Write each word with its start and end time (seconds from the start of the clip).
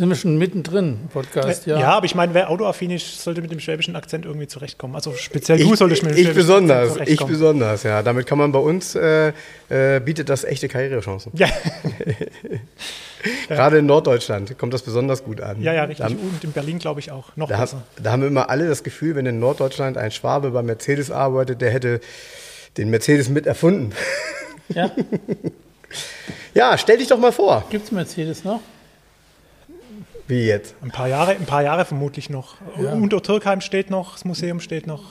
Sind 0.00 0.08
wir 0.08 0.16
schon 0.16 0.38
mittendrin 0.38 0.98
im 1.02 1.08
Podcast, 1.08 1.66
ja? 1.66 1.78
Ja, 1.78 1.88
aber 1.92 2.06
ich 2.06 2.14
meine, 2.14 2.32
wer 2.32 2.48
autoaffin 2.48 2.90
ist, 2.90 3.22
sollte 3.22 3.42
mit 3.42 3.50
dem 3.52 3.60
schwäbischen 3.60 3.94
Akzent 3.96 4.24
irgendwie 4.24 4.46
zurechtkommen. 4.46 4.94
Also 4.94 5.12
speziell 5.12 5.58
du 5.58 5.74
solltest 5.76 6.02
mit 6.02 6.12
dem 6.12 6.16
ich 6.16 6.22
schwäbischen 6.24 6.36
besonders, 6.46 6.78
Akzent 6.92 7.08
ich 7.10 7.18
zurechtkommen. 7.18 7.32
besonders, 7.32 7.82
ja. 7.82 8.02
Damit 8.02 8.26
kann 8.26 8.38
man 8.38 8.50
bei 8.50 8.58
uns, 8.60 8.94
äh, 8.94 9.32
äh, 9.68 10.00
bietet 10.00 10.30
das 10.30 10.44
echte 10.44 10.68
Karrierechancen. 10.68 11.32
Ja, 11.34 11.48
Gerade 13.48 13.78
in 13.78 13.86
Norddeutschland 13.86 14.56
kommt 14.58 14.72
das 14.72 14.80
besonders 14.82 15.22
gut 15.22 15.42
an. 15.42 15.60
ja, 15.62 15.74
ja, 15.74 15.84
richtig. 15.84 16.06
Da, 16.06 16.10
Und 16.12 16.42
in 16.42 16.52
Berlin, 16.52 16.78
glaube 16.78 17.00
ich, 17.00 17.10
auch. 17.10 17.36
Noch 17.36 17.48
da, 17.48 17.58
besser. 17.58 17.76
haben- 17.76 18.02
da 18.02 18.12
haben 18.12 18.22
immer 18.26 18.48
alle 18.48 18.66
das 18.68 18.82
Gefühl, 18.82 19.14
wenn 19.14 19.26
in 19.26 19.38
Norddeutschland 19.38 19.98
ein 19.98 20.10
Schwabe 20.10 20.50
bei 20.52 20.62
Mercedes 20.62 21.10
arbeitet, 21.10 21.60
der 21.60 21.70
hätte 21.70 22.00
den 22.78 22.88
Mercedes 22.88 23.28
mit 23.28 23.46
erfunden. 23.46 23.92
ja? 24.70 24.90
Ja, 26.54 26.76
stell 26.78 26.98
dich 26.98 27.06
doch 27.08 27.18
mal 27.18 27.30
vor. 27.32 27.64
Gibt 27.70 27.84
es 27.84 27.92
Mercedes 27.92 28.42
noch? 28.44 28.60
Wie 30.30 30.46
jetzt? 30.46 30.74
Ein 30.80 30.90
paar 30.90 31.08
Jahre, 31.08 31.32
ein 31.32 31.44
paar 31.44 31.62
Jahre 31.62 31.84
vermutlich 31.84 32.30
noch. 32.30 32.54
Ja. 32.80 32.92
Unter 32.92 33.22
Türkheim 33.22 33.60
steht 33.60 33.90
noch, 33.90 34.12
das 34.12 34.24
Museum 34.24 34.60
steht 34.60 34.86
noch. 34.86 35.02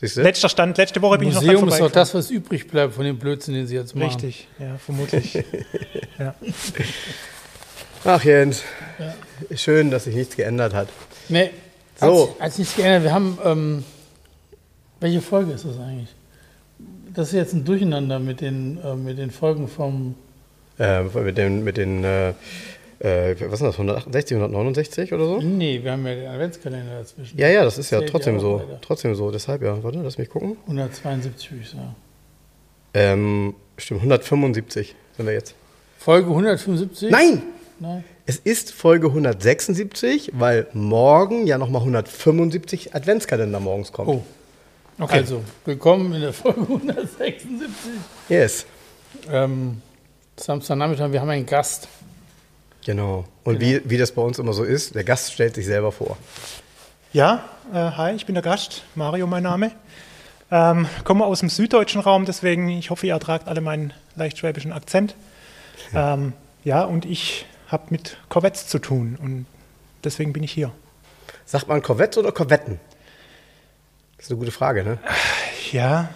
Letzter 0.00 0.48
Stand, 0.48 0.78
letzte 0.78 1.02
Woche 1.02 1.18
bin 1.18 1.28
ich 1.28 1.34
noch 1.34 1.42
Museum 1.42 1.56
ist 1.56 1.72
doch 1.72 1.78
vorbeigefahren. 1.78 1.92
das, 1.92 2.14
was 2.14 2.30
übrig 2.30 2.68
bleibt 2.68 2.94
von 2.94 3.04
dem 3.04 3.18
Blödsinn, 3.18 3.54
den 3.54 3.66
sie 3.66 3.74
jetzt 3.74 3.96
machen. 3.96 4.10
Richtig, 4.10 4.46
ja, 4.60 4.78
vermutlich. 4.78 5.34
ja. 6.20 6.34
Ach 8.04 8.22
Jens, 8.22 8.62
Ja. 8.98 9.56
schön, 9.56 9.90
dass 9.90 10.04
sich 10.04 10.14
nichts 10.14 10.36
geändert 10.36 10.72
hat. 10.72 10.88
Nee, 11.28 11.50
So. 12.00 12.36
Hat, 12.38 12.52
hat 12.52 12.58
nichts 12.58 12.76
geändert. 12.76 13.02
Wir 13.02 13.12
haben, 13.12 13.38
ähm, 13.44 13.84
welche 15.00 15.20
Folge 15.20 15.52
ist 15.52 15.64
das 15.64 15.78
eigentlich? 15.80 16.14
Das 17.12 17.28
ist 17.28 17.34
jetzt 17.34 17.52
ein 17.54 17.64
Durcheinander 17.64 18.20
mit 18.20 18.40
den, 18.40 18.78
äh, 18.84 18.94
mit 18.94 19.18
den 19.18 19.32
Folgen 19.32 19.66
vom, 19.66 20.14
Äh, 20.78 21.02
mit 21.02 21.36
den, 21.36 21.64
mit 21.64 21.76
den 21.76 22.04
äh, 22.04 22.34
äh, 23.00 23.34
was 23.40 23.60
ist 23.60 23.62
das, 23.62 23.74
168, 23.74 24.36
169 24.36 25.12
oder 25.12 25.24
so? 25.24 25.40
nee, 25.40 25.82
wir 25.82 25.92
haben 25.92 26.06
ja 26.06 26.14
den 26.14 26.26
Adventskalender 26.28 26.98
dazwischen. 26.98 27.38
Ja, 27.38 27.48
ja, 27.48 27.64
das 27.64 27.78
ist 27.78 27.90
ja 27.90 28.00
trotzdem 28.02 28.40
so. 28.40 28.60
weiter. 28.60 28.78
Trotzdem 28.80 29.14
so, 29.14 29.30
deshalb 29.30 29.62
ja. 29.62 29.82
Warte, 29.82 29.98
lass 30.02 30.18
mich 30.18 30.28
gucken. 30.28 30.56
172 30.66 31.50
würde 31.50 31.62
ich 31.62 31.70
sagen. 31.70 31.94
Ähm, 32.94 33.54
stimmt, 33.76 34.00
175 34.00 34.94
sind 35.16 35.26
wir 35.26 35.32
jetzt. 35.32 35.54
Folge 35.98 36.28
175? 36.30 37.10
Nein! 37.10 37.42
Nein. 37.80 38.02
Es 38.26 38.36
ist 38.38 38.72
Folge 38.72 39.06
176, 39.06 40.32
weil 40.34 40.66
morgen 40.72 41.46
ja 41.46 41.58
nochmal 41.58 41.80
175 41.82 42.94
Adventskalender 42.94 43.60
morgens 43.60 43.92
kommt. 43.92 44.08
Oh, 44.08 44.22
Okay. 45.00 45.18
also, 45.18 45.42
willkommen 45.64 46.12
in 46.12 46.22
der 46.22 46.32
Folge 46.32 46.62
176. 46.62 47.46
Yes. 48.28 48.66
Ähm, 49.30 49.80
Samstagnachmittag, 50.36 51.12
wir 51.12 51.20
haben 51.20 51.30
einen 51.30 51.46
Gast. 51.46 51.86
Genau. 52.88 53.26
Und 53.44 53.60
wie, 53.60 53.82
wie 53.84 53.98
das 53.98 54.12
bei 54.12 54.22
uns 54.22 54.38
immer 54.38 54.54
so 54.54 54.64
ist, 54.64 54.94
der 54.94 55.04
Gast 55.04 55.34
stellt 55.34 55.54
sich 55.54 55.66
selber 55.66 55.92
vor. 55.92 56.16
Ja, 57.12 57.44
äh, 57.70 57.76
hi, 57.76 58.12
ich 58.14 58.24
bin 58.24 58.34
der 58.34 58.42
Gast, 58.42 58.82
Mario 58.94 59.26
mein 59.26 59.42
Name. 59.42 59.72
Ähm, 60.50 60.88
komme 61.04 61.26
aus 61.26 61.40
dem 61.40 61.50
süddeutschen 61.50 62.00
Raum, 62.00 62.24
deswegen, 62.24 62.70
ich 62.70 62.88
hoffe, 62.88 63.06
ihr 63.06 63.12
ertragt 63.12 63.46
alle 63.46 63.60
meinen 63.60 63.92
leicht 64.16 64.38
schwäbischen 64.38 64.72
Akzent. 64.72 65.14
Ähm, 65.92 66.32
ja, 66.64 66.82
und 66.84 67.04
ich 67.04 67.44
habe 67.66 67.82
mit 67.90 68.16
Corvettes 68.30 68.68
zu 68.68 68.78
tun 68.78 69.18
und 69.22 69.44
deswegen 70.02 70.32
bin 70.32 70.42
ich 70.42 70.52
hier. 70.52 70.72
Sagt 71.44 71.68
man 71.68 71.82
Corvettes 71.82 72.16
oder 72.16 72.32
Corvetten? 72.32 72.80
Das 74.16 74.24
ist 74.24 74.30
eine 74.30 74.38
gute 74.38 74.50
Frage, 74.50 74.82
ne? 74.82 74.98
Ja, 75.72 76.08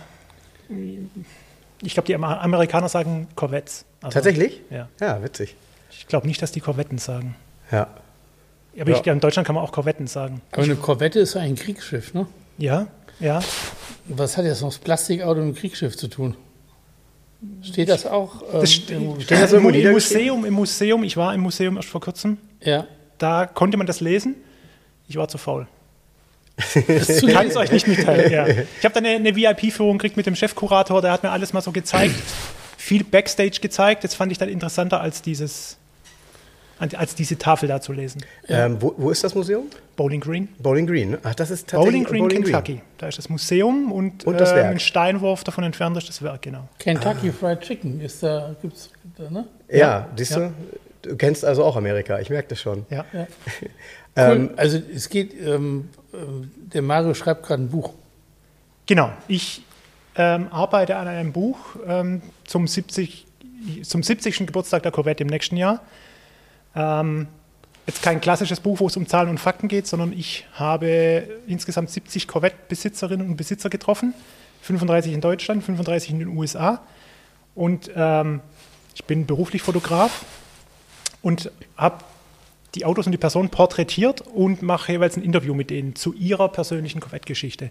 ich 1.82 1.92
glaube, 1.92 2.06
die 2.06 2.14
Amer- 2.14 2.40
Amerikaner 2.40 2.88
sagen 2.88 3.28
Corvettes. 3.36 3.84
Also, 4.00 4.14
Tatsächlich? 4.14 4.62
Ja. 4.70 4.88
Ja, 5.02 5.22
witzig. 5.22 5.54
Ich 6.02 6.08
glaube 6.08 6.26
nicht, 6.26 6.42
dass 6.42 6.50
die 6.50 6.58
Korvetten 6.60 6.98
sagen. 6.98 7.36
Ja. 7.70 7.86
Aber 8.78 8.90
Ja. 8.90 8.98
ich, 8.98 9.06
in 9.06 9.20
Deutschland 9.20 9.46
kann 9.46 9.54
man 9.54 9.62
auch 9.62 9.70
Korvetten 9.70 10.08
sagen. 10.08 10.42
Aber 10.50 10.62
eine 10.64 10.74
Korvette 10.74 11.20
ist 11.20 11.36
ein 11.36 11.54
Kriegsschiff, 11.54 12.12
ne? 12.12 12.26
Ja, 12.58 12.88
ja. 13.20 13.40
Was 14.08 14.36
hat 14.36 14.44
jetzt 14.44 14.62
noch 14.62 14.70
das 14.70 14.78
Plastikauto 14.78 15.40
mit 15.40 15.54
dem 15.54 15.58
Kriegsschiff 15.60 15.96
zu 15.96 16.08
tun? 16.08 16.34
Steht 17.62 17.88
das 17.88 18.04
auch? 18.04 18.42
ähm, 18.52 18.60
Das 18.60 18.72
steht 18.72 18.90
das 19.30 19.52
irgendwo 19.52 19.68
Im 19.70 19.76
niedergeschrieben? 19.76 20.22
Museum, 20.26 20.44
Im 20.44 20.54
Museum, 20.54 21.04
ich 21.04 21.16
war 21.16 21.32
im 21.34 21.40
Museum 21.40 21.76
erst 21.76 21.88
vor 21.88 22.00
kurzem, 22.00 22.38
ja. 22.60 22.84
da 23.18 23.46
konnte 23.46 23.76
man 23.76 23.86
das 23.86 24.00
lesen. 24.00 24.34
Ich 25.08 25.16
war 25.16 25.28
zu 25.28 25.38
faul. 25.38 25.68
Zu 26.58 27.26
Kann 27.28 27.46
es 27.46 27.56
euch 27.56 27.72
nicht 27.72 27.86
mitteilen. 27.86 28.30
Ja. 28.32 28.46
Ich 28.78 28.84
habe 28.84 28.94
dann 28.94 29.06
eine, 29.06 29.16
eine 29.16 29.34
VIP-Führung 29.36 29.98
gekriegt 29.98 30.16
mit 30.16 30.26
dem 30.26 30.34
Chefkurator, 30.36 31.00
der 31.00 31.12
hat 31.12 31.22
mir 31.22 31.30
alles 31.30 31.52
mal 31.52 31.60
so 31.62 31.72
gezeigt. 31.72 32.14
Viel 32.76 33.04
Backstage 33.04 33.58
gezeigt. 33.60 34.04
Das 34.04 34.14
fand 34.14 34.32
ich 34.32 34.38
dann 34.38 34.48
interessanter 34.48 35.00
als 35.00 35.22
dieses, 35.22 35.78
als 36.82 37.14
diese 37.14 37.38
Tafel 37.38 37.68
da 37.68 37.80
zu 37.80 37.92
lesen. 37.92 38.22
Ähm, 38.48 38.76
wo, 38.80 38.94
wo 38.96 39.10
ist 39.10 39.22
das 39.22 39.34
Museum? 39.34 39.66
Bowling 39.96 40.20
Green. 40.20 40.48
Bowling 40.58 40.86
Green. 40.86 41.16
Ach, 41.22 41.34
das 41.34 41.50
ist 41.50 41.68
tatsächlich 41.68 42.04
Bowling 42.04 42.28
Green, 42.28 42.44
Kentucky. 42.44 42.80
Da 42.98 43.08
ist 43.08 43.18
das 43.18 43.28
Museum 43.28 43.92
und, 43.92 44.24
Und 44.24 44.40
das 44.40 44.52
äh, 44.52 44.62
ein 44.62 44.80
Steinwurf 44.80 45.44
davon 45.44 45.64
entfernt 45.64 45.96
ist 45.96 46.08
das 46.08 46.22
Werk, 46.22 46.42
genau. 46.42 46.68
Kentucky 46.78 47.30
Fried 47.30 47.60
Chicken 47.60 48.00
ist 48.00 48.22
da, 48.22 48.54
gibt's 48.60 48.90
da, 49.16 49.30
ne? 49.30 49.46
Ja, 49.68 49.76
Ja, 49.76 50.08
siehst 50.16 50.32
ja. 50.32 50.38
du? 50.38 50.52
Du 51.02 51.16
kennst 51.16 51.44
also 51.44 51.64
auch 51.64 51.76
Amerika, 51.76 52.20
ich 52.20 52.30
merke 52.30 52.48
das 52.48 52.60
schon. 52.60 52.86
Ja. 52.90 53.04
Ja. 53.12 53.26
Ähm, 54.14 54.50
Cool. 54.50 54.58
also 54.58 54.78
es 54.94 55.08
geht, 55.08 55.32
ähm, 55.40 55.88
ähm, 56.12 56.50
der 56.56 56.82
Mario 56.82 57.14
schreibt 57.14 57.44
gerade 57.46 57.62
ein 57.62 57.70
Buch. 57.70 57.94
Genau. 58.84 59.10
Ich 59.26 59.62
ähm, 60.16 60.48
arbeite 60.50 60.96
an 60.96 61.08
einem 61.08 61.32
Buch 61.32 61.56
ähm, 61.86 62.20
zum, 62.44 62.68
70, 62.68 63.26
zum 63.84 64.02
70. 64.02 64.46
Geburtstag 64.46 64.82
der 64.82 64.92
Corvette 64.92 65.22
im 65.22 65.30
nächsten 65.30 65.56
Jahr. 65.56 65.80
Ähm, 66.74 67.26
jetzt 67.86 68.02
kein 68.02 68.20
klassisches 68.20 68.60
Buch, 68.60 68.80
wo 68.80 68.86
es 68.86 68.96
um 68.96 69.06
Zahlen 69.06 69.28
und 69.28 69.38
Fakten 69.38 69.68
geht, 69.68 69.86
sondern 69.86 70.12
ich 70.12 70.46
habe 70.54 71.28
insgesamt 71.46 71.90
70 71.90 72.28
Corvette-Besitzerinnen 72.28 73.28
und 73.28 73.36
Besitzer 73.36 73.70
getroffen. 73.70 74.14
35 74.62 75.12
in 75.12 75.20
Deutschland, 75.20 75.64
35 75.64 76.10
in 76.10 76.18
den 76.20 76.28
USA. 76.28 76.80
Und 77.54 77.90
ähm, 77.94 78.40
ich 78.94 79.04
bin 79.04 79.26
beruflich 79.26 79.62
Fotograf 79.62 80.24
und 81.20 81.50
habe 81.76 82.04
die 82.74 82.84
Autos 82.84 83.06
und 83.06 83.12
die 83.12 83.18
Personen 83.18 83.50
porträtiert 83.50 84.22
und 84.22 84.62
mache 84.62 84.92
jeweils 84.92 85.16
ein 85.16 85.22
Interview 85.22 85.54
mit 85.54 85.70
denen 85.70 85.94
zu 85.94 86.14
ihrer 86.14 86.48
persönlichen 86.48 87.00
Corvette-Geschichte. 87.00 87.70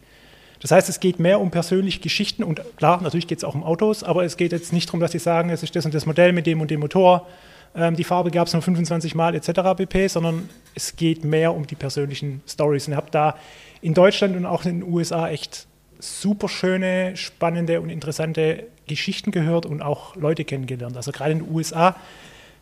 Das 0.60 0.70
heißt, 0.70 0.90
es 0.90 1.00
geht 1.00 1.20
mehr 1.20 1.40
um 1.40 1.50
persönliche 1.50 2.00
Geschichten 2.02 2.44
und 2.44 2.62
klar, 2.78 3.02
natürlich 3.02 3.28
geht 3.28 3.40
es 3.40 3.44
auch 3.44 3.56
um 3.56 3.64
Autos, 3.64 4.04
aber 4.04 4.24
es 4.26 4.38
geht 4.38 4.52
jetzt 4.52 4.72
nicht 4.72 4.88
darum, 4.90 5.00
dass 5.00 5.12
sie 5.12 5.20
sagen, 5.20 5.50
es 5.50 5.64
ist 5.64 5.76
das 5.76 5.86
und 5.86 5.94
das 5.94 6.06
Modell 6.06 6.34
mit 6.34 6.46
dem 6.46 6.62
und 6.62 6.70
dem 6.70 6.82
Motor, 6.82 7.28
ähm, 7.76 7.96
die 7.96 8.04
Farbe 8.04 8.32
gab 8.32 8.48
es 8.48 8.54
nur 8.54 8.62
25 8.62 9.16
Mal 9.16 9.36
etc. 9.36 9.52
pp., 9.78 10.08
sondern 10.08 10.50
es 10.76 10.96
geht 10.96 11.24
mehr 11.24 11.54
um 11.54 11.68
die 11.68 11.76
persönlichen 11.76 12.42
Stories. 12.48 12.88
Und 12.88 12.94
ich 12.94 12.98
habe 12.98 13.12
da 13.12 13.36
in 13.82 13.94
Deutschland 13.94 14.36
und 14.36 14.46
auch 14.46 14.66
in 14.66 14.82
den 14.82 14.92
USA 14.92 15.30
echt 15.30 15.68
super 16.00 16.50
schöne, 16.50 17.16
spannende 17.16 17.82
und 17.82 17.90
interessante 17.90 18.68
Geschichten 18.88 19.32
gehört 19.32 19.66
und 19.66 19.82
auch 19.82 20.16
Leute 20.16 20.44
kennengelernt. 20.44 20.98
Also 20.98 21.12
gerade 21.12 21.32
in 21.32 21.40
den 21.40 21.54
USA 21.54 21.96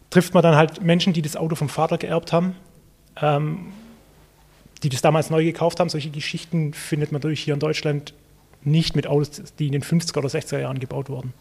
trifft 0.09 0.33
man 0.33 0.44
dann 0.44 0.56
halt 0.56 0.83
Menschen, 0.83 1.13
die 1.13 1.21
das 1.21 1.35
Auto 1.35 1.55
vom 1.55 1.69
Vater 1.69 1.97
geerbt 1.97 2.33
haben, 2.33 2.55
ähm, 3.21 3.73
die 4.83 4.89
das 4.89 5.01
damals 5.01 5.29
neu 5.29 5.44
gekauft 5.44 5.79
haben. 5.79 5.89
Solche 5.89 6.09
Geschichten 6.09 6.73
findet 6.73 7.12
man 7.12 7.19
natürlich 7.19 7.41
hier 7.41 7.53
in 7.53 7.59
Deutschland 7.59 8.13
nicht 8.63 8.95
mit 8.95 9.07
Autos, 9.07 9.41
die 9.57 9.67
in 9.67 9.71
den 9.71 9.83
50er 9.83 10.17
oder 10.17 10.29
60er 10.29 10.59
Jahren 10.59 10.79
gebaut 10.79 11.09
wurden. 11.09 11.33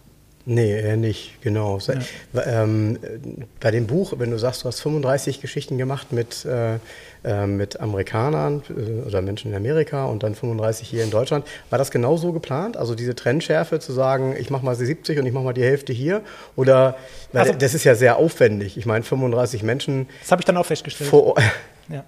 Nee, 0.51 0.81
eher 0.81 0.97
nicht, 0.97 1.43
genau. 1.43 1.79
Se- 1.79 1.99
Ähm, 2.47 2.99
äh, 3.03 3.19
bei 3.61 3.71
dem 3.71 3.87
Buch, 3.87 4.15
wenn 4.17 4.31
du 4.31 4.39
sagst, 4.39 4.65
du 4.65 4.69
hast 4.69 4.81
35 4.81 5.43
Geschichten 5.43 5.77
gemacht 5.77 6.11
mit, 6.11 6.47
äh, 6.47 6.77
äh, 7.23 7.47
mit 7.47 7.81
Amerikanern 7.81 8.63
äh, 8.71 9.07
oder 9.07 9.21
Menschen 9.21 9.51
in 9.51 9.57
Amerika 9.59 10.07
und 10.07 10.23
dann 10.23 10.35
35 10.35 10.89
hier 10.89 11.05
in 11.05 11.11
Deutschland, 11.11 11.45
war 11.69 11.79
das 11.79 11.91
genau 11.91 12.17
so 12.17 12.33
geplant? 12.33 12.79
Also 12.79 12.95
diese 12.95 13.15
Trennschärfe 13.15 13.79
zu 13.79 13.93
sagen, 13.93 14.37
ich 14.39 14.49
mache 14.49 14.65
mal 14.65 14.75
die 14.75 14.87
70 14.87 15.19
und 15.19 15.27
ich 15.27 15.35
mache 15.35 15.45
mal 15.45 15.53
die 15.53 15.65
Hälfte 15.65 15.93
hier? 15.93 16.23
Oder, 16.57 16.97
Also- 17.35 17.53
das 17.53 17.75
ist 17.75 17.85
ja 17.85 17.95
sehr 17.95 18.17
aufwendig. 18.17 18.79
Ich 18.79 18.87
meine, 18.87 19.05
35 19.05 19.63
Menschen 19.63 20.09
Das 20.23 20.33
habe 20.33 20.41
ich 20.41 20.47
dann 20.47 20.57
auch 20.57 20.67
festgestellt. 20.67 21.11
vor. 21.11 21.35
Ja. 21.91 22.05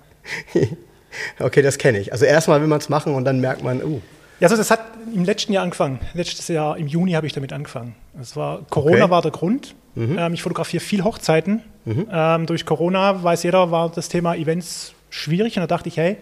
Okay, 1.38 1.62
das 1.62 1.76
kenne 1.78 1.98
ich. 1.98 2.12
Also 2.12 2.24
erstmal 2.24 2.60
will 2.60 2.68
man 2.68 2.78
es 2.80 2.88
machen 2.88 3.14
und 3.14 3.24
dann 3.24 3.40
merkt 3.40 3.62
man, 3.62 3.82
uh, 3.82 4.00
Ja, 4.40 4.46
also 4.48 4.56
das 4.56 4.70
hat 4.70 4.80
im 5.14 5.24
letzten 5.24 5.52
Jahr 5.52 5.64
angefangen. 5.64 5.98
Letztes 6.14 6.48
Jahr 6.48 6.76
im 6.78 6.86
Juni 6.86 7.12
habe 7.12 7.26
ich 7.26 7.32
damit 7.32 7.52
angefangen. 7.52 7.94
Das 8.14 8.36
war 8.36 8.62
Corona 8.68 9.04
Okay. 9.04 9.10
war 9.10 9.22
der 9.22 9.30
Grund. 9.30 9.74
Mhm. 9.94 10.18
Ähm, 10.18 10.34
ich 10.34 10.42
fotografiere 10.42 10.82
viel 10.82 11.04
Hochzeiten. 11.04 11.62
Mhm. 11.84 12.06
Ähm, 12.10 12.46
durch 12.46 12.66
Corona, 12.66 13.22
weiß 13.22 13.42
jeder, 13.42 13.70
war 13.70 13.90
das 13.90 14.08
Thema 14.08 14.34
Events 14.34 14.94
schwierig. 15.10 15.56
Und 15.56 15.62
da 15.62 15.66
dachte 15.66 15.88
ich, 15.88 15.96
hey, 15.96 16.16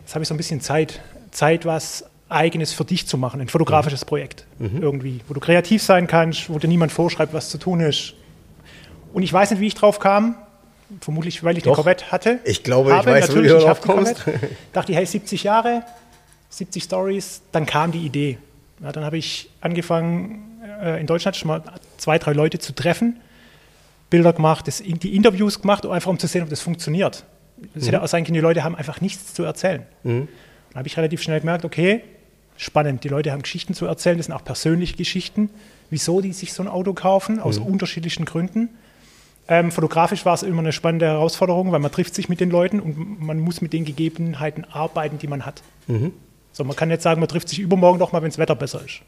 jetzt 0.00 0.14
habe 0.14 0.22
ich 0.22 0.28
so 0.28 0.34
ein 0.34 0.36
bisschen 0.36 0.60
Zeit, 0.60 1.00
Zeit, 1.30 1.64
was 1.64 2.04
Eigenes 2.28 2.72
für 2.72 2.84
dich 2.84 3.06
zu 3.06 3.18
machen, 3.18 3.40
ein 3.40 3.48
fotografisches 3.48 4.02
mhm. 4.02 4.06
Projekt 4.06 4.46
mhm. 4.58 4.82
irgendwie, 4.82 5.20
wo 5.28 5.34
du 5.34 5.40
kreativ 5.40 5.82
sein 5.82 6.06
kannst, 6.06 6.50
wo 6.50 6.58
dir 6.58 6.68
niemand 6.68 6.90
vorschreibt, 6.92 7.32
was 7.32 7.50
zu 7.50 7.58
tun 7.58 7.80
ist. 7.80 8.14
Und 9.12 9.22
ich 9.22 9.32
weiß 9.32 9.50
nicht, 9.52 9.60
wie 9.60 9.66
ich 9.66 9.74
drauf 9.74 9.98
kam. 9.98 10.36
Vermutlich, 11.00 11.42
weil 11.42 11.56
ich 11.56 11.62
Doch. 11.62 11.72
den 11.72 11.76
Corvette 11.76 12.12
hatte. 12.12 12.40
Ich 12.44 12.62
glaube, 12.62 12.92
habe. 12.92 13.08
ich 13.08 13.16
weiß, 13.16 13.28
Natürlich, 13.28 13.52
wie 13.52 13.56
du 13.56 13.64
drauf 13.64 13.80
kommst. 13.80 14.24
Dachte 14.72 14.92
ich, 14.92 14.98
hey, 14.98 15.06
70 15.06 15.42
Jahre, 15.44 15.82
70 16.50 16.82
Stories. 16.82 17.42
Dann 17.52 17.66
kam 17.66 17.90
die 17.90 18.04
Idee. 18.04 18.38
Ja, 18.82 18.92
dann 18.92 19.04
habe 19.04 19.16
ich 19.16 19.50
angefangen, 19.60 20.53
äh, 20.84 21.00
in 21.00 21.06
Deutschland 21.06 21.36
schon 21.36 21.48
mal 21.48 21.62
zwei, 21.96 22.18
drei 22.18 22.32
Leute 22.32 22.58
zu 22.58 22.74
treffen, 22.74 23.20
Bilder 24.10 24.32
gemacht, 24.32 24.68
das, 24.68 24.82
die 24.84 25.16
Interviews 25.16 25.60
gemacht, 25.60 25.86
einfach 25.86 26.10
um 26.10 26.18
zu 26.18 26.26
sehen, 26.26 26.42
ob 26.42 26.50
das 26.50 26.60
funktioniert. 26.60 27.24
Es 27.74 27.82
mhm. 27.82 27.86
hätte 27.86 28.02
auch 28.02 28.06
sein 28.06 28.24
können, 28.24 28.34
die 28.34 28.40
Leute 28.40 28.62
haben 28.62 28.76
einfach 28.76 29.00
nichts 29.00 29.34
zu 29.34 29.42
erzählen. 29.44 29.82
Mhm. 30.02 30.28
Dann 30.70 30.78
habe 30.78 30.88
ich 30.88 30.96
relativ 30.96 31.22
schnell 31.22 31.40
gemerkt, 31.40 31.64
okay, 31.64 32.02
spannend, 32.56 33.04
die 33.04 33.08
Leute 33.08 33.32
haben 33.32 33.42
Geschichten 33.42 33.74
zu 33.74 33.86
erzählen, 33.86 34.16
das 34.16 34.26
sind 34.26 34.34
auch 34.34 34.44
persönliche 34.44 34.96
Geschichten, 34.96 35.50
wieso 35.90 36.20
die 36.20 36.32
sich 36.32 36.52
so 36.52 36.62
ein 36.62 36.68
Auto 36.68 36.92
kaufen, 36.92 37.40
aus 37.40 37.58
mhm. 37.58 37.66
unterschiedlichen 37.66 38.24
Gründen. 38.24 38.68
Ähm, 39.46 39.70
fotografisch 39.70 40.24
war 40.24 40.34
es 40.34 40.42
immer 40.42 40.60
eine 40.60 40.72
spannende 40.72 41.06
Herausforderung, 41.06 41.72
weil 41.72 41.80
man 41.80 41.92
trifft 41.92 42.14
sich 42.14 42.28
mit 42.28 42.40
den 42.40 42.50
Leuten 42.50 42.80
und 42.80 43.20
man 43.20 43.38
muss 43.38 43.60
mit 43.60 43.72
den 43.72 43.84
Gegebenheiten 43.84 44.64
arbeiten, 44.64 45.18
die 45.18 45.26
man 45.26 45.44
hat. 45.44 45.62
Mhm. 45.86 46.12
So, 46.52 46.64
man 46.64 46.76
kann 46.76 46.90
jetzt 46.90 47.02
sagen, 47.02 47.20
man 47.20 47.28
trifft 47.28 47.48
sich 47.48 47.58
übermorgen 47.58 47.98
doch 47.98 48.12
mal, 48.12 48.22
wenn 48.22 48.30
das 48.30 48.38
Wetter 48.38 48.54
besser 48.54 48.82
ist. 48.84 49.00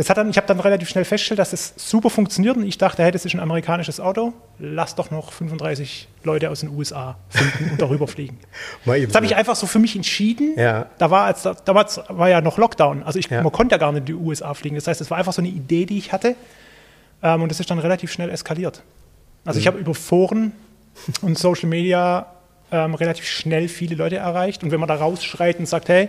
Das 0.00 0.08
hat 0.08 0.16
dann, 0.16 0.30
ich 0.30 0.38
habe 0.38 0.46
dann 0.46 0.58
relativ 0.60 0.88
schnell 0.88 1.04
festgestellt, 1.04 1.40
dass 1.40 1.50
das 1.50 1.74
super 1.76 2.08
funktioniert 2.08 2.56
und 2.56 2.64
ich 2.64 2.78
dachte, 2.78 3.02
hey, 3.02 3.12
das 3.12 3.26
ist 3.26 3.34
ein 3.34 3.40
amerikanisches 3.40 4.00
Auto, 4.00 4.32
lass 4.58 4.94
doch 4.94 5.10
noch 5.10 5.30
35 5.30 6.08
Leute 6.24 6.48
aus 6.48 6.60
den 6.60 6.70
USA 6.70 7.18
finden 7.28 7.72
und 7.72 7.82
darüber 7.82 8.08
fliegen. 8.08 8.38
das 8.86 9.14
habe 9.14 9.26
ich 9.26 9.36
einfach 9.36 9.56
so 9.56 9.66
für 9.66 9.78
mich 9.78 9.94
entschieden. 9.94 10.54
Ja. 10.56 10.86
Da 10.96 11.10
war 11.10 11.24
als, 11.24 11.46
damals 11.66 12.00
war 12.08 12.30
ja 12.30 12.40
noch 12.40 12.56
Lockdown, 12.56 13.02
also 13.02 13.18
ich, 13.18 13.28
ja. 13.28 13.42
man 13.42 13.52
konnte 13.52 13.74
ja 13.74 13.78
gar 13.78 13.92
nicht 13.92 14.00
in 14.00 14.06
die 14.06 14.14
USA 14.14 14.54
fliegen. 14.54 14.74
Das 14.74 14.86
heißt, 14.86 15.02
es 15.02 15.10
war 15.10 15.18
einfach 15.18 15.34
so 15.34 15.42
eine 15.42 15.50
Idee, 15.50 15.84
die 15.84 15.98
ich 15.98 16.14
hatte 16.14 16.34
ähm, 17.22 17.42
und 17.42 17.50
das 17.50 17.60
ist 17.60 17.70
dann 17.70 17.78
relativ 17.78 18.10
schnell 18.10 18.30
eskaliert. 18.30 18.82
Also 19.44 19.58
mhm. 19.58 19.60
ich 19.60 19.66
habe 19.66 19.78
über 19.78 19.94
Foren 19.94 20.52
und 21.20 21.38
Social 21.38 21.68
Media 21.68 22.24
ähm, 22.72 22.94
relativ 22.94 23.26
schnell 23.26 23.68
viele 23.68 23.96
Leute 23.96 24.16
erreicht 24.16 24.64
und 24.64 24.70
wenn 24.70 24.80
man 24.80 24.88
da 24.88 24.94
rausschreit 24.94 25.58
und 25.58 25.68
sagt, 25.68 25.90
hey, 25.90 26.08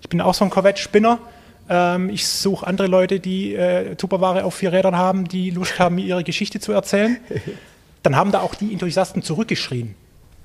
ich 0.00 0.08
bin 0.08 0.20
auch 0.20 0.34
so 0.34 0.44
ein 0.44 0.50
Corvette-Spinner, 0.50 1.18
ähm, 1.68 2.10
ich 2.10 2.26
suche 2.26 2.66
andere 2.66 2.86
Leute, 2.86 3.20
die 3.20 3.54
äh, 3.54 3.94
Tupperware 3.96 4.44
auf 4.44 4.54
vier 4.54 4.72
Rädern 4.72 4.96
haben, 4.96 5.26
die 5.26 5.50
Lust 5.50 5.78
haben, 5.78 5.96
mir 5.96 6.04
ihre 6.04 6.24
Geschichte 6.24 6.60
zu 6.60 6.72
erzählen. 6.72 7.18
Dann 8.02 8.16
haben 8.16 8.32
da 8.32 8.40
auch 8.40 8.54
die 8.54 8.72
Enthusiasten 8.72 9.22
zurückgeschrien. 9.22 9.94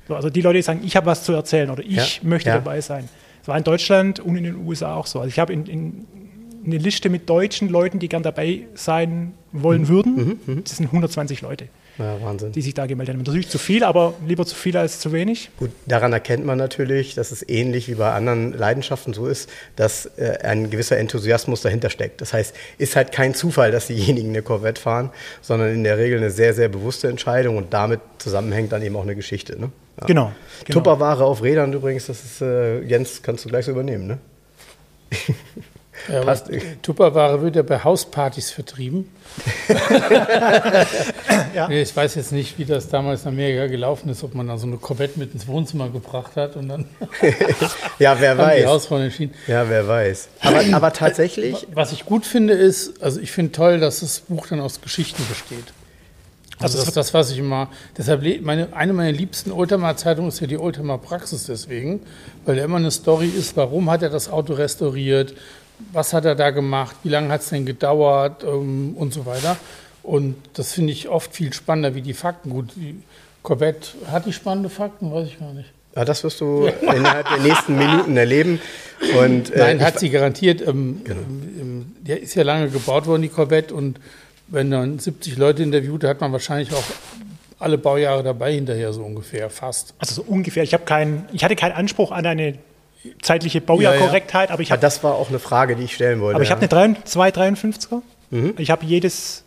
So, 0.08 0.16
also 0.16 0.30
die 0.30 0.42
Leute, 0.42 0.58
die 0.58 0.62
sagen, 0.64 0.82
ich 0.84 0.96
habe 0.96 1.06
was 1.06 1.24
zu 1.24 1.34
erzählen 1.34 1.70
oder 1.70 1.84
ich 1.84 2.22
ja, 2.22 2.28
möchte 2.28 2.50
ja. 2.50 2.56
dabei 2.56 2.82
sein. 2.82 3.10
Das 3.42 3.50
war 3.50 3.58
in 3.58 3.64
Deutschland 3.64 4.20
und 4.20 4.36
in 4.38 4.44
den 4.44 4.56
USA 4.66 4.96
auch 4.96 5.06
so. 5.06 5.20
Also 5.20 5.30
ich 5.30 5.40
habe 5.40 5.54
in, 5.54 5.66
in, 5.66 6.08
eine 6.66 6.78
Liste 6.78 7.10
mit 7.10 7.30
deutschen 7.30 7.70
Leuten, 7.70 8.00
die 8.00 8.10
gern 8.10 8.24
dabei 8.24 8.68
sein 8.74 9.34
wollen 9.52 9.84
mhm. 9.84 9.88
würden. 9.88 10.16
Mhm, 10.16 10.40
mhm. 10.46 10.64
das 10.64 10.78
sind 10.78 10.88
120 10.88 11.42
Leute. 11.42 11.68
Ja, 12.00 12.22
Wahnsinn. 12.22 12.54
die 12.54 12.62
sich 12.62 12.74
da 12.74 12.86
gemeldet 12.86 13.14
haben. 13.14 13.24
Natürlich 13.24 13.50
zu 13.50 13.58
viel, 13.58 13.84
aber 13.84 14.14
lieber 14.26 14.46
zu 14.46 14.56
viel 14.56 14.78
als 14.78 15.00
zu 15.00 15.12
wenig. 15.12 15.50
Gut, 15.60 15.72
daran 15.86 16.14
erkennt 16.14 16.46
man 16.46 16.58
natürlich, 16.58 17.14
dass 17.14 17.32
es 17.32 17.48
ähnlich 17.48 17.90
wie 17.90 17.96
bei 17.96 18.14
anderen 18.14 18.54
Leidenschaften 18.54 19.14
so 19.14 19.28
ist, 19.28 19.50
dass 19.76 20.06
äh, 20.18 20.40
ein 20.42 20.70
gewisser 20.70 20.98
Enthusiasmus 20.98 21.62
dahinter 21.62 21.90
steckt. 21.90 22.22
Das 22.22 22.32
heißt, 22.32 22.56
ist 22.78 22.96
halt 22.96 23.12
kein 23.12 23.34
Zufall, 23.34 23.72
dass 23.72 23.88
diejenigen 23.88 24.30
eine 24.30 24.42
Corvette 24.42 24.82
fahren, 24.82 25.10
sondern 25.42 25.74
in 25.74 25.84
der 25.84 25.98
Regel 25.98 26.20
eine 26.20 26.32
sehr, 26.32 26.54
sehr 26.54 26.70
bewusste 26.70 27.10
Entscheidung 27.10 27.58
und 27.58 27.74
damit 27.74 28.00
zusammenhängt 28.18 28.72
dann 28.72 28.82
eben 28.82 28.96
auch 28.96 29.04
eine 29.04 29.16
Geschichte. 29.16 29.60
Ne? 29.60 29.70
Ja. 30.00 30.08
Genau, 30.08 30.32
genau. 30.64 30.80
Tupperware 30.80 31.26
auf 31.26 31.44
Rädern 31.44 31.74
übrigens, 31.74 32.06
das 32.06 32.24
ist, 32.24 32.42
äh, 32.42 32.80
Jens, 32.82 33.22
kannst 33.22 33.44
du 33.44 33.50
gleich 33.50 33.66
so 33.66 33.72
übernehmen, 33.72 34.08
ne? 34.08 34.18
Ja, 36.08 36.22
Passt. 36.22 36.50
Tupperware 36.82 37.42
wird 37.42 37.56
ja 37.56 37.62
bei 37.62 37.84
Hauspartys 37.84 38.52
vertrieben. 38.52 39.10
ja. 41.56 41.70
Ich 41.70 41.96
weiß 41.96 42.16
jetzt 42.16 42.32
nicht, 42.32 42.58
wie 42.58 42.66
das 42.66 42.90
damals 42.90 43.24
in 43.24 43.30
Amerika 43.30 43.68
gelaufen 43.68 44.10
ist, 44.10 44.24
ob 44.24 44.34
man 44.34 44.48
da 44.48 44.58
so 44.58 44.68
eine 44.68 44.78
Corvette 44.78 45.20
mit 45.20 45.34
ins 45.34 45.48
Wohnzimmer 45.48 45.90
gebracht 45.90 46.36
hat 46.36 46.56
und 46.56 46.70
dann. 46.70 46.86
ja, 48.00 48.20
wer 48.20 48.38
weiß. 48.38 48.62
Die 48.62 48.68
Hausfrau 48.68 48.98
entschieden. 48.98 49.34
Ja, 49.48 49.70
wer 49.70 49.88
weiß. 49.88 50.30
Aber, 50.42 50.64
aber 50.74 50.94
tatsächlich. 50.94 51.68
Was 51.74 51.92
ich 51.92 52.06
gut 52.06 52.26
finde, 52.26 52.54
ist, 52.54 53.02
also 53.04 53.20
ich 53.20 53.32
finde 53.32 53.52
toll, 53.52 53.80
dass 53.80 54.00
das 54.00 54.22
Buch 54.22 54.48
dann 54.48 54.60
aus 54.60 54.82
Geschichten 54.82 55.24
besteht. 55.28 55.74
Also 56.62 56.78
das 56.78 56.90
ist 56.90 56.98
das, 56.98 57.14
was 57.14 57.32
ich 57.32 57.38
immer. 57.38 57.70
Deshalb 57.98 58.22
meine, 58.42 58.74
eine 58.74 58.92
meiner 58.92 59.14
liebsten 59.14 59.52
Oldtimer-Zeitungen 59.52 60.28
ist 60.28 60.42
ja 60.42 60.48
die 60.48 60.58
Oldtimer 60.58 60.98
Praxis 60.98 61.46
deswegen, 61.46 62.02
weil 62.46 62.58
da 62.58 62.64
immer 62.66 62.78
eine 62.78 62.92
Story 62.92 63.28
ist, 63.30 63.56
warum 63.56 63.90
hat 63.90 64.04
er 64.04 64.10
das 64.10 64.30
Auto 64.30 64.54
restauriert, 64.54 65.36
was 65.94 66.14
hat 66.14 66.26
er 66.26 66.36
da 66.36 66.52
gemacht, 66.52 66.96
wie 67.04 67.10
lange 67.10 67.30
hat 67.30 67.42
es 67.42 67.50
denn 67.50 67.66
gedauert 67.66 68.44
ähm, 68.44 68.96
und 68.96 69.14
so 69.14 69.26
weiter. 69.26 69.58
Und 70.04 70.36
das 70.54 70.74
finde 70.74 70.94
ich 70.94 71.10
oft 71.10 71.34
viel 71.34 71.54
spannender 71.54 71.96
wie 71.96 72.02
die 72.02 72.14
Fakten. 72.14 72.50
Gut, 72.50 72.72
die 72.76 73.02
Corvette 73.44 73.90
hat 74.12 74.26
die 74.26 74.34
spannende 74.34 74.70
Fakten, 74.70 75.12
weiß 75.14 75.28
ich 75.28 75.40
gar 75.40 75.54
nicht. 75.54 75.70
Ja, 75.96 76.06
das 76.06 76.24
wirst 76.24 76.40
du 76.40 76.68
innerhalb 76.82 77.28
der 77.28 77.40
nächsten 77.40 77.78
Minuten 77.78 78.16
erleben. 78.16 78.62
Und, 79.20 79.52
äh, 79.52 79.60
Nein, 79.60 79.82
hat 79.82 80.00
sie 80.00 80.10
garantiert. 80.10 80.62
Ähm, 80.62 81.02
genau. 81.04 81.22
ähm, 81.60 81.96
der 82.00 82.22
ist 82.22 82.36
ja 82.36 82.44
lange 82.44 82.70
gebaut 82.70 83.08
worden, 83.08 83.22
die 83.22 83.30
Corvette. 83.30 83.74
Und 83.74 84.00
wenn 84.48 84.72
dann 84.72 85.00
70 85.00 85.38
Leute 85.38 85.64
interviewt, 85.64 86.04
hat 86.04 86.22
man 86.22 86.32
wahrscheinlich 86.32 86.72
auch 86.74 86.84
alle 87.60 87.78
Baujahre 87.78 88.24
dabei 88.24 88.54
hinterher 88.54 88.94
so 88.94 89.04
ungefähr, 89.04 89.50
fast. 89.50 89.94
Also 90.00 90.16
so 90.16 90.24
ungefähr. 90.24 90.64
Ich, 90.64 90.76
kein, 90.86 91.26
ich 91.34 91.44
hatte 91.44 91.56
keinen 91.56 91.74
Anspruch 91.74 92.12
an 92.12 92.26
eine 92.26 92.58
zeitliche 93.22 93.62
Baujahrkorrektheit. 93.62 94.52
Aber 94.52 94.62
ich 94.62 94.72
hab, 94.72 94.82
das 94.82 95.04
war 95.04 95.16
auch 95.16 95.30
eine 95.30 95.40
Frage, 95.40 95.76
die 95.76 95.84
ich 95.84 95.96
stellen 95.96 96.22
wollte. 96.22 96.36
Aber 96.36 96.44
ich 96.44 96.50
ja. 96.50 96.56
habe 96.56 96.78
eine 96.78 96.96
253er. 96.96 98.02
Mhm. 98.32 98.54
Ich 98.58 98.72
habe 98.72 98.86
jedes 98.86 99.44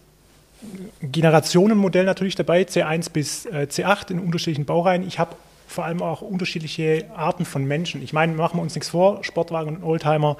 Generationenmodell 1.02 2.04
natürlich 2.04 2.34
dabei, 2.34 2.62
C1 2.62 3.10
bis 3.10 3.46
äh, 3.46 3.66
C8 3.68 4.10
in 4.12 4.20
unterschiedlichen 4.20 4.64
Baureihen. 4.64 5.06
Ich 5.06 5.18
habe 5.18 5.34
vor 5.66 5.84
allem 5.84 6.02
auch 6.02 6.22
unterschiedliche 6.22 7.06
Arten 7.16 7.44
von 7.44 7.64
Menschen. 7.64 8.02
Ich 8.02 8.12
meine, 8.12 8.34
machen 8.34 8.58
wir 8.58 8.62
uns 8.62 8.74
nichts 8.74 8.90
vor, 8.90 9.24
Sportwagen 9.24 9.76
und 9.76 9.82
Oldtimer 9.82 10.36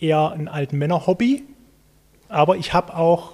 eher 0.00 0.32
ein 0.32 0.48
alten 0.48 0.78
Männer-Hobby. 0.78 1.44
Aber 2.28 2.56
ich 2.56 2.72
habe 2.72 2.96
auch 2.96 3.32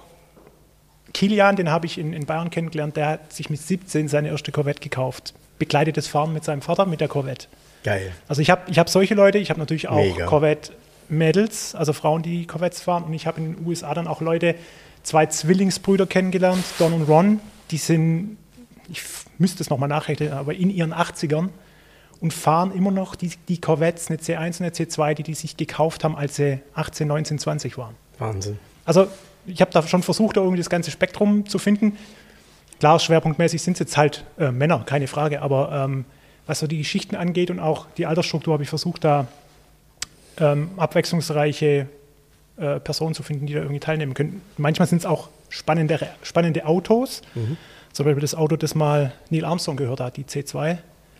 Kilian, 1.13 1.55
den 1.55 1.69
habe 1.69 1.85
ich 1.85 1.97
in, 1.97 2.13
in 2.13 2.25
Bayern 2.25 2.49
kennengelernt, 2.49 2.95
der 2.95 3.07
hat 3.07 3.33
sich 3.33 3.49
mit 3.49 3.59
17 3.59 4.07
seine 4.07 4.29
erste 4.29 4.51
Corvette 4.51 4.81
gekauft. 4.81 5.33
Begleitet 5.57 6.05
Fahren 6.05 6.33
mit 6.33 6.43
seinem 6.43 6.61
Vater 6.61 6.85
mit 6.85 7.01
der 7.01 7.07
Corvette. 7.07 7.47
Geil. 7.83 8.11
Also 8.27 8.41
ich 8.41 8.49
habe 8.49 8.69
ich 8.69 8.79
hab 8.79 8.89
solche 8.89 9.15
Leute, 9.15 9.37
ich 9.37 9.49
habe 9.49 9.59
natürlich 9.59 9.87
auch 9.87 9.95
Mega. 9.95 10.25
Corvette-Mädels, 10.25 11.75
also 11.75 11.93
Frauen, 11.93 12.21
die 12.21 12.45
Corvettes 12.45 12.81
fahren. 12.81 13.03
Und 13.03 13.13
ich 13.13 13.27
habe 13.27 13.39
in 13.39 13.55
den 13.55 13.65
USA 13.65 13.93
dann 13.93 14.07
auch 14.07 14.21
Leute, 14.21 14.55
zwei 15.03 15.25
Zwillingsbrüder 15.25 16.05
kennengelernt, 16.05 16.63
Don 16.77 16.93
und 16.93 17.03
Ron. 17.03 17.39
Die 17.71 17.77
sind, 17.77 18.37
ich 18.89 19.01
müsste 19.37 19.63
es 19.63 19.69
nochmal 19.69 19.89
nachrechnen, 19.89 20.33
aber 20.33 20.53
in 20.53 20.69
ihren 20.69 20.93
80ern 20.93 21.49
und 22.19 22.33
fahren 22.33 22.71
immer 22.71 22.91
noch 22.91 23.15
die, 23.15 23.31
die 23.47 23.59
Corvettes, 23.59 24.09
eine 24.09 24.19
C1 24.19 24.59
und 24.59 24.65
eine 24.67 24.69
C2, 24.69 25.15
die 25.15 25.23
die 25.23 25.33
sich 25.33 25.57
gekauft 25.57 26.03
haben, 26.03 26.15
als 26.15 26.35
sie 26.35 26.59
18, 26.75 27.07
19, 27.07 27.39
20 27.39 27.77
waren. 27.77 27.95
Wahnsinn. 28.19 28.59
Also 28.85 29.07
ich 29.47 29.59
habe 29.59 29.71
da 29.71 29.81
schon 29.87 30.03
versucht, 30.03 30.37
da 30.37 30.41
irgendwie 30.41 30.59
das 30.59 30.69
ganze 30.69 30.91
Spektrum 30.91 31.47
zu 31.47 31.57
finden. 31.57 31.97
Klar, 32.79 32.99
schwerpunktmäßig 32.99 33.61
sind 33.61 33.73
es 33.73 33.79
jetzt 33.79 33.97
halt 33.97 34.23
äh, 34.39 34.51
Männer, 34.51 34.83
keine 34.85 35.07
Frage, 35.07 35.41
aber 35.41 35.85
ähm, 35.85 36.05
was 36.51 36.59
so 36.59 36.67
die 36.67 36.79
Geschichten 36.79 37.15
angeht 37.15 37.49
und 37.49 37.61
auch 37.61 37.85
die 37.95 38.05
Altersstruktur, 38.05 38.51
habe 38.51 38.63
ich 38.63 38.67
versucht, 38.67 39.05
da 39.05 39.27
ähm, 40.37 40.71
abwechslungsreiche 40.75 41.87
äh, 42.57 42.79
Personen 42.81 43.15
zu 43.15 43.23
finden, 43.23 43.45
die 43.45 43.53
da 43.53 43.61
irgendwie 43.61 43.79
teilnehmen 43.79 44.13
können. 44.13 44.41
Manchmal 44.57 44.85
sind 44.85 44.97
es 44.97 45.05
auch 45.05 45.29
spannende, 45.47 46.09
spannende 46.23 46.65
Autos. 46.65 47.21
Mhm. 47.35 47.55
Zum 47.93 48.05
Beispiel 48.05 48.19
das 48.19 48.35
Auto, 48.35 48.57
das 48.57 48.75
mal 48.75 49.13
Neil 49.29 49.45
Armstrong 49.45 49.77
gehört 49.77 50.01
hat, 50.01 50.17
die 50.17 50.25
C2. 50.25 50.77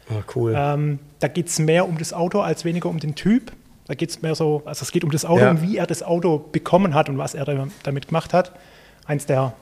Ah, 0.10 0.14
cool. 0.36 0.54
Ähm, 0.54 1.00
da 1.20 1.30
geht 1.30 1.48
es 1.48 1.60
mehr 1.60 1.88
um 1.88 1.98
das 1.98 2.12
Auto 2.12 2.42
als 2.42 2.66
weniger 2.66 2.90
um 2.90 3.00
den 3.00 3.16
Typ. 3.16 3.54
Da 3.88 3.94
geht 3.94 4.10
es 4.10 4.22
mehr 4.22 4.36
so, 4.36 4.64
also 4.66 4.84
es 4.84 4.92
geht 4.92 5.06
um 5.06 5.12
das 5.12 5.24
Auto 5.24 5.44
ja. 5.44 5.52
und 5.52 5.62
wie 5.62 5.78
er 5.78 5.88
das 5.88 6.04
Auto 6.04 6.40
bekommen 6.40 6.94
hat 6.94 7.08
und 7.08 7.18
was 7.18 7.36
er 7.36 7.46
damit 7.84 8.08
gemacht 8.10 8.34
hat. 8.34 8.52
Eins 9.06 9.26
der 9.28 9.54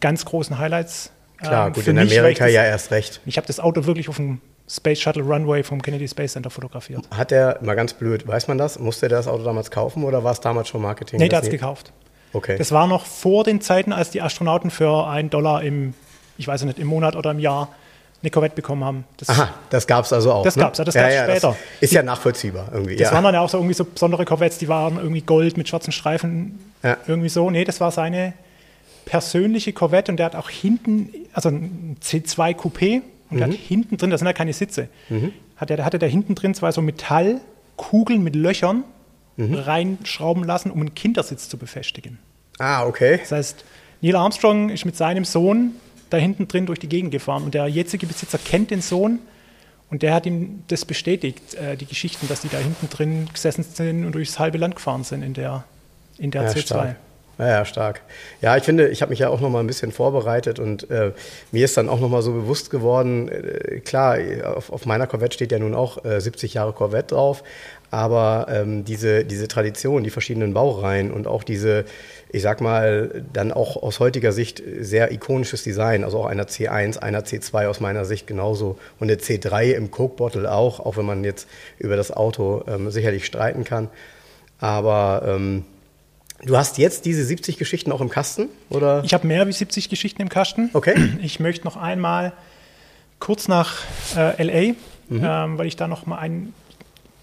ganz 0.00 0.24
großen 0.24 0.58
Highlights. 0.58 1.12
Klar, 1.36 1.66
ähm, 1.66 1.72
gut, 1.74 1.86
in 1.86 1.98
Amerika 1.98 2.46
ja 2.46 2.64
erst 2.64 2.90
recht. 2.90 3.20
Ich 3.26 3.36
habe 3.36 3.46
das 3.46 3.60
Auto 3.60 3.84
wirklich 3.84 4.08
auf 4.08 4.16
dem 4.16 4.40
Space 4.68 5.00
Shuttle 5.00 5.22
Runway 5.22 5.62
vom 5.62 5.80
Kennedy 5.80 6.06
Space 6.06 6.32
Center 6.32 6.50
fotografiert. 6.50 7.08
Hat 7.10 7.32
er, 7.32 7.58
mal 7.62 7.74
ganz 7.74 7.94
blöd, 7.94 8.26
weiß 8.26 8.48
man 8.48 8.58
das? 8.58 8.78
Musste 8.78 9.06
er 9.06 9.10
das 9.10 9.26
Auto 9.26 9.44
damals 9.44 9.70
kaufen 9.70 10.04
oder 10.04 10.24
war 10.24 10.32
es 10.32 10.40
damals 10.40 10.68
schon 10.68 10.82
Marketing? 10.82 11.18
Nee, 11.18 11.28
der 11.28 11.38
hat 11.38 11.44
es 11.44 11.50
gekauft. 11.50 11.92
Okay. 12.32 12.58
Das 12.58 12.72
war 12.72 12.86
noch 12.86 13.06
vor 13.06 13.44
den 13.44 13.60
Zeiten, 13.60 13.92
als 13.92 14.10
die 14.10 14.20
Astronauten 14.20 14.70
für 14.70 15.06
einen 15.06 15.30
Dollar 15.30 15.62
im, 15.62 15.94
ich 16.36 16.46
weiß 16.46 16.64
nicht, 16.64 16.78
im 16.78 16.86
Monat 16.86 17.16
oder 17.16 17.30
im 17.30 17.38
Jahr 17.38 17.68
eine 18.20 18.30
Corvette 18.30 18.56
bekommen 18.56 18.84
haben. 18.84 19.04
Das, 19.16 19.28
Aha, 19.30 19.54
das 19.70 19.86
gab 19.86 20.04
es 20.04 20.12
also 20.12 20.32
auch. 20.32 20.42
Das 20.42 20.56
ne? 20.56 20.62
gab 20.62 20.72
es, 20.72 20.78
ja, 20.78 20.84
das 20.84 20.94
gab 20.94 21.08
es 21.08 21.14
ja, 21.14 21.24
später. 21.24 21.56
Ist 21.80 21.92
ja 21.92 22.02
nachvollziehbar 22.02 22.68
irgendwie. 22.72 22.96
Das 22.96 23.08
ja. 23.08 23.14
waren 23.14 23.24
dann 23.24 23.34
ja 23.34 23.40
auch 23.40 23.48
so 23.48 23.58
irgendwie 23.58 23.74
so 23.74 23.84
besondere 23.84 24.24
Corvettes, 24.24 24.58
die 24.58 24.68
waren 24.68 24.96
irgendwie 24.96 25.22
gold 25.22 25.56
mit 25.56 25.68
schwarzen 25.68 25.92
Streifen. 25.92 26.72
Ja. 26.82 26.96
Irgendwie 27.06 27.28
so. 27.28 27.48
Nee, 27.48 27.64
das 27.64 27.80
war 27.80 27.92
seine 27.92 28.34
persönliche 29.04 29.72
Corvette 29.72 30.12
und 30.12 30.18
der 30.18 30.26
hat 30.26 30.36
auch 30.36 30.50
hinten, 30.50 31.10
also 31.32 31.48
ein 31.48 31.96
C2 32.02 32.56
Coupé 32.56 33.02
und 33.30 33.38
mhm. 33.38 33.42
hat 33.42 33.52
hinten 33.52 33.96
drin, 33.96 34.10
das 34.10 34.20
sind 34.20 34.26
ja 34.26 34.32
keine 34.32 34.52
Sitze, 34.52 34.88
mhm. 35.08 35.32
hat 35.56 35.70
der, 35.70 35.84
hatte 35.84 35.98
der 35.98 36.08
hinten 36.08 36.34
drin 36.34 36.54
zwei 36.54 36.72
so 36.72 36.82
Metallkugeln 36.82 38.22
mit 38.22 38.36
Löchern 38.36 38.84
mhm. 39.36 39.54
reinschrauben 39.54 40.44
lassen, 40.44 40.70
um 40.70 40.80
einen 40.80 40.94
Kindersitz 40.94 41.48
zu 41.48 41.58
befestigen. 41.58 42.18
Ah, 42.58 42.84
okay. 42.84 43.18
Das 43.18 43.32
heißt, 43.32 43.64
Neil 44.00 44.16
Armstrong 44.16 44.70
ist 44.70 44.84
mit 44.84 44.96
seinem 44.96 45.24
Sohn 45.24 45.72
da 46.10 46.16
hinten 46.16 46.48
drin 46.48 46.66
durch 46.66 46.78
die 46.78 46.88
Gegend 46.88 47.10
gefahren 47.10 47.44
und 47.44 47.54
der 47.54 47.66
jetzige 47.68 48.06
Besitzer 48.06 48.38
kennt 48.38 48.70
den 48.70 48.80
Sohn 48.80 49.18
und 49.90 50.02
der 50.02 50.14
hat 50.14 50.26
ihm 50.26 50.62
das 50.68 50.84
bestätigt, 50.84 51.54
äh, 51.54 51.76
die 51.76 51.86
Geschichten, 51.86 52.28
dass 52.28 52.42
die 52.42 52.48
da 52.48 52.58
hinten 52.58 52.88
drin 52.88 53.28
gesessen 53.32 53.62
sind 53.62 54.04
und 54.04 54.14
durchs 54.14 54.38
halbe 54.38 54.58
Land 54.58 54.76
gefahren 54.76 55.04
sind 55.04 55.22
in 55.22 55.34
der, 55.34 55.64
in 56.18 56.30
der 56.30 56.42
ja, 56.42 56.48
C2. 56.50 56.60
Stark. 56.62 56.96
Ja, 57.38 57.46
ja, 57.46 57.64
stark. 57.64 58.00
Ja, 58.40 58.56
ich 58.56 58.64
finde, 58.64 58.88
ich 58.88 59.00
habe 59.00 59.10
mich 59.10 59.20
ja 59.20 59.28
auch 59.28 59.40
noch 59.40 59.48
mal 59.48 59.60
ein 59.60 59.68
bisschen 59.68 59.92
vorbereitet 59.92 60.58
und 60.58 60.90
äh, 60.90 61.12
mir 61.52 61.64
ist 61.64 61.76
dann 61.76 61.88
auch 61.88 62.00
noch 62.00 62.08
mal 62.08 62.20
so 62.20 62.32
bewusst 62.32 62.68
geworden, 62.68 63.28
äh, 63.28 63.78
klar, 63.78 64.18
auf, 64.56 64.72
auf, 64.72 64.86
meiner 64.86 65.06
Corvette 65.06 65.34
steht 65.34 65.52
ja 65.52 65.60
nun 65.60 65.72
auch 65.72 66.04
äh, 66.04 66.20
70 66.20 66.54
Jahre 66.54 66.72
Corvette 66.72 67.14
drauf, 67.14 67.44
aber 67.92 68.48
ähm, 68.50 68.84
diese, 68.84 69.24
diese 69.24 69.46
Tradition, 69.46 70.02
die 70.02 70.10
verschiedenen 70.10 70.52
Baureihen 70.52 71.12
und 71.12 71.28
auch 71.28 71.44
diese, 71.44 71.84
ich 72.32 72.42
sag 72.42 72.60
mal, 72.60 73.22
dann 73.32 73.52
auch 73.52 73.76
aus 73.76 74.00
heutiger 74.00 74.32
Sicht 74.32 74.60
sehr 74.80 75.12
ikonisches 75.12 75.62
Design, 75.62 76.02
also 76.02 76.18
auch 76.18 76.26
einer 76.26 76.46
C1, 76.46 76.98
einer 76.98 77.20
C2 77.20 77.68
aus 77.68 77.78
meiner 77.78 78.04
Sicht 78.04 78.26
genauso 78.26 78.78
und 78.98 79.08
eine 79.12 79.20
C3 79.20 79.74
im 79.74 79.92
Coke 79.92 80.16
Bottle 80.16 80.50
auch, 80.50 80.80
auch 80.80 80.96
wenn 80.96 81.06
man 81.06 81.22
jetzt 81.22 81.46
über 81.78 81.94
das 81.94 82.10
Auto 82.10 82.64
ähm, 82.66 82.90
sicherlich 82.90 83.24
streiten 83.24 83.62
kann. 83.62 83.90
Aber 84.58 85.22
ähm, 85.24 85.64
Du 86.44 86.56
hast 86.56 86.78
jetzt 86.78 87.04
diese 87.04 87.24
70 87.24 87.58
Geschichten 87.58 87.90
auch 87.90 88.00
im 88.00 88.08
Kasten? 88.08 88.48
Oder? 88.70 89.02
Ich 89.04 89.12
habe 89.12 89.26
mehr 89.26 89.46
wie 89.48 89.52
70 89.52 89.88
Geschichten 89.88 90.22
im 90.22 90.28
Kasten. 90.28 90.70
Okay. 90.72 90.94
Ich 91.22 91.40
möchte 91.40 91.64
noch 91.64 91.76
einmal 91.76 92.32
kurz 93.18 93.48
nach 93.48 93.82
äh, 94.16 94.42
LA, 94.42 94.74
mhm. 95.08 95.22
ähm, 95.24 95.58
weil 95.58 95.66
ich 95.66 95.76
da 95.76 95.88
noch 95.88 96.06
mal 96.06 96.18
ein. 96.18 96.52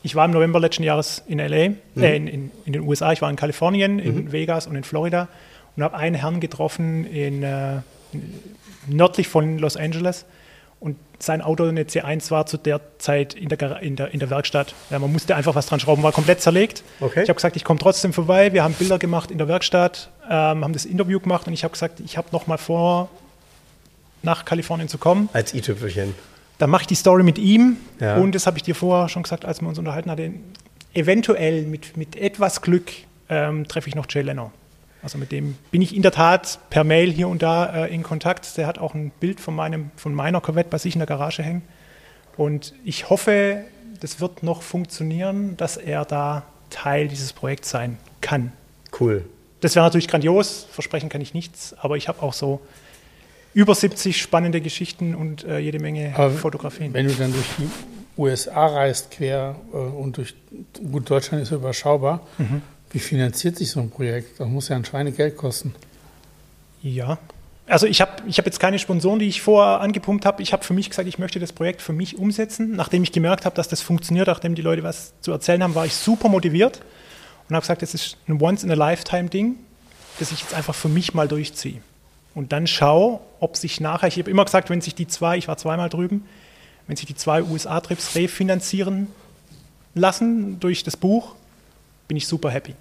Ich 0.04 0.16
war 0.16 0.26
im 0.26 0.32
November 0.32 0.60
letzten 0.60 0.84
Jahres 0.84 1.24
in 1.28 1.40
LA, 1.40 1.70
mhm. 1.70 1.78
äh, 1.98 2.16
in, 2.16 2.28
in, 2.28 2.52
in, 2.66 2.74
den 2.74 2.82
USA. 2.84 3.12
Ich 3.14 3.22
war 3.22 3.30
in 3.30 3.38
Kalifornien, 3.38 4.00
in 4.00 4.26
mhm. 4.26 4.32
Vegas 4.32 4.68
und 4.68 4.76
in 4.76 4.84
Florida 4.84 5.30
und 5.76 5.84
habe 5.84 5.96
einen 5.96 6.16
Herrn 6.16 6.40
getroffen 6.40 7.06
in, 7.06 7.44
äh, 7.44 7.82
nördlich 8.88 9.28
von 9.28 9.58
Los 9.58 9.78
Angeles 9.78 10.26
und 10.80 10.98
sein 11.20 11.42
Auto 11.42 11.64
eine 11.64 11.84
C1 11.84 12.30
war 12.32 12.46
zu 12.46 12.58
der 12.58 12.82
Zeit 13.00 13.34
in 13.34 13.50
der, 13.50 13.82
in 13.82 13.96
der, 13.96 14.14
in 14.14 14.20
der 14.20 14.30
Werkstatt. 14.30 14.76
Ja, 14.90 15.00
man 15.00 15.12
musste 15.12 15.36
einfach 15.36 15.56
was 15.56 15.66
dran 15.68 15.80
schrauben, 15.80 16.04
war 16.04 16.12
komplett 16.12 16.42
zerlegt. 16.42 16.84
Okay. 17.00 17.24
Ich 17.24 17.30
habe 17.30 17.36
gesagt, 17.36 17.56
ich 17.56 17.64
komme 17.64 17.80
trotzdem 17.80 18.14
vorbei. 18.14 18.54
Wir 18.54 18.64
haben 18.64 18.74
Bilder 18.74 19.00
gemacht 19.00 19.32
in 19.32 19.38
der 19.38 19.48
Werkstatt, 19.48 20.10
ähm, 20.26 20.64
haben 20.64 20.74
das 20.74 20.86
Interview 20.86 21.20
gemacht 21.20 21.48
und 21.48 21.54
ich 21.54 21.64
habe 21.64 21.72
gesagt, 21.72 22.02
ich 22.02 22.18
habe 22.18 22.28
noch 22.32 22.48
mal 22.48 22.58
vor, 22.58 23.10
nach 24.22 24.46
Kalifornien 24.46 24.90
zu 24.90 24.98
kommen. 24.98 25.30
Als 25.34 25.54
i-Tüpfelchen. 25.54 26.14
Dann 26.58 26.70
mache 26.70 26.84
ich 26.84 26.88
die 26.88 26.96
Story 26.96 27.24
mit 27.24 27.38
ihm 27.38 27.78
ja. 28.00 28.18
und 28.18 28.34
das 28.34 28.48
habe 28.48 28.58
ich 28.58 28.64
dir 28.64 28.76
vorher 28.76 29.10
schon 29.10 29.24
gesagt, 29.24 29.46
als 29.46 29.62
wir 29.62 29.68
uns 29.68 29.80
unterhalten 29.80 30.12
hatten. 30.12 30.44
Eventuell 30.94 31.64
mit, 31.64 31.98
mit 31.98 32.16
etwas 32.16 32.62
Glück 32.62 32.92
ähm, 33.30 33.68
treffe 33.68 33.90
ich 33.90 33.96
noch 33.96 34.06
Jay 34.10 34.22
Leno. 34.22 34.52
Also 35.06 35.20
mit 35.20 35.32
dem 35.32 35.56
bin 35.70 35.84
ich 35.84 35.96
in 35.96 36.02
der 36.02 36.12
Tat 36.12 36.58
per 36.72 36.84
Mail 36.84 37.12
hier 37.12 37.28
und 37.28 37.44
da 37.44 37.86
äh, 37.86 37.94
in 37.94 38.02
Kontakt. 38.02 38.58
Der 38.58 38.66
hat 38.66 38.80
auch 38.80 38.96
ein 38.96 39.12
Bild 39.20 39.40
von, 39.40 39.54
meinem, 39.54 39.92
von 39.96 40.16
meiner 40.16 40.42
Corvette 40.42 40.72
bei 40.72 40.80
sich 40.80 40.96
in 40.96 41.00
der 41.00 41.06
Garage 41.06 41.44
hängen. 41.44 41.62
Und 42.38 42.74
ich 42.84 43.08
hoffe, 43.08 43.66
das 44.00 44.20
wird 44.20 44.42
noch 44.42 44.64
funktionieren, 44.64 45.58
dass 45.58 45.78
er 45.78 46.06
da 46.06 46.42
Teil 46.72 47.08
dieses 47.08 47.34
Projekts 47.34 47.70
sein 47.70 48.00
kann. 48.22 48.52
Cool. 49.00 49.24
Das 49.62 49.76
wäre 49.76 49.86
natürlich 49.86 50.08
grandios, 50.08 50.66
versprechen 50.72 51.08
kann 51.08 51.22
ich 51.22 51.36
nichts, 51.36 51.76
aber 51.78 51.98
ich 51.98 52.08
habe 52.08 52.24
auch 52.24 52.34
so 52.34 52.62
über 53.54 53.76
70 53.76 54.20
spannende 54.20 54.60
Geschichten 54.60 55.14
und 55.14 55.44
äh, 55.44 55.60
jede 55.60 55.78
Menge 55.78 56.14
aber 56.16 56.32
Fotografien. 56.32 56.96
Wenn 56.96 57.08
du 57.08 57.14
dann 57.14 57.32
durch 57.32 57.46
die 57.60 57.70
USA 58.18 58.66
reist, 58.66 59.12
quer 59.12 59.56
äh, 59.72 59.78
und 59.78 60.18
durch 60.18 60.34
gut 60.92 61.08
Deutschland 61.08 61.44
ist 61.44 61.52
überschaubar, 61.52 62.26
mhm. 62.40 62.64
Wie 62.96 63.00
finanziert 63.00 63.58
sich 63.58 63.72
so 63.72 63.82
ein 63.82 63.90
Projekt? 63.90 64.40
Das 64.40 64.48
muss 64.48 64.70
ja 64.70 64.78
ein 64.78 64.86
Schweinegeld 64.86 65.36
kosten. 65.36 65.76
Ja. 66.82 67.18
Also 67.68 67.88
ich 67.88 68.00
habe 68.00 68.24
ich 68.26 68.38
hab 68.38 68.46
jetzt 68.46 68.62
keine 68.62 68.80
Sponsoren, 68.80 69.20
die 69.20 69.28
ich 69.28 69.42
vorher 69.42 69.82
angepumpt 69.82 70.26
habe. 70.26 70.42
Ich 70.42 70.54
habe 70.54 70.64
für 70.64 70.74
mich 70.74 70.90
gesagt, 70.90 71.06
ich 71.06 71.20
möchte 71.20 71.42
das 71.42 71.52
Projekt 71.52 71.82
für 71.82 71.92
mich 71.92 72.18
umsetzen. 72.18 72.72
Nachdem 72.78 73.04
ich 73.04 73.12
gemerkt 73.12 73.44
habe, 73.44 73.54
dass 73.54 73.68
das 73.68 73.82
funktioniert, 73.82 74.28
nachdem 74.28 74.56
die 74.56 74.62
Leute 74.62 74.82
was 74.84 75.12
zu 75.20 75.34
erzählen 75.34 75.62
haben, 75.62 75.76
war 75.76 75.86
ich 75.86 75.94
super 75.94 76.30
motiviert 76.30 76.80
und 77.50 77.56
habe 77.56 77.64
gesagt, 77.64 77.82
das 77.82 77.94
ist 77.94 78.16
ein 78.30 78.42
Once-in-a-Lifetime-Ding, 78.42 79.58
das 80.20 80.32
ich 80.32 80.40
jetzt 80.40 80.54
einfach 80.54 80.74
für 80.74 80.88
mich 80.88 81.14
mal 81.14 81.28
durchziehe. 81.28 81.82
Und 82.34 82.54
dann 82.54 82.66
schaue, 82.66 83.20
ob 83.42 83.58
sich 83.58 83.82
nachher, 83.82 84.08
ich 84.08 84.18
habe 84.20 84.32
immer 84.32 84.46
gesagt, 84.46 84.70
wenn 84.70 84.80
sich 84.80 84.96
die 84.96 85.08
zwei, 85.08 85.36
ich 85.36 85.50
war 85.50 85.58
zweimal 85.58 85.90
drüben, 85.90 86.24
wenn 86.88 86.96
sich 86.96 87.08
die 87.08 87.16
zwei 87.16 87.44
USA-Trips 87.44 88.16
refinanzieren 88.16 89.08
lassen 89.96 90.62
durch 90.62 90.84
das 90.84 90.96
Buch, 90.96 91.36
bin 92.08 92.16
ich 92.16 92.26
super 92.26 92.50
happy. 92.50 92.74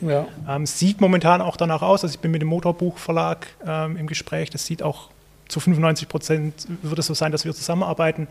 Ja. 0.00 0.26
Ähm, 0.48 0.66
sieht 0.66 1.00
momentan 1.00 1.40
auch 1.40 1.56
danach 1.56 1.82
aus, 1.82 2.02
also 2.02 2.14
ich 2.14 2.20
bin 2.20 2.30
mit 2.30 2.42
dem 2.42 2.48
Motorbuchverlag 2.48 3.46
ähm, 3.66 3.96
im 3.96 4.06
Gespräch, 4.06 4.50
das 4.50 4.66
sieht 4.66 4.82
auch 4.82 5.10
zu 5.48 5.60
95 5.60 6.08
Prozent 6.08 6.66
wird 6.82 6.98
es 6.98 7.06
so 7.06 7.14
sein, 7.14 7.32
dass 7.32 7.44
wir 7.44 7.54
zusammenarbeiten. 7.54 8.26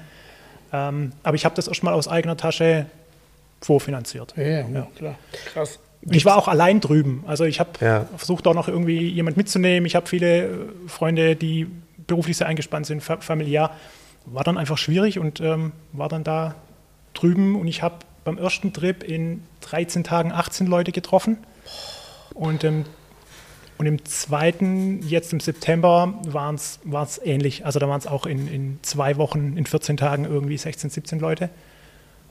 Ähm, 0.73 1.13
aber 1.23 1.35
ich 1.35 1.45
habe 1.45 1.55
das 1.55 1.67
erstmal 1.67 1.93
aus 1.93 2.07
eigener 2.07 2.35
Tasche 2.37 2.87
vorfinanziert. 3.61 4.33
Ja, 4.35 4.67
ja, 4.67 4.87
klar. 4.97 5.15
Krass. 5.53 5.79
Ich 6.01 6.25
war 6.25 6.37
auch 6.37 6.47
allein 6.47 6.81
drüben. 6.81 7.23
Also 7.25 7.45
ich 7.45 7.59
habe 7.59 7.71
ja. 7.81 8.05
versucht 8.17 8.45
auch 8.47 8.53
noch 8.53 8.67
irgendwie 8.67 9.07
jemand 9.07 9.37
mitzunehmen. 9.37 9.87
Ich 9.87 9.95
habe 9.95 10.07
viele 10.07 10.45
äh, 10.45 10.49
Freunde, 10.87 11.35
die 11.35 11.67
beruflich 12.05 12.37
sehr 12.37 12.47
eingespannt 12.47 12.85
sind, 12.85 13.01
familiär. 13.01 13.71
War 14.25 14.43
dann 14.43 14.57
einfach 14.57 14.77
schwierig 14.77 15.17
und 15.17 15.39
ähm, 15.39 15.71
war 15.93 16.09
dann 16.09 16.23
da 16.23 16.55
drüben 17.13 17.55
und 17.55 17.67
ich 17.67 17.81
habe 17.81 17.95
beim 18.23 18.37
ersten 18.37 18.73
Trip 18.73 19.03
in 19.03 19.43
13 19.61 20.03
Tagen 20.03 20.31
18 20.31 20.67
Leute 20.67 20.91
getroffen. 20.91 21.37
Und, 22.33 22.63
ähm, 22.63 22.85
und 23.77 23.85
im 23.85 24.03
zweiten, 24.05 25.01
jetzt 25.07 25.33
im 25.33 25.39
September, 25.39 26.13
war 26.25 26.53
es 26.53 27.21
ähnlich. 27.23 27.65
Also 27.65 27.79
da 27.79 27.89
waren 27.89 27.99
es 27.99 28.07
auch 28.07 28.25
in, 28.25 28.47
in 28.47 28.79
zwei 28.81 29.17
Wochen, 29.17 29.57
in 29.57 29.65
14 29.65 29.97
Tagen 29.97 30.25
irgendwie 30.25 30.57
16, 30.57 30.89
17 30.89 31.19
Leute. 31.19 31.49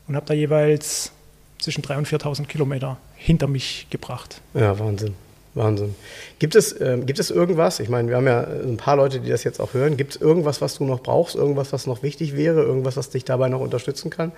Und 0.07 0.17
habe 0.17 0.26
da 0.26 0.35
jeweils 0.35 1.12
zwischen 1.59 1.83
3.000 1.83 1.97
und 1.99 2.09
4.000 2.09 2.47
Kilometer 2.47 2.99
hinter 3.17 3.47
mich 3.47 3.87
gebracht. 3.91 4.41
Ja, 4.55 4.79
Wahnsinn. 4.79 5.14
Wahnsinn. 5.55 5.95
Gibt 6.38 6.57
es, 6.57 6.73
äh, 6.73 6.99
gibt 7.05 7.19
es 7.19 7.31
irgendwas, 7.31 7.79
ich 7.79 7.88
meine, 7.88 8.09
wir 8.09 8.17
haben 8.17 8.26
ja 8.26 8.43
ein 8.43 8.76
paar 8.76 8.97
Leute, 8.97 9.21
die 9.21 9.31
das 9.31 9.45
jetzt 9.45 9.61
auch 9.61 9.73
hören, 9.73 9.97
gibt 9.97 10.17
es 10.17 10.21
irgendwas, 10.21 10.61
was 10.61 10.75
du 10.75 10.85
noch 10.85 11.00
brauchst, 11.00 11.37
irgendwas, 11.37 11.73
was 11.73 11.87
noch 11.87 12.03
wichtig 12.03 12.37
wäre, 12.37 12.62
irgendwas, 12.62 12.97
was 12.97 13.11
dich 13.11 13.25
dabei 13.25 13.49
noch 13.49 13.61
unterstützen 13.61 14.11
kann? 14.11 14.33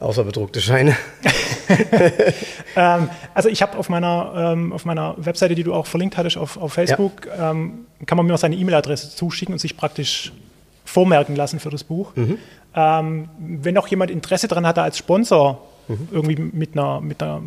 Außer 0.00 0.22
bedruckte 0.22 0.60
Scheine. 0.60 0.96
ähm, 2.76 3.10
also 3.34 3.48
ich 3.48 3.62
habe 3.62 3.76
auf 3.76 3.88
meiner, 3.88 4.52
ähm, 4.52 4.72
auf 4.72 4.84
meiner 4.84 5.14
Webseite, 5.18 5.56
die 5.56 5.64
du 5.64 5.74
auch 5.74 5.86
verlinkt 5.86 6.16
hattest 6.16 6.36
auf, 6.36 6.56
auf 6.56 6.72
Facebook, 6.72 7.26
ja. 7.26 7.50
ähm, 7.50 7.86
kann 8.06 8.16
man 8.16 8.26
mir 8.26 8.38
seine 8.38 8.54
E-Mail-Adresse 8.54 9.16
zuschicken 9.16 9.52
und 9.52 9.58
sich 9.58 9.76
praktisch 9.76 10.32
vormerken 10.84 11.34
lassen 11.34 11.58
für 11.58 11.70
das 11.70 11.82
Buch. 11.82 12.14
Mhm. 12.14 12.38
Ähm, 12.76 13.28
wenn 13.38 13.76
auch 13.76 13.88
jemand 13.88 14.12
Interesse 14.12 14.46
daran 14.46 14.66
hat, 14.66 14.78
als 14.78 14.98
Sponsor 14.98 15.66
mhm. 15.88 16.08
irgendwie 16.12 16.36
mit 16.36 16.74
einer, 16.74 17.00
mit 17.00 17.20
einer 17.20 17.42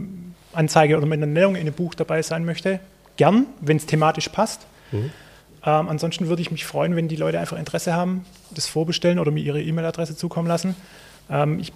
Anzeige 0.51 0.97
oder 0.97 1.05
mit 1.05 1.19
einer 1.19 1.27
Nennung 1.27 1.55
in 1.55 1.61
einem 1.61 1.73
Buch 1.73 1.95
dabei 1.95 2.21
sein 2.21 2.43
möchte, 2.43 2.81
gern, 3.15 3.45
wenn 3.61 3.77
es 3.77 3.85
thematisch 3.85 4.27
passt. 4.27 4.67
Mhm. 4.91 5.11
Ähm, 5.65 5.89
ansonsten 5.89 6.27
würde 6.27 6.41
ich 6.41 6.51
mich 6.51 6.65
freuen, 6.65 6.97
wenn 6.97 7.07
die 7.07 7.15
Leute 7.15 7.39
einfach 7.39 7.57
Interesse 7.57 7.93
haben, 7.93 8.25
das 8.49 8.67
vorbestellen 8.67 9.19
oder 9.19 9.31
mir 9.31 9.41
ihre 9.41 9.61
E-Mail-Adresse 9.61 10.17
zukommen 10.17 10.47
lassen. 10.47 10.75
Ähm, 11.29 11.59
ich 11.59 11.71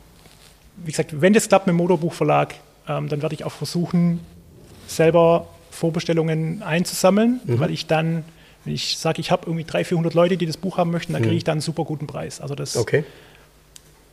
wie 0.78 0.92
gesagt, 0.92 1.22
wenn 1.22 1.34
das 1.34 1.48
klappt 1.48 1.68
mit 1.68 1.74
dem 1.74 1.78
Motorbuchverlag, 1.78 2.56
ähm, 2.88 3.10
dann 3.10 3.22
werde 3.22 3.36
ich 3.36 3.44
auch 3.44 3.52
versuchen, 3.52 4.20
selber 4.88 5.48
Vorbestellungen 5.72 6.64
einzusammeln, 6.64 7.42
mhm. 7.46 7.60
weil 7.60 7.72
ich 7.72 7.88
dann, 7.88 8.24
wenn 8.64 8.74
ich 8.74 8.98
sage, 8.98 9.20
ich 9.20 9.32
habe 9.32 9.44
irgendwie 9.48 9.64
300, 9.64 9.88
400 9.88 10.14
Leute, 10.14 10.38
die 10.38 10.46
das 10.46 10.58
Buch 10.58 10.78
haben 10.78 10.92
möchten, 10.92 11.14
dann 11.14 11.22
kriege 11.22 11.34
mhm. 11.34 11.38
ich 11.38 11.44
dann 11.44 11.54
einen 11.54 11.62
super 11.62 11.84
guten 11.84 12.08
Preis. 12.08 12.42
Also 12.42 12.56
das 12.56 12.78
okay. 12.78 13.04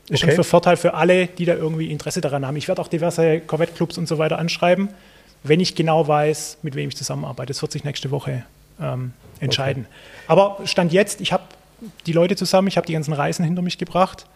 ist 0.08 0.20
schon 0.20 0.30
für 0.30 0.44
Vorteil 0.44 0.76
für 0.76 0.94
alle, 0.94 1.26
die 1.26 1.44
da 1.44 1.54
irgendwie 1.54 1.90
Interesse 1.90 2.20
daran 2.20 2.46
haben. 2.46 2.56
Ich 2.56 2.68
werde 2.68 2.80
auch 2.80 2.88
diverse 2.88 3.40
Corvette-Clubs 3.40 3.98
und 3.98 4.08
so 4.08 4.18
weiter 4.18 4.38
anschreiben, 4.38 4.88
wenn 5.44 5.60
ich 5.60 5.74
genau 5.74 6.06
weiß, 6.06 6.58
mit 6.62 6.74
wem 6.74 6.88
ich 6.88 6.96
zusammenarbeite. 6.96 7.48
Das 7.48 7.62
wird 7.62 7.72
sich 7.72 7.84
nächste 7.84 8.10
Woche 8.10 8.44
ähm, 8.80 9.12
entscheiden. 9.40 9.86
Okay. 9.86 10.22
Aber 10.28 10.58
Stand 10.64 10.92
jetzt, 10.92 11.20
ich 11.20 11.32
habe 11.32 11.44
die 12.06 12.12
Leute 12.12 12.36
zusammen, 12.36 12.68
ich 12.68 12.76
habe 12.76 12.86
die 12.86 12.92
ganzen 12.92 13.12
Reisen 13.12 13.44
hinter 13.44 13.62
mich 13.62 13.78
gebracht. 13.78 14.26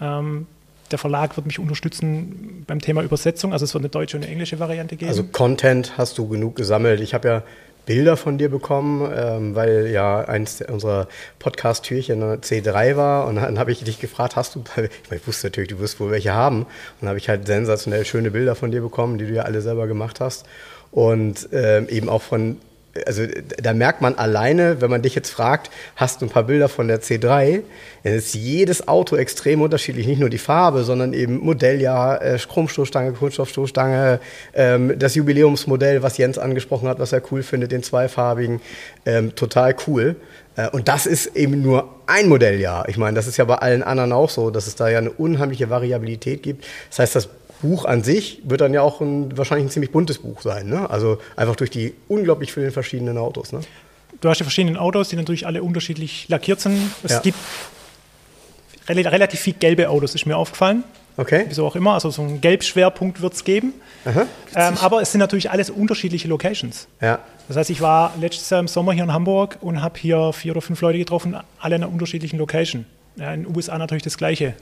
Ähm, 0.00 0.46
der 0.90 0.98
Verlag 0.98 1.36
wird 1.36 1.46
mich 1.46 1.58
unterstützen 1.58 2.64
beim 2.66 2.80
Thema 2.80 3.02
Übersetzung. 3.02 3.52
Also 3.52 3.64
es 3.64 3.74
wird 3.74 3.82
eine 3.82 3.90
deutsche 3.90 4.16
und 4.16 4.24
eine 4.24 4.32
englische 4.32 4.58
Variante 4.58 4.96
geben. 4.96 5.08
Also 5.08 5.24
Content 5.24 5.96
hast 5.96 6.18
du 6.18 6.28
genug 6.28 6.56
gesammelt. 6.56 7.00
Ich 7.00 7.14
habe 7.14 7.28
ja 7.28 7.42
Bilder 7.86 8.16
von 8.16 8.38
dir 8.38 8.50
bekommen, 8.50 9.10
ähm, 9.16 9.54
weil 9.54 9.88
ja 9.88 10.20
eins 10.20 10.62
unserer 10.62 11.08
Podcast-Türchen 11.38 12.22
C3 12.40 12.96
war. 12.96 13.26
Und 13.26 13.36
dann 13.36 13.58
habe 13.58 13.72
ich 13.72 13.82
dich 13.82 13.98
gefragt, 13.98 14.36
hast 14.36 14.54
du, 14.54 14.60
ich, 14.76 15.10
meine, 15.10 15.20
ich 15.20 15.26
wusste 15.26 15.48
natürlich, 15.48 15.70
du 15.70 15.78
wirst 15.78 16.00
wohl 16.00 16.10
welche 16.10 16.32
haben. 16.32 16.62
Und 16.62 16.68
dann 17.00 17.08
habe 17.08 17.18
ich 17.18 17.28
halt 17.28 17.46
sensationell 17.46 18.04
schöne 18.04 18.30
Bilder 18.30 18.54
von 18.54 18.70
dir 18.70 18.82
bekommen, 18.82 19.18
die 19.18 19.26
du 19.26 19.32
ja 19.32 19.42
alle 19.42 19.60
selber 19.60 19.86
gemacht 19.86 20.20
hast. 20.20 20.46
Und 20.92 21.48
ähm, 21.52 21.88
eben 21.88 22.08
auch 22.08 22.22
von 22.22 22.58
also 23.06 23.22
da 23.62 23.72
merkt 23.72 24.00
man 24.00 24.16
alleine, 24.16 24.80
wenn 24.80 24.90
man 24.90 25.02
dich 25.02 25.14
jetzt 25.14 25.30
fragt, 25.30 25.70
hast 25.96 26.20
du 26.20 26.26
ein 26.26 26.28
paar 26.28 26.44
Bilder 26.44 26.68
von 26.68 26.88
der 26.88 27.00
C3, 27.00 27.62
dann 28.02 28.12
ist 28.14 28.34
jedes 28.34 28.88
Auto 28.88 29.16
extrem 29.16 29.62
unterschiedlich, 29.62 30.06
nicht 30.06 30.18
nur 30.18 30.30
die 30.30 30.38
Farbe, 30.38 30.82
sondern 30.82 31.12
eben 31.12 31.38
Modelljahr, 31.38 32.22
äh, 32.22 32.38
Chromstoßstange, 32.38 33.12
Kunststoffstoßstange, 33.12 34.20
ähm, 34.54 34.98
das 34.98 35.14
Jubiläumsmodell, 35.14 36.02
was 36.02 36.18
Jens 36.18 36.38
angesprochen 36.38 36.88
hat, 36.88 36.98
was 36.98 37.12
er 37.12 37.22
cool 37.30 37.42
findet, 37.42 37.72
den 37.72 37.82
zweifarbigen, 37.82 38.60
ähm, 39.06 39.34
total 39.34 39.76
cool. 39.86 40.16
Äh, 40.56 40.68
und 40.70 40.88
das 40.88 41.06
ist 41.06 41.36
eben 41.36 41.62
nur 41.62 41.88
ein 42.06 42.28
Modelljahr. 42.28 42.88
Ich 42.88 42.96
meine, 42.96 43.14
das 43.14 43.26
ist 43.26 43.36
ja 43.36 43.44
bei 43.44 43.56
allen 43.56 43.82
anderen 43.82 44.12
auch 44.12 44.30
so, 44.30 44.50
dass 44.50 44.66
es 44.66 44.74
da 44.74 44.88
ja 44.88 44.98
eine 44.98 45.10
unheimliche 45.10 45.70
Variabilität 45.70 46.42
gibt. 46.42 46.64
Das 46.88 46.98
heißt, 46.98 47.16
das 47.16 47.28
Buch 47.62 47.84
an 47.84 48.02
sich 48.02 48.40
wird 48.44 48.60
dann 48.60 48.74
ja 48.74 48.82
auch 48.82 49.00
ein, 49.00 49.36
wahrscheinlich 49.36 49.66
ein 49.66 49.70
ziemlich 49.70 49.92
buntes 49.92 50.18
Buch 50.18 50.42
sein. 50.42 50.68
Ne? 50.68 50.88
Also 50.88 51.18
einfach 51.36 51.56
durch 51.56 51.70
die 51.70 51.94
unglaublich 52.08 52.52
vielen 52.52 52.70
verschiedenen 52.70 53.18
Autos. 53.18 53.52
Ne? 53.52 53.60
Du 54.20 54.28
hast 54.28 54.38
die 54.38 54.44
verschiedenen 54.44 54.76
Autos, 54.76 55.08
die 55.08 55.16
natürlich 55.16 55.46
alle 55.46 55.62
unterschiedlich 55.62 56.28
lackiert 56.28 56.60
sind. 56.60 56.78
Es 57.02 57.12
ja. 57.12 57.20
gibt 57.20 57.38
relativ 58.88 59.40
viel 59.40 59.54
gelbe 59.54 59.88
Autos, 59.88 60.14
ist 60.14 60.26
mir 60.26 60.36
aufgefallen. 60.36 60.84
Okay. 61.16 61.44
Wieso 61.48 61.66
auch 61.66 61.76
immer. 61.76 61.94
Also 61.94 62.10
so 62.10 62.22
einen 62.22 62.40
Gelbschwerpunkt 62.40 63.20
wird 63.20 63.34
es 63.34 63.44
geben. 63.44 63.74
Ähm, 64.06 64.76
aber 64.80 65.02
es 65.02 65.12
sind 65.12 65.18
natürlich 65.18 65.50
alles 65.50 65.68
unterschiedliche 65.68 66.28
Locations. 66.28 66.88
Ja. 67.00 67.18
Das 67.48 67.56
heißt, 67.56 67.70
ich 67.70 67.80
war 67.80 68.14
letztes 68.20 68.48
Jahr 68.48 68.60
im 68.60 68.68
Sommer 68.68 68.92
hier 68.92 69.04
in 69.04 69.12
Hamburg 69.12 69.58
und 69.60 69.82
habe 69.82 69.98
hier 69.98 70.32
vier 70.32 70.52
oder 70.52 70.62
fünf 70.62 70.80
Leute 70.80 70.98
getroffen, 70.98 71.36
alle 71.58 71.76
in 71.76 71.82
einer 71.82 71.92
unterschiedlichen 71.92 72.38
Location. 72.38 72.86
Ja, 73.16 73.34
in 73.34 73.44
den 73.44 73.56
USA 73.56 73.76
natürlich 73.76 74.02
das 74.02 74.16
Gleiche. 74.16 74.54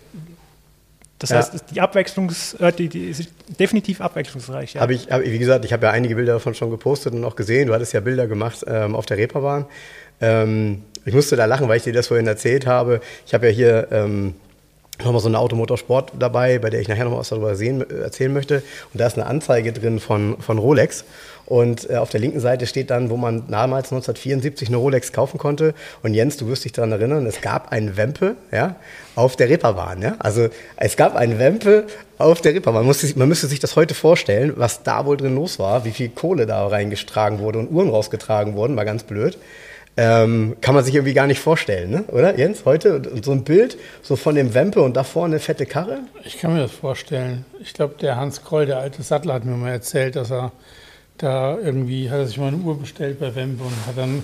Das 1.19 1.31
ja. 1.31 1.37
heißt, 1.37 1.65
die 1.75 1.81
Abwechslungs, 1.81 2.55
äh, 2.55 2.73
die, 2.73 2.89
die 2.89 3.07
ist 3.07 3.29
definitiv 3.59 4.01
abwechslungsreich. 4.01 4.75
Ja. 4.75 4.81
Habe 4.81 4.95
ich, 4.95 5.11
hab, 5.11 5.23
wie 5.23 5.39
gesagt, 5.39 5.65
ich 5.65 5.73
habe 5.73 5.87
ja 5.87 5.93
einige 5.93 6.15
Bilder 6.15 6.35
davon 6.35 6.55
schon 6.55 6.71
gepostet 6.71 7.13
und 7.13 7.25
auch 7.25 7.37
gesehen. 7.37 7.69
Du 7.69 7.75
hattest 7.75 7.93
ja 7.93 8.01
Bilder 8.01 8.27
gemacht 8.27 8.65
ähm, 8.69 8.95
auf 8.95 9.07
der 9.07 9.17
Reeperbahn. 9.17 9.67
Ähm, 10.21 10.83
ich 11.05 11.15
musste 11.15 11.37
da 11.37 11.47
lachen, 11.47 11.69
weil 11.69 11.79
ich 11.79 11.85
dir 11.85 11.93
das 11.93 12.09
vorhin 12.09 12.27
erzählt 12.27 12.67
habe. 12.67 13.01
Ich 13.27 13.35
habe 13.35 13.47
ja 13.47 13.53
hier 13.53 13.89
ähm, 13.91 14.35
nochmal 15.05 15.21
so 15.21 15.29
eine 15.29 15.39
Automotorsport 15.39 16.13
dabei, 16.19 16.59
bei 16.59 16.71
der 16.71 16.81
ich 16.81 16.89
nachher 16.89 17.05
noch 17.05 17.19
was 17.19 17.29
darüber 17.29 17.55
sehen, 17.57 17.89
erzählen 17.89 18.33
möchte. 18.33 18.63
Und 18.93 19.01
da 19.01 19.07
ist 19.07 19.17
eine 19.17 19.27
Anzeige 19.27 19.73
drin 19.73 20.01
von, 20.01 20.37
von 20.41 20.59
Rolex. 20.59 21.05
Und 21.47 21.89
äh, 21.89 21.97
auf 21.97 22.11
der 22.11 22.21
linken 22.21 22.41
Seite 22.41 22.67
steht 22.67 22.91
dann, 22.91 23.09
wo 23.09 23.17
man 23.17 23.45
damals 23.49 23.87
1974 23.87 24.69
eine 24.69 24.77
Rolex 24.77 25.13
kaufen 25.13 25.39
konnte. 25.39 25.75
Und 26.03 26.13
Jens, 26.13 26.37
du 26.37 26.47
wirst 26.47 26.65
dich 26.65 26.73
daran 26.73 26.93
erinnern, 26.93 27.25
es 27.27 27.41
gab 27.41 27.73
einen 27.73 27.97
Wempe 27.97 28.37
ja, 28.53 28.77
auf 29.15 29.35
der 29.37 29.49
Ripperbahn. 29.49 30.03
Ja? 30.03 30.17
Also 30.19 30.49
es 30.77 30.97
gab 30.97 31.17
einen 31.17 31.39
Wempe 31.39 31.87
auf 32.19 32.43
der 32.43 32.55
Ripperbahn. 32.55 32.87
Man, 32.87 32.97
man 33.17 33.29
müsste 33.29 33.47
sich 33.47 33.61
das 33.61 33.77
heute 33.77 33.95
vorstellen, 33.95 34.53
was 34.57 34.83
da 34.83 35.07
wohl 35.07 35.17
drin 35.17 35.37
los 35.37 35.59
war, 35.59 35.85
wie 35.85 35.93
viel 35.93 36.11
Kohle 36.11 36.45
da 36.45 36.67
reingetragen 36.67 37.39
wurde 37.39 37.61
und 37.61 37.71
Uhren 37.71 37.89
rausgetragen 37.89 38.55
wurden, 38.55 38.75
mal 38.75 38.85
ganz 38.85 39.05
blöd. 39.05 39.39
Ähm, 40.01 40.57
kann 40.61 40.77
man 40.77 40.85
sich 40.85 40.95
irgendwie 40.95 41.13
gar 41.13 41.27
nicht 41.27 41.41
vorstellen, 41.41 41.91
ne? 41.91 42.05
oder 42.13 42.39
Jens? 42.39 42.65
Heute 42.65 43.03
so 43.21 43.33
ein 43.33 43.43
Bild 43.43 43.77
so 44.01 44.15
von 44.15 44.37
dem 44.37 44.55
Wempe 44.55 44.81
und 44.81 44.97
da 44.97 45.03
vorne 45.03 45.35
eine 45.35 45.41
fette 45.41 45.67
Karre? 45.67 45.99
Ich 46.25 46.39
kann 46.39 46.55
mir 46.55 46.61
das 46.61 46.71
vorstellen. 46.71 47.45
Ich 47.59 47.75
glaube, 47.75 47.97
der 48.01 48.15
Hans 48.15 48.45
Kroll, 48.45 48.67
der 48.67 48.79
alte 48.79 49.03
Sattler, 49.03 49.35
hat 49.35 49.45
mir 49.45 49.57
mal 49.57 49.73
erzählt, 49.73 50.15
dass 50.15 50.31
er 50.31 50.53
da 51.17 51.59
irgendwie, 51.59 52.11
hat 52.11 52.19
er 52.19 52.27
sich 52.29 52.39
mal 52.39 52.47
eine 52.47 52.59
Uhr 52.59 52.79
bestellt 52.79 53.19
bei 53.19 53.35
Wempe 53.35 53.65
und 53.65 53.87
hat 53.89 53.99
dann 53.99 54.23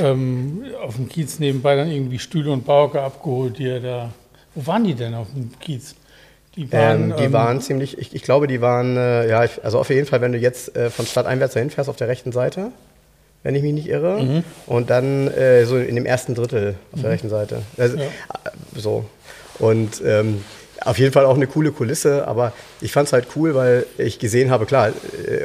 ähm, 0.00 0.64
auf 0.82 0.96
dem 0.96 1.08
Kiez 1.08 1.38
nebenbei 1.38 1.76
dann 1.76 1.92
irgendwie 1.92 2.18
Stühle 2.18 2.50
und 2.50 2.66
Bauke 2.66 3.00
abgeholt, 3.00 3.56
die 3.58 3.68
er 3.68 3.78
da. 3.78 4.10
Wo 4.56 4.66
waren 4.66 4.82
die 4.82 4.94
denn 4.94 5.14
auf 5.14 5.28
dem 5.32 5.56
Kiez? 5.60 5.94
Die 6.56 6.72
waren, 6.72 7.10
ähm, 7.12 7.16
die 7.18 7.24
ähm, 7.24 7.32
waren 7.32 7.60
ziemlich, 7.60 7.98
ich, 7.98 8.16
ich, 8.16 8.22
glaube, 8.22 8.48
die 8.48 8.60
waren, 8.60 8.96
äh, 8.96 9.28
ja, 9.28 9.46
also 9.62 9.78
auf 9.78 9.90
jeden 9.90 10.08
Fall, 10.08 10.20
wenn 10.20 10.32
du 10.32 10.38
jetzt 10.38 10.74
äh, 10.74 10.90
von 10.90 11.06
Stadt 11.06 11.26
einwärts 11.26 11.54
dahin 11.54 11.70
fährst, 11.70 11.88
auf 11.88 11.96
der 11.96 12.08
rechten 12.08 12.32
Seite, 12.32 12.72
wenn 13.44 13.54
ich 13.54 13.62
mich 13.62 13.74
nicht 13.74 13.88
irre. 13.88 14.20
Mhm. 14.20 14.44
Und 14.66 14.90
dann 14.90 15.28
äh, 15.28 15.64
so 15.66 15.76
in 15.76 15.94
dem 15.94 16.06
ersten 16.06 16.34
Drittel 16.34 16.74
auf 16.92 17.00
der 17.00 17.10
mhm. 17.10 17.12
rechten 17.12 17.28
Seite. 17.28 17.62
Also, 17.76 17.96
ja. 17.96 18.02
Äh, 18.04 18.08
so. 18.74 19.04
Und 19.60 20.02
ähm, 20.04 20.42
auf 20.80 20.98
jeden 20.98 21.12
Fall 21.12 21.24
auch 21.24 21.36
eine 21.36 21.46
coole 21.46 21.70
Kulisse, 21.70 22.26
aber 22.26 22.52
ich 22.80 22.92
fand 22.92 23.06
es 23.06 23.12
halt 23.12 23.28
cool, 23.36 23.54
weil 23.54 23.86
ich 23.96 24.18
gesehen 24.18 24.50
habe, 24.50 24.66
klar, 24.66 24.88
äh, 24.88 25.44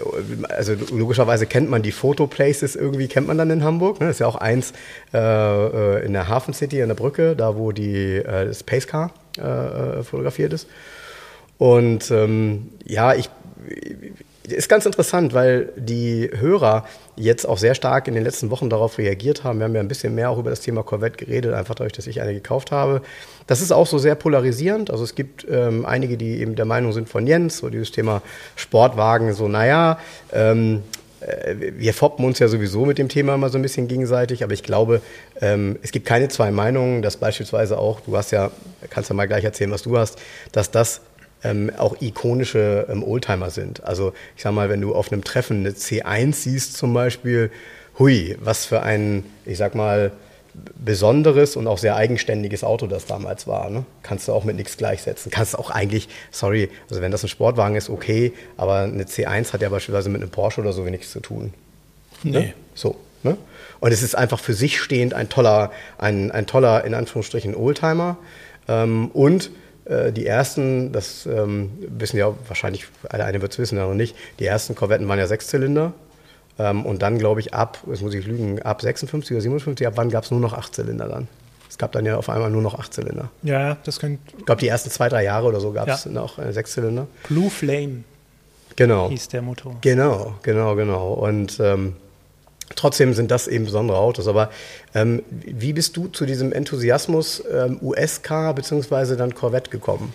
also 0.49 0.73
logischerweise 0.91 1.45
kennt 1.45 1.69
man 1.69 1.81
die 1.81 1.91
Photoplaces 1.91 2.75
irgendwie, 2.75 3.07
kennt 3.07 3.27
man 3.27 3.37
dann 3.37 3.49
in 3.49 3.63
Hamburg. 3.63 3.99
Ne? 3.99 4.07
Das 4.07 4.15
ist 4.15 4.19
ja 4.19 4.27
auch 4.27 4.35
eins 4.35 4.73
äh, 5.13 6.05
in 6.05 6.13
der 6.13 6.27
Hafen 6.27 6.53
City, 6.53 6.81
an 6.81 6.87
der 6.87 6.95
Brücke, 6.95 7.35
da 7.35 7.55
wo 7.55 7.71
die, 7.71 8.15
äh, 8.15 8.45
das 8.47 8.63
Pace 8.63 8.87
Car 8.87 9.11
äh, 9.37 10.03
fotografiert 10.03 10.53
ist. 10.53 10.67
Und 11.57 12.09
ähm, 12.11 12.69
ja, 12.85 13.13
ich 13.13 13.29
ist 14.51 14.69
ganz 14.69 14.85
interessant, 14.85 15.33
weil 15.33 15.71
die 15.75 16.29
Hörer 16.33 16.85
jetzt 17.15 17.45
auch 17.45 17.57
sehr 17.57 17.75
stark 17.75 18.07
in 18.07 18.13
den 18.13 18.23
letzten 18.23 18.49
Wochen 18.49 18.69
darauf 18.69 18.97
reagiert 18.97 19.43
haben. 19.43 19.59
Wir 19.59 19.65
haben 19.65 19.75
ja 19.75 19.81
ein 19.81 19.87
bisschen 19.87 20.15
mehr 20.15 20.29
auch 20.29 20.37
über 20.37 20.49
das 20.49 20.61
Thema 20.61 20.83
Corvette 20.83 21.23
geredet, 21.23 21.53
einfach 21.53 21.75
dadurch, 21.75 21.93
dass 21.93 22.07
ich 22.07 22.21
eine 22.21 22.33
gekauft 22.33 22.71
habe. 22.71 23.01
Das 23.47 23.61
ist 23.61 23.71
auch 23.71 23.87
so 23.87 23.97
sehr 23.97 24.15
polarisierend. 24.15 24.91
Also 24.91 25.03
es 25.03 25.15
gibt 25.15 25.45
ähm, 25.49 25.85
einige, 25.85 26.17
die 26.17 26.39
eben 26.39 26.55
der 26.55 26.65
Meinung 26.65 26.93
sind 26.93 27.09
von 27.09 27.27
Jens, 27.27 27.57
so 27.57 27.69
dieses 27.69 27.91
Thema 27.91 28.21
Sportwagen, 28.55 29.33
so 29.33 29.47
naja, 29.47 29.99
ähm, 30.31 30.83
äh, 31.21 31.55
wir 31.77 31.93
foppen 31.93 32.25
uns 32.25 32.39
ja 32.39 32.47
sowieso 32.47 32.85
mit 32.85 32.97
dem 32.97 33.09
Thema 33.09 33.35
immer 33.35 33.49
so 33.49 33.57
ein 33.57 33.61
bisschen 33.61 33.87
gegenseitig, 33.87 34.43
aber 34.43 34.53
ich 34.53 34.63
glaube, 34.63 35.01
ähm, 35.41 35.77
es 35.81 35.91
gibt 35.91 36.05
keine 36.05 36.29
zwei 36.29 36.51
Meinungen, 36.51 37.01
dass 37.01 37.17
beispielsweise 37.17 37.77
auch, 37.77 38.01
du 38.01 38.15
hast 38.15 38.31
ja, 38.31 38.51
kannst 38.89 39.09
ja 39.09 39.15
mal 39.15 39.27
gleich 39.27 39.43
erzählen, 39.43 39.71
was 39.71 39.83
du 39.83 39.97
hast, 39.97 40.19
dass 40.51 40.71
das 40.71 41.01
ähm, 41.43 41.71
auch 41.77 42.01
ikonische 42.01 42.87
ähm, 42.89 43.03
Oldtimer 43.03 43.49
sind. 43.49 43.83
Also 43.83 44.13
ich 44.35 44.43
sag 44.43 44.53
mal, 44.53 44.69
wenn 44.69 44.81
du 44.81 44.93
auf 44.93 45.11
einem 45.11 45.23
Treffen 45.23 45.59
eine 45.59 45.71
C1 45.71 46.33
siehst 46.33 46.77
zum 46.77 46.93
Beispiel, 46.93 47.51
hui, 47.97 48.37
was 48.39 48.65
für 48.65 48.81
ein, 48.81 49.23
ich 49.45 49.57
sag 49.57 49.75
mal, 49.75 50.11
besonderes 50.83 51.55
und 51.55 51.67
auch 51.67 51.77
sehr 51.77 51.95
eigenständiges 51.95 52.63
Auto 52.63 52.87
das 52.87 53.05
damals 53.05 53.47
war. 53.47 53.69
Ne? 53.69 53.85
Kannst 54.03 54.27
du 54.27 54.33
auch 54.33 54.43
mit 54.43 54.55
nichts 54.55 54.77
gleichsetzen. 54.77 55.31
Kannst 55.31 55.53
du 55.53 55.57
auch 55.57 55.69
eigentlich, 55.69 56.09
sorry, 56.31 56.69
also 56.89 57.01
wenn 57.01 57.11
das 57.11 57.23
ein 57.23 57.29
Sportwagen 57.29 57.75
ist, 57.75 57.89
okay, 57.89 58.33
aber 58.57 58.79
eine 58.79 59.03
C1 59.03 59.53
hat 59.53 59.61
ja 59.61 59.69
beispielsweise 59.69 60.09
mit 60.09 60.21
einem 60.21 60.31
Porsche 60.31 60.61
oder 60.61 60.73
so 60.73 60.83
nichts 60.83 61.11
zu 61.11 61.19
tun. 61.19 61.53
Nee. 62.23 62.31
Ne? 62.31 62.53
So. 62.73 62.97
Ne? 63.23 63.37
Und 63.79 63.91
es 63.91 64.01
ist 64.01 64.15
einfach 64.15 64.39
für 64.39 64.53
sich 64.53 64.79
stehend 64.79 65.13
ein 65.13 65.29
toller, 65.29 65.71
ein, 65.97 66.31
ein 66.31 66.47
toller, 66.47 66.83
in 66.85 66.93
Anführungsstrichen, 66.93 67.55
Oldtimer. 67.55 68.17
Ähm, 68.67 69.09
und 69.11 69.51
die 69.89 70.25
ersten, 70.25 70.91
das 70.91 71.25
ähm, 71.25 71.71
wissen 71.79 72.17
ja 72.17 72.33
wahrscheinlich, 72.47 72.85
der 73.11 73.25
eine 73.25 73.41
wird 73.41 73.53
es 73.53 73.59
wissen, 73.59 73.75
der 73.75 73.87
noch 73.87 73.95
nicht, 73.95 74.15
die 74.39 74.45
ersten 74.45 74.75
Korvetten 74.75 75.07
waren 75.07 75.17
ja 75.19 75.27
Sechszylinder. 75.27 75.93
Ähm, 76.59 76.85
und 76.85 77.01
dann, 77.01 77.17
glaube 77.17 77.39
ich, 77.39 77.53
ab, 77.53 77.79
jetzt 77.89 78.01
muss 78.01 78.13
ich 78.13 78.25
lügen, 78.27 78.61
ab 78.61 78.81
56 78.81 79.31
oder 79.31 79.41
57, 79.41 79.87
ab 79.87 79.93
wann 79.95 80.09
gab 80.09 80.25
es 80.25 80.31
nur 80.31 80.39
noch 80.39 80.53
Achtzylinder 80.53 81.07
dann? 81.07 81.27
Es 81.69 81.77
gab 81.77 81.91
dann 81.93 82.05
ja 82.05 82.17
auf 82.17 82.29
einmal 82.29 82.49
nur 82.49 82.61
noch 82.61 82.77
Achtzylinder. 82.77 83.29
Ja, 83.43 83.77
das 83.83 83.99
könnte. 83.99 84.19
Ich 84.37 84.45
glaube, 84.45 84.59
die 84.59 84.67
ersten 84.67 84.89
zwei, 84.89 85.07
drei 85.07 85.23
Jahre 85.23 85.47
oder 85.47 85.59
so 85.59 85.71
gab 85.71 85.87
es 85.87 86.05
ja. 86.05 86.11
noch 86.11 86.37
äh, 86.37 86.51
Sechszylinder. 86.51 87.07
Blue 87.27 87.49
Flame. 87.49 88.03
Genau. 88.75 89.09
Hieß 89.09 89.29
der 89.29 89.41
Motor. 89.41 89.77
Genau, 89.81 90.35
genau, 90.41 90.75
genau. 90.75 91.13
Und 91.13 91.59
ähm, 91.59 91.95
Trotzdem 92.75 93.13
sind 93.13 93.31
das 93.31 93.47
eben 93.47 93.65
besondere 93.65 93.97
Autos. 93.97 94.27
Aber 94.27 94.49
ähm, 94.93 95.23
wie 95.29 95.73
bist 95.73 95.97
du 95.97 96.07
zu 96.07 96.25
diesem 96.25 96.53
Enthusiasmus 96.53 97.43
ähm, 97.51 97.79
US-Car 97.81 98.53
bzw. 98.53 99.15
dann 99.15 99.33
Corvette 99.33 99.69
gekommen? 99.69 100.13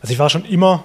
Also 0.00 0.12
ich 0.12 0.18
war 0.18 0.30
schon 0.30 0.44
immer, 0.44 0.84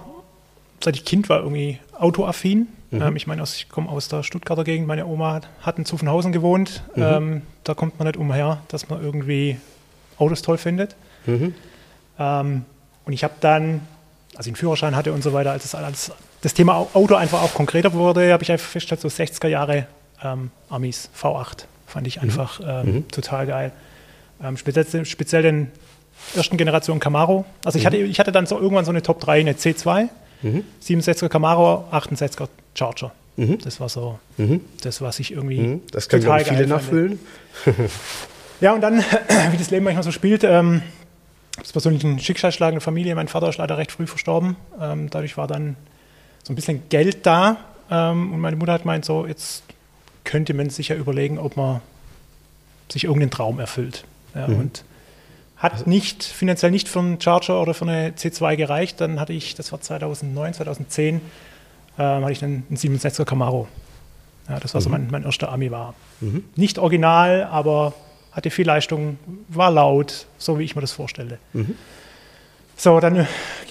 seit 0.83 0.95
ich 0.95 1.05
Kind 1.05 1.29
war, 1.29 1.41
irgendwie 1.41 1.79
autoaffin. 1.97 2.67
Mhm. 2.91 3.01
Ähm, 3.01 3.15
ich 3.15 3.27
meine, 3.27 3.43
ich 3.43 3.69
komme 3.69 3.89
aus 3.89 4.07
der 4.07 4.23
Stuttgarter 4.23 4.63
Gegend. 4.63 4.87
Meine 4.87 5.05
Oma 5.05 5.41
hat, 5.61 5.77
in 5.77 5.85
Zuffenhausen 5.85 6.31
gewohnt. 6.31 6.83
Mhm. 6.95 7.03
Ähm, 7.03 7.41
da 7.63 7.73
kommt 7.73 7.97
man 7.99 8.07
nicht 8.07 8.17
umher, 8.17 8.61
dass 8.67 8.89
man 8.89 9.01
irgendwie 9.01 9.57
Autos 10.17 10.41
toll 10.41 10.57
findet. 10.57 10.95
Mhm. 11.25 11.55
Ähm, 12.19 12.65
und 13.05 13.13
ich 13.13 13.23
habe 13.23 13.33
dann, 13.39 13.81
als 14.35 14.45
ich 14.45 14.51
einen 14.51 14.57
Führerschein 14.57 14.95
hatte 14.95 15.13
und 15.13 15.23
so 15.23 15.33
weiter, 15.33 15.51
als, 15.51 15.73
als 15.73 16.11
das 16.41 16.53
Thema 16.53 16.87
Auto 16.93 17.15
einfach 17.15 17.41
auch 17.41 17.53
konkreter 17.53 17.93
wurde, 17.93 18.33
habe 18.33 18.43
ich 18.43 18.51
einfach 18.51 18.67
festgestellt, 18.67 19.01
so 19.01 19.07
60er 19.07 19.47
Jahre 19.47 19.87
ähm, 20.23 20.51
Amis 20.69 21.09
V8. 21.19 21.65
Fand 21.87 22.07
ich 22.07 22.17
mhm. 22.17 22.23
einfach 22.23 22.59
ähm, 22.65 22.95
mhm. 22.95 23.07
total 23.09 23.47
geil. 23.47 23.71
Ähm, 24.43 24.57
speziell, 24.57 25.05
speziell 25.05 25.41
den 25.41 25.71
ersten 26.35 26.57
Generation 26.57 26.99
Camaro. 26.99 27.45
Also 27.65 27.77
ich, 27.77 27.83
mhm. 27.83 27.87
hatte, 27.87 27.97
ich 27.97 28.19
hatte 28.19 28.31
dann 28.31 28.45
so 28.45 28.59
irgendwann 28.59 28.85
so 28.85 28.91
eine 28.91 29.01
Top 29.01 29.19
3, 29.19 29.39
eine 29.39 29.53
C2, 29.53 30.09
mhm. 30.41 30.63
67er 30.83 31.29
Camaro, 31.29 31.85
68er 31.91 32.47
Charger. 32.75 33.11
Mhm. 33.37 33.59
Das 33.59 33.79
war 33.79 33.89
so 33.89 34.19
mhm. 34.37 34.61
das, 34.81 35.01
was 35.01 35.19
ich 35.19 35.31
irgendwie. 35.31 35.59
Mhm. 35.59 35.81
Das 35.91 36.09
können 36.09 36.23
total 36.23 36.45
viele 36.45 36.67
nachfühlen. 36.67 37.19
ja, 38.61 38.73
und 38.73 38.81
dann, 38.81 38.99
wie 39.51 39.57
das 39.57 39.71
Leben 39.71 39.85
manchmal 39.85 40.03
so 40.03 40.11
spielt, 40.11 40.43
ähm, 40.43 40.81
das 41.57 41.71
persönlich 41.71 42.03
ein 42.03 42.19
Schicksalsschlag 42.19 42.69
in 42.69 42.75
der 42.75 42.81
Familie. 42.81 43.15
Mein 43.15 43.27
Vater 43.27 43.49
ist 43.49 43.57
leider 43.57 43.77
recht 43.77 43.91
früh 43.91 44.07
verstorben. 44.07 44.55
Ähm, 44.79 45.09
dadurch 45.09 45.37
war 45.37 45.47
dann 45.47 45.75
so 46.43 46.53
ein 46.53 46.55
bisschen 46.55 46.83
Geld 46.89 47.25
da. 47.25 47.57
Ähm, 47.89 48.33
und 48.33 48.39
meine 48.39 48.55
Mutter 48.55 48.73
hat 48.73 48.85
meint 48.85 49.05
so, 49.05 49.25
jetzt 49.25 49.63
könnte 50.23 50.53
man 50.53 50.69
sich 50.69 50.89
ja 50.89 50.95
überlegen, 50.95 51.37
ob 51.37 51.57
man 51.57 51.81
sich 52.89 53.05
irgendeinen 53.05 53.31
Traum 53.31 53.59
erfüllt. 53.59 54.05
Ja, 54.35 54.47
mhm. 54.47 54.59
Und 54.59 54.83
hat 55.57 55.73
also 55.73 55.89
nicht, 55.89 56.23
finanziell 56.23 56.71
nicht 56.71 56.89
für 56.89 56.99
einen 56.99 57.21
Charger 57.21 57.61
oder 57.61 57.73
für 57.73 57.85
eine 57.85 58.11
C2 58.11 58.55
gereicht. 58.55 58.99
Dann 58.99 59.19
hatte 59.19 59.33
ich, 59.33 59.55
das 59.55 59.71
war 59.71 59.79
2009, 59.79 60.55
2010, 60.55 61.21
ähm, 61.99 62.21
hatte 62.23 62.31
ich 62.31 62.39
dann 62.39 62.63
einen 62.67 62.77
67er 62.77 63.25
Camaro. 63.25 63.67
Ja, 64.49 64.59
das 64.59 64.73
war 64.73 64.81
so 64.81 64.89
mein, 64.89 65.07
mein 65.11 65.23
erster 65.23 65.51
Ami 65.51 65.69
war. 65.69 65.93
Nicht 66.55 66.79
original, 66.79 67.43
aber 67.43 67.93
hatte 68.31 68.49
viel 68.49 68.65
Leistung, 68.65 69.19
war 69.49 69.71
laut, 69.71 70.25
so 70.37 70.57
wie 70.57 70.63
ich 70.63 70.75
mir 70.75 70.81
das 70.81 70.93
vorstelle. 70.93 71.37
So, 72.77 72.99
dann 72.99 73.15
äh, 73.15 73.25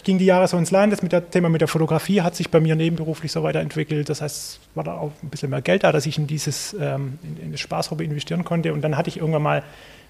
ging 0.04 0.18
die 0.18 0.24
Jahre 0.26 0.46
so 0.46 0.56
ins 0.56 0.70
Land. 0.70 0.92
Das 0.92 1.02
mit 1.02 1.12
dem 1.12 1.28
Thema 1.30 1.48
mit 1.48 1.60
der 1.60 1.68
Fotografie 1.68 2.22
hat 2.22 2.36
sich 2.36 2.50
bei 2.50 2.60
mir 2.60 2.76
nebenberuflich 2.76 3.32
so 3.32 3.42
weiterentwickelt. 3.42 4.08
Das 4.08 4.22
heißt, 4.22 4.60
war 4.74 4.84
da 4.84 4.94
auch 4.94 5.12
ein 5.22 5.28
bisschen 5.30 5.50
mehr 5.50 5.62
Geld 5.62 5.82
da, 5.84 5.92
dass 5.92 6.06
ich 6.06 6.16
in 6.18 6.26
dieses 6.26 6.74
ähm, 6.80 7.18
in, 7.22 7.36
in 7.46 7.50
das 7.52 7.60
Spaßhobby 7.60 8.04
investieren 8.04 8.44
konnte. 8.44 8.72
Und 8.72 8.82
dann 8.82 8.96
hatte 8.96 9.08
ich 9.08 9.16
irgendwann 9.18 9.42
mal 9.42 9.62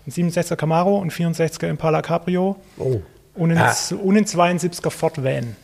einen 0.06 0.30
67er 0.30 0.56
Camaro, 0.56 1.00
einen 1.00 1.10
64er 1.10 1.68
Impala 1.68 2.02
Cabrio 2.02 2.56
Oh. 2.78 3.00
und 3.34 3.50
einen, 3.50 3.58
Ah. 3.60 3.74
und 4.02 4.16
einen 4.16 4.26
72er 4.26 4.90
Ford 4.90 5.22
Van. 5.24 5.56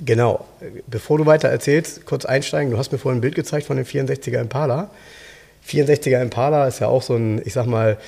Genau. 0.00 0.46
Bevor 0.86 1.18
du 1.18 1.26
weiter 1.26 1.48
erzählst, 1.48 2.06
kurz 2.06 2.24
einsteigen. 2.24 2.70
Du 2.70 2.78
hast 2.78 2.90
mir 2.92 2.98
vorhin 2.98 3.18
ein 3.18 3.20
Bild 3.20 3.34
gezeigt 3.34 3.66
von 3.66 3.76
dem 3.76 3.84
64er 3.84 4.40
Impala. 4.40 4.90
64er 5.68 6.20
Impala 6.20 6.66
ist 6.66 6.80
ja 6.80 6.88
auch 6.88 7.02
so 7.02 7.14
ein, 7.14 7.40
ich 7.44 7.52
sag 7.52 7.66
mal, 7.66 7.98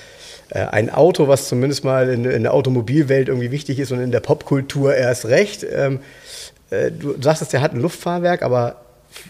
äh, 0.50 0.60
ein 0.66 0.90
Auto, 0.90 1.28
was 1.28 1.48
zumindest 1.48 1.84
mal 1.84 2.08
in, 2.08 2.24
in 2.24 2.42
der 2.42 2.54
Automobilwelt 2.54 3.28
irgendwie 3.28 3.50
wichtig 3.50 3.78
ist 3.78 3.92
und 3.92 4.00
in 4.00 4.12
der 4.12 4.20
Popkultur 4.20 4.94
erst 4.94 5.26
recht. 5.26 5.64
Ähm, 5.70 6.00
äh, 6.70 6.90
du 6.90 7.20
sagtest, 7.20 7.52
der 7.52 7.60
hat 7.60 7.72
ein 7.72 7.80
Luftfahrwerk, 7.80 8.42
aber 8.42 8.76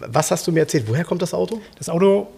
was 0.01 0.31
hast 0.31 0.47
du 0.47 0.53
mir 0.53 0.61
erzählt? 0.61 0.85
Woher 0.87 1.05
kommt 1.05 1.23
das 1.23 1.35
Auto? 1.35 1.61
Das 1.79 1.89
Auto 1.89 2.29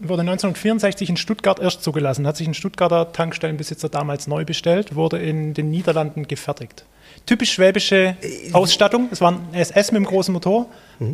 wurde 0.00 0.20
1964 0.20 1.10
in 1.10 1.16
Stuttgart 1.16 1.58
erst 1.58 1.82
zugelassen, 1.82 2.26
hat 2.26 2.36
sich 2.36 2.46
ein 2.46 2.54
Stuttgarter 2.54 3.12
Tankstellenbesitzer 3.12 3.88
damals 3.88 4.26
neu 4.26 4.44
bestellt, 4.44 4.94
wurde 4.94 5.18
in 5.18 5.54
den 5.54 5.70
Niederlanden 5.70 6.28
gefertigt. 6.28 6.84
Typisch 7.26 7.52
schwäbische 7.52 8.16
Ausstattung, 8.52 9.08
es 9.10 9.20
war 9.20 9.32
ein 9.32 9.48
SS 9.52 9.90
mit 9.92 9.96
einem 9.96 10.06
großen 10.06 10.32
Motor, 10.32 10.66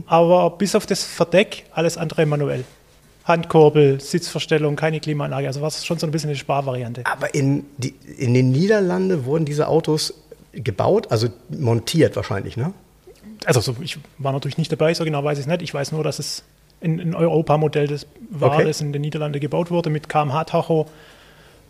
aber 0.07 0.51
bis 0.51 0.75
auf 0.75 0.87
das 0.87 1.03
Verdeck 1.03 1.65
alles 1.73 1.97
andere 1.97 2.27
manuell. 2.27 2.65
Handkurbel, 3.25 4.01
Sitzverstellung, 4.01 4.77
keine 4.77 5.01
Klimaanlage, 5.01 5.47
also 5.47 5.61
war 5.61 5.69
es 5.69 5.85
schon 5.85 5.99
so 5.99 6.07
ein 6.07 6.11
bisschen 6.11 6.31
eine 6.31 6.37
Sparvariante. 6.37 7.05
Aber 7.07 7.35
in, 7.35 7.65
die, 7.79 7.95
in 8.19 8.35
den 8.35 8.51
Niederlanden 8.51 9.25
wurden 9.25 9.45
diese 9.47 9.69
Autos 9.69 10.15
gebaut, 10.53 11.11
also 11.11 11.29
montiert 11.49 12.17
wahrscheinlich, 12.17 12.57
ne? 12.57 12.73
Also 13.47 13.61
so, 13.61 13.77
ich 13.81 13.99
war 14.19 14.33
natürlich 14.33 14.59
nicht 14.59 14.71
dabei, 14.71 14.95
so 14.95 15.05
genau 15.05 15.25
weiß 15.25 15.39
ich 15.39 15.45
es 15.45 15.49
nicht. 15.49 15.63
Ich 15.63 15.75
weiß 15.75 15.93
nur, 15.93 16.05
dass 16.05 16.19
es 16.19 16.45
ein, 16.83 17.01
ein 17.01 17.15
Europa-Modell 17.15 17.89
war, 18.31 18.53
Okay. 18.53 18.65
das 18.65 18.81
in 18.81 18.93
den 18.93 19.03
Niederlanden 19.03 19.41
gebaut 19.41 19.71
wurde 19.71 19.91
mit 19.91 20.09
kmh-Tacho 20.09 20.87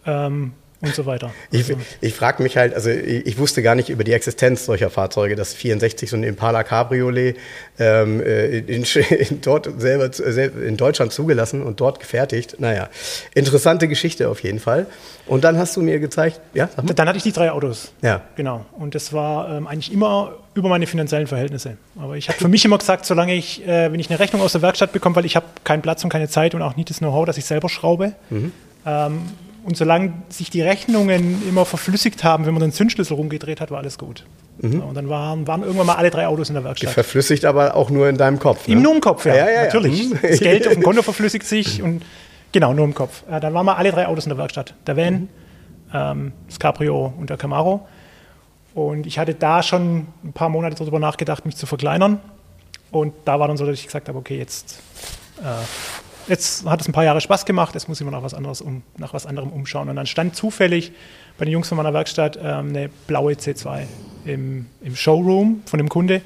ähm, 0.07 0.53
und 0.85 0.94
so 0.94 1.07
weiter. 1.07 1.33
Ich, 1.51 1.73
ich 2.01 2.14
frage 2.14 2.42
mich 2.42 2.57
halt, 2.57 2.75
also 2.75 2.90
ich, 2.90 3.27
ich 3.27 3.38
wusste 3.38 3.62
gar 3.62 3.75
nicht 3.75 3.88
über 3.88 4.05
die 4.05 4.12
Existenz 4.12 4.64
solcher 4.64 4.90
Fahrzeuge, 4.90 5.37
dass 5.37 5.55
64 5.55 6.11
so 6.11 6.16
ein 6.16 6.23
Impala 6.23 6.62
Cabriolet 6.62 7.37
ähm, 7.79 8.20
äh, 8.20 8.59
in, 8.59 8.85
in, 8.85 9.40
dort 9.40 9.68
selber 9.81 10.11
äh, 10.18 10.47
in 10.66 10.77
Deutschland 10.77 11.12
zugelassen 11.12 11.62
und 11.62 11.81
dort 11.81 12.01
gefertigt. 12.01 12.57
Naja, 12.59 12.88
interessante 13.35 13.88
Geschichte 13.88 14.29
auf 14.29 14.42
jeden 14.42 14.61
Fall. 14.61 14.87
Und 15.27 15.44
dann 15.44 15.57
hast 15.57 15.77
du 15.77 15.83
mir 15.83 16.01
gezeigt, 16.01 16.40
ja. 16.53 16.68
Dann 16.77 17.09
hatte 17.09 17.16
ich 17.16 17.23
die 17.23 17.33
drei 17.33 17.51
Autos. 17.51 17.92
Ja. 18.03 18.23
Genau. 18.37 18.66
Und 18.73 18.94
das 18.94 19.12
war 19.12 19.51
ähm, 19.51 19.66
eigentlich 19.66 19.92
immer 19.92 20.35
über 20.55 20.68
meine 20.68 20.87
finanziellen 20.87 21.27
Verhältnisse. 21.27 21.77
Aber 21.99 22.16
ich 22.16 22.29
habe 22.29 22.38
für 22.38 22.49
mich 22.49 22.64
immer 22.64 22.79
gesagt, 22.79 23.07
solange 23.07 23.35
ich, 23.35 23.66
äh, 23.66 23.90
wenn 23.90 24.01
ich 24.01 24.11
eine 24.11 24.18
Rechnung 24.18 24.42
aus 24.42 24.53
der 24.53 24.62
Werkstatt 24.62 24.92
bekomme, 24.92 25.16
weil 25.16 25.25
ich 25.25 25.37
habe 25.37 25.47
keinen 25.64 25.83
Platz 25.83 26.05
und 26.05 26.11
keine 26.11 26.29
Zeit 26.29 26.55
und 26.55 26.62
auch 26.62 26.77
nicht 26.77 26.90
das 26.90 26.99
Know-how, 26.99 27.25
dass 27.25 27.38
ich 27.38 27.44
selber 27.44 27.68
schraube. 27.68 28.12
Ähm, 28.87 29.23
und 29.64 29.77
solange 29.77 30.12
sich 30.29 30.50
die 30.50 30.61
Rechnungen 30.61 31.42
immer 31.48 31.64
verflüssigt 31.64 32.22
haben, 32.22 32.46
wenn 32.46 32.53
man 32.55 32.61
den 32.61 32.72
Zündschlüssel 32.72 33.16
rumgedreht 33.16 33.61
hat, 33.61 33.70
war 33.70 33.79
alles 33.79 33.98
gut. 33.98 34.24
So, 34.61 34.68
und 34.68 34.94
dann 34.94 35.09
waren, 35.09 35.46
waren 35.46 35.62
irgendwann 35.62 35.87
mal 35.87 35.96
alle 35.96 36.11
drei 36.11 36.27
Autos 36.29 36.48
in 36.48 36.55
der 36.55 36.62
Werkstatt. 36.64 36.90
Verflüssigt 36.90 37.44
aber 37.44 37.74
auch 37.74 37.90
nur 37.90 38.09
in 38.09 38.16
deinem 38.16 38.38
Kopf. 38.38 38.68
Ne? 38.68 38.74
Im 38.74 38.83
nur 38.83 38.94
im 38.94 39.00
Kopf, 39.00 39.27
ja, 39.27 39.35
Ja, 39.35 39.46
ja, 39.46 39.53
ja. 39.53 39.64
natürlich. 39.64 40.11
Mhm. 40.11 40.18
Das 40.22 40.38
Geld 40.38 40.66
auf 40.68 40.74
dem 40.74 40.83
Konto 40.85 41.03
verflüssigt 41.03 41.44
sich 41.46 41.83
und 41.83 42.03
genau, 42.53 42.72
nur 42.72 42.85
im 42.85 42.94
Kopf. 42.94 43.24
Dann 43.29 43.53
waren 43.53 43.66
wir 43.66 43.77
alle 43.77 43.90
drei 43.90 44.07
Autos 44.07 44.27
in 44.27 44.31
der 44.31 44.38
Werkstatt. 44.38 44.74
Der 44.87 44.96
Van, 44.96 45.29
ähm, 45.92 46.33
das 46.46 46.59
Cabrio 46.61 47.12
und 47.18 47.31
der 47.31 47.37
Camaro. 47.37 47.87
Und 48.74 49.07
ich 49.07 49.18
hatte 49.18 49.35
da 49.35 49.62
schon 49.62 50.07
ein 50.22 50.33
paar 50.33 50.48
Monate 50.48 50.77
darüber 50.77 50.98
nachgedacht, 50.98 51.46
mich 51.46 51.57
zu 51.57 51.66
verkleinern. 51.66 52.20
Und 52.90 53.12
da 53.24 53.40
war 53.40 53.48
dann 53.48 53.57
so, 53.57 53.66
dass 53.66 53.79
ich 53.79 53.87
gesagt 53.87 54.09
habe, 54.09 54.18
okay, 54.18 54.38
jetzt, 54.38 54.81
äh, 55.42 55.46
jetzt 56.29 56.67
hat 56.67 56.81
es 56.81 56.89
ein 56.89 56.93
paar 56.93 57.05
Jahre 57.05 57.21
Spaß 57.21 57.45
gemacht, 57.45 57.75
jetzt 57.75 57.89
muss 57.89 58.01
ich 58.01 58.05
mal 58.05 58.13
nach 58.13 58.23
was, 58.23 58.35
anderes 58.35 58.61
um, 58.61 58.83
nach 58.97 59.15
was 59.15 59.27
anderem 59.27 59.51
umschauen. 59.51 59.89
Und 59.89 59.97
dann 59.97 60.07
stand 60.07 60.37
zufällig 60.37 60.93
bei 61.39 61.45
den 61.45 61.53
Jungs 61.53 61.69
von 61.69 61.77
meiner 61.77 61.93
Werkstatt 61.93 62.39
ähm, 62.41 62.69
eine 62.69 62.91
blaue 63.07 63.35
C2 63.35 63.85
im, 64.25 64.67
im 64.83 64.97
Showroom 64.97 65.63
von 65.67 65.79
dem 65.79 65.89
Kunde. 65.89 66.23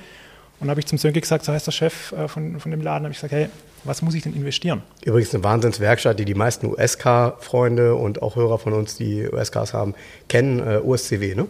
Und 0.60 0.70
habe 0.70 0.80
ich 0.80 0.86
zum 0.86 0.98
Sönke 0.98 1.20
gesagt, 1.20 1.44
so 1.44 1.52
heißt 1.52 1.66
der 1.66 1.72
Chef 1.72 2.12
äh, 2.12 2.28
von, 2.28 2.58
von 2.58 2.70
dem 2.70 2.82
Laden, 2.82 3.04
habe 3.04 3.12
ich 3.12 3.18
gesagt, 3.18 3.32
hey, 3.32 3.48
was 3.84 4.02
muss 4.02 4.14
ich 4.14 4.22
denn 4.22 4.34
investieren? 4.34 4.82
Übrigens 5.04 5.32
eine 5.32 5.44
Wahnsinnswerkstatt, 5.44 6.18
die 6.18 6.24
die 6.24 6.34
meisten 6.34 6.66
USK-Freunde 6.66 7.94
und 7.94 8.22
auch 8.22 8.36
Hörer 8.36 8.58
von 8.58 8.72
uns, 8.72 8.96
die 8.96 9.28
USKs 9.28 9.72
haben, 9.72 9.94
kennen, 10.28 10.58
äh, 10.58 10.78
OSCW, 10.78 11.34
ne? 11.34 11.46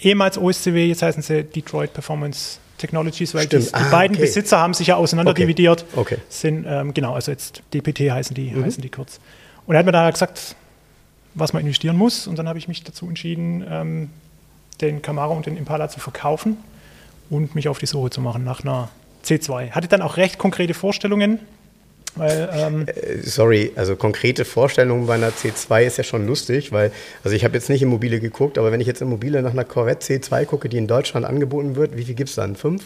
Ehemals 0.00 0.38
OSCW, 0.38 0.86
jetzt 0.86 1.02
heißen 1.02 1.22
sie 1.22 1.44
Detroit 1.44 1.92
Performance 1.92 2.58
Technologies, 2.80 3.34
weil 3.34 3.44
Stimmt. 3.46 3.70
die, 3.70 3.74
Ah, 3.74 3.90
beiden 3.90 4.16
okay. 4.16 4.26
Besitzer 4.26 4.58
haben 4.58 4.74
sich 4.74 4.88
ja 4.88 4.96
auseinanderdividiert. 4.96 5.84
Okay. 5.94 6.16
Mhm. 6.16 6.20
Sind, 6.28 6.66
ähm, 6.68 6.94
genau, 6.94 7.14
also 7.14 7.30
jetzt 7.30 7.62
DPT 7.74 8.10
heißen 8.10 8.34
die, 8.34 8.54
heißen 8.54 8.82
die 8.82 8.88
kurz. 8.88 9.20
Und 9.66 9.74
er 9.74 9.78
hat 9.80 9.86
mir 9.86 9.92
da 9.92 10.10
gesagt, 10.10 10.56
was 11.34 11.52
man 11.52 11.62
investieren 11.62 11.96
muss. 11.96 12.26
Und 12.26 12.38
dann 12.38 12.48
habe 12.48 12.58
ich 12.58 12.66
mich 12.68 12.82
dazu 12.82 13.06
entschieden, 13.06 13.64
ähm, 13.68 14.10
den 14.80 15.02
Camaro 15.02 15.34
und 15.34 15.46
den 15.46 15.56
Impala 15.56 15.88
zu 15.88 16.00
verkaufen 16.00 16.56
und 17.28 17.54
mich 17.54 17.68
auf 17.68 17.78
die 17.78 17.86
Suche 17.86 18.10
zu 18.10 18.20
machen 18.20 18.42
nach 18.44 18.62
einer 18.62 18.88
C2. 19.24 19.70
Hatte 19.72 19.86
dann 19.88 20.02
auch 20.02 20.16
recht 20.16 20.38
konkrete 20.38 20.74
Vorstellungen, 20.74 21.38
weil 22.16 22.48
ähm, 22.52 22.86
Äh, 22.86 23.18
Sorry, 23.22 23.72
also 23.76 23.96
konkrete 23.96 24.44
Vorstellungen 24.44 25.06
bei 25.06 25.14
einer 25.14 25.30
C2 25.30 25.84
ist 25.84 25.98
ja 25.98 26.04
schon 26.04 26.26
lustig, 26.26 26.72
weil, 26.72 26.92
also 27.24 27.36
ich 27.36 27.44
habe 27.44 27.54
jetzt 27.54 27.68
nicht 27.68 27.82
Immobile 27.82 28.20
geguckt, 28.20 28.58
aber 28.58 28.72
wenn 28.72 28.80
ich 28.80 28.86
jetzt 28.86 29.00
Immobile 29.00 29.42
nach 29.42 29.52
einer 29.52 29.64
Corvette 29.64 30.06
C2 30.06 30.44
gucke, 30.44 30.68
die 30.68 30.78
in 30.78 30.86
Deutschland 30.86 31.26
angeboten 31.26 31.76
wird, 31.76 31.96
wie 31.96 32.04
viel 32.04 32.14
gibt 32.14 32.30
es 32.30 32.36
dann? 32.36 32.56
Fünf? 32.56 32.84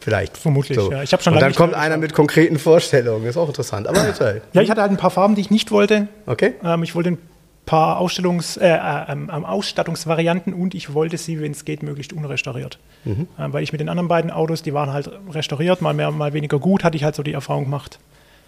Vielleicht. 0.00 0.38
Vermutlich, 0.38 0.78
ja. 0.78 1.02
Ich 1.02 1.10
schon 1.10 1.34
Und 1.34 1.40
dann 1.40 1.54
kommt 1.54 1.74
einer 1.74 1.96
mit 1.96 2.12
konkreten 2.12 2.58
Vorstellungen, 2.58 3.26
ist 3.26 3.36
auch 3.36 3.48
interessant. 3.48 3.86
Aber 3.88 3.98
erzähl. 4.06 4.42
ja, 4.52 4.62
ich 4.62 4.70
hatte 4.70 4.80
halt 4.80 4.90
ein 4.90 4.96
paar 4.96 5.10
Farben, 5.10 5.34
die 5.34 5.40
ich 5.40 5.50
nicht 5.50 5.70
wollte. 5.70 6.08
Okay? 6.26 6.54
Ähm, 6.64 6.82
ich 6.82 6.94
wollte 6.94 7.10
ein 7.10 7.18
paar 7.68 7.98
Ausstellungs, 7.98 8.56
äh, 8.56 8.66
äh, 8.66 8.78
ähm, 9.12 9.30
ähm, 9.32 9.44
Ausstattungsvarianten 9.44 10.54
und 10.54 10.74
ich 10.74 10.94
wollte 10.94 11.18
sie, 11.18 11.38
wenn 11.40 11.52
es 11.52 11.66
geht, 11.66 11.82
möglichst 11.82 12.14
unrestauriert. 12.14 12.78
Ähm, 13.06 13.26
weil 13.38 13.62
ich 13.62 13.72
mit 13.72 13.80
den 13.80 13.90
anderen 13.90 14.08
beiden 14.08 14.30
Autos, 14.30 14.62
die 14.62 14.72
waren 14.72 14.90
halt 14.92 15.10
restauriert, 15.30 15.82
mal 15.82 15.92
mehr, 15.92 16.10
mal 16.10 16.32
weniger 16.32 16.58
gut, 16.58 16.82
hatte 16.82 16.96
ich 16.96 17.04
halt 17.04 17.14
so 17.14 17.22
die 17.22 17.34
Erfahrung 17.34 17.64
gemacht. 17.64 17.98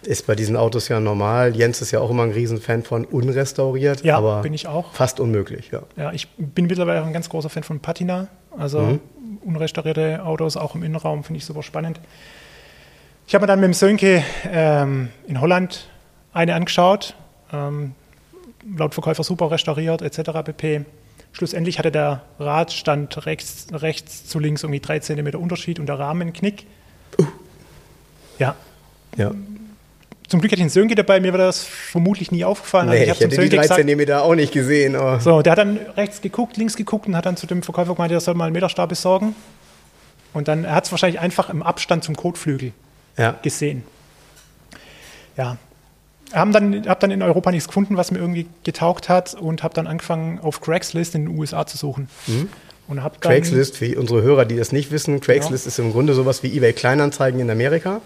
Ist 0.03 0.25
bei 0.25 0.33
diesen 0.33 0.57
Autos 0.57 0.87
ja 0.87 0.99
normal. 0.99 1.55
Jens 1.55 1.81
ist 1.81 1.91
ja 1.91 1.99
auch 1.99 2.09
immer 2.09 2.23
ein 2.23 2.31
Riesenfan 2.31 2.81
von 2.81 3.05
unrestauriert, 3.05 4.03
Ja, 4.03 4.17
aber 4.17 4.41
bin 4.41 4.55
ich 4.55 4.67
auch. 4.67 4.91
fast 4.93 5.19
unmöglich, 5.19 5.69
ja. 5.71 5.83
Ja, 5.95 6.11
ich 6.11 6.27
bin 6.37 6.65
mittlerweile 6.65 7.01
auch 7.03 7.05
ein 7.05 7.13
ganz 7.13 7.29
großer 7.29 7.49
Fan 7.49 7.61
von 7.61 7.79
Patina. 7.79 8.27
Also 8.57 8.99
unrestaurierte 9.45 10.25
Autos, 10.25 10.57
auch 10.57 10.73
im 10.73 10.81
Innenraum, 10.81 11.23
finde 11.23 11.37
ich 11.37 11.45
super 11.45 11.61
spannend. 11.61 11.99
Ich 13.27 13.35
habe 13.35 13.43
mir 13.43 13.47
dann 13.47 13.59
mit 13.59 13.67
dem 13.67 13.73
Sönke 13.73 14.23
ähm, 14.51 15.09
in 15.27 15.39
Holland 15.39 15.87
eine 16.33 16.55
angeschaut. 16.55 17.13
Ähm, 17.53 17.93
laut 18.77 18.93
Verkäufer 18.93 19.23
super 19.23 19.51
restauriert, 19.51 20.01
etc. 20.01 20.31
pp. 20.43 20.85
Schlussendlich 21.33 21.79
hatte 21.79 21.91
der 21.91 22.23
Radstand 22.39 23.25
rechts, 23.25 23.67
rechts 23.71 24.25
zu 24.25 24.39
links 24.39 24.63
irgendwie 24.63 24.81
drei 24.81 24.99
Zentimeter 24.99 25.39
Unterschied 25.39 25.79
und 25.79 25.87
der 25.87 25.97
Rahmen 25.97 26.21
einen 26.21 26.33
Knick. 26.33 26.65
Ja, 28.37 28.55
ja. 29.17 29.31
zum 30.27 30.39
Glück 30.39 30.51
hatte 30.51 30.59
ich 30.59 30.61
einen 30.61 30.69
Sönke 30.69 30.95
dabei, 30.95 31.19
mir 31.19 31.31
wäre 31.31 31.45
das 31.45 31.63
vermutlich 31.63 32.31
nie 32.31 32.43
aufgefallen. 32.43 32.89
Nee, 32.89 33.09
Also 33.09 33.11
ich 33.11 33.19
hätte 33.19 33.41
die 33.41 33.49
drei 33.49 33.61
gesagt, 33.61 33.79
Zentimeter 33.79 34.23
auch 34.23 34.35
nicht 34.35 34.51
gesehen. 34.51 34.95
Aber 34.95 35.19
so, 35.19 35.41
der 35.41 35.51
hat 35.51 35.59
dann 35.59 35.77
rechts 35.95 36.21
geguckt, 36.21 36.57
links 36.57 36.75
geguckt 36.75 37.07
und 37.07 37.15
hat 37.15 37.25
dann 37.25 37.37
zu 37.37 37.47
dem 37.47 37.63
Verkäufer 37.63 37.93
gemeint, 37.95 38.11
er 38.11 38.19
soll 38.19 38.33
mal 38.33 38.45
einen 38.45 38.53
Meterstab 38.53 38.89
besorgen. 38.89 39.35
Und 40.33 40.47
dann, 40.47 40.63
er 40.63 40.75
hat 40.75 40.85
es 40.85 40.91
wahrscheinlich 40.91 41.19
einfach 41.19 41.49
im 41.49 41.61
Abstand 41.61 42.03
zum 42.03 42.15
Kotflügel 42.15 42.73
ja. 43.17 43.35
gesehen. 43.41 43.83
Ja. 45.37 45.57
Haben 46.33 46.51
dann, 46.51 46.87
hab 46.87 46.99
dann 46.99 47.11
in 47.11 47.21
Europa 47.21 47.51
nichts 47.51 47.67
gefunden, 47.67 47.97
was 47.97 48.11
mir 48.11 48.19
irgendwie 48.19 48.47
getaugt 48.63 49.09
hat 49.09 49.33
und 49.33 49.63
habe 49.63 49.73
dann 49.73 49.87
angefangen, 49.87 50.39
auf 50.39 50.61
Craigslist 50.61 51.15
in 51.15 51.25
den 51.25 51.37
USA 51.37 51.65
zu 51.65 51.77
suchen. 51.77 52.09
Und 52.87 53.03
hab 53.03 53.21
dann, 53.21 53.31
Craigslist, 53.31 53.77
für 53.77 53.97
unsere 53.99 54.21
Hörer, 54.21 54.45
die 54.45 54.57
das 54.57 54.71
nicht 54.71 54.91
wissen, 54.91 55.19
Craigslist 55.21 55.67
ist 55.67 55.79
im 55.79 55.91
Grunde 55.91 56.13
sowas 56.13 56.43
wie 56.43 56.55
eBay 56.55 56.73
Kleinanzeigen 56.73 57.39
in 57.39 57.49
Amerika. 57.49 58.01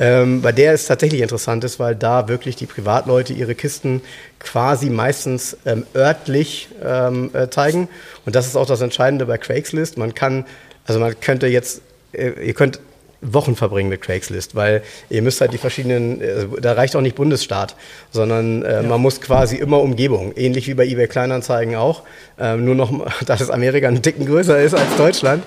Ähm, 0.00 0.42
bei 0.42 0.52
der 0.52 0.74
es 0.74 0.86
tatsächlich 0.86 1.22
interessant 1.22 1.64
ist, 1.64 1.80
weil 1.80 1.96
da 1.96 2.28
wirklich 2.28 2.54
die 2.54 2.66
Privatleute 2.66 3.32
ihre 3.32 3.56
Kisten 3.56 4.00
quasi 4.38 4.90
meistens 4.90 5.56
ähm, 5.66 5.86
örtlich 5.94 6.68
ähm, 6.84 7.30
äh, 7.32 7.50
zeigen. 7.50 7.88
Und 8.24 8.36
das 8.36 8.46
ist 8.46 8.54
auch 8.54 8.66
das 8.66 8.80
Entscheidende 8.80 9.26
bei 9.26 9.38
Craigslist. 9.38 9.98
Man 9.98 10.14
kann, 10.14 10.46
also 10.86 11.00
man 11.00 11.18
könnte 11.18 11.48
jetzt, 11.48 11.82
äh, 12.12 12.30
ihr 12.46 12.54
könnt 12.54 12.78
Wochen 13.20 13.56
verbringen 13.56 13.88
mit 13.88 14.00
Craigslist, 14.00 14.54
weil 14.54 14.82
ihr 15.10 15.22
müsst 15.22 15.40
halt 15.40 15.52
die 15.52 15.58
verschiedenen, 15.58 16.20
äh, 16.20 16.46
da 16.60 16.72
reicht 16.74 16.94
auch 16.94 17.00
nicht 17.00 17.16
Bundesstaat, 17.16 17.74
sondern 18.10 18.62
äh, 18.62 18.82
man 18.82 19.00
muss 19.00 19.20
quasi 19.20 19.56
immer 19.56 19.80
Umgebung, 19.80 20.32
ähnlich 20.36 20.68
wie 20.68 20.74
bei 20.74 20.86
eBay 20.86 21.08
Kleinanzeigen 21.08 21.74
auch, 21.74 22.02
ähm, 22.38 22.64
nur 22.64 22.74
noch, 22.74 22.92
dass 23.26 23.40
es 23.40 23.50
Amerika 23.50 23.88
einen 23.88 24.02
Ticken 24.02 24.24
größer 24.26 24.58
ist 24.60 24.74
als 24.74 24.96
Deutschland. 24.96 25.44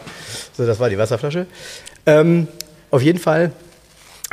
So, 0.53 0.65
das 0.65 0.79
war 0.79 0.89
die 0.89 0.97
Wasserflasche. 0.97 1.45
Ähm, 2.05 2.47
auf 2.89 3.01
jeden 3.01 3.19
Fall 3.19 3.51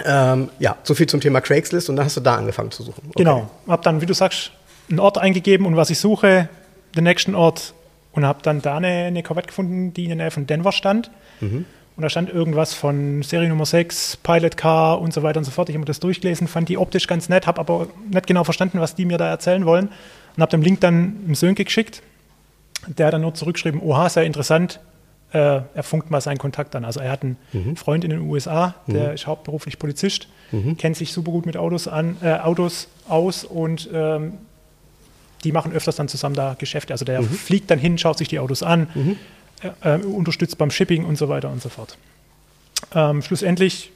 Ähm, 0.04 0.50
ja, 0.60 0.76
so 0.84 0.94
viel 0.94 1.08
zum 1.08 1.20
Thema 1.20 1.40
Craigslist 1.40 1.90
und 1.90 1.96
dann 1.96 2.04
hast 2.04 2.16
du 2.16 2.20
da 2.20 2.36
angefangen 2.36 2.70
zu 2.70 2.84
suchen. 2.84 3.02
Okay. 3.08 3.14
Genau, 3.24 3.50
habe 3.66 3.82
dann, 3.82 4.00
wie 4.00 4.06
du 4.06 4.14
sagst, 4.14 4.52
einen 4.88 5.00
Ort 5.00 5.18
eingegeben 5.18 5.66
und 5.66 5.74
was 5.76 5.90
ich 5.90 5.98
suche, 5.98 6.48
den 6.96 7.02
nächsten 7.02 7.34
Ort 7.34 7.74
und 8.12 8.24
habe 8.24 8.38
dann 8.42 8.62
da 8.62 8.76
eine, 8.76 8.86
eine 8.86 9.24
Corvette 9.24 9.48
gefunden, 9.48 9.92
die 9.92 10.04
in 10.04 10.10
der 10.10 10.16
Nähe 10.18 10.30
von 10.30 10.46
Denver 10.46 10.70
stand. 10.70 11.10
Mhm. 11.40 11.64
Und 11.98 12.02
da 12.02 12.10
stand 12.10 12.30
irgendwas 12.30 12.74
von 12.74 13.24
Serie 13.24 13.48
Nummer 13.48 13.66
6, 13.66 14.18
Pilot 14.18 14.56
Car 14.56 15.00
und 15.00 15.12
so 15.12 15.24
weiter 15.24 15.38
und 15.38 15.44
so 15.44 15.50
fort. 15.50 15.68
Ich 15.68 15.74
habe 15.74 15.80
mir 15.80 15.86
das 15.86 15.98
durchgelesen, 15.98 16.46
fand 16.46 16.68
die 16.68 16.78
optisch 16.78 17.08
ganz 17.08 17.28
nett, 17.28 17.48
habe 17.48 17.58
aber 17.58 17.88
nicht 18.08 18.28
genau 18.28 18.44
verstanden, 18.44 18.78
was 18.78 18.94
die 18.94 19.04
mir 19.04 19.18
da 19.18 19.26
erzählen 19.28 19.66
wollen. 19.66 19.88
Und 20.36 20.40
habe 20.40 20.52
den 20.52 20.62
Link 20.62 20.80
dann 20.80 21.16
im 21.26 21.34
Sönke 21.34 21.64
geschickt. 21.64 22.04
Der 22.86 23.06
hat 23.06 23.14
dann 23.14 23.22
nur 23.22 23.34
zurückgeschrieben, 23.34 23.82
oha, 23.82 24.08
sehr 24.08 24.22
interessant. 24.22 24.78
Äh, 25.32 25.38
er 25.74 25.82
funkt 25.82 26.08
mal 26.12 26.20
seinen 26.20 26.38
Kontakt 26.38 26.76
an. 26.76 26.84
Also 26.84 27.00
er 27.00 27.10
hat 27.10 27.24
einen 27.24 27.36
mhm. 27.52 27.74
Freund 27.74 28.04
in 28.04 28.10
den 28.10 28.20
USA, 28.20 28.76
der 28.86 29.08
mhm. 29.08 29.14
ist 29.14 29.26
hauptberuflich 29.26 29.80
Polizist, 29.80 30.28
mhm. 30.52 30.76
kennt 30.76 30.96
sich 30.96 31.12
super 31.12 31.32
gut 31.32 31.46
mit 31.46 31.56
Autos, 31.56 31.88
an, 31.88 32.16
äh, 32.22 32.34
Autos 32.34 32.86
aus 33.08 33.42
und 33.42 33.90
ähm, 33.92 34.34
die 35.42 35.50
machen 35.50 35.72
öfters 35.72 35.96
dann 35.96 36.06
zusammen 36.06 36.36
da 36.36 36.54
Geschäfte. 36.56 36.94
Also 36.94 37.04
der 37.04 37.22
mhm. 37.22 37.28
fliegt 37.28 37.72
dann 37.72 37.80
hin, 37.80 37.98
schaut 37.98 38.18
sich 38.18 38.28
die 38.28 38.38
Autos 38.38 38.62
an, 38.62 38.86
mhm. 38.94 39.16
Äh, 39.62 39.96
äh, 39.96 40.02
unterstützt 40.02 40.58
beim 40.58 40.70
Shipping 40.70 41.04
und 41.04 41.16
so 41.16 41.28
weiter 41.28 41.50
und 41.50 41.62
so 41.62 41.68
fort. 41.68 41.96
Ähm, 42.94 43.22
schlussendlich 43.22 43.90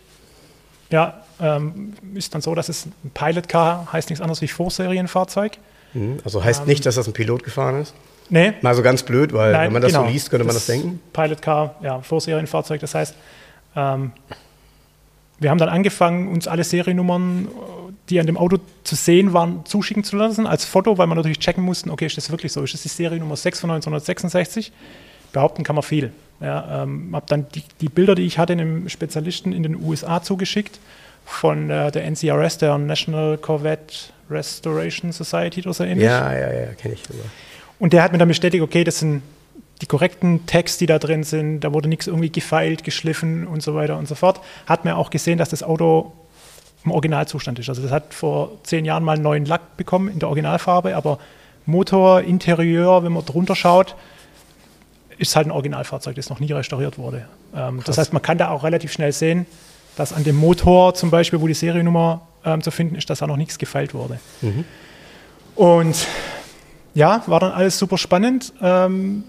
ja, 0.90 1.22
ähm, 1.40 1.94
ist 2.14 2.34
dann 2.34 2.42
so, 2.42 2.54
dass 2.54 2.68
es 2.68 2.86
ein 2.86 3.10
Pilot 3.14 3.48
Car 3.48 3.88
heißt 3.92 4.10
nichts 4.10 4.20
anderes 4.20 4.42
wie 4.42 4.48
Vorserienfahrzeug. 4.48 5.58
Mhm. 5.94 6.18
Also 6.24 6.44
heißt 6.44 6.62
ähm, 6.62 6.68
nicht, 6.68 6.84
dass 6.84 6.96
das 6.96 7.06
ein 7.06 7.12
Pilot 7.12 7.44
gefahren 7.44 7.80
ist? 7.80 7.94
Nee. 8.28 8.54
Mal 8.62 8.74
so 8.74 8.82
ganz 8.82 9.02
blöd, 9.02 9.32
weil 9.32 9.52
Nein, 9.52 9.66
wenn 9.66 9.72
man 9.74 9.82
das 9.82 9.92
genau. 9.92 10.04
so 10.04 10.10
liest, 10.10 10.30
könnte 10.30 10.44
man 10.44 10.54
das, 10.54 10.66
das 10.66 10.74
denken. 10.74 11.00
Pilot 11.12 11.42
Car, 11.42 11.74
ja, 11.82 12.00
Vorserienfahrzeug. 12.00 12.80
Das 12.80 12.94
heißt, 12.94 13.14
ähm, 13.76 14.12
wir 15.38 15.50
haben 15.50 15.58
dann 15.58 15.68
angefangen, 15.68 16.28
uns 16.28 16.46
alle 16.46 16.64
Seriennummern 16.64 17.48
die 18.08 18.20
an 18.20 18.26
dem 18.26 18.36
Auto 18.36 18.58
zu 18.84 18.94
sehen 18.94 19.32
waren, 19.32 19.64
zuschicken 19.64 20.04
zu 20.04 20.16
lassen 20.16 20.46
als 20.46 20.64
Foto, 20.64 20.98
weil 20.98 21.06
man 21.06 21.16
natürlich 21.16 21.38
checken 21.38 21.64
mussten, 21.64 21.90
okay, 21.90 22.06
ist 22.06 22.16
das 22.16 22.30
wirklich 22.30 22.52
so? 22.52 22.62
Ist 22.62 22.74
das 22.74 22.82
die 22.82 22.88
Serie 22.88 23.18
Nummer 23.18 23.36
6 23.36 23.60
von 23.60 23.70
1966? 23.70 24.72
Behaupten 25.32 25.64
kann 25.64 25.76
man 25.76 25.82
viel. 25.82 26.12
Ja, 26.40 26.82
ähm, 26.82 27.10
habe 27.14 27.26
dann 27.28 27.46
die, 27.54 27.62
die, 27.80 27.88
Bilder, 27.88 28.14
die 28.14 28.26
ich 28.26 28.38
hatte, 28.38 28.52
einem 28.52 28.88
Spezialisten 28.88 29.52
in 29.52 29.62
den 29.62 29.76
USA 29.76 30.22
zugeschickt 30.22 30.80
von 31.24 31.70
äh, 31.70 31.92
der 31.92 32.04
NCRS, 32.04 32.58
der 32.58 32.78
National 32.78 33.38
Corvette 33.38 33.94
Restoration 34.28 35.12
Society 35.12 35.60
oder 35.60 35.72
so 35.72 35.84
ähnlich. 35.84 36.04
Ja, 36.04 36.32
ja, 36.32 36.52
ja, 36.52 36.66
kenne 36.74 36.94
ich 36.94 37.02
sogar. 37.02 37.24
Und 37.78 37.92
der 37.92 38.02
hat 38.02 38.12
mir 38.12 38.18
dann 38.18 38.28
bestätigt, 38.28 38.62
okay, 38.62 38.82
das 38.82 38.98
sind 38.98 39.22
die 39.82 39.86
korrekten 39.86 40.46
Texte, 40.46 40.80
die 40.80 40.86
da 40.86 40.98
drin 40.98 41.24
sind, 41.24 41.60
da 41.60 41.72
wurde 41.72 41.88
nichts 41.88 42.06
irgendwie 42.06 42.30
gefeilt, 42.30 42.84
geschliffen 42.84 43.46
und 43.46 43.62
so 43.62 43.74
weiter 43.74 43.98
und 43.98 44.06
so 44.06 44.14
fort. 44.14 44.40
Hat 44.66 44.84
mir 44.84 44.96
auch 44.96 45.10
gesehen, 45.10 45.38
dass 45.38 45.48
das 45.48 45.62
Auto 45.62 46.12
im 46.84 46.90
Originalzustand 46.92 47.58
ist. 47.58 47.68
Also 47.68 47.82
das 47.82 47.90
hat 47.90 48.14
vor 48.14 48.58
zehn 48.62 48.84
Jahren 48.84 49.04
mal 49.04 49.14
einen 49.14 49.22
neuen 49.22 49.44
Lack 49.44 49.76
bekommen 49.76 50.08
in 50.08 50.18
der 50.18 50.28
Originalfarbe, 50.28 50.96
aber 50.96 51.18
Motor, 51.66 52.22
Interieur, 52.22 53.04
wenn 53.04 53.12
man 53.12 53.24
drunter 53.24 53.54
schaut, 53.54 53.94
ist 55.22 55.36
halt 55.36 55.46
ein 55.46 55.50
Originalfahrzeug, 55.50 56.16
das 56.16 56.28
noch 56.28 56.40
nie 56.40 56.52
restauriert 56.52 56.98
wurde. 56.98 57.26
Ähm, 57.54 57.80
das 57.84 57.96
heißt, 57.98 58.12
man 58.12 58.20
kann 58.20 58.38
da 58.38 58.50
auch 58.50 58.64
relativ 58.64 58.92
schnell 58.92 59.12
sehen, 59.12 59.46
dass 59.96 60.12
an 60.12 60.24
dem 60.24 60.36
Motor 60.36 60.94
zum 60.94 61.10
Beispiel, 61.10 61.40
wo 61.40 61.46
die 61.46 61.54
Seriennummer 61.54 62.22
ähm, 62.44 62.62
zu 62.62 62.70
finden 62.70 62.96
ist, 62.96 63.08
dass 63.08 63.20
da 63.20 63.26
noch 63.26 63.36
nichts 63.36 63.58
gefeilt 63.58 63.94
wurde. 63.94 64.18
Mhm. 64.40 64.64
Und 65.54 66.06
ja, 66.94 67.22
war 67.26 67.40
dann 67.40 67.52
alles 67.52 67.78
super 67.78 67.98
spannend. 67.98 68.52
Ähm, 68.60 69.24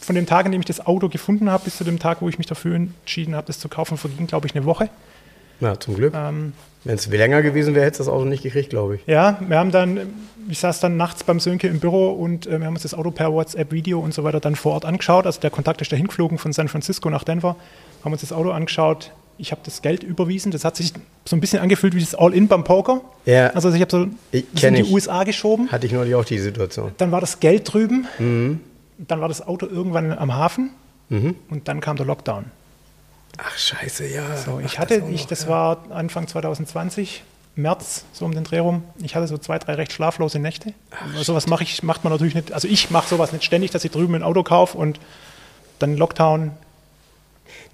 von 0.00 0.14
dem 0.14 0.26
Tag, 0.26 0.46
an 0.46 0.52
dem 0.52 0.60
ich 0.60 0.66
das 0.66 0.84
Auto 0.86 1.08
gefunden 1.08 1.50
habe, 1.50 1.64
bis 1.64 1.76
zu 1.76 1.84
dem 1.84 1.98
Tag, 1.98 2.22
wo 2.22 2.28
ich 2.28 2.38
mich 2.38 2.46
dafür 2.46 2.74
entschieden 2.74 3.34
habe, 3.34 3.46
das 3.46 3.58
zu 3.58 3.68
kaufen, 3.68 3.98
verging, 3.98 4.26
glaube 4.26 4.46
ich, 4.46 4.54
eine 4.54 4.64
Woche. 4.64 4.88
Ja, 5.60 5.78
zum 5.78 5.96
Glück. 5.96 6.14
Ähm, 6.16 6.52
Wenn 6.84 6.94
es 6.94 7.06
länger 7.06 7.42
gewesen 7.42 7.74
wäre, 7.74 7.84
hättest 7.86 8.00
du 8.00 8.04
das 8.04 8.12
Auto 8.12 8.24
nicht 8.24 8.42
gekriegt, 8.42 8.70
glaube 8.70 8.96
ich. 8.96 9.06
Ja, 9.06 9.38
wir 9.46 9.58
haben 9.58 9.70
dann, 9.70 10.00
ich 10.48 10.58
saß 10.58 10.80
dann 10.80 10.96
nachts 10.96 11.24
beim 11.24 11.40
Sönke 11.40 11.68
im 11.68 11.80
Büro 11.80 12.10
und 12.10 12.46
äh, 12.46 12.58
wir 12.58 12.66
haben 12.66 12.74
uns 12.74 12.82
das 12.82 12.94
Auto 12.94 13.10
per 13.10 13.32
WhatsApp-Video 13.32 14.00
und 14.00 14.14
so 14.14 14.24
weiter 14.24 14.40
dann 14.40 14.56
vor 14.56 14.72
Ort 14.72 14.84
angeschaut. 14.84 15.26
Also 15.26 15.40
der 15.40 15.50
Kontakt 15.50 15.80
ist 15.82 15.92
dahin 15.92 16.06
geflogen 16.06 16.38
von 16.38 16.52
San 16.52 16.68
Francisco 16.68 17.10
nach 17.10 17.24
Denver, 17.24 17.56
haben 18.04 18.12
uns 18.12 18.22
das 18.22 18.32
Auto 18.32 18.50
angeschaut. 18.50 19.12
Ich 19.36 19.52
habe 19.52 19.62
das 19.64 19.80
Geld 19.80 20.02
überwiesen. 20.02 20.52
Das 20.52 20.66
hat 20.66 20.76
sich 20.76 20.92
so 21.24 21.34
ein 21.34 21.40
bisschen 21.40 21.60
angefühlt 21.62 21.94
wie 21.94 22.00
das 22.00 22.14
All-In 22.14 22.46
beim 22.46 22.62
Poker. 22.62 23.00
Ja. 23.24 23.48
Also 23.48 23.72
ich 23.72 23.80
habe 23.80 23.90
so 23.90 24.06
ich, 24.32 24.44
in 24.62 24.74
die 24.74 24.82
ich. 24.82 24.92
USA 24.92 25.24
geschoben. 25.24 25.72
Hatte 25.72 25.86
ich 25.86 25.92
neulich 25.92 26.14
auch 26.14 26.26
die 26.26 26.38
Situation. 26.38 26.92
Dann 26.98 27.10
war 27.10 27.22
das 27.22 27.40
Geld 27.40 27.72
drüben. 27.72 28.06
Mhm. 28.18 28.60
Dann 28.98 29.22
war 29.22 29.28
das 29.28 29.46
Auto 29.46 29.64
irgendwann 29.66 30.12
am 30.12 30.34
Hafen. 30.34 30.70
Mhm. 31.08 31.36
Und 31.48 31.68
dann 31.68 31.80
kam 31.80 31.96
der 31.96 32.04
Lockdown. 32.04 32.44
Ach 33.38 33.56
scheiße, 33.56 34.06
ja. 34.06 34.36
So, 34.36 34.60
ich 34.60 34.74
Ach, 34.74 34.78
hatte, 34.78 35.00
das, 35.00 35.10
ich, 35.10 35.26
das 35.26 35.48
war 35.48 35.84
Anfang 35.90 36.26
2020, 36.26 37.22
März, 37.56 38.04
so 38.12 38.24
um 38.24 38.34
den 38.34 38.44
Dreh 38.44 38.58
rum. 38.58 38.84
Ich 39.02 39.14
hatte 39.14 39.26
so 39.26 39.38
zwei, 39.38 39.58
drei 39.58 39.74
recht 39.74 39.92
schlaflose 39.92 40.38
Nächte. 40.38 40.74
Ach, 40.90 41.22
sowas 41.22 41.46
mache 41.46 41.62
ich, 41.62 41.82
macht 41.82 42.04
man 42.04 42.12
natürlich 42.12 42.34
nicht. 42.34 42.52
Also 42.52 42.68
ich 42.68 42.90
mache 42.90 43.08
sowas 43.08 43.32
nicht 43.32 43.44
ständig, 43.44 43.70
dass 43.70 43.84
ich 43.84 43.90
drüben 43.90 44.14
ein 44.14 44.22
Auto 44.22 44.42
kaufe 44.42 44.76
und 44.76 45.00
dann 45.78 45.96
Lockdown. 45.96 46.52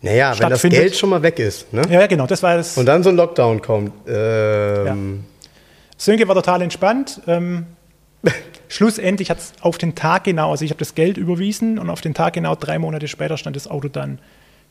Naja, 0.02 0.38
wenn 0.38 0.50
das 0.50 0.62
Geld 0.62 0.96
schon 0.96 1.10
mal 1.10 1.22
weg 1.22 1.38
ist. 1.38 1.72
Ne? 1.72 1.82
Ja, 1.90 2.06
genau, 2.06 2.26
das 2.26 2.42
war 2.42 2.56
das. 2.56 2.76
Und 2.76 2.86
dann 2.86 3.02
so 3.02 3.10
ein 3.10 3.16
Lockdown 3.16 3.62
kommt. 3.62 3.92
Ähm. 4.06 4.86
Ja. 4.86 4.96
Sönke 5.96 6.28
war 6.28 6.34
total 6.34 6.62
entspannt. 6.62 7.22
Ähm, 7.26 7.66
schlussendlich 8.68 9.30
hat 9.30 9.38
es 9.38 9.52
auf 9.60 9.78
den 9.78 9.94
Tag 9.94 10.24
genau, 10.24 10.50
also 10.50 10.64
ich 10.64 10.70
habe 10.70 10.78
das 10.78 10.94
Geld 10.94 11.16
überwiesen 11.16 11.78
und 11.78 11.90
auf 11.90 12.00
den 12.00 12.14
Tag 12.14 12.34
genau 12.34 12.54
drei 12.54 12.78
Monate 12.78 13.08
später 13.08 13.36
stand 13.36 13.56
das 13.56 13.68
Auto 13.68 13.88
dann 13.88 14.18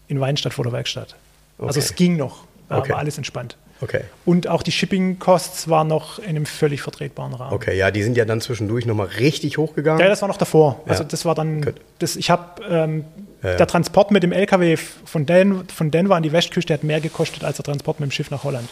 in 0.08 0.20
Weinstadt 0.20 0.54
vor 0.54 0.64
der 0.64 0.74
Werkstatt. 0.74 1.16
Okay. 1.58 1.68
Also 1.68 1.80
es 1.80 1.96
ging 1.96 2.18
noch, 2.18 2.44
okay. 2.70 2.92
war 2.92 3.00
alles 3.00 3.18
entspannt. 3.18 3.58
Okay. 3.82 4.02
Und 4.24 4.48
auch 4.48 4.64
die 4.64 4.72
Shipping-Costs 4.72 5.68
waren 5.68 5.88
noch 5.88 6.20
in 6.20 6.30
einem 6.30 6.46
völlig 6.46 6.82
vertretbaren 6.82 7.34
Rahmen. 7.34 7.54
Okay, 7.54 7.78
ja, 7.78 7.92
die 7.92 8.04
sind 8.04 8.16
ja 8.16 8.24
dann 8.24 8.40
zwischendurch 8.40 8.86
nochmal 8.86 9.08
richtig 9.08 9.58
hochgegangen. 9.58 10.00
Ja, 10.00 10.08
das 10.08 10.22
war 10.22 10.30
noch 10.30 10.38
davor. 10.38 10.82
Ja. 10.86 10.92
Also 10.92 11.04
das 11.04 11.26
war 11.26 11.36
dann, 11.36 11.74
das, 12.00 12.16
ich 12.16 12.30
habe, 12.30 12.64
ähm, 12.70 13.04
ja, 13.44 13.58
der 13.58 13.68
Transport 13.68 14.12
mit 14.12 14.24
dem 14.24 14.32
LKW 14.32 14.78
von, 14.78 15.26
Den, 15.26 15.68
von 15.68 15.92
Denver 15.92 16.16
an 16.16 16.24
die 16.24 16.32
Westküste 16.32 16.74
hat 16.74 16.84
mehr 16.84 17.02
gekostet 17.02 17.44
als 17.44 17.58
der 17.58 17.66
Transport 17.66 18.00
mit 18.00 18.10
dem 18.10 18.12
Schiff 18.12 18.32
nach 18.32 18.46
Holland. 18.46 18.70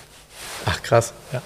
Ach 0.66 0.82
krass. 0.82 1.14
Ja. 1.34 1.42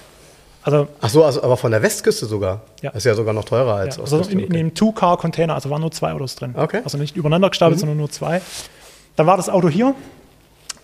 Also, 0.62 0.86
Ach 1.00 1.08
so, 1.08 1.24
also, 1.24 1.42
aber 1.42 1.56
von 1.56 1.70
der 1.70 1.82
Westküste 1.82 2.26
sogar? 2.26 2.62
Ja. 2.82 2.90
Das 2.90 2.98
ist 2.98 3.04
ja 3.04 3.14
sogar 3.14 3.32
noch 3.32 3.44
teurer 3.44 3.74
als 3.74 3.96
ja, 3.96 4.02
Also 4.02 4.20
in, 4.20 4.40
in 4.40 4.52
dem 4.52 4.74
Two-Car-Container, 4.74 5.54
also 5.54 5.70
waren 5.70 5.80
nur 5.80 5.92
zwei 5.92 6.12
Autos 6.12 6.36
drin. 6.36 6.54
Okay. 6.56 6.82
Also 6.84 6.98
nicht 6.98 7.16
übereinander 7.16 7.48
gestapelt, 7.48 7.76
mhm. 7.76 7.80
sondern 7.80 7.96
nur 7.98 8.10
zwei. 8.10 8.40
Dann 9.18 9.26
war 9.26 9.36
das 9.36 9.48
Auto 9.48 9.68
hier 9.68 9.96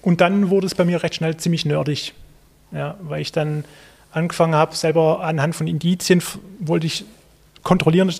und 0.03 0.21
dann 0.21 0.51
wurde 0.51 0.67
es 0.67 0.75
bei 0.75 0.85
mir 0.85 1.01
recht 1.05 1.15
schnell 1.15 1.37
ziemlich 1.37 1.65
nerdig, 1.65 2.15
ja, 2.73 2.97
weil 3.01 3.23
ich 3.23 3.31
dann 3.31 3.65
angefangen 4.11 4.57
habe, 4.57 4.75
selber 4.75 5.23
anhand 5.23 5.55
von 5.55 5.69
Indizien 5.69 6.21
wollte 6.59 6.89
ich 6.89 7.05
kontrollieren, 7.63 8.13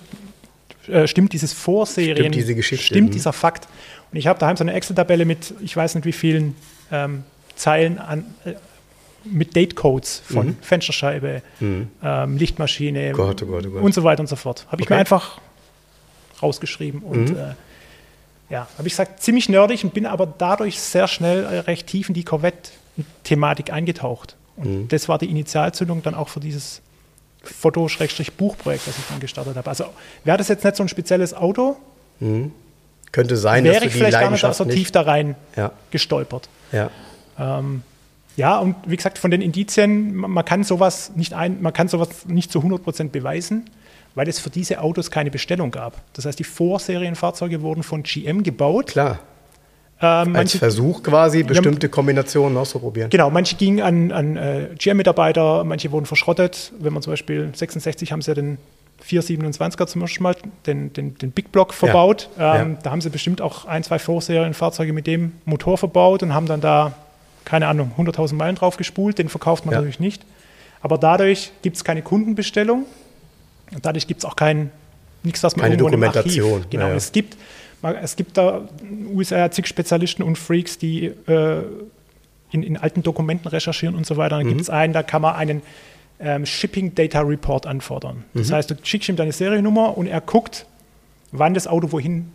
äh, 0.87 1.05
stimmt 1.05 1.33
dieses 1.33 1.51
Vorserien, 1.51 2.15
stimmt, 2.15 2.35
diese 2.35 2.55
Geschichte. 2.55 2.85
stimmt 2.85 3.09
mhm. 3.09 3.11
dieser 3.13 3.33
Fakt. 3.33 3.67
Und 4.09 4.17
ich 4.17 4.27
habe 4.27 4.39
daheim 4.39 4.55
so 4.55 4.63
eine 4.63 4.71
Excel-Tabelle 4.71 5.25
mit, 5.25 5.53
ich 5.59 5.75
weiß 5.75 5.95
nicht 5.95 6.05
wie 6.05 6.13
vielen 6.13 6.55
ähm, 6.93 7.23
Zeilen 7.57 7.99
an, 7.99 8.23
äh, 8.45 8.53
mit 9.25 9.57
Datecodes 9.57 10.21
von 10.31 10.47
mhm. 10.47 10.57
Fensterscheibe, 10.61 11.41
mhm. 11.59 11.89
Ähm, 12.01 12.37
Lichtmaschine 12.37 13.11
Gott, 13.11 13.43
oh 13.43 13.47
Gott, 13.47 13.65
oh 13.67 13.69
Gott. 13.69 13.81
und 13.81 13.93
so 13.93 14.05
weiter 14.05 14.21
und 14.21 14.27
so 14.27 14.37
fort. 14.37 14.65
Habe 14.67 14.81
ich 14.81 14.87
okay. 14.87 14.93
mir 14.93 14.99
einfach 15.01 15.41
rausgeschrieben 16.41 17.01
und 17.01 17.31
mhm. 17.31 17.35
äh, 17.35 17.53
ja, 18.49 18.67
habe 18.77 18.87
ich 18.87 18.93
gesagt, 18.93 19.21
ziemlich 19.21 19.49
nerdig 19.49 19.83
und 19.83 19.93
bin 19.93 20.05
aber 20.05 20.25
dadurch 20.25 20.79
sehr 20.79 21.07
schnell 21.07 21.43
äh, 21.43 21.59
recht 21.59 21.87
tief 21.87 22.09
in 22.09 22.13
die 22.13 22.23
Corvette-Thematik 22.23 23.71
eingetaucht. 23.71 24.35
Und 24.57 24.83
mhm. 24.83 24.87
das 24.87 25.09
war 25.09 25.17
die 25.17 25.29
Initialzündung 25.29 26.03
dann 26.03 26.15
auch 26.15 26.29
für 26.29 26.39
dieses 26.39 26.81
Foto-Buchprojekt, 27.43 28.87
das 28.87 28.97
ich 28.97 29.05
dann 29.09 29.19
gestartet 29.19 29.55
habe. 29.55 29.69
Also 29.69 29.85
wäre 30.23 30.37
das 30.37 30.47
jetzt 30.47 30.63
nicht 30.63 30.75
so 30.75 30.83
ein 30.83 30.89
spezielles 30.89 31.33
Auto, 31.33 31.77
mhm. 32.19 32.51
könnte 33.11 33.37
sein, 33.37 33.63
wäre 33.63 33.75
dass 33.75 33.85
ich 33.85 33.93
vielleicht 33.93 34.19
gar 34.19 34.31
nicht 34.31 34.53
so 34.53 34.65
tief 34.65 34.91
da 34.91 35.01
rein 35.01 35.35
ja. 35.55 35.71
gestolpert. 35.91 36.49
Ja. 36.71 36.89
Ähm, 37.39 37.83
ja, 38.37 38.59
und 38.59 38.75
wie 38.85 38.97
gesagt, 38.97 39.17
von 39.17 39.31
den 39.31 39.41
Indizien, 39.41 40.13
man 40.15 40.43
kann 40.43 40.63
sowas 40.63 41.11
nicht 41.15 41.33
ein, 41.33 41.61
man 41.61 41.71
kann 41.71 41.87
sowas 41.87 42.25
nicht 42.25 42.51
zu 42.51 42.59
100 42.59 42.83
Prozent 42.83 43.11
beweisen 43.11 43.69
weil 44.15 44.27
es 44.27 44.39
für 44.39 44.49
diese 44.49 44.81
Autos 44.81 45.11
keine 45.11 45.29
Bestellung 45.29 45.71
gab. 45.71 46.01
Das 46.13 46.25
heißt, 46.25 46.39
die 46.39 46.43
Vorserienfahrzeuge 46.43 47.61
wurden 47.61 47.83
von 47.83 48.03
GM 48.03 48.43
gebaut. 48.43 48.87
Klar. 48.87 49.19
Ähm, 50.01 50.35
Als 50.35 50.57
Versuch 50.57 51.03
quasi, 51.03 51.43
bestimmte 51.43 51.87
ja, 51.87 51.91
Kombinationen 51.91 52.57
auszuprobieren. 52.57 53.09
Genau, 53.09 53.29
manche 53.29 53.55
gingen 53.55 53.81
an, 53.81 54.11
an 54.11 54.35
äh, 54.35 54.69
GM-Mitarbeiter, 54.77 55.63
manche 55.63 55.91
wurden 55.91 56.05
verschrottet. 56.05 56.73
Wenn 56.79 56.91
man 56.93 57.01
zum 57.01 57.13
Beispiel 57.13 57.49
66 57.53 58.11
haben 58.11 58.21
sie 58.21 58.31
ja 58.31 58.35
den 58.35 58.57
427er 59.07 59.87
zum 59.87 60.01
Beispiel 60.01 60.23
mal, 60.23 60.35
den, 60.65 60.91
den, 60.93 61.17
den 61.17 61.31
Big 61.31 61.51
Block 61.51 61.73
verbaut. 61.73 62.29
Ja, 62.37 62.57
ähm, 62.57 62.73
ja. 62.73 62.79
Da 62.83 62.91
haben 62.91 63.01
sie 63.01 63.09
bestimmt 63.09 63.41
auch 63.41 63.65
ein, 63.65 63.83
zwei 63.83 63.99
Vorserienfahrzeuge 63.99 64.91
mit 64.91 65.07
dem 65.07 65.33
Motor 65.45 65.77
verbaut 65.77 66.23
und 66.23 66.33
haben 66.33 66.47
dann 66.47 66.61
da, 66.61 66.93
keine 67.45 67.67
Ahnung, 67.67 67.91
100.000 67.97 68.35
Meilen 68.35 68.55
drauf 68.55 68.77
gespult. 68.77 69.17
Den 69.17 69.29
verkauft 69.29 69.65
man 69.65 69.75
natürlich 69.75 69.99
nicht. 69.99 70.23
Aber 70.81 70.97
dadurch 70.97 71.51
gibt 71.61 71.77
es 71.77 71.83
keine 71.83 72.01
Kundenbestellung. 72.01 72.85
Und 73.73 73.85
dadurch 73.85 74.07
gibt 74.07 74.19
es 74.19 74.25
auch 74.25 74.35
kein, 74.35 74.71
nichts, 75.23 75.43
was 75.43 75.55
man 75.55 75.63
Keine 75.65 75.77
Dokumentation. 75.77 76.65
Genau, 76.69 76.85
ja, 76.85 76.89
ja. 76.91 76.95
es 76.95 77.11
gibt 77.11 77.37
es 78.01 78.15
gibt 78.15 78.37
da 78.37 78.67
USA 79.13 79.51
zig 79.51 79.67
Spezialisten 79.67 80.23
und 80.23 80.37
Freaks, 80.39 80.79
die 80.79 81.05
äh, 81.05 81.61
in, 82.51 82.63
in 82.63 82.77
alten 82.77 83.03
Dokumenten 83.03 83.47
recherchieren 83.47 83.95
und 83.95 84.07
so 84.07 84.17
weiter. 84.17 84.37
Dann 84.37 84.47
gibt 84.47 84.61
es 84.61 84.69
einen, 84.71 84.91
da 84.93 85.03
kann 85.03 85.21
man 85.21 85.35
einen 85.35 85.61
ähm, 86.19 86.45
Shipping 86.45 86.95
Data 86.95 87.21
Report 87.21 87.67
anfordern. 87.67 88.23
Das 88.33 88.51
heißt, 88.51 88.71
du 88.71 88.75
schickst 88.81 89.09
ihm 89.09 89.15
deine 89.17 89.31
Seriennummer 89.33 89.97
und 89.97 90.07
er 90.07 90.21
guckt, 90.21 90.65
wann 91.31 91.53
das 91.53 91.67
Auto 91.67 91.91
wohin 91.91 92.31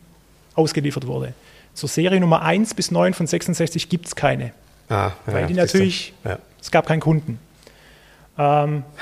ausgeliefert 0.55 1.07
wurde. 1.07 1.33
Zur 1.75 1.89
Seriennummer 1.89 2.43
1 2.43 2.75
bis 2.75 2.91
9 2.91 3.15
von 3.15 3.27
66 3.27 3.89
gibt 3.89 4.07
es 4.07 4.15
keine, 4.15 4.53
Ah, 4.89 5.13
ja, 5.27 5.33
weil 5.33 5.47
die 5.47 5.55
natürlich, 5.55 6.13
Ja. 6.25 6.39
es 6.61 6.71
gab 6.71 6.87
keinen 6.87 7.01
Kunden. 7.01 7.39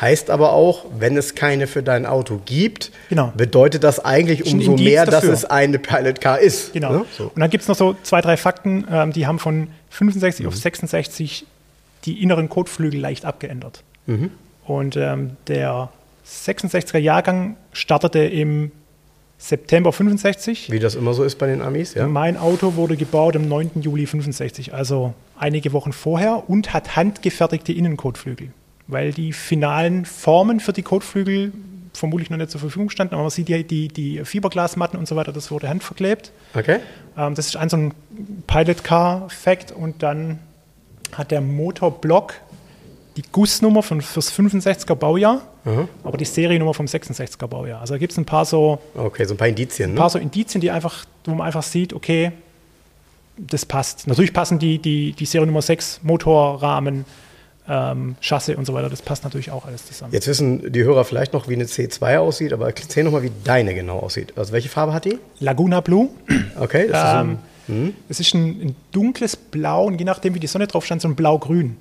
Heißt 0.00 0.30
aber 0.30 0.52
auch, 0.52 0.84
wenn 0.98 1.16
es 1.16 1.34
keine 1.34 1.66
für 1.66 1.82
dein 1.82 2.06
Auto 2.06 2.40
gibt, 2.44 2.90
Genau. 3.08 3.32
bedeutet 3.36 3.84
das 3.84 4.04
eigentlich 4.04 4.52
umso 4.52 4.72
Indiz 4.72 4.84
mehr, 4.84 5.04
dass 5.04 5.16
dafür. 5.16 5.32
es 5.32 5.44
eine 5.44 5.78
Pilot 5.78 6.20
Car 6.20 6.38
ist. 6.40 6.72
Genau. 6.72 6.92
Ne? 6.92 7.04
So. 7.16 7.24
Und 7.34 7.38
dann 7.40 7.50
gibt 7.50 7.62
es 7.62 7.68
noch 7.68 7.76
so 7.76 7.94
zwei, 8.02 8.20
drei 8.20 8.36
Fakten, 8.36 8.86
ähm, 8.90 9.12
die 9.12 9.26
haben 9.26 9.38
von 9.38 9.68
65 9.90 10.44
Mhm. 10.44 10.48
auf 10.48 10.56
66 10.56 11.46
die 12.04 12.22
inneren 12.22 12.48
Kotflügel 12.48 13.00
leicht 13.00 13.24
abgeändert. 13.24 13.82
Mhm. 14.06 14.30
Und 14.66 14.96
ähm, 14.96 15.36
der 15.46 15.90
66er 16.26 16.98
Jahrgang 16.98 17.56
startete 17.72 18.18
im 18.20 18.70
September 19.38 19.92
65. 19.92 20.70
Wie 20.72 20.78
das 20.80 20.94
immer 20.96 21.14
so 21.14 21.22
ist 21.22 21.36
bei 21.38 21.46
den 21.46 21.62
Amis, 21.62 21.94
ja. 21.94 22.08
Mein 22.08 22.36
Auto 22.36 22.74
wurde 22.74 22.96
gebaut 22.96 23.36
am 23.36 23.46
9. 23.48 23.70
Juli 23.82 24.06
65, 24.06 24.74
also 24.74 25.14
einige 25.38 25.72
Wochen 25.72 25.92
vorher 25.92 26.48
und 26.50 26.74
hat 26.74 26.96
handgefertigte 26.96 27.72
Innenkotflügel, 27.72 28.48
weil 28.88 29.12
die 29.12 29.32
finalen 29.32 30.04
Formen 30.04 30.58
für 30.60 30.72
die 30.72 30.82
Kotflügel 30.82 31.52
vermutlich 31.92 32.30
noch 32.30 32.36
nicht 32.38 32.50
zur 32.50 32.60
Verfügung 32.60 32.90
standen, 32.90 33.14
aber 33.14 33.22
man 33.24 33.30
sieht 33.30 33.48
die, 33.48 33.64
die, 33.64 33.88
die 33.88 34.24
Fiberglasmatten 34.24 34.98
und 34.98 35.06
so 35.08 35.16
weiter, 35.16 35.32
das 35.32 35.50
wurde 35.50 35.68
handverklebt. 35.68 36.32
Okay. 36.54 36.78
Ähm, 37.16 37.34
das 37.34 37.46
ist 37.46 37.56
ein 37.56 37.68
so 37.68 37.76
ein 37.76 37.92
Pilot 38.46 38.84
Car 38.84 39.28
Fact 39.30 39.72
und 39.72 40.02
dann 40.02 40.38
hat 41.12 41.30
der 41.30 41.40
Motorblock 41.40 42.34
die 43.16 43.22
Gussnummer 43.32 43.82
von, 43.82 44.00
fürs 44.00 44.32
65er 44.32 44.94
Baujahr, 44.94 45.42
aber 46.04 46.16
die 46.16 46.24
Seriennummer 46.24 46.72
vom 46.72 46.86
66er 46.86 47.46
Baujahr. 47.46 47.80
Also 47.80 47.94
da 47.94 47.98
gibt 47.98 48.12
es 48.12 48.18
ein 48.18 48.24
paar 48.24 48.44
so 48.44 48.78
Okay, 48.94 49.24
so 49.24 49.34
ein 49.34 49.36
paar 49.36 49.48
Indizien. 49.48 49.90
ein 49.90 49.94
Ne? 49.94 50.00
paar 50.00 50.08
so 50.08 50.18
Indizien, 50.18 50.60
die 50.60 50.70
einfach, 50.70 51.04
wo 51.24 51.34
man 51.34 51.46
einfach 51.46 51.64
sieht, 51.64 51.92
okay, 51.92 52.32
das 53.36 53.66
passt. 53.66 54.06
Natürlich 54.06 54.32
passen 54.32 54.58
die, 54.58 54.78
die, 54.78 55.12
die 55.12 55.26
Seriennummer 55.26 55.62
6, 55.62 56.00
Motorrahmen, 56.04 57.04
ähm, 57.68 58.16
Chassis 58.20 58.56
und 58.56 58.64
so 58.64 58.72
weiter, 58.74 58.88
das 58.88 59.02
passt 59.02 59.24
natürlich 59.24 59.50
auch 59.50 59.66
alles 59.66 59.84
zusammen. 59.86 60.12
Jetzt 60.12 60.26
wissen 60.26 60.72
die 60.72 60.82
Hörer 60.84 61.04
vielleicht 61.04 61.32
noch, 61.34 61.48
wie 61.48 61.54
eine 61.54 61.64
C2 61.64 62.18
aussieht, 62.18 62.52
aber 62.52 62.66
erzähl 62.68 63.04
nochmal, 63.04 63.22
wie 63.22 63.32
deine 63.44 63.74
genau 63.74 63.98
aussieht. 63.98 64.32
Also 64.36 64.52
welche 64.52 64.68
Farbe 64.68 64.92
hat 64.94 65.04
die? 65.04 65.18
Laguna 65.40 65.80
Blue, 65.80 66.08
Okay, 66.58 66.88
das 66.88 67.04
ist 67.04 67.10
so 67.10 67.16
ein, 67.18 67.38
ähm, 67.68 67.94
es 68.08 68.20
ist 68.20 68.34
ein, 68.34 68.46
ein 68.68 68.76
dunkles 68.92 69.36
Blau 69.36 69.84
und 69.84 69.98
je 69.98 70.04
nachdem, 70.04 70.34
wie 70.34 70.40
die 70.40 70.46
Sonne 70.46 70.66
drauf 70.66 70.86
stand, 70.86 71.02
so 71.02 71.08
ein 71.08 71.14
Blau-Grün. 71.14 71.76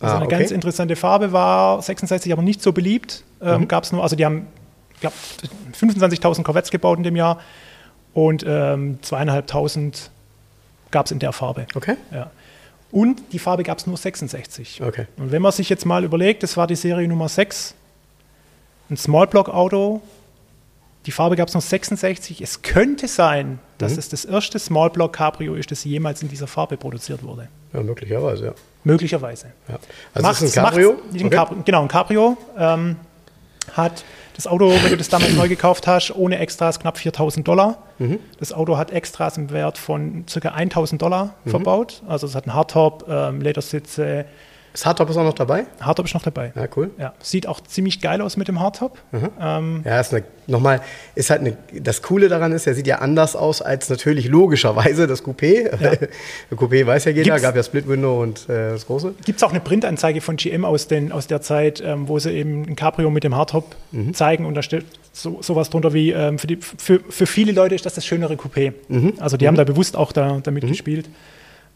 Also 0.00 0.14
Ah, 0.14 0.16
eine 0.18 0.26
okay. 0.26 0.38
ganz 0.38 0.50
interessante 0.50 0.96
Farbe, 0.96 1.32
war 1.32 1.80
66 1.82 2.32
aber 2.32 2.42
nicht 2.42 2.60
so 2.62 2.72
beliebt. 2.72 3.22
Ähm, 3.40 3.62
Mhm. 3.62 3.68
Gab 3.68 3.84
es 3.84 3.92
nur, 3.92 4.02
also 4.02 4.16
die 4.16 4.24
haben, 4.24 4.46
ich 4.94 5.00
glaube, 5.00 5.14
25.000 5.80 6.42
Corvettes 6.42 6.70
gebaut 6.72 6.98
in 6.98 7.04
dem 7.04 7.14
Jahr 7.16 7.38
und 8.14 8.44
ähm, 8.46 8.98
zweieinhalbtausend 9.02 10.10
gab 10.90 11.06
es 11.06 11.12
in 11.12 11.18
der 11.20 11.32
Farbe. 11.32 11.66
okay. 11.74 11.96
Ja. 12.12 12.30
Und 12.90 13.20
die 13.32 13.38
Farbe 13.38 13.62
gab 13.64 13.78
es 13.78 13.86
nur 13.86 13.96
66. 13.96 14.82
Okay. 14.82 15.06
Und 15.18 15.30
wenn 15.30 15.42
man 15.42 15.52
sich 15.52 15.68
jetzt 15.68 15.84
mal 15.84 16.04
überlegt, 16.04 16.42
das 16.42 16.56
war 16.56 16.66
die 16.66 16.76
Serie 16.76 17.06
Nummer 17.06 17.28
6, 17.28 17.74
ein 18.90 18.96
Smallblock-Auto, 18.96 20.00
die 21.06 21.10
Farbe 21.12 21.36
gab 21.36 21.48
es 21.48 21.54
nur 21.54 21.60
66. 21.60 22.40
Es 22.40 22.62
könnte 22.62 23.06
sein, 23.08 23.58
dass 23.78 23.92
Mhm. 23.92 23.98
es 23.98 24.08
das 24.08 24.24
erste 24.24 24.58
Smallblock-Cabrio 24.58 25.54
ist, 25.54 25.70
das 25.70 25.84
jemals 25.84 26.22
in 26.22 26.28
dieser 26.28 26.46
Farbe 26.46 26.76
produziert 26.76 27.22
wurde. 27.22 27.48
Ja, 27.72 27.82
möglicherweise, 27.82 28.46
ja. 28.46 28.52
Möglicherweise. 28.84 29.52
ja. 29.68 29.78
Also 30.14 30.28
das 30.28 30.42
ist 30.42 30.56
ein 30.56 30.62
Macht's- 30.62 30.76
Cabrio. 30.76 30.92
macht's- 30.94 31.14
ein 31.20 31.26
Okay. 31.26 31.36
Cabrio 31.36 31.62
genau, 31.64 31.82
ein 31.82 31.88
Cabrio. 31.88 32.36
Ähm, 32.56 32.96
hat 33.74 34.04
das 34.38 34.46
Auto, 34.46 34.70
wenn 34.70 34.90
du 34.90 34.96
das 34.96 35.08
damals 35.08 35.34
neu 35.34 35.48
gekauft 35.48 35.88
hast, 35.88 36.14
ohne 36.14 36.38
Extras 36.38 36.78
knapp 36.78 36.96
4000 36.96 37.46
Dollar. 37.46 37.78
Mhm. 37.98 38.20
Das 38.38 38.52
Auto 38.52 38.78
hat 38.78 38.92
Extras 38.92 39.36
im 39.36 39.50
Wert 39.50 39.78
von 39.78 40.26
ca. 40.32 40.50
1000 40.50 41.02
Dollar 41.02 41.34
Mhm. 41.44 41.50
verbaut. 41.50 42.02
Also 42.06 42.28
es 42.28 42.36
hat 42.36 42.44
einen 42.46 42.54
Hardtop, 42.54 43.04
ähm, 43.08 43.40
Ledersitze. 43.40 44.26
Das 44.72 44.86
Hardtop 44.86 45.10
ist 45.10 45.16
auch 45.16 45.24
noch 45.24 45.34
dabei? 45.34 45.66
Hardtop 45.80 46.06
ist 46.06 46.14
noch 46.14 46.22
dabei. 46.22 46.52
Ja, 46.54 46.68
cool. 46.76 46.90
Ja, 46.98 47.14
sieht 47.20 47.46
auch 47.48 47.60
ziemlich 47.60 48.00
geil 48.00 48.20
aus 48.20 48.36
mit 48.36 48.46
dem 48.48 48.60
Hardtop. 48.60 48.98
Ähm, 49.40 49.82
Ja, 49.84 49.98
ist 49.98 50.14
eine, 50.14 50.24
nochmal, 50.46 50.80
ist 51.16 51.30
halt 51.30 51.40
eine, 51.40 51.56
das 51.72 52.02
Coole 52.02 52.28
daran 52.28 52.52
ist, 52.52 52.66
er 52.66 52.74
sieht 52.74 52.86
ja 52.86 52.98
anders 52.98 53.34
aus 53.34 53.60
als 53.60 53.88
natürlich 53.90 54.28
logischerweise 54.28 55.06
das 55.08 55.24
Coupé. 55.24 55.70
Coupé 56.54 56.86
weiß 56.86 57.06
ja 57.06 57.10
jeder, 57.10 57.24
Gibt's- 57.24 57.42
gab 57.42 57.56
ja 57.56 57.62
Split 57.62 57.88
Window 57.88 58.22
und 58.22 58.48
äh, 58.48 58.70
das 58.70 58.86
große. 58.86 59.14
Gibt 59.24 59.38
es 59.38 59.42
auch 59.42 59.50
eine 59.50 59.60
Printanzeige 59.60 60.20
von 60.20 60.36
GM 60.36 60.64
aus, 60.64 60.86
den, 60.86 61.10
aus 61.12 61.26
der 61.26 61.40
Zeit, 61.40 61.82
ähm, 61.84 62.06
wo 62.08 62.18
sie 62.18 62.30
eben 62.32 62.62
ein 62.68 62.76
Cabrio 62.76 63.10
mit 63.10 63.24
dem 63.24 63.34
Hardtop 63.34 63.74
Mhm. 63.90 64.12
zeigen 64.14 64.44
und 64.44 64.54
da 64.54 64.62
steht 64.62 64.84
so, 65.12 65.38
sowas 65.40 65.70
drunter 65.70 65.94
wie, 65.94 66.10
ähm, 66.12 66.38
für, 66.38 66.46
die, 66.46 66.56
für, 66.60 67.00
für 67.08 67.26
viele 67.26 67.52
Leute 67.52 67.74
ist 67.74 67.86
das 67.86 67.94
das 67.94 68.04
schönere 68.04 68.34
Coupé. 68.34 68.74
Mhm. 68.88 69.14
Also 69.18 69.36
die 69.38 69.48
haben 69.48 69.56
da 69.56 69.64
bewusst 69.64 69.96
auch 69.96 70.12
da, 70.12 70.40
damit 70.42 70.66
gespielt. 70.66 71.08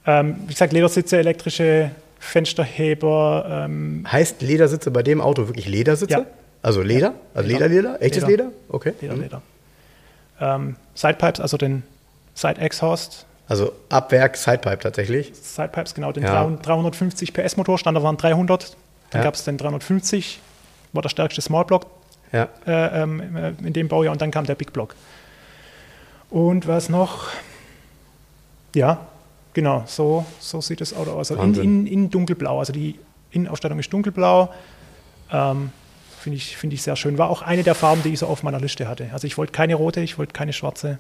Ähm, 0.07 0.37
wie 0.47 0.53
gesagt, 0.53 0.73
Ledersitze, 0.73 1.17
elektrische 1.17 1.91
Fensterheber, 2.23 3.65
ähm, 3.67 4.07
Heißt 4.11 4.43
Ledersitze 4.43 4.91
bei 4.93 5.03
dem 5.03 5.21
Auto 5.21 5.49
wirklich 5.49 5.67
Ledersitze? 5.69 6.13
Ja. 6.13 6.27
Also 6.63 6.81
Leder? 6.81 7.15
Also 7.35 7.49
Leder. 7.49 7.69
Leder, 7.69 7.83
Leder? 7.91 8.03
Echtes 8.03 8.23
Leder. 8.27 8.45
Leder? 8.45 8.57
Okay. 8.69 8.93
Leder, 9.01 9.15
Mhm. 9.17 9.23
Leder. 9.23 9.43
Ähm, 10.41 10.77
Sidepipes, 10.95 11.41
also 11.41 11.57
den 11.57 11.83
Side 12.35 12.61
Exhaust, 12.61 13.27
Also 13.49 13.73
Abwerk, 13.91 14.37
Sidepipe 14.37 14.79
tatsächlich. 14.79 15.33
Sidepipes, 15.35 15.95
genau, 15.95 16.13
den 16.13 16.23
Ja. 16.23 16.33
300 16.45 16.65
350 16.67 17.33
PS 17.35 17.57
Motor, 17.57 17.77
Standard 17.77 18.03
waren 18.05 18.17
300, 18.17 18.77
dann 19.11 19.21
Ja. 19.21 19.25
gab 19.25 19.35
es 19.35 19.45
den 19.45 19.59
350, 19.59 20.41
war 20.93 21.03
der 21.03 21.09
stärkste 21.11 21.43
Smallblock 21.43 21.87
Ja. 22.33 22.49
äh, 22.67 23.03
ähm, 23.03 23.37
äh, 23.37 23.53
in 23.67 23.73
dem 23.73 23.89
Baujahr 23.89 24.13
und 24.13 24.23
dann 24.23 24.31
kam 24.31 24.47
der 24.47 24.55
Big 24.55 24.73
Block. 24.73 24.95
Und 26.31 26.67
was 26.69 26.89
noch? 26.89 27.27
Ja, 28.75 29.07
genau, 29.53 29.85
so, 29.87 30.25
so 30.41 30.61
sieht 30.61 30.81
das 30.81 30.95
Auto 30.95 31.13
aus. 31.13 31.31
Also 31.31 31.43
in, 31.43 31.55
in, 31.55 31.87
in 31.87 32.11
dunkelblau, 32.11 32.59
also 32.59 32.73
die 32.73 32.99
Innenausstattung 33.31 33.79
ist 33.79 33.93
dunkelblau. 33.93 34.53
Ähm, 35.31 35.71
Finde 36.21 36.37
ich, 36.37 36.57
find 36.57 36.73
ich 36.73 36.83
sehr 36.83 36.95
schön. 36.95 37.19
War 37.19 37.31
auch 37.31 37.43
eine 37.43 37.65
der 37.65 37.75
Farben, 37.75 38.05
die 38.05 38.11
ich 38.11 38.21
so 38.21 38.27
auf 38.27 38.45
meiner 38.45 38.61
Liste 38.61 38.87
hatte. 38.87 39.11
Also 39.13 39.27
ich 39.27 39.37
wollte 39.39 39.51
keine 39.51 39.75
rote, 39.75 40.01
ich 40.01 40.19
wollte 40.19 40.33
keine 40.33 40.53
schwarze. 40.53 40.99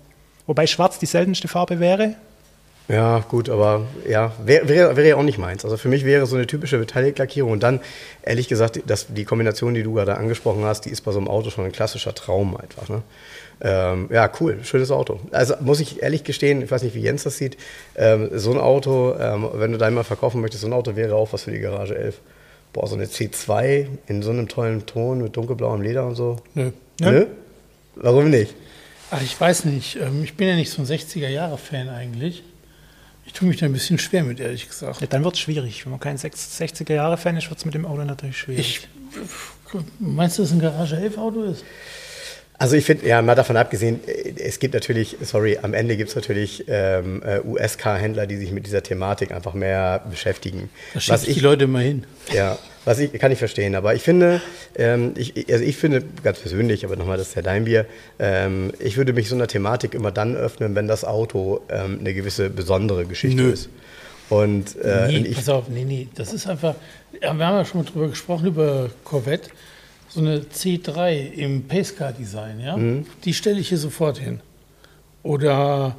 Wobei 0.48 0.66
schwarz 0.66 0.98
die 0.98 1.06
seltenste 1.06 1.46
Farbe 1.46 1.78
wäre. 1.78 2.16
Ja, 2.88 3.20
gut, 3.20 3.48
aber 3.48 3.86
ja, 4.08 4.32
wäre 4.44 4.68
wär, 4.68 4.96
wär 4.96 5.06
ja 5.06 5.16
auch 5.16 5.22
nicht 5.22 5.38
meins. 5.38 5.64
Also 5.64 5.76
für 5.76 5.88
mich 5.88 6.04
wäre 6.04 6.26
so 6.26 6.34
eine 6.34 6.48
typische 6.48 6.78
Metallic-Lackierung 6.78 7.52
und 7.52 7.62
dann, 7.62 7.78
ehrlich 8.22 8.48
gesagt, 8.48 8.82
das, 8.86 9.06
die 9.14 9.24
Kombination, 9.24 9.74
die 9.74 9.84
du 9.84 9.94
gerade 9.94 10.16
angesprochen 10.16 10.64
hast, 10.64 10.86
die 10.86 10.90
ist 10.90 11.02
bei 11.02 11.12
so 11.12 11.18
einem 11.18 11.28
Auto 11.28 11.50
schon 11.50 11.64
ein 11.64 11.72
klassischer 11.72 12.14
Traum 12.14 12.56
einfach. 12.56 12.88
Ne? 12.88 13.02
Ähm, 13.64 14.08
ja, 14.12 14.28
cool, 14.40 14.58
schönes 14.64 14.90
Auto. 14.90 15.20
Also 15.30 15.54
muss 15.60 15.78
ich 15.78 16.02
ehrlich 16.02 16.24
gestehen, 16.24 16.62
ich 16.62 16.70
weiß 16.70 16.82
nicht, 16.82 16.96
wie 16.96 17.00
Jens 17.00 17.22
das 17.22 17.36
sieht, 17.38 17.56
ähm, 17.94 18.28
so 18.34 18.50
ein 18.50 18.58
Auto, 18.58 19.14
ähm, 19.18 19.48
wenn 19.54 19.70
du 19.70 19.78
dein 19.78 19.94
mal 19.94 20.02
verkaufen 20.02 20.40
möchtest, 20.40 20.62
so 20.62 20.66
ein 20.66 20.72
Auto 20.72 20.96
wäre 20.96 21.14
auch 21.14 21.32
was 21.32 21.44
für 21.44 21.52
die 21.52 21.60
Garage 21.60 21.96
11. 21.96 22.20
Boah, 22.72 22.88
so 22.88 22.96
eine 22.96 23.04
C2 23.06 23.86
in 24.08 24.22
so 24.22 24.30
einem 24.30 24.48
tollen 24.48 24.84
Ton 24.86 25.22
mit 25.22 25.36
dunkelblauem 25.36 25.80
Leder 25.80 26.06
und 26.06 26.16
so. 26.16 26.40
Nö. 26.54 26.72
Nö? 27.00 27.26
Warum 27.94 28.30
nicht? 28.30 28.54
Ach, 29.12 29.22
ich 29.22 29.38
weiß 29.40 29.66
nicht. 29.66 29.96
Ähm, 29.96 30.24
Ich 30.24 30.34
bin 30.36 30.48
ja 30.48 30.56
nicht 30.56 30.70
so 30.70 30.82
ein 30.82 30.86
60er-Jahre-Fan 30.88 31.88
eigentlich. 31.88 32.42
Ich 33.26 33.32
tue 33.34 33.46
mich 33.46 33.58
da 33.58 33.66
ein 33.66 33.72
bisschen 33.72 33.98
schwer 33.98 34.24
mit, 34.24 34.40
ehrlich 34.40 34.66
gesagt. 34.66 35.00
Ja, 35.00 35.06
dann 35.06 35.22
wird 35.22 35.34
es 35.34 35.40
schwierig. 35.40 35.84
Wenn 35.84 35.90
man 35.92 36.00
kein 36.00 36.16
60er-Jahre-Fan 36.18 37.36
ist, 37.36 37.48
wird 37.48 37.58
es 37.60 37.64
mit 37.64 37.74
dem 37.74 37.86
Auto 37.86 38.02
natürlich 38.02 38.38
schwierig. 38.38 38.88
Ich, 39.72 39.78
meinst 40.00 40.38
du, 40.38 40.42
dass 40.42 40.50
ein 40.50 40.58
Garage 40.60 40.96
11-Auto 40.96 41.44
ist? 41.44 41.64
Also 42.62 42.76
ich 42.76 42.84
finde, 42.84 43.08
ja, 43.08 43.20
mal 43.22 43.34
davon 43.34 43.56
abgesehen, 43.56 43.98
äh, 44.06 44.34
es 44.36 44.60
gibt 44.60 44.74
natürlich, 44.74 45.16
sorry, 45.20 45.58
am 45.60 45.74
Ende 45.74 45.96
gibt 45.96 46.10
es 46.10 46.14
natürlich 46.14 46.64
ähm, 46.68 47.20
äh, 47.26 47.40
US-Car-Händler, 47.40 48.28
die 48.28 48.36
sich 48.36 48.52
mit 48.52 48.66
dieser 48.66 48.84
Thematik 48.84 49.32
einfach 49.32 49.52
mehr 49.52 50.04
beschäftigen. 50.08 50.70
Da 50.94 51.00
schicke 51.00 51.26
ich 51.26 51.34
die 51.34 51.40
Leute 51.40 51.66
mal 51.66 51.82
hin. 51.82 52.04
Ja, 52.32 52.56
was 52.84 53.00
ich 53.00 53.12
kann 53.14 53.32
ich 53.32 53.40
verstehen, 53.40 53.74
aber 53.74 53.96
ich 53.96 54.02
finde, 54.02 54.40
ähm, 54.76 55.12
ich, 55.16 55.52
also 55.52 55.64
ich 55.64 55.76
finde 55.76 56.04
ganz 56.22 56.38
persönlich, 56.38 56.84
aber 56.84 56.94
nochmal, 56.94 57.18
das 57.18 57.30
ist 57.30 57.34
ja 57.34 57.42
dein 57.42 57.64
Bier, 57.64 57.84
ähm, 58.20 58.72
ich 58.78 58.96
würde 58.96 59.12
mich 59.12 59.28
so 59.28 59.34
einer 59.34 59.48
Thematik 59.48 59.92
immer 59.92 60.12
dann 60.12 60.36
öffnen, 60.36 60.76
wenn 60.76 60.86
das 60.86 61.04
Auto 61.04 61.62
ähm, 61.68 61.98
eine 61.98 62.14
gewisse 62.14 62.48
besondere 62.48 63.06
Geschichte 63.06 63.42
Nö. 63.42 63.50
ist. 63.50 63.70
Und, 64.28 64.76
äh, 64.76 65.08
Nee, 65.08 65.18
und 65.18 65.26
ich, 65.26 65.34
pass 65.34 65.48
auf, 65.48 65.68
nee, 65.68 65.84
nee, 65.84 66.06
das 66.14 66.32
ist 66.32 66.46
einfach, 66.46 66.76
wir 67.10 67.28
haben 67.28 67.40
ja 67.40 67.64
schon 67.64 67.82
mal 67.82 67.90
drüber 67.90 68.06
gesprochen, 68.06 68.46
über 68.46 68.88
Corvette, 69.02 69.50
so 70.14 70.20
eine 70.20 70.40
C3 70.40 71.32
im 71.32 71.62
Pacecar-Design, 71.68 72.60
ja, 72.60 72.76
Mhm. 72.76 73.06
die 73.24 73.34
stelle 73.34 73.60
ich 73.60 73.68
hier 73.68 73.78
sofort 73.78 74.18
hin. 74.18 74.40
Oder 75.22 75.96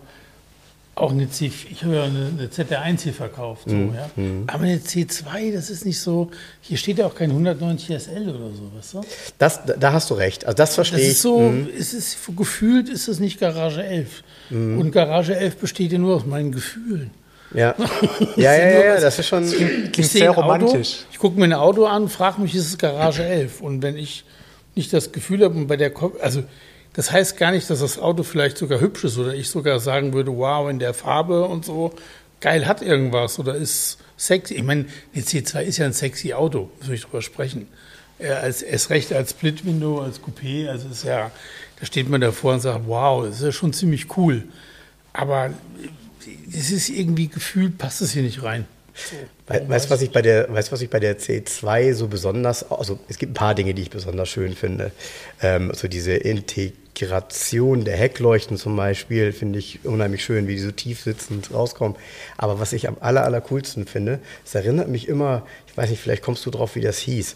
auch 0.96 1.12
eine 1.12 1.28
C, 1.30 1.48
ich 1.72 1.84
habe 1.84 1.96
ja 1.96 2.04
eine, 2.04 2.28
eine 2.38 2.48
ZR1 2.52 3.02
hier 3.02 3.14
verkauft, 3.14 3.64
so, 3.68 3.74
Mhm. 3.76 3.96
ja. 3.96 4.10
Aber 4.48 4.64
eine 4.66 4.78
C2, 4.78 5.52
das 5.52 5.72
ist 5.72 5.86
nicht 5.86 6.00
so, 6.00 6.30
hier 6.62 6.78
steht 6.78 7.00
ja 7.00 7.08
auch 7.08 7.16
kein 7.16 7.32
190 7.32 7.90
SL 7.96 8.30
oder 8.30 8.52
so, 8.54 8.72
weißt 8.78 8.94
du? 8.96 9.02
das, 9.40 9.62
da 9.80 9.92
hast 9.94 10.10
du 10.12 10.14
recht, 10.14 10.46
also 10.46 10.56
das 10.56 10.70
Das 10.70 10.76
verstehe 10.76 11.00
ich. 11.00 11.08
ist 11.14 11.22
so, 11.24 11.52
es 11.78 11.94
ist 11.96 12.18
gefühlt 12.38 12.90
ist 12.90 13.08
es 13.08 13.20
nicht 13.20 13.40
Garage 13.40 13.84
11. 13.84 14.24
Mhm. 14.52 14.78
Und 14.80 14.92
Garage 14.92 15.36
11 15.36 15.58
besteht 15.58 15.92
ja 15.94 15.98
nur 15.98 16.18
aus 16.18 16.26
meinen 16.28 16.52
Gefühlen. 16.52 17.10
Ja, 17.54 17.76
ja, 18.36 18.54
ja, 18.54 18.68
ja, 18.70 18.84
ja, 18.86 19.00
das 19.00 19.20
ist 19.20 19.28
schon. 19.28 19.46
Klingt 19.50 19.96
sehr 20.10 20.32
ein 20.32 20.38
Auto, 20.38 20.42
romantisch. 20.42 21.06
ich 21.12 21.20
gucke 21.20 21.38
mir 21.40 21.46
ein 21.46 21.54
Auto 21.54 21.86
an, 21.86 22.10
frage 22.10 22.42
mich, 22.42 22.56
ist 22.56 22.68
es 22.68 22.78
Garage 22.78 23.24
11? 23.24 23.62
Und 23.62 23.82
wenn 23.82 23.96
ich 23.98 24.26
nicht 24.76 24.92
das 24.92 25.12
Gefühl 25.12 25.44
habe, 25.44 25.56
und 25.56 25.68
bei 25.68 25.78
der, 25.78 25.92
Ko- 25.92 26.16
also 26.22 26.44
das 26.94 27.12
heißt 27.12 27.38
gar 27.38 27.52
nicht, 27.52 27.70
dass 27.70 27.80
das 27.80 28.00
Auto 28.00 28.24
vielleicht 28.24 28.58
sogar 28.58 28.80
hübsch 28.80 29.04
ist 29.04 29.18
oder 29.18 29.34
ich 29.34 29.50
sogar 29.50 29.80
sagen 29.80 30.14
würde, 30.14 30.36
wow, 30.36 30.70
in 30.70 30.80
der 30.80 30.94
Farbe 30.94 31.46
und 31.46 31.64
so, 31.66 31.94
geil 32.42 32.66
hat 32.68 32.82
irgendwas 32.82 33.38
oder 33.40 33.56
ist 33.56 34.00
sexy. 34.18 34.56
Ich 34.56 34.64
meine, 34.64 34.86
eine 35.14 35.24
C2 35.24 35.62
ist 35.62 35.78
ja 35.78 35.86
ein 35.86 35.94
sexy 35.94 36.34
Auto, 36.34 36.70
müssen 36.78 36.90
wir 36.90 36.94
nicht 36.94 37.06
drüber 37.06 37.22
sprechen. 37.22 37.68
Äh, 38.20 38.30
als, 38.30 38.62
erst 38.62 38.90
recht 38.90 39.12
als 39.14 39.32
Split-Window, 39.32 40.02
als 40.02 40.20
Coupé, 40.22 40.70
also 40.70 40.88
ist 40.88 41.04
ja, 41.04 41.32
da 41.80 41.86
steht 41.86 42.10
man 42.10 42.22
davor 42.22 42.54
und 42.54 42.60
sagt, 42.62 42.82
wow, 42.88 43.26
das 43.26 43.38
ist 43.38 43.44
ja 43.44 43.52
schon 43.52 43.74
ziemlich 43.74 44.16
cool. 44.18 44.44
Aber 45.14 45.52
es 46.58 46.72
ist 46.72 46.90
irgendwie 46.90 47.28
gefühlt, 47.28 47.78
passt 47.78 48.02
es 48.02 48.12
hier 48.12 48.24
nicht 48.24 48.44
rein. 48.44 48.66
We- 49.48 49.68
Weißt 49.68 49.86
du, 49.88 49.90
was 49.90 50.02
ich 50.04 50.12
bei 50.12 50.22
der, 50.22 50.54
weißt, 50.54 50.72
was 50.72 50.82
ich 50.82 50.90
bei 50.90 51.00
der 51.00 51.18
C2 51.18 51.94
so 51.96 52.08
besonders, 52.08 52.70
also 52.72 53.00
es 53.10 53.18
gibt 53.18 53.32
ein 53.32 53.36
paar 53.36 53.56
Dinge, 53.56 53.74
die 53.74 53.82
ich 53.82 53.90
besonders 53.90 54.30
schön 54.30 54.56
finde. 54.56 54.92
Ähm, 55.42 55.72
so 55.74 55.88
diese 55.88 56.14
Integration 56.14 57.86
der 57.86 57.98
Heckleuchten 57.98 58.58
zum 58.58 58.76
Beispiel 58.76 59.32
finde 59.34 59.58
ich 59.60 59.84
unheimlich 59.84 60.24
schön, 60.24 60.48
wie 60.48 60.54
die 60.56 60.62
so 60.62 60.72
tief 60.72 61.02
sitzend 61.02 61.52
rauskommen. 61.52 61.98
Aber 62.38 62.60
was 62.60 62.72
ich 62.72 62.88
am 62.88 62.98
aller, 63.00 63.24
aller 63.24 63.42
coolsten 63.42 63.88
finde, 63.88 64.20
es 64.46 64.54
erinnert 64.54 64.90
mich 64.90 65.08
immer, 65.08 65.46
ich 65.68 65.76
weiß 65.76 65.90
nicht, 65.90 66.02
vielleicht 66.02 66.22
kommst 66.24 66.46
du 66.46 66.52
drauf, 66.52 66.76
wie 66.76 66.82
das 66.82 67.00
hieß. 67.00 67.36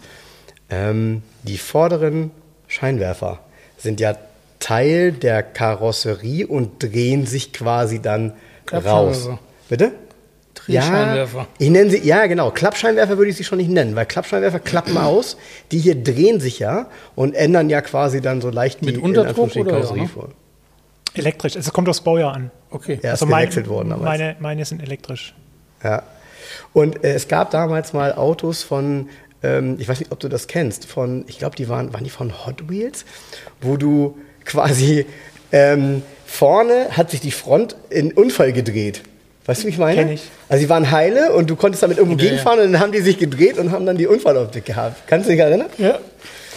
Ähm, 0.70 1.22
die 1.42 1.58
vorderen 1.58 2.30
Scheinwerfer 2.68 3.40
sind 3.78 3.98
ja 4.00 4.16
Teil 4.60 5.12
der 5.12 5.42
Karosserie 5.42 6.46
und 6.46 6.82
drehen 6.82 7.26
sich 7.26 7.52
quasi 7.52 8.00
dann 8.00 8.32
raus. 8.72 9.28
Bitte? 9.68 9.92
Drehscheinwerfer. 10.54 11.38
Ja, 11.38 11.46
ich 11.58 11.70
nenne 11.70 11.90
sie, 11.90 11.98
ja 12.06 12.26
genau, 12.26 12.50
Klappscheinwerfer 12.50 13.16
würde 13.16 13.30
ich 13.30 13.36
sie 13.36 13.44
schon 13.44 13.58
nicht 13.58 13.70
nennen, 13.70 13.94
weil 13.96 14.06
Klappscheinwerfer 14.06 14.58
klappen 14.60 14.96
aus, 14.98 15.36
die 15.72 15.78
hier 15.78 15.94
drehen 15.94 16.40
sich 16.40 16.58
ja 16.58 16.88
und 17.14 17.34
ändern 17.34 17.70
ja 17.70 17.80
quasi 17.80 18.20
dann 18.20 18.40
so 18.40 18.50
leicht 18.50 18.80
die 18.80 18.86
Mit 18.86 18.96
in 18.96 19.02
Unterdruck 19.02 19.54
oder? 19.56 19.70
Karosserie 19.70 20.02
Ja, 20.02 20.08
vor. 20.08 20.28
Elektrisch. 21.14 21.56
Also 21.56 21.68
es 21.68 21.72
kommt 21.72 21.88
aufs 21.88 22.00
Baujahr 22.00 22.34
an. 22.34 22.50
Okay. 22.70 22.94
Ja, 23.02 23.12
ist 23.14 23.22
also 23.22 23.26
mein- 23.26 23.42
gewechselt 23.42 23.68
worden 23.68 23.90
damals. 23.90 24.04
Meine, 24.04 24.36
meine 24.40 24.64
sind 24.64 24.82
elektrisch. 24.82 25.34
Ja. 25.82 26.02
Und 26.72 27.04
äh, 27.04 27.12
es 27.14 27.28
gab 27.28 27.50
damals 27.50 27.92
mal 27.92 28.12
Autos 28.14 28.62
von, 28.62 29.08
ähm, 29.42 29.76
ich 29.78 29.88
weiß 29.88 30.00
nicht, 30.00 30.12
ob 30.12 30.20
du 30.20 30.28
das 30.28 30.46
kennst, 30.48 30.86
von, 30.86 31.24
ich 31.28 31.38
glaube, 31.38 31.56
die 31.56 31.68
waren, 31.68 31.92
waren 31.94 32.04
die 32.04 32.10
von 32.10 32.46
Hot 32.46 32.68
Wheels, 32.68 33.04
wo 33.60 33.76
du 33.76 34.18
quasi 34.44 35.06
ähm, 35.52 36.02
vorne 36.28 36.88
hat 36.96 37.10
sich 37.10 37.20
die 37.20 37.30
Front 37.30 37.74
in 37.90 38.12
Unfall 38.12 38.52
gedreht. 38.52 39.02
Weißt 39.46 39.62
du, 39.62 39.66
wie 39.66 39.70
ich 39.70 39.78
meine? 39.78 39.96
Kenn 39.96 40.12
ich. 40.12 40.22
Also 40.50 40.62
die 40.62 40.68
waren 40.68 40.90
heile 40.90 41.32
und 41.32 41.48
du 41.48 41.56
konntest 41.56 41.82
damit 41.82 41.96
irgendwo 41.96 42.18
Ja, 42.18 42.24
ja. 42.24 42.30
gegenfahren 42.30 42.60
und 42.60 42.72
dann 42.72 42.80
haben 42.82 42.92
die 42.92 43.00
sich 43.00 43.18
gedreht 43.18 43.58
und 43.58 43.72
haben 43.72 43.86
dann 43.86 43.96
die 43.96 44.06
Unfalloptik 44.06 44.66
gehabt. 44.66 45.06
Kannst 45.06 45.26
du 45.26 45.32
dich 45.32 45.40
erinnern? 45.40 45.68
Ja. 45.78 45.98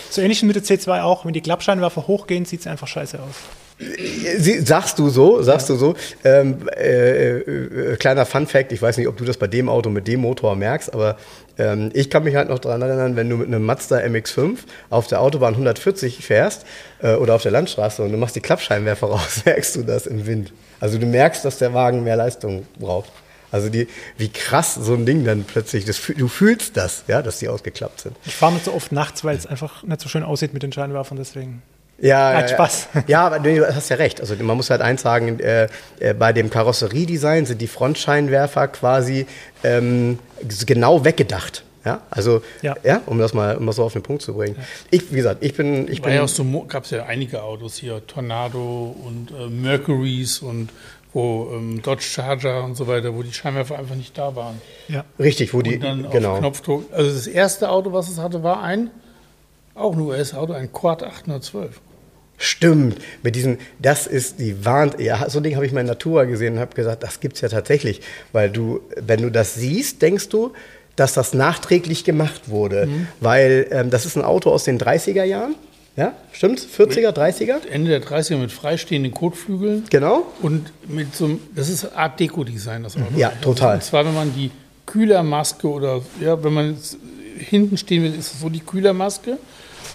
So 0.09 0.21
ähnlich 0.21 0.43
mit 0.43 0.57
der 0.57 0.63
C2 0.63 1.01
auch. 1.01 1.25
Wenn 1.25 1.31
die 1.31 1.39
Klappscheinwerfer 1.41 2.05
hochgehen, 2.07 2.43
sieht 2.43 2.59
es 2.59 2.67
einfach 2.67 2.87
scheiße 2.87 3.17
aus. 3.17 3.35
Sagst 4.63 4.99
du 4.99 5.09
so, 5.09 5.41
sagst 5.41 5.69
du 5.69 5.75
so. 5.75 5.95
Ähm, 6.23 6.69
äh, 6.75 7.39
äh, 7.39 7.95
kleiner 7.97 8.25
Fun 8.25 8.45
Fact, 8.45 8.71
ich 8.71 8.81
weiß 8.81 8.97
nicht, 8.97 9.07
ob 9.07 9.17
du 9.17 9.25
das 9.25 9.37
bei 9.37 9.47
dem 9.47 9.69
Auto 9.69 9.89
mit 9.89 10.07
dem 10.07 10.21
Motor 10.21 10.55
merkst, 10.55 10.93
aber 10.93 11.17
ähm, 11.57 11.89
ich 11.93 12.09
kann 12.09 12.23
mich 12.23 12.35
halt 12.35 12.49
noch 12.49 12.59
daran 12.59 12.81
erinnern, 12.81 13.15
wenn 13.15 13.29
du 13.29 13.37
mit 13.37 13.47
einem 13.47 13.65
Mazda 13.65 13.97
MX-5 13.97 14.59
auf 14.89 15.07
der 15.07 15.21
Autobahn 15.21 15.53
140 15.53 16.23
fährst 16.23 16.65
äh, 17.01 17.15
oder 17.15 17.35
auf 17.35 17.43
der 17.43 17.51
Landstraße 17.51 18.03
und 18.03 18.11
du 18.11 18.17
machst 18.17 18.35
die 18.35 18.41
Klappscheinwerfer 18.41 19.07
raus, 19.07 19.41
merkst 19.45 19.75
du 19.75 19.83
das 19.83 20.05
im 20.05 20.25
Wind. 20.25 20.53
Also 20.79 20.97
du 20.97 21.05
merkst, 21.05 21.43
dass 21.43 21.57
der 21.57 21.73
Wagen 21.73 22.03
mehr 22.03 22.15
Leistung 22.15 22.65
braucht. 22.79 23.11
Also 23.51 23.69
die, 23.69 23.87
wie 24.17 24.29
krass 24.29 24.75
so 24.75 24.93
ein 24.93 25.05
Ding 25.05 25.25
dann 25.25 25.43
plötzlich, 25.43 25.85
das, 25.85 26.01
du 26.01 26.27
fühlst 26.27 26.77
das, 26.77 27.03
ja, 27.07 27.21
dass 27.21 27.39
die 27.39 27.49
ausgeklappt 27.49 28.01
sind. 28.01 28.15
Ich 28.25 28.35
fahre 28.35 28.53
nicht 28.53 28.65
so 28.65 28.73
oft 28.73 28.91
nachts, 28.91 29.23
weil 29.23 29.35
es 29.35 29.45
einfach 29.45 29.83
nicht 29.83 29.99
so 29.99 30.07
schön 30.07 30.23
aussieht 30.23 30.53
mit 30.53 30.63
den 30.63 30.71
Scheinwerfern, 30.71 31.17
deswegen. 31.17 31.61
Ja, 32.01 32.33
Hat 32.33 32.49
ja, 32.49 32.55
Spaß. 32.55 32.87
Ja, 33.07 33.27
aber 33.27 33.39
du 33.39 33.75
hast 33.75 33.89
ja 33.89 33.95
recht. 33.95 34.19
Also 34.19 34.35
man 34.35 34.57
muss 34.57 34.69
halt 34.69 34.81
eins 34.81 35.03
sagen, 35.03 35.39
äh, 35.39 35.67
äh, 35.99 36.13
bei 36.13 36.33
dem 36.33 36.49
Karosseriedesign 36.49 37.45
sind 37.45 37.61
die 37.61 37.67
Frontscheinwerfer 37.67 38.67
quasi 38.69 39.27
ähm, 39.63 40.17
genau 40.65 41.05
weggedacht. 41.05 41.63
Ja, 41.85 42.01
also 42.11 42.43
ja. 42.61 42.75
Ja. 42.83 43.01
um 43.07 43.17
das 43.17 43.33
mal 43.33 43.57
um 43.57 43.65
das 43.65 43.77
so 43.77 43.83
auf 43.83 43.93
den 43.93 44.03
Punkt 44.03 44.21
zu 44.21 44.35
bringen. 44.35 44.55
Ich, 44.91 45.11
wie 45.11 45.15
gesagt, 45.15 45.43
ich 45.43 45.55
bin, 45.55 45.87
ich 45.91 45.99
War 46.01 46.07
bin 46.07 46.15
ja 46.15 46.23
auch 46.23 46.27
so, 46.27 46.43
gab 46.67 46.83
es 46.83 46.91
ja 46.91 47.05
einige 47.05 47.41
Autos 47.41 47.75
hier, 47.75 48.05
Tornado 48.05 48.95
und 49.03 49.31
äh, 49.31 49.47
Mercuries 49.49 50.39
und 50.39 50.69
wo 51.13 51.51
ähm, 51.53 51.81
Dodge 51.81 52.03
Charger 52.03 52.63
und 52.63 52.75
so 52.75 52.87
weiter, 52.87 53.15
wo 53.15 53.23
die 53.23 53.33
Scheinwerfer 53.33 53.77
einfach 53.77 53.95
nicht 53.95 54.17
da 54.17 54.35
waren. 54.35 54.61
Ja. 54.87 55.05
richtig, 55.19 55.53
wo 55.53 55.61
die 55.61 55.75
Und 55.75 55.83
dann 55.83 56.05
auf 56.05 56.13
genau. 56.13 56.37
Knopfdruck. 56.37 56.85
Also 56.93 57.11
das 57.11 57.27
erste 57.27 57.69
Auto, 57.69 57.91
was 57.93 58.09
es 58.09 58.17
hatte, 58.19 58.43
war 58.43 58.61
ein, 58.61 58.91
auch 59.75 59.93
ein 59.93 59.99
US-Auto, 60.01 60.53
ein 60.53 60.71
Quad 60.71 61.03
812. 61.03 61.81
Stimmt, 62.41 62.97
mit 63.21 63.35
diesen, 63.35 63.59
das 63.79 64.07
ist 64.07 64.39
die 64.39 64.65
Wahn, 64.65 64.93
ja, 64.97 65.29
so 65.29 65.39
ein 65.39 65.43
Ding 65.43 65.55
habe 65.55 65.65
ich 65.65 65.71
mal 65.71 65.81
in 65.81 65.87
Natura 65.87 66.23
gesehen 66.23 66.55
und 66.55 66.59
habe 66.59 66.75
gesagt, 66.75 67.03
das 67.03 67.19
gibt's 67.19 67.41
ja 67.41 67.49
tatsächlich, 67.49 68.01
weil 68.31 68.49
du, 68.49 68.81
wenn 68.99 69.21
du 69.21 69.29
das 69.29 69.53
siehst, 69.53 70.01
denkst 70.01 70.29
du, 70.29 70.51
dass 70.95 71.13
das 71.13 71.33
nachträglich 71.35 72.03
gemacht 72.03 72.49
wurde, 72.49 72.89
weil 73.19 73.67
ähm, 73.69 73.91
das 73.91 74.05
ist 74.05 74.17
ein 74.17 74.23
Auto 74.23 74.49
aus 74.49 74.63
den 74.63 74.79
30er 74.79 75.23
Jahren, 75.23 75.55
ja, 75.95 76.13
stimmt, 76.31 76.59
40er, 76.59 77.09
30er, 77.09 77.67
Ende 77.69 77.91
der 77.91 78.01
30er 78.01 78.37
mit 78.37 78.51
freistehenden 78.51 79.13
Kotflügeln. 79.13 79.83
genau, 79.89 80.25
Und 80.41 80.71
mit 80.87 81.15
so 81.15 81.25
einem, 81.25 81.39
das 81.55 81.69
ist 81.69 81.95
Art 81.95 82.19
Deco-Design, 82.19 82.83
das 82.83 82.95
Auto. 82.95 83.05
Ja, 83.17 83.29
total. 83.41 83.75
Und 83.75 83.83
zwar, 83.83 84.05
wenn 84.05 84.15
man 84.15 84.33
die 84.33 84.49
Kühlermaske 84.87 85.67
oder, 85.67 86.01
ja, 86.19 86.43
wenn 86.43 86.53
man 86.53 86.77
hinten 87.37 87.77
stehen 87.77 88.03
will, 88.03 88.13
ist 88.13 88.33
es 88.33 88.39
so 88.39 88.49
die 88.49 88.61
Kühlermaske. 88.61 89.37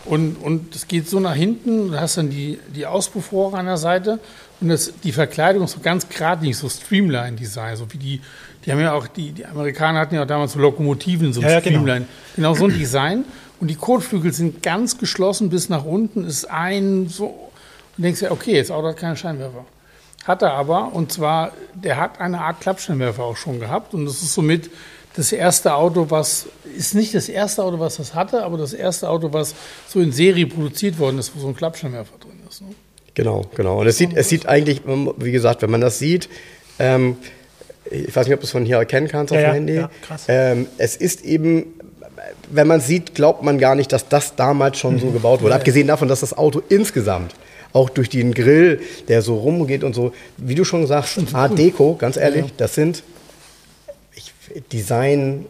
Und, 0.06 0.36
und 0.36 0.74
das 0.74 0.86
geht 0.88 1.08
so 1.08 1.20
nach 1.20 1.34
hinten, 1.34 1.90
du 1.90 2.00
hast 2.00 2.16
dann 2.16 2.30
die, 2.30 2.58
die 2.74 2.86
Auspuffrohre 2.86 3.58
an 3.58 3.66
der 3.66 3.76
Seite 3.76 4.20
und 4.60 4.68
das, 4.68 4.92
die 5.02 5.12
Verkleidung 5.12 5.64
ist 5.64 5.72
so 5.72 5.80
ganz 5.80 6.08
geradlinig, 6.08 6.56
so 6.56 6.68
Streamline-Design, 6.68 7.76
so 7.76 7.92
wie 7.92 7.98
die, 7.98 8.20
die 8.64 8.72
haben 8.72 8.80
ja 8.80 8.92
auch, 8.92 9.06
die, 9.06 9.32
die 9.32 9.44
Amerikaner 9.44 10.00
hatten 10.00 10.14
ja 10.14 10.22
auch 10.22 10.26
damals 10.26 10.52
so 10.52 10.60
Lokomotiven, 10.60 11.32
so 11.32 11.40
ein 11.40 11.46
Ja, 11.46 11.52
ja, 11.54 11.60
genau. 11.60 11.80
Streamline. 11.80 12.06
Genau. 12.36 12.54
so 12.54 12.64
ein 12.64 12.78
Design. 12.78 13.24
Und 13.60 13.68
die 13.68 13.74
Kotflügel 13.74 14.32
sind 14.32 14.62
ganz 14.62 14.98
geschlossen 14.98 15.50
bis 15.50 15.68
nach 15.68 15.84
unten, 15.84 16.24
ist 16.24 16.44
ein 16.50 17.08
so. 17.08 17.26
Und 17.96 18.02
denkst 18.02 18.22
ja, 18.22 18.30
okay, 18.30 18.58
das 18.58 18.70
Auto 18.70 18.88
hat 18.88 18.98
keine 18.98 19.16
Scheinwerfer. 19.16 19.64
Hat 20.24 20.42
er 20.42 20.52
aber, 20.52 20.92
und 20.92 21.12
zwar, 21.12 21.52
der 21.74 21.96
hat 21.96 22.20
eine 22.20 22.40
Art 22.40 22.60
Klappscheinwerfer 22.60 23.22
auch 23.22 23.36
schon 23.36 23.60
gehabt. 23.60 23.94
Und 23.94 24.04
das 24.04 24.22
ist 24.22 24.34
somit 24.34 24.70
das 25.16 25.32
erste 25.32 25.74
Auto, 25.74 26.06
was, 26.10 26.46
ist 26.76 26.94
nicht 26.94 27.14
das 27.14 27.28
erste 27.28 27.62
Auto, 27.64 27.78
was 27.80 27.96
das 27.96 28.14
hatte, 28.14 28.42
aber 28.44 28.58
das 28.58 28.72
erste 28.72 29.08
Auto, 29.08 29.32
was 29.32 29.54
so 29.88 30.00
in 30.00 30.12
Serie 30.12 30.46
produziert 30.46 30.98
worden 30.98 31.18
ist, 31.18 31.32
wo 31.34 31.40
so 31.40 31.48
ein 31.48 31.56
Klappscheinwerfer 31.56 32.14
drin 32.20 32.38
ist. 32.48 32.62
Ne? 32.62 32.68
genau, 33.14 33.46
genau. 33.54 33.80
Und 33.80 33.86
es 33.86 33.96
sieht, 33.98 34.14
es 34.14 34.28
sieht 34.28 34.46
eigentlich, 34.46 34.82
wie 35.16 35.32
gesagt, 35.32 35.62
wenn 35.62 35.70
man 35.70 35.80
das 35.80 35.98
sieht, 35.98 36.28
ähm, 36.78 37.16
ich 37.90 38.14
weiß 38.14 38.26
nicht, 38.26 38.34
ob 38.34 38.40
du 38.40 38.44
es 38.46 38.50
von 38.50 38.64
hier 38.66 38.76
erkennen 38.76 39.08
kannst 39.08 39.32
auf 39.32 39.38
Ja, 39.38 39.50
dem 39.50 39.54
Handy. 39.54 39.74
ja, 39.76 39.90
krass. 40.02 40.24
Ähm, 40.28 40.66
es 40.76 40.96
ist 40.96 41.24
eben, 41.24 41.66
wenn 42.50 42.66
man 42.66 42.80
sieht, 42.80 43.14
glaubt 43.14 43.42
man 43.42 43.58
gar 43.58 43.74
nicht, 43.74 43.92
dass 43.92 44.08
das 44.08 44.34
damals 44.36 44.78
schon 44.78 44.98
so 44.98 45.10
gebaut 45.10 45.40
wurde. 45.40 45.54
Abgesehen 45.54 45.86
davon, 45.86 46.08
dass 46.08 46.20
das 46.20 46.36
Auto 46.36 46.60
insgesamt 46.68 47.34
auch 47.72 47.88
durch 47.90 48.08
den 48.08 48.34
Grill, 48.34 48.80
der 49.08 49.22
so 49.22 49.36
rumgeht 49.36 49.84
und 49.84 49.94
so, 49.94 50.12
wie 50.36 50.54
du 50.54 50.64
schon 50.64 50.86
sagst, 50.86 51.18
Art 51.32 51.56
Deco, 51.58 51.94
ganz 51.94 52.16
ehrlich, 52.16 52.46
das 52.56 52.74
sind 52.74 53.02
Design 54.72 55.46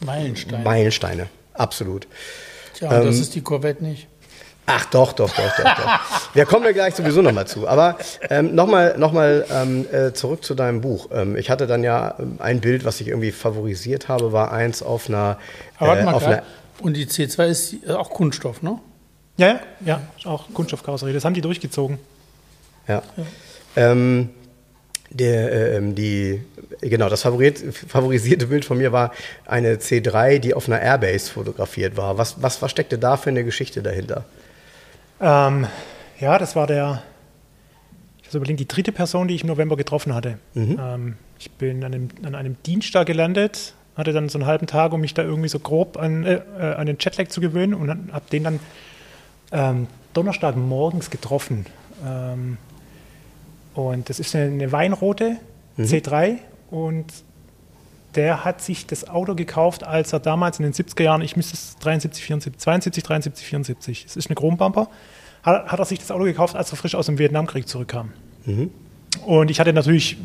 Meilenstein. 0.00 0.62
Meilensteine, 0.62 1.26
absolut. 1.54 2.06
Tja, 2.74 2.88
und 2.88 3.06
das 3.06 3.16
Ähm, 3.16 3.22
ist 3.22 3.34
die 3.34 3.42
Corvette 3.42 3.84
nicht. 3.84 4.06
Ach 4.66 4.84
doch, 4.86 5.12
doch, 5.14 5.28
doch, 5.34 5.56
doch, 5.56 5.64
doch. 5.64 6.00
Wir 6.34 6.46
kommen 6.46 6.64
ja 6.64 6.72
gleich 6.72 6.94
sowieso 6.94 7.22
nochmal 7.22 7.46
zu. 7.46 7.66
Aber 7.66 7.98
ähm, 8.28 8.54
nochmal 8.54 8.96
noch 8.98 9.12
mal, 9.12 9.44
ähm, 9.52 9.84
äh, 9.92 10.12
zurück 10.12 10.44
zu 10.44 10.54
deinem 10.54 10.80
Buch. 10.80 11.08
Ähm, 11.12 11.36
ich 11.36 11.50
hatte 11.50 11.66
dann 11.66 11.82
ja 11.82 12.14
ähm, 12.20 12.36
ein 12.38 12.60
Bild, 12.60 12.84
was 12.84 13.00
ich 13.00 13.08
irgendwie 13.08 13.32
favorisiert 13.32 14.08
habe, 14.08 14.32
war 14.32 14.52
eins 14.52 14.82
auf 14.82 15.08
einer. 15.08 15.38
Aber 15.78 15.88
warte 15.88 16.04
mal, 16.04 16.14
auf 16.14 16.22
grad. 16.22 16.32
einer 16.34 16.42
und 16.82 16.96
die 16.96 17.06
C2 17.06 17.46
ist 17.48 17.74
äh, 17.86 17.92
auch 17.92 18.10
Kunststoff, 18.10 18.62
ne? 18.62 18.78
Ja, 19.36 19.48
ja, 19.48 19.60
ja, 19.84 20.00
auch 20.30 20.46
Kunststoffkarosserie. 20.54 21.12
Das 21.14 21.24
haben 21.24 21.34
die 21.34 21.40
durchgezogen. 21.40 21.98
ja. 22.86 23.02
Ähm, 23.76 24.30
der, 25.10 25.52
äh, 25.52 25.76
ähm, 25.76 25.94
die, 25.96 26.42
genau, 26.80 27.08
das 27.08 27.22
favorisierte 27.22 28.46
Bild 28.46 28.64
von 28.64 28.78
mir 28.78 28.92
war 28.92 29.12
eine 29.46 29.76
C3, 29.76 30.38
die 30.38 30.54
auf 30.54 30.68
einer 30.68 30.80
Airbase 30.80 31.30
fotografiert 31.30 31.96
war. 31.96 32.18
Was, 32.18 32.42
was, 32.42 32.62
was 32.62 32.70
steckte 32.70 32.98
da 32.98 33.16
für 33.16 33.30
eine 33.30 33.44
Geschichte 33.44 33.82
dahinter? 33.82 34.24
Ähm, 35.20 35.66
ja, 36.18 36.38
das 36.38 36.56
war 36.56 36.66
der, 36.66 37.02
ich 38.18 38.26
muss 38.26 38.34
überlegen, 38.34 38.56
die 38.56 38.68
dritte 38.68 38.92
Person, 38.92 39.28
die 39.28 39.34
ich 39.34 39.42
im 39.42 39.48
November 39.48 39.76
getroffen 39.76 40.14
hatte. 40.14 40.38
Ähm, 40.78 41.16
ich 41.38 41.50
bin 41.52 41.84
an 41.84 41.94
einem, 41.94 42.08
an 42.22 42.34
einem 42.34 42.56
Dienstag 42.64 43.06
gelandet, 43.06 43.74
hatte 43.96 44.12
dann 44.12 44.28
so 44.28 44.38
einen 44.38 44.46
halben 44.46 44.66
Tag, 44.66 44.92
um 44.92 45.00
mich 45.00 45.14
da 45.14 45.22
irgendwie 45.22 45.48
so 45.48 45.58
grob 45.58 45.98
an, 45.98 46.24
äh, 46.24 46.40
äh, 46.58 46.74
an 46.74 46.86
den 46.86 46.96
Jetlag 46.98 47.28
zu 47.28 47.40
gewöhnen 47.40 47.74
und 47.74 48.12
habe 48.12 48.24
den 48.30 48.44
dann 48.44 48.60
ähm, 49.52 49.86
Donnerstag 50.14 50.56
morgens 50.56 51.10
getroffen. 51.10 51.66
Ähm, 52.06 52.56
und 53.74 54.08
das 54.08 54.20
ist 54.20 54.34
eine, 54.34 54.46
eine 54.46 54.72
Weinrote 54.72 55.36
C3 55.78 56.38
und 56.70 57.06
der 58.14 58.44
hat 58.44 58.60
sich 58.60 58.86
das 58.86 59.08
Auto 59.08 59.34
gekauft, 59.34 59.84
als 59.84 60.12
er 60.12 60.20
damals 60.20 60.58
in 60.58 60.64
den 60.64 60.72
70er 60.72 61.02
Jahren, 61.02 61.22
ich 61.22 61.36
müsste 61.36 61.54
es 61.54 61.76
73, 61.78 62.24
74, 62.24 62.58
72, 62.58 63.04
73, 63.04 63.46
74, 63.46 64.04
es 64.06 64.16
ist 64.16 64.28
eine 64.28 64.34
Chrombumper, 64.34 64.88
hat, 65.42 65.66
hat 65.66 65.78
er 65.78 65.84
sich 65.84 66.00
das 66.00 66.10
Auto 66.10 66.24
gekauft, 66.24 66.56
als 66.56 66.72
er 66.72 66.76
frisch 66.76 66.94
aus 66.94 67.06
dem 67.06 67.18
Vietnamkrieg 67.18 67.68
zurückkam. 67.68 68.12
Mhm. 68.46 68.70
Und 69.24 69.50
ich 69.50 69.60
hatte 69.60 69.72
natürlich 69.72 70.16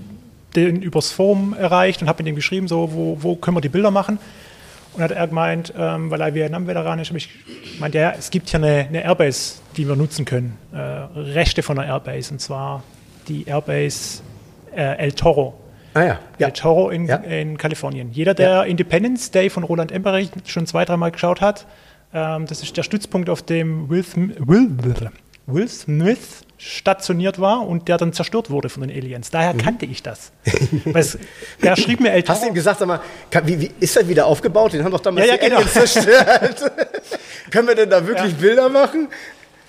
den 0.56 0.82
übers 0.82 1.12
Forum 1.12 1.54
erreicht 1.54 2.02
und 2.02 2.08
habe 2.08 2.24
mit 2.24 2.30
ihm 2.30 2.36
geschrieben, 2.36 2.68
so, 2.68 2.91
wo, 2.93 3.18
wo 3.22 3.36
können 3.36 3.58
wir 3.58 3.62
die 3.62 3.70
Bilder 3.70 3.91
machen? 3.91 4.20
Und 4.93 5.04
hat 5.04 5.12
er 5.12 5.28
gemeint, 5.28 5.74
ähm, 5.78 6.10
weil 6.10 6.22
er 6.22 6.34
Vietnam-Veteran 6.34 7.00
ist, 7.00 7.10
habe 7.10 7.18
ich 7.18 7.30
gemeint, 7.74 7.96
ja, 7.96 8.14
es 8.18 8.32
gibt 8.32 8.50
hier 8.50 8.60
eine, 8.60 8.88
eine 8.88 9.04
Airbase, 9.04 9.56
die 9.76 9.88
wir 9.88 9.98
nutzen 9.98 10.24
können. 10.24 10.58
Äh, 10.72 10.78
Rechte 10.78 11.64
von 11.64 11.78
einer 11.78 11.91
Airbase, 11.91 12.32
und 12.32 12.39
zwar 12.39 12.82
die 13.28 13.46
Airbase 13.46 14.22
äh, 14.74 14.98
El 14.98 15.12
Toro. 15.12 15.64
Ah 15.96 16.04
ja. 16.04 16.20
El 16.38 16.52
Toro 16.52 16.89
in, 16.89 17.06
ja. 17.06 17.16
in 17.16 17.58
Kalifornien. 17.58 18.12
Jeder, 18.12 18.34
der 18.34 18.50
ja. 18.50 18.64
Independence 18.64 19.32
Day 19.32 19.50
von 19.50 19.64
Roland 19.64 19.93
Emmerich 19.93 20.30
schon 20.46 20.68
zwei, 20.68 20.84
dreimal 20.84 21.12
geschaut 21.12 21.39
hat, 21.39 21.66
ähm, 22.14 22.46
das 22.48 22.62
ist 22.62 22.76
der 22.76 22.84
Stützpunkt, 22.84 23.30
auf 23.30 23.41
dem 23.41 23.89
Will, 23.89 24.06
Will, 24.16 25.10
Will 25.48 25.68
Smith 25.70 26.43
stationiert 26.58 27.39
war 27.39 27.66
und 27.66 27.88
der 27.88 27.98
dann 27.98 28.12
zerstört 28.12 28.50
wurde 28.50 28.68
von 28.68 28.86
den 28.86 28.91
Aliens. 28.91 29.32
Daher 29.32 29.54
mhm. 29.54 29.60
kannte 29.60 29.86
ich 29.86 30.04
das. 30.04 30.34
es, 30.93 31.18
der 31.64 31.78
schrieb 31.78 32.02
mir 32.02 32.12
älter. 32.14 32.34
Hast 32.34 32.43
du 32.43 32.48
ihm 32.48 32.54
gesagt, 32.54 32.80
sag 32.80 32.88
mal, 32.89 33.00
kann, 33.32 33.48
wie, 33.48 33.62
wie, 33.62 33.72
ist 33.80 33.96
er 33.96 34.08
wieder 34.10 34.26
aufgebaut? 34.26 34.74
Den 34.74 34.84
haben 34.84 34.91
doch 34.91 35.00
damals 35.00 35.28
ja, 35.28 35.34
ja, 35.34 35.38
die 35.38 35.46
genau. 35.46 35.58
Aliens 35.58 35.74
zerstört. 35.74 36.72
Können 37.52 37.70
wir 37.70 37.76
denn 37.76 37.89
da 37.89 38.06
wirklich 38.06 38.34
ja. 38.34 38.38
Bilder 38.38 38.68
machen? 38.68 39.08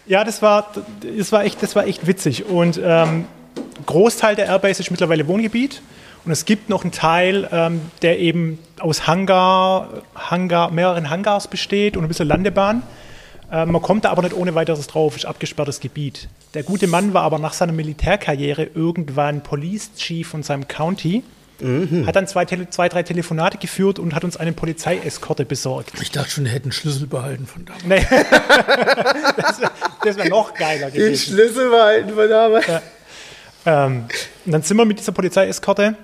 Ja, 0.06 0.24
das 0.24 0.42
war, 0.42 0.72
das 1.18 1.30
war, 1.30 1.44
echt, 1.44 1.62
das 1.62 1.76
war 1.76 1.86
echt 1.86 2.08
witzig. 2.08 2.46
Und 2.46 2.80
ähm, 2.82 3.26
Großteil 3.86 4.34
der 4.34 4.46
Airbase 4.46 4.82
ist 4.82 4.90
mittlerweile 4.90 5.28
Wohngebiet. 5.28 5.82
Und 6.26 6.32
es 6.32 6.44
gibt 6.44 6.68
noch 6.68 6.82
einen 6.82 6.90
Teil, 6.90 7.48
ähm, 7.52 7.80
der 8.02 8.18
eben 8.18 8.58
aus 8.80 9.06
Hangar, 9.06 10.02
Hangar, 10.16 10.72
mehreren 10.72 11.08
Hangars 11.08 11.46
besteht 11.46 11.96
und 11.96 12.04
ein 12.04 12.08
bisschen 12.08 12.26
Landebahn. 12.26 12.82
Ähm, 13.52 13.70
man 13.70 13.80
kommt 13.80 14.04
da 14.04 14.10
aber 14.10 14.22
nicht 14.22 14.34
ohne 14.34 14.56
weiteres 14.56 14.88
drauf, 14.88 15.14
ist 15.14 15.24
abgesperrtes 15.24 15.78
Gebiet. 15.78 16.28
Der 16.54 16.64
gute 16.64 16.88
Mann 16.88 17.14
war 17.14 17.22
aber 17.22 17.38
nach 17.38 17.52
seiner 17.52 17.72
Militärkarriere 17.72 18.64
irgendwann 18.74 19.44
Police 19.44 19.94
Chief 19.94 20.26
von 20.26 20.42
seinem 20.42 20.66
County. 20.66 21.22
Mhm. 21.60 22.06
Hat 22.06 22.16
dann 22.16 22.26
zwei, 22.26 22.44
zwei, 22.44 22.88
drei 22.88 23.04
Telefonate 23.04 23.58
geführt 23.58 24.00
und 24.00 24.12
hat 24.12 24.24
uns 24.24 24.36
eine 24.36 24.52
Polizeieskorte 24.52 25.44
besorgt. 25.44 25.92
Ich 26.02 26.10
dachte 26.10 26.30
schon, 26.30 26.46
er 26.46 26.52
hätte 26.52 26.64
einen 26.64 26.72
Schlüssel 26.72 27.06
behalten 27.06 27.46
von 27.46 27.64
damals. 27.64 27.84
Nee. 27.84 28.04
das 29.36 29.60
wäre 30.02 30.16
wär 30.16 30.28
noch 30.28 30.52
geiler 30.54 30.90
gewesen. 30.90 31.06
Den 31.06 31.16
Schlüssel 31.16 31.70
behalten 31.70 32.14
von 32.14 32.28
damals. 32.28 32.66
Ja. 32.66 32.82
Ähm, 33.64 34.06
und 34.44 34.52
dann 34.52 34.62
sind 34.62 34.76
wir 34.76 34.84
mit 34.84 34.98
dieser 34.98 35.12
Polizeieskorte 35.12 35.94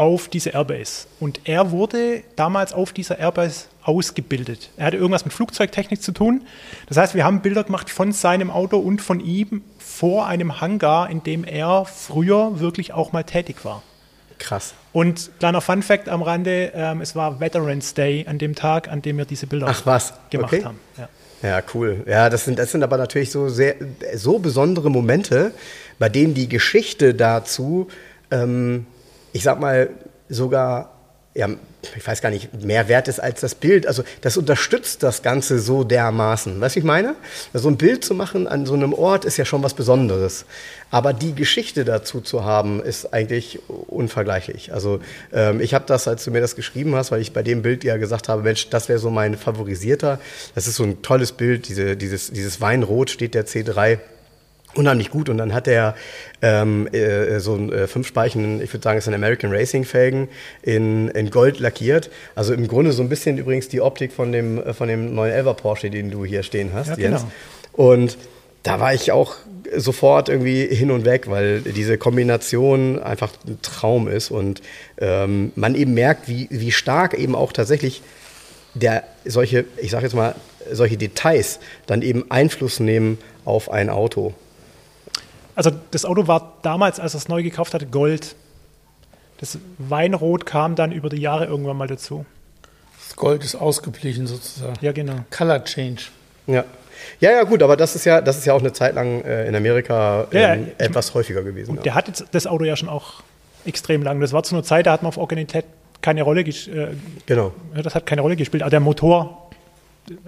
auf 0.00 0.28
diese 0.28 0.54
Airbase. 0.54 1.06
Und 1.20 1.40
er 1.44 1.72
wurde 1.72 2.22
damals 2.34 2.72
auf 2.72 2.94
dieser 2.94 3.18
Airbase 3.18 3.66
ausgebildet. 3.82 4.70
Er 4.78 4.86
hatte 4.86 4.96
irgendwas 4.96 5.26
mit 5.26 5.34
Flugzeugtechnik 5.34 6.00
zu 6.00 6.12
tun. 6.12 6.46
Das 6.88 6.96
heißt, 6.96 7.14
wir 7.14 7.22
haben 7.22 7.42
Bilder 7.42 7.64
gemacht 7.64 7.90
von 7.90 8.10
seinem 8.12 8.50
Auto 8.50 8.78
und 8.78 9.02
von 9.02 9.20
ihm 9.20 9.62
vor 9.78 10.26
einem 10.26 10.62
Hangar, 10.62 11.10
in 11.10 11.22
dem 11.22 11.44
er 11.44 11.84
früher 11.84 12.60
wirklich 12.60 12.94
auch 12.94 13.12
mal 13.12 13.24
tätig 13.24 13.62
war. 13.62 13.82
Krass. 14.38 14.72
Und 14.94 15.32
kleiner 15.38 15.60
Fun 15.60 15.82
Fact 15.82 16.08
am 16.08 16.22
Rande: 16.22 16.72
ähm, 16.74 17.02
Es 17.02 17.14
war 17.14 17.38
Veterans 17.38 17.92
Day 17.92 18.24
an 18.26 18.38
dem 18.38 18.54
Tag, 18.54 18.88
an 18.88 19.02
dem 19.02 19.18
wir 19.18 19.26
diese 19.26 19.46
Bilder 19.46 19.66
Ach, 19.68 19.84
was? 19.84 20.14
gemacht 20.30 20.54
okay. 20.54 20.64
haben. 20.64 20.78
Ja. 20.96 21.08
ja. 21.58 21.62
cool. 21.74 22.04
Ja, 22.06 22.30
das 22.30 22.46
sind, 22.46 22.58
das 22.58 22.72
sind 22.72 22.82
aber 22.82 22.96
natürlich 22.96 23.30
so 23.30 23.50
sehr 23.50 23.74
so 24.14 24.38
besondere 24.38 24.90
Momente, 24.90 25.52
bei 25.98 26.08
denen 26.08 26.32
die 26.32 26.48
Geschichte 26.48 27.12
dazu 27.12 27.88
ähm, 28.30 28.86
ich 29.32 29.42
sag 29.42 29.60
mal, 29.60 29.90
sogar, 30.28 30.92
ja, 31.34 31.48
ich 31.96 32.06
weiß 32.06 32.20
gar 32.20 32.30
nicht, 32.30 32.62
mehr 32.62 32.88
wert 32.88 33.08
ist 33.08 33.20
als 33.20 33.40
das 33.40 33.54
Bild. 33.54 33.86
Also 33.86 34.02
das 34.20 34.36
unterstützt 34.36 35.02
das 35.02 35.22
Ganze 35.22 35.58
so 35.58 35.84
dermaßen. 35.84 36.60
Weißt 36.60 36.76
du, 36.76 36.80
ich 36.80 36.84
meine? 36.84 37.14
So 37.54 37.68
ein 37.68 37.76
Bild 37.76 38.04
zu 38.04 38.14
machen 38.14 38.46
an 38.46 38.66
so 38.66 38.74
einem 38.74 38.92
Ort 38.92 39.24
ist 39.24 39.36
ja 39.36 39.44
schon 39.44 39.62
was 39.62 39.74
Besonderes. 39.74 40.44
Aber 40.90 41.12
die 41.12 41.34
Geschichte 41.34 41.84
dazu 41.84 42.20
zu 42.20 42.44
haben, 42.44 42.82
ist 42.82 43.14
eigentlich 43.14 43.60
unvergleichlich. 43.68 44.72
Also 44.72 45.00
ähm, 45.32 45.60
ich 45.60 45.72
habe 45.72 45.84
das, 45.86 46.06
als 46.06 46.24
du 46.24 46.30
mir 46.30 46.40
das 46.40 46.56
geschrieben 46.56 46.94
hast, 46.94 47.12
weil 47.12 47.20
ich 47.20 47.32
bei 47.32 47.42
dem 47.42 47.62
Bild 47.62 47.84
ja 47.84 47.96
gesagt 47.96 48.28
habe, 48.28 48.42
Mensch, 48.42 48.68
das 48.68 48.88
wäre 48.88 48.98
so 48.98 49.10
mein 49.10 49.36
favorisierter. 49.36 50.20
Das 50.54 50.66
ist 50.66 50.76
so 50.76 50.84
ein 50.84 51.02
tolles 51.02 51.32
Bild, 51.32 51.68
diese, 51.68 51.96
dieses, 51.96 52.30
dieses 52.30 52.60
Weinrot 52.60 53.10
steht 53.10 53.34
der 53.34 53.46
C3 53.46 53.98
unheimlich 54.74 55.10
gut. 55.10 55.28
Und 55.28 55.38
dann 55.38 55.52
hat 55.52 55.68
er 55.68 55.94
ähm, 56.42 56.86
äh, 56.92 57.40
so 57.40 57.54
einen 57.54 57.72
äh, 57.72 57.86
fünfspeichen, 57.86 58.62
ich 58.62 58.72
würde 58.72 58.82
sagen, 58.82 58.98
es 58.98 59.04
sind 59.04 59.14
American 59.14 59.52
Racing 59.52 59.84
Felgen 59.84 60.28
in, 60.62 61.08
in 61.08 61.30
Gold 61.30 61.60
lackiert. 61.60 62.10
Also 62.34 62.54
im 62.54 62.68
Grunde 62.68 62.92
so 62.92 63.02
ein 63.02 63.08
bisschen 63.08 63.38
übrigens 63.38 63.68
die 63.68 63.80
Optik 63.80 64.12
von 64.12 64.32
dem, 64.32 64.62
äh, 64.62 64.72
von 64.72 64.88
dem 64.88 65.14
911 65.14 65.56
Porsche, 65.56 65.90
den 65.90 66.10
du 66.10 66.24
hier 66.24 66.42
stehen 66.42 66.72
hast, 66.72 66.88
ja, 66.88 66.96
Jens. 66.96 67.22
Genau. 67.22 67.32
Und 67.72 68.18
da 68.62 68.78
war 68.78 68.92
ich 68.92 69.12
auch 69.12 69.36
sofort 69.76 70.28
irgendwie 70.28 70.66
hin 70.66 70.90
und 70.90 71.04
weg, 71.04 71.30
weil 71.30 71.60
diese 71.60 71.96
Kombination 71.96 72.98
einfach 72.98 73.32
ein 73.46 73.58
Traum 73.62 74.08
ist 74.08 74.30
und 74.30 74.60
ähm, 74.98 75.52
man 75.54 75.74
eben 75.74 75.94
merkt, 75.94 76.28
wie, 76.28 76.48
wie 76.50 76.72
stark 76.72 77.14
eben 77.14 77.34
auch 77.34 77.52
tatsächlich 77.52 78.02
der 78.74 79.04
solche, 79.24 79.64
ich 79.78 79.90
sage 79.90 80.04
jetzt 80.04 80.14
mal, 80.14 80.34
solche 80.70 80.96
Details 80.96 81.58
dann 81.86 82.02
eben 82.02 82.30
Einfluss 82.30 82.80
nehmen 82.80 83.18
auf 83.44 83.70
ein 83.70 83.90
Auto 83.90 84.34
also 85.60 85.76
das 85.90 86.06
Auto 86.06 86.26
war 86.26 86.54
damals, 86.62 86.98
als 86.98 87.14
er 87.14 87.18
es 87.18 87.28
neu 87.28 87.42
gekauft 87.42 87.74
hatte, 87.74 87.84
Gold. 87.84 88.34
Das 89.40 89.58
Weinrot 89.76 90.46
kam 90.46 90.74
dann 90.74 90.90
über 90.90 91.10
die 91.10 91.18
Jahre 91.18 91.44
irgendwann 91.44 91.76
mal 91.76 91.86
dazu. 91.86 92.24
Das 93.06 93.14
Gold 93.14 93.44
ist 93.44 93.56
ausgeblichen 93.56 94.26
sozusagen. 94.26 94.74
Ja, 94.80 94.92
genau. 94.92 95.16
Color 95.30 95.62
Change. 95.64 96.04
Ja. 96.46 96.64
Ja, 97.20 97.32
ja, 97.32 97.42
gut, 97.42 97.62
aber 97.62 97.76
das 97.76 97.94
ist 97.94 98.06
ja, 98.06 98.22
das 98.22 98.38
ist 98.38 98.46
ja 98.46 98.54
auch 98.54 98.60
eine 98.60 98.72
Zeit 98.72 98.94
lang 98.94 99.22
äh, 99.22 99.46
in 99.48 99.54
Amerika 99.54 100.26
ähm, 100.32 100.66
ja, 100.78 100.84
etwas 100.86 101.12
häufiger 101.12 101.42
gewesen. 101.42 101.72
Und 101.72 101.76
ja. 101.78 101.82
der 101.82 101.94
hat 101.94 102.08
jetzt 102.08 102.24
das 102.30 102.46
Auto 102.46 102.64
ja 102.64 102.76
schon 102.76 102.88
auch 102.88 103.22
extrem 103.66 104.02
lang. 104.02 104.20
Das 104.20 104.32
war 104.32 104.42
zu 104.42 104.54
einer 104.54 104.64
Zeit, 104.64 104.86
da 104.86 104.92
hat 104.92 105.02
man 105.02 105.08
auf 105.08 105.18
Originalität 105.18 105.66
keine 106.00 106.22
Rolle 106.22 106.42
gespielt. 106.42 106.76
Äh, 106.76 106.94
genau. 107.26 107.52
Das 107.74 107.94
hat 107.94 108.06
keine 108.06 108.22
Rolle 108.22 108.36
gespielt. 108.36 108.62
Aber 108.62 108.70
der 108.70 108.80
Motor, 108.80 109.39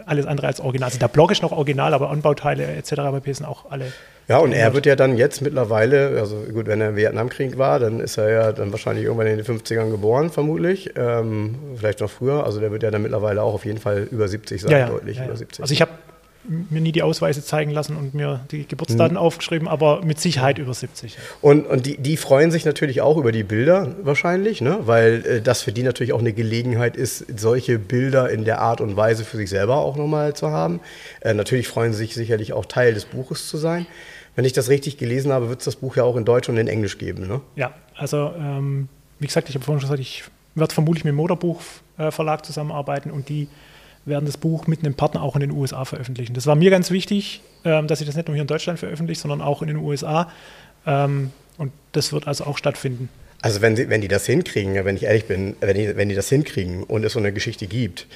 alles 0.07 0.27
andere 0.27 0.47
als 0.47 0.61
original. 0.61 0.87
Also 0.87 0.99
der 0.99 1.09
Block 1.09 1.31
ist 1.31 1.43
noch 1.43 1.53
original, 1.53 1.95
aber 1.95 2.11
Anbauteile 2.11 2.67
etc. 2.67 2.95
sind 3.33 3.47
auch 3.47 3.71
alle 3.71 3.87
ja, 4.29 4.39
und 4.39 4.53
er 4.53 4.73
wird 4.73 4.87
ja 4.87 4.97
dann 4.97 5.17
jetzt 5.17 5.43
mittlerweile, 5.43 6.19
also 6.19 6.37
gut, 6.53 6.67
wenn 6.67 6.81
er 6.81 6.91
im 6.91 6.97
Vietnamkrieg 6.97 7.59
war, 7.59 7.81
dann 7.81 8.01
ist 8.01 8.17
er 8.19 8.31
ja 8.31 8.53
dann 8.53 8.71
wahrscheinlich 8.71 9.05
irgendwann 9.05 9.27
in 9.27 9.37
den 9.37 9.45
50ern 9.45 9.91
geboren, 9.91 10.31
vermutlich. 10.31 10.93
Ähm, 10.97 11.57
vielleicht 11.77 12.01
noch 12.01 12.11
früher. 12.11 12.45
Also 12.45 12.61
der 12.61 12.71
wird 12.71 12.83
ja 12.83 12.91
dann 12.91 13.03
mittlerweile 13.03 13.43
auch 13.43 13.55
auf 13.55 13.65
jeden 13.65 13.79
Fall 13.79 14.07
über 14.11 14.29
70 14.29 14.63
sein, 14.63 14.71
ja, 14.71 14.79
ja, 14.79 14.87
deutlich 14.87 15.19
ja, 15.19 15.25
über 15.25 15.37
70. 15.37 15.63
Also 15.63 15.73
ich 15.73 15.81
habe 15.81 15.91
mir 16.45 16.81
nie 16.81 16.93
die 16.93 17.03
Ausweise 17.03 17.45
zeigen 17.45 17.71
lassen 17.71 17.97
und 17.97 18.15
mir 18.15 18.45
die 18.51 18.67
Geburtsdaten 18.67 19.17
hm. 19.17 19.23
aufgeschrieben, 19.23 19.69
aber 19.69 20.05
mit 20.05 20.21
Sicherheit 20.21 20.59
über 20.59 20.75
70. 20.75 21.17
Und, 21.41 21.67
und 21.67 21.87
die, 21.87 21.97
die 21.97 22.17
freuen 22.17 22.51
sich 22.51 22.65
natürlich 22.65 23.01
auch 23.01 23.17
über 23.17 23.33
die 23.33 23.45
Bilder 23.45 23.95
wahrscheinlich, 24.03 24.61
ne? 24.61 24.81
weil 24.83 25.25
äh, 25.25 25.41
das 25.41 25.63
für 25.63 25.73
die 25.73 25.83
natürlich 25.83 26.13
auch 26.13 26.19
eine 26.19 26.33
Gelegenheit 26.33 26.97
ist, 26.97 27.39
solche 27.39 27.79
Bilder 27.79 28.31
in 28.31 28.45
der 28.45 28.61
Art 28.61 28.81
und 28.81 28.97
Weise 28.97 29.25
für 29.25 29.37
sich 29.37 29.51
selber 29.51 29.77
auch 29.77 29.97
nochmal 29.97 30.35
zu 30.35 30.51
haben. 30.51 30.81
Äh, 31.21 31.35
natürlich 31.35 31.69
freuen 31.69 31.93
sie 31.93 31.99
sich 31.99 32.15
sicherlich 32.15 32.53
auch 32.53 32.67
Teil 32.67 32.95
des 32.95 33.05
Buches 33.05 33.49
zu 33.49 33.57
sein. 33.57 33.87
Wenn 34.35 34.45
ich 34.45 34.53
das 34.53 34.69
richtig 34.69 34.97
gelesen 34.97 35.33
habe, 35.33 35.49
wird 35.49 35.61
es 35.61 35.67
das 35.67 35.77
Buch 35.77 35.97
ja 35.97 36.05
auch 36.05 36.17
in 36.17 36.25
Deutsch 36.25 36.49
und 36.49 36.57
in 36.57 36.67
Englisch 36.67 36.99
geben, 36.99 37.27
ne? 37.27 37.41
Ja, 37.55 37.75
also 37.97 38.33
ähm, 38.39 38.89
wie 39.19 39.27
gesagt, 39.27 39.49
ich 39.49 39.55
habe 39.55 39.65
vorhin 39.65 39.81
schon 39.81 39.91
gesagt, 39.91 40.01
ich 40.01 40.25
werde 40.55 40.75
vermutlich 40.75 41.05
mit 41.05 41.13
dem 41.13 41.17
Motorbuchverlag 41.17 42.41
äh, 42.41 42.43
zusammenarbeiten 42.43 43.11
und 43.11 43.29
die 43.29 43.49
werden 44.05 44.27
das 44.27 44.37
Buch 44.37 44.67
mit 44.67 44.81
einem 44.81 44.95
Partner 44.95 45.23
auch 45.23 45.37
in 45.37 45.41
den 45.41 45.53
USA 45.53 45.85
veröffentlichen. 45.85 46.35
Das 46.35 46.47
war 46.47 46.57
mir 46.57 46.71
ganz 46.71 46.91
wichtig, 46.91 47.41
ähm, 47.65 47.87
dass 47.87 48.01
ich 48.01 48.07
das 48.07 48.17
nicht 48.17 48.29
nur 48.29 48.35
hier 48.35 48.43
in 48.43 48.49
Deutschland 48.49 48.79
veröffentliche, 48.79 49.21
sondern 49.21 49.41
auch 49.41 49.63
in 49.63 49.69
den 49.69 49.77
USA. 49.77 50.31
Ähm, 50.87 51.31
und 51.59 51.73
das 51.93 52.13
wird 52.13 52.27
also 52.27 52.45
auch 52.45 52.59
stattfinden. 52.59 53.09
Also 53.43 53.61
wenn, 53.61 53.77
sie, 53.77 53.89
wenn 53.89 54.01
die 54.01 54.09
das 54.09 54.27
hinkriegen, 54.27 54.85
wenn 54.85 54.97
ich 54.97 55.05
ehrlich 55.05 55.27
bin, 55.27 55.57
wenn 55.61 55.77
die, 55.77 55.97
wenn 55.97 56.09
die 56.09 56.15
das 56.15 56.29
hinkriegen 56.29 56.85
und 56.85 57.05
es 57.05 57.13
so 57.13 57.19
eine 57.19 57.33
Geschichte 57.33 57.67
gibt, 57.67 58.07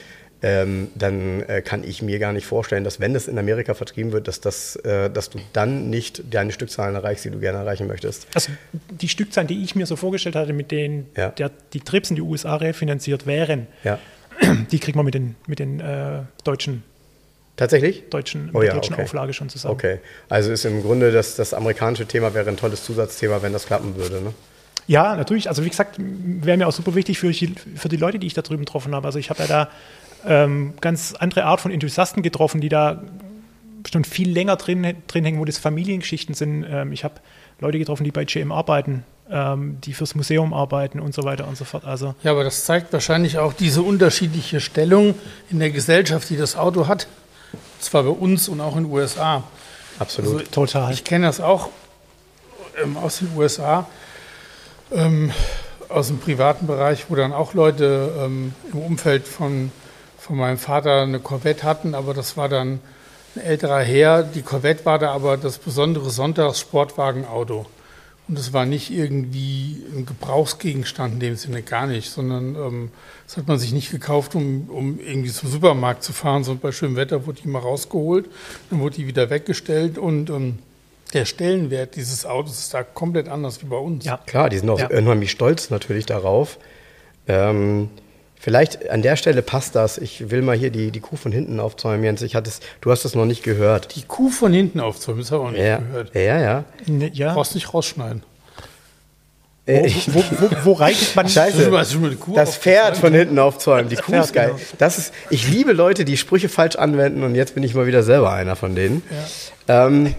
ähm, 0.42 0.88
dann 0.94 1.42
äh, 1.42 1.62
kann 1.62 1.82
ich 1.82 2.02
mir 2.02 2.18
gar 2.18 2.32
nicht 2.32 2.46
vorstellen, 2.46 2.84
dass 2.84 3.00
wenn 3.00 3.14
das 3.14 3.26
in 3.26 3.38
Amerika 3.38 3.74
vertrieben 3.74 4.12
wird, 4.12 4.28
dass, 4.28 4.40
das, 4.40 4.76
äh, 4.76 5.10
dass 5.10 5.30
du 5.30 5.38
dann 5.52 5.88
nicht 5.88 6.22
deine 6.32 6.52
Stückzahlen 6.52 6.94
erreichst, 6.94 7.24
die 7.24 7.30
du 7.30 7.40
gerne 7.40 7.58
erreichen 7.58 7.86
möchtest. 7.86 8.26
Also 8.34 8.52
die 8.72 9.08
Stückzahlen, 9.08 9.48
die 9.48 9.64
ich 9.64 9.74
mir 9.74 9.86
so 9.86 9.96
vorgestellt 9.96 10.36
hatte, 10.36 10.52
mit 10.52 10.70
denen 10.70 11.08
ja. 11.16 11.30
der, 11.30 11.50
die 11.72 11.80
Trips 11.80 12.10
in 12.10 12.16
die 12.16 12.22
USA 12.22 12.56
refinanziert 12.56 13.26
wären, 13.26 13.66
ja. 13.82 13.98
die 14.70 14.78
kriegt 14.78 14.96
man 14.96 15.04
mit 15.04 15.14
den, 15.14 15.36
mit 15.46 15.58
den 15.58 15.80
äh, 15.80 16.22
deutschen 16.44 16.82
Tatsächlich? 17.56 18.10
Deutschen, 18.10 18.50
oh, 18.52 18.60
ja, 18.60 18.74
deutschen 18.74 18.94
okay. 18.94 19.04
Auflage 19.04 19.32
schon 19.32 19.48
zusammen. 19.48 19.74
Okay, 19.74 19.98
also 20.28 20.52
ist 20.52 20.66
im 20.66 20.82
Grunde 20.82 21.10
das, 21.10 21.36
das 21.36 21.54
amerikanische 21.54 22.06
Thema 22.06 22.34
wäre 22.34 22.50
ein 22.50 22.58
tolles 22.58 22.84
Zusatzthema, 22.84 23.40
wenn 23.40 23.54
das 23.54 23.64
klappen 23.64 23.96
würde, 23.96 24.20
ne? 24.20 24.34
Ja, 24.86 25.16
natürlich. 25.16 25.48
Also 25.48 25.64
wie 25.64 25.70
gesagt, 25.70 25.96
wäre 25.98 26.56
mir 26.58 26.68
auch 26.68 26.72
super 26.72 26.94
wichtig 26.94 27.18
für, 27.18 27.32
für 27.32 27.88
die 27.88 27.96
Leute, 27.96 28.18
die 28.18 28.26
ich 28.26 28.34
da 28.34 28.42
drüben 28.42 28.64
getroffen 28.64 28.94
habe. 28.94 29.06
Also 29.06 29.18
ich 29.18 29.30
habe 29.30 29.42
ja 29.42 29.48
da 29.48 29.68
ähm, 30.24 30.74
ganz 30.80 31.14
andere 31.14 31.44
Art 31.44 31.60
von 31.60 31.72
Enthusiasten 31.72 32.22
getroffen, 32.22 32.60
die 32.60 32.68
da 32.68 33.02
schon 33.90 34.04
viel 34.04 34.30
länger 34.30 34.56
drin, 34.56 34.94
drin 35.06 35.24
hängen, 35.24 35.40
wo 35.40 35.44
das 35.44 35.58
Familiengeschichten 35.58 36.34
sind. 36.34 36.64
Ähm, 36.68 36.92
ich 36.92 37.04
habe 37.04 37.14
Leute 37.58 37.78
getroffen, 37.78 38.04
die 38.04 38.12
bei 38.12 38.24
GM 38.24 38.52
arbeiten, 38.52 39.04
ähm, 39.30 39.78
die 39.82 39.92
fürs 39.92 40.14
Museum 40.14 40.54
arbeiten 40.54 41.00
und 41.00 41.14
so 41.14 41.24
weiter 41.24 41.46
und 41.48 41.56
so 41.56 41.64
fort. 41.64 41.84
Also 41.84 42.14
ja, 42.22 42.30
aber 42.30 42.44
das 42.44 42.64
zeigt 42.64 42.92
wahrscheinlich 42.92 43.38
auch 43.38 43.52
diese 43.52 43.82
unterschiedliche 43.82 44.60
Stellung 44.60 45.14
in 45.50 45.58
der 45.58 45.70
Gesellschaft, 45.70 46.28
die 46.30 46.36
das 46.36 46.56
Auto 46.56 46.86
hat. 46.86 47.06
Zwar 47.80 48.04
bei 48.04 48.10
uns 48.10 48.48
und 48.48 48.60
auch 48.60 48.76
in 48.76 48.84
den 48.84 48.92
USA. 48.92 49.42
Absolut. 49.98 50.40
Also, 50.40 50.50
Total. 50.50 50.92
Ich 50.92 51.04
kenne 51.04 51.26
das 51.26 51.40
auch 51.40 51.70
ähm, 52.82 52.96
aus 52.96 53.18
den 53.18 53.30
USA, 53.36 53.86
ähm, 54.92 55.32
aus 55.88 56.08
dem 56.08 56.18
privaten 56.18 56.66
Bereich, 56.66 57.06
wo 57.08 57.14
dann 57.14 57.32
auch 57.32 57.54
Leute 57.54 58.12
ähm, 58.18 58.54
im 58.72 58.78
Umfeld 58.80 59.26
von, 59.26 59.70
von 60.18 60.36
meinem 60.36 60.58
Vater 60.58 61.02
eine 61.02 61.20
Corvette 61.20 61.62
hatten, 61.64 61.94
aber 61.94 62.14
das 62.14 62.36
war 62.36 62.48
dann 62.48 62.80
ein 63.34 63.42
älterer 63.42 63.80
Herr. 63.80 64.22
Die 64.22 64.42
Corvette 64.42 64.84
war 64.84 64.98
da 64.98 65.12
aber 65.12 65.36
das 65.36 65.58
besondere 65.58 66.10
Sonntags-Sportwagenauto. 66.10 67.66
Und 68.28 68.38
es 68.38 68.52
war 68.52 68.66
nicht 68.66 68.90
irgendwie 68.90 69.82
ein 69.94 70.04
Gebrauchsgegenstand 70.04 71.14
in 71.14 71.20
dem 71.20 71.36
Sinne 71.36 71.62
gar 71.62 71.86
nicht, 71.86 72.10
sondern 72.10 72.56
ähm, 72.56 72.90
das 73.26 73.36
hat 73.36 73.46
man 73.46 73.58
sich 73.58 73.72
nicht 73.72 73.92
gekauft, 73.92 74.34
um, 74.34 74.68
um 74.68 74.98
irgendwie 74.98 75.30
zum 75.30 75.48
Supermarkt 75.48 76.02
zu 76.02 76.12
fahren, 76.12 76.42
sondern 76.42 76.60
bei 76.60 76.72
schönem 76.72 76.96
Wetter 76.96 77.26
wurde 77.26 77.40
die 77.42 77.48
mal 77.48 77.60
rausgeholt, 77.60 78.28
dann 78.70 78.80
wurde 78.80 78.96
die 78.96 79.06
wieder 79.06 79.30
weggestellt 79.30 79.96
und 79.96 80.28
ähm, 80.30 80.58
der 81.12 81.24
Stellenwert 81.24 81.94
dieses 81.94 82.26
Autos 82.26 82.58
ist 82.58 82.74
da 82.74 82.82
komplett 82.82 83.28
anders 83.28 83.62
wie 83.62 83.66
bei 83.66 83.76
uns. 83.76 84.04
Ja, 84.04 84.18
klar, 84.26 84.50
die 84.50 84.58
sind 84.58 84.70
auch 84.70 84.80
ja. 84.80 84.88
unheimlich 84.88 85.30
stolz 85.30 85.70
natürlich 85.70 86.06
darauf. 86.06 86.58
Ähm, 87.28 87.90
Vielleicht 88.38 88.90
an 88.90 89.02
der 89.02 89.16
Stelle 89.16 89.42
passt 89.42 89.74
das. 89.74 89.98
Ich 89.98 90.30
will 90.30 90.42
mal 90.42 90.56
hier 90.56 90.70
die, 90.70 90.90
die 90.90 91.00
Kuh 91.00 91.16
von 91.16 91.32
hinten 91.32 91.58
aufzäumen, 91.58 92.04
Jens. 92.04 92.22
Ich 92.22 92.34
hatte 92.34 92.50
es, 92.50 92.60
du 92.80 92.90
hast 92.90 93.04
es 93.04 93.14
noch 93.14 93.24
nicht 93.24 93.42
gehört. 93.42 93.96
Die 93.96 94.02
Kuh 94.02 94.30
von 94.30 94.52
hinten 94.52 94.80
aufzäumen, 94.80 95.20
das 95.20 95.32
habe 95.32 95.42
ich 95.42 95.48
auch 95.48 95.52
nicht 95.52 95.62
ja. 95.62 95.78
gehört. 95.78 96.14
Ja, 96.14 96.40
ja. 96.40 96.64
Ne, 96.86 97.10
ja. 97.12 97.34
Brauchst 97.34 97.54
nicht 97.54 97.72
rausschneiden. 97.72 98.22
Äh, 99.66 99.90
wo, 100.06 100.20
wo, 100.20 100.50
wo, 100.50 100.56
wo, 100.64 100.72
reitet 100.74 101.12
man? 101.16 101.28
Scheiße, 101.28 101.70
das 102.34 102.56
Pferd 102.56 102.96
von 102.96 103.12
hinten 103.12 103.36
aufzäumen. 103.40 103.88
Die 103.88 103.96
Kuh 103.96 104.14
ist 104.14 104.32
geil. 104.32 104.50
Genau. 104.50 104.60
Das 104.78 104.98
ist, 104.98 105.12
ich 105.30 105.48
liebe 105.48 105.72
Leute, 105.72 106.04
die 106.04 106.16
Sprüche 106.16 106.48
falsch 106.48 106.76
anwenden 106.76 107.24
und 107.24 107.34
jetzt 107.34 107.54
bin 107.54 107.64
ich 107.64 107.74
mal 107.74 107.88
wieder 107.88 108.04
selber 108.04 108.32
einer 108.32 108.54
von 108.54 108.76
denen. 108.76 109.02
Ja. 109.66 109.86
Ähm, 109.86 110.14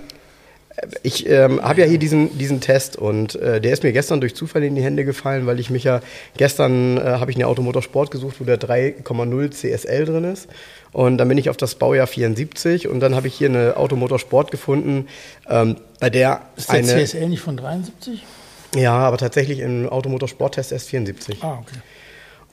ich 1.02 1.28
ähm, 1.28 1.62
habe 1.62 1.82
ja 1.82 1.88
hier 1.88 1.98
diesen, 1.98 2.38
diesen 2.38 2.62
Test 2.62 2.98
und 2.98 3.36
äh, 3.36 3.60
der 3.60 3.74
ist 3.74 3.84
mir 3.84 3.94
gestern 3.94 4.22
durch 4.22 4.36
Zufall 4.36 4.64
in 4.64 4.76
die 4.76 4.84
Hände 4.84 5.06
gefallen, 5.06 5.48
weil 5.48 5.60
ich 5.60 5.72
mich 5.72 5.84
ja 5.84 6.02
gestern 6.38 6.98
äh, 6.98 7.02
habe 7.02 7.32
ich 7.32 7.38
eine 7.38 7.48
Automotorsport 7.48 8.12
gesucht, 8.12 8.40
wo 8.40 8.44
der 8.44 8.60
3,0 8.60 9.52
CSL 9.52 10.06
drin 10.06 10.24
ist. 10.26 10.48
Und 10.92 11.18
dann 11.18 11.28
bin 11.28 11.38
ich 11.38 11.50
auf 11.50 11.58
das 11.58 11.76
Baujahr 11.76 12.08
74 12.08 12.88
und 12.88 13.00
dann 13.00 13.16
habe 13.16 13.28
ich 13.28 13.36
hier 13.36 13.50
eine 13.50 13.76
Automotorsport 13.76 14.52
gefunden, 14.52 15.08
ähm, 15.50 15.78
bei 16.00 16.12
der 16.12 16.42
ist 16.56 16.70
der 16.72 16.80
eine, 16.80 16.88
CSL 16.88 17.30
nicht 17.30 17.42
von 17.42 17.58
73? 17.58 18.24
Ja, 18.76 18.94
aber 18.94 19.18
tatsächlich 19.18 19.60
im 19.60 19.90
Automotorsporttest 19.90 20.72
erst 20.72 20.90
74. 20.90 21.44
Ah, 21.44 21.60
okay. 21.62 21.80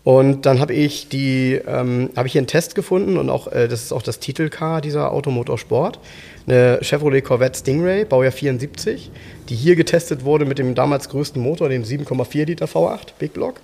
Und 0.05 0.45
dann 0.45 0.61
habe 0.61 0.75
ich 0.75 1.09
die, 1.09 1.55
ähm, 1.67 2.11
habe 2.15 2.27
ich 2.27 2.33
hier 2.33 2.41
einen 2.41 2.47
Test 2.47 2.75
gefunden 2.75 3.17
und 3.17 3.31
auch, 3.31 3.51
äh, 3.51 3.69
das 3.69 3.83
ist 3.83 3.93
auch 3.93 4.03
das 4.03 4.19
Titelcar 4.19 4.83
dieser 4.83 5.13
Automotorsport 5.13 5.99
eine 6.47 6.79
Chevrolet 6.83 7.23
Corvette 7.23 7.59
Stingray, 7.59 8.05
Baujahr 8.05 8.33
74, 8.33 9.11
die 9.49 9.55
hier 9.55 9.77
getestet 9.77 10.25
wurde 10.25 10.45
mit 10.45 10.59
dem 10.59 10.75
damals 10.75 11.09
größten 11.09 11.41
Motor, 11.41 11.69
dem 11.69 11.85
7,4 11.85 12.45
Liter 12.47 12.67
V8 12.67 13.15
Big 13.19 13.33
Block. 13.33 13.57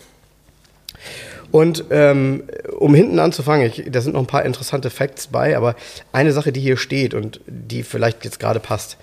Und 1.50 1.84
ähm, 1.90 2.44
um 2.78 2.94
hinten 2.94 3.18
anzufangen, 3.18 3.66
ich, 3.66 3.84
da 3.90 4.00
sind 4.00 4.12
noch 4.12 4.20
ein 4.20 4.26
paar 4.26 4.44
interessante 4.44 4.88
Facts 4.88 5.26
bei, 5.26 5.56
aber 5.56 5.74
eine 6.12 6.32
Sache, 6.32 6.52
die 6.52 6.60
hier 6.60 6.76
steht 6.76 7.12
und 7.12 7.40
die 7.46 7.82
vielleicht 7.82 8.24
jetzt 8.24 8.38
gerade 8.38 8.60
passt. 8.60 8.96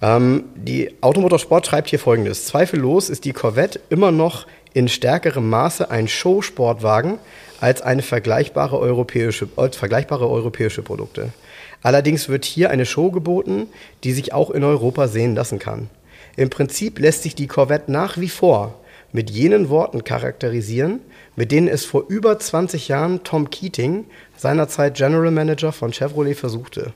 Ähm, 0.00 0.44
die 0.54 0.94
Automotorsport 1.00 1.66
schreibt 1.66 1.90
hier 1.90 1.98
folgendes. 1.98 2.46
Zweifellos 2.46 3.10
ist 3.10 3.24
die 3.24 3.32
Corvette 3.32 3.80
immer 3.90 4.10
noch 4.10 4.46
in 4.72 4.88
stärkerem 4.88 5.48
Maße 5.48 5.90
ein 5.90 6.08
Show-Sportwagen 6.08 7.18
als 7.60 7.82
eine 7.82 8.02
vergleichbare 8.02 8.78
europäische, 8.78 9.48
als 9.56 9.76
vergleichbare 9.76 10.28
europäische 10.28 10.82
Produkte. 10.82 11.30
Allerdings 11.86 12.28
wird 12.28 12.44
hier 12.44 12.70
eine 12.70 12.84
Show 12.84 13.12
geboten, 13.12 13.68
die 14.02 14.10
sich 14.10 14.32
auch 14.32 14.50
in 14.50 14.64
Europa 14.64 15.06
sehen 15.06 15.36
lassen 15.36 15.60
kann. 15.60 15.88
Im 16.34 16.50
Prinzip 16.50 16.98
lässt 16.98 17.22
sich 17.22 17.36
die 17.36 17.46
Corvette 17.46 17.92
nach 17.92 18.18
wie 18.18 18.28
vor 18.28 18.74
mit 19.12 19.30
jenen 19.30 19.68
Worten 19.68 20.02
charakterisieren, 20.02 20.98
mit 21.36 21.52
denen 21.52 21.68
es 21.68 21.84
vor 21.84 22.06
über 22.08 22.40
20 22.40 22.88
Jahren 22.88 23.22
Tom 23.22 23.50
Keating, 23.50 24.06
seinerzeit 24.36 24.96
General 24.96 25.30
Manager 25.30 25.70
von 25.70 25.92
Chevrolet, 25.92 26.34
versuchte. 26.34 26.92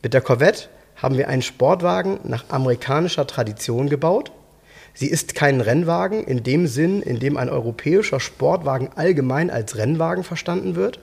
Mit 0.00 0.14
der 0.14 0.20
Corvette 0.20 0.68
haben 0.94 1.18
wir 1.18 1.26
einen 1.26 1.42
Sportwagen 1.42 2.20
nach 2.22 2.44
amerikanischer 2.50 3.26
Tradition 3.26 3.88
gebaut. 3.88 4.30
Sie 4.94 5.08
ist 5.08 5.34
kein 5.34 5.60
Rennwagen 5.60 6.22
in 6.22 6.44
dem 6.44 6.68
Sinn, 6.68 7.02
in 7.02 7.18
dem 7.18 7.36
ein 7.36 7.48
europäischer 7.48 8.20
Sportwagen 8.20 8.90
allgemein 8.94 9.50
als 9.50 9.76
Rennwagen 9.76 10.22
verstanden 10.22 10.76
wird. 10.76 11.00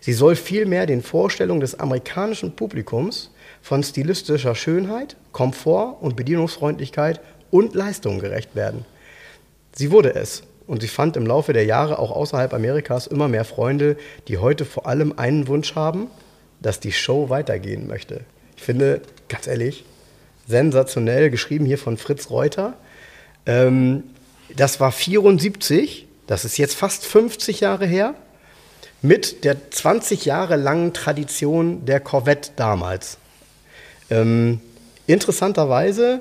Sie 0.00 0.12
soll 0.14 0.34
vielmehr 0.34 0.86
den 0.86 1.02
Vorstellungen 1.02 1.60
des 1.60 1.78
amerikanischen 1.78 2.56
Publikums 2.56 3.30
von 3.60 3.82
stilistischer 3.82 4.54
Schönheit, 4.54 5.16
Komfort 5.32 5.98
und 6.00 6.16
Bedienungsfreundlichkeit 6.16 7.20
und 7.50 7.74
Leistung 7.74 8.18
gerecht 8.18 8.56
werden. 8.56 8.86
Sie 9.72 9.90
wurde 9.90 10.14
es 10.14 10.42
und 10.66 10.80
sie 10.80 10.88
fand 10.88 11.16
im 11.16 11.26
Laufe 11.26 11.52
der 11.52 11.64
Jahre 11.64 11.98
auch 11.98 12.10
außerhalb 12.10 12.54
Amerikas 12.54 13.06
immer 13.06 13.28
mehr 13.28 13.44
Freunde, 13.44 13.96
die 14.28 14.38
heute 14.38 14.64
vor 14.64 14.86
allem 14.86 15.18
einen 15.18 15.48
Wunsch 15.48 15.74
haben, 15.74 16.06
dass 16.60 16.80
die 16.80 16.92
Show 16.92 17.28
weitergehen 17.28 17.86
möchte. 17.86 18.22
Ich 18.56 18.62
finde, 18.62 19.02
ganz 19.28 19.46
ehrlich, 19.46 19.84
sensationell 20.46 21.30
geschrieben 21.30 21.66
hier 21.66 21.78
von 21.78 21.96
Fritz 21.96 22.30
Reuter. 22.30 22.74
Ähm, 23.46 24.04
das 24.56 24.80
war 24.80 24.92
74, 24.92 26.06
das 26.26 26.44
ist 26.44 26.58
jetzt 26.58 26.74
fast 26.74 27.04
50 27.04 27.60
Jahre 27.60 27.86
her 27.86 28.14
mit 29.02 29.44
der 29.44 29.70
20 29.70 30.24
Jahre 30.24 30.56
langen 30.56 30.92
Tradition 30.92 31.84
der 31.84 32.00
Corvette 32.00 32.50
damals. 32.56 33.18
Ähm, 34.10 34.60
interessanterweise, 35.06 36.20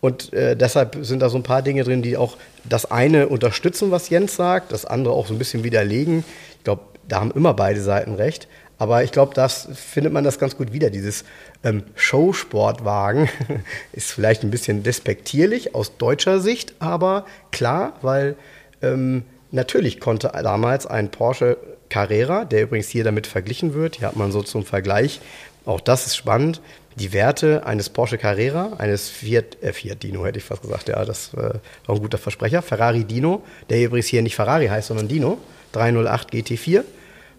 und 0.00 0.32
äh, 0.32 0.56
deshalb 0.56 0.98
sind 1.02 1.20
da 1.20 1.28
so 1.28 1.38
ein 1.38 1.44
paar 1.44 1.62
Dinge 1.62 1.84
drin, 1.84 2.02
die 2.02 2.16
auch 2.16 2.36
das 2.64 2.90
eine 2.90 3.28
unterstützen, 3.28 3.90
was 3.90 4.10
Jens 4.10 4.34
sagt, 4.36 4.72
das 4.72 4.84
andere 4.84 5.14
auch 5.14 5.26
so 5.26 5.34
ein 5.34 5.38
bisschen 5.38 5.64
widerlegen. 5.64 6.24
Ich 6.58 6.64
glaube, 6.64 6.82
da 7.06 7.20
haben 7.20 7.30
immer 7.30 7.54
beide 7.54 7.80
Seiten 7.80 8.14
recht. 8.14 8.48
Aber 8.78 9.04
ich 9.04 9.12
glaube, 9.12 9.32
das 9.34 9.68
findet 9.74 10.12
man 10.12 10.24
das 10.24 10.40
ganz 10.40 10.56
gut 10.56 10.72
wieder. 10.72 10.90
Dieses 10.90 11.24
ähm, 11.62 11.84
Showsportwagen 11.94 13.28
ist 13.92 14.10
vielleicht 14.10 14.42
ein 14.42 14.50
bisschen 14.50 14.82
despektierlich 14.82 15.76
aus 15.76 15.96
deutscher 15.98 16.40
Sicht, 16.40 16.74
aber 16.80 17.24
klar, 17.52 17.92
weil 18.02 18.34
ähm, 18.82 19.22
natürlich 19.52 20.00
konnte 20.00 20.32
damals 20.42 20.88
ein 20.88 21.12
Porsche 21.12 21.58
Carrera, 21.92 22.46
der 22.46 22.62
übrigens 22.62 22.88
hier 22.88 23.04
damit 23.04 23.26
verglichen 23.26 23.74
wird. 23.74 23.96
Hier 23.96 24.08
hat 24.08 24.16
man 24.16 24.32
so 24.32 24.42
zum 24.42 24.64
Vergleich, 24.64 25.20
auch 25.66 25.80
das 25.80 26.06
ist 26.06 26.16
spannend, 26.16 26.62
die 26.96 27.12
Werte 27.12 27.66
eines 27.66 27.90
Porsche 27.90 28.16
Carrera, 28.18 28.72
eines 28.78 29.08
Fiat, 29.08 29.62
äh, 29.62 29.72
Fiat 29.72 30.02
Dino 30.02 30.24
hätte 30.24 30.38
ich 30.38 30.44
fast 30.44 30.62
gesagt, 30.62 30.88
ja, 30.88 31.04
das 31.04 31.32
äh, 31.34 31.36
war 31.36 31.96
ein 31.96 32.00
guter 32.00 32.18
Versprecher. 32.18 32.62
Ferrari 32.62 33.04
Dino, 33.04 33.42
der 33.68 33.82
übrigens 33.82 34.06
hier 34.06 34.22
nicht 34.22 34.34
Ferrari 34.36 34.66
heißt, 34.68 34.88
sondern 34.88 35.08
Dino, 35.08 35.38
308 35.72 36.32
GT4. 36.32 36.82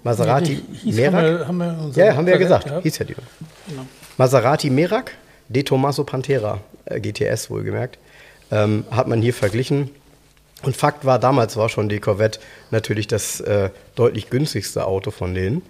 Maserati 0.04 0.62
ja, 0.84 0.96
Merak. 0.96 1.48
Haben 1.48 1.58
wir, 1.58 1.78
haben 1.78 1.96
wir 1.96 2.06
ja, 2.06 2.16
haben 2.16 2.26
wir 2.26 2.34
ja 2.34 2.40
gesagt, 2.40 2.66
gehabt. 2.66 2.84
hieß 2.84 2.98
ja 3.00 3.06
Dino. 3.06 3.20
Genau. 3.68 3.86
Maserati 4.18 4.70
Merak, 4.70 5.12
De 5.50 5.64
Tomaso 5.64 6.04
Pantera, 6.04 6.60
äh, 6.86 7.00
GTS 7.00 7.50
wohlgemerkt, 7.50 7.98
ähm, 8.52 8.86
hat 8.92 9.08
man 9.08 9.22
hier 9.22 9.34
verglichen. 9.34 9.90
Und 10.64 10.76
Fakt 10.76 11.06
war, 11.06 11.20
damals 11.20 11.58
war 11.58 11.70
schon 11.70 11.90
die 11.90 12.00
Corvette 12.00 12.40
natürlich 12.72 13.08
das 13.08 13.40
äh, 13.42 13.70
deutlich 13.96 14.30
günstigste 14.30 14.86
Auto 14.86 15.12
von 15.12 15.34
denen. 15.34 15.62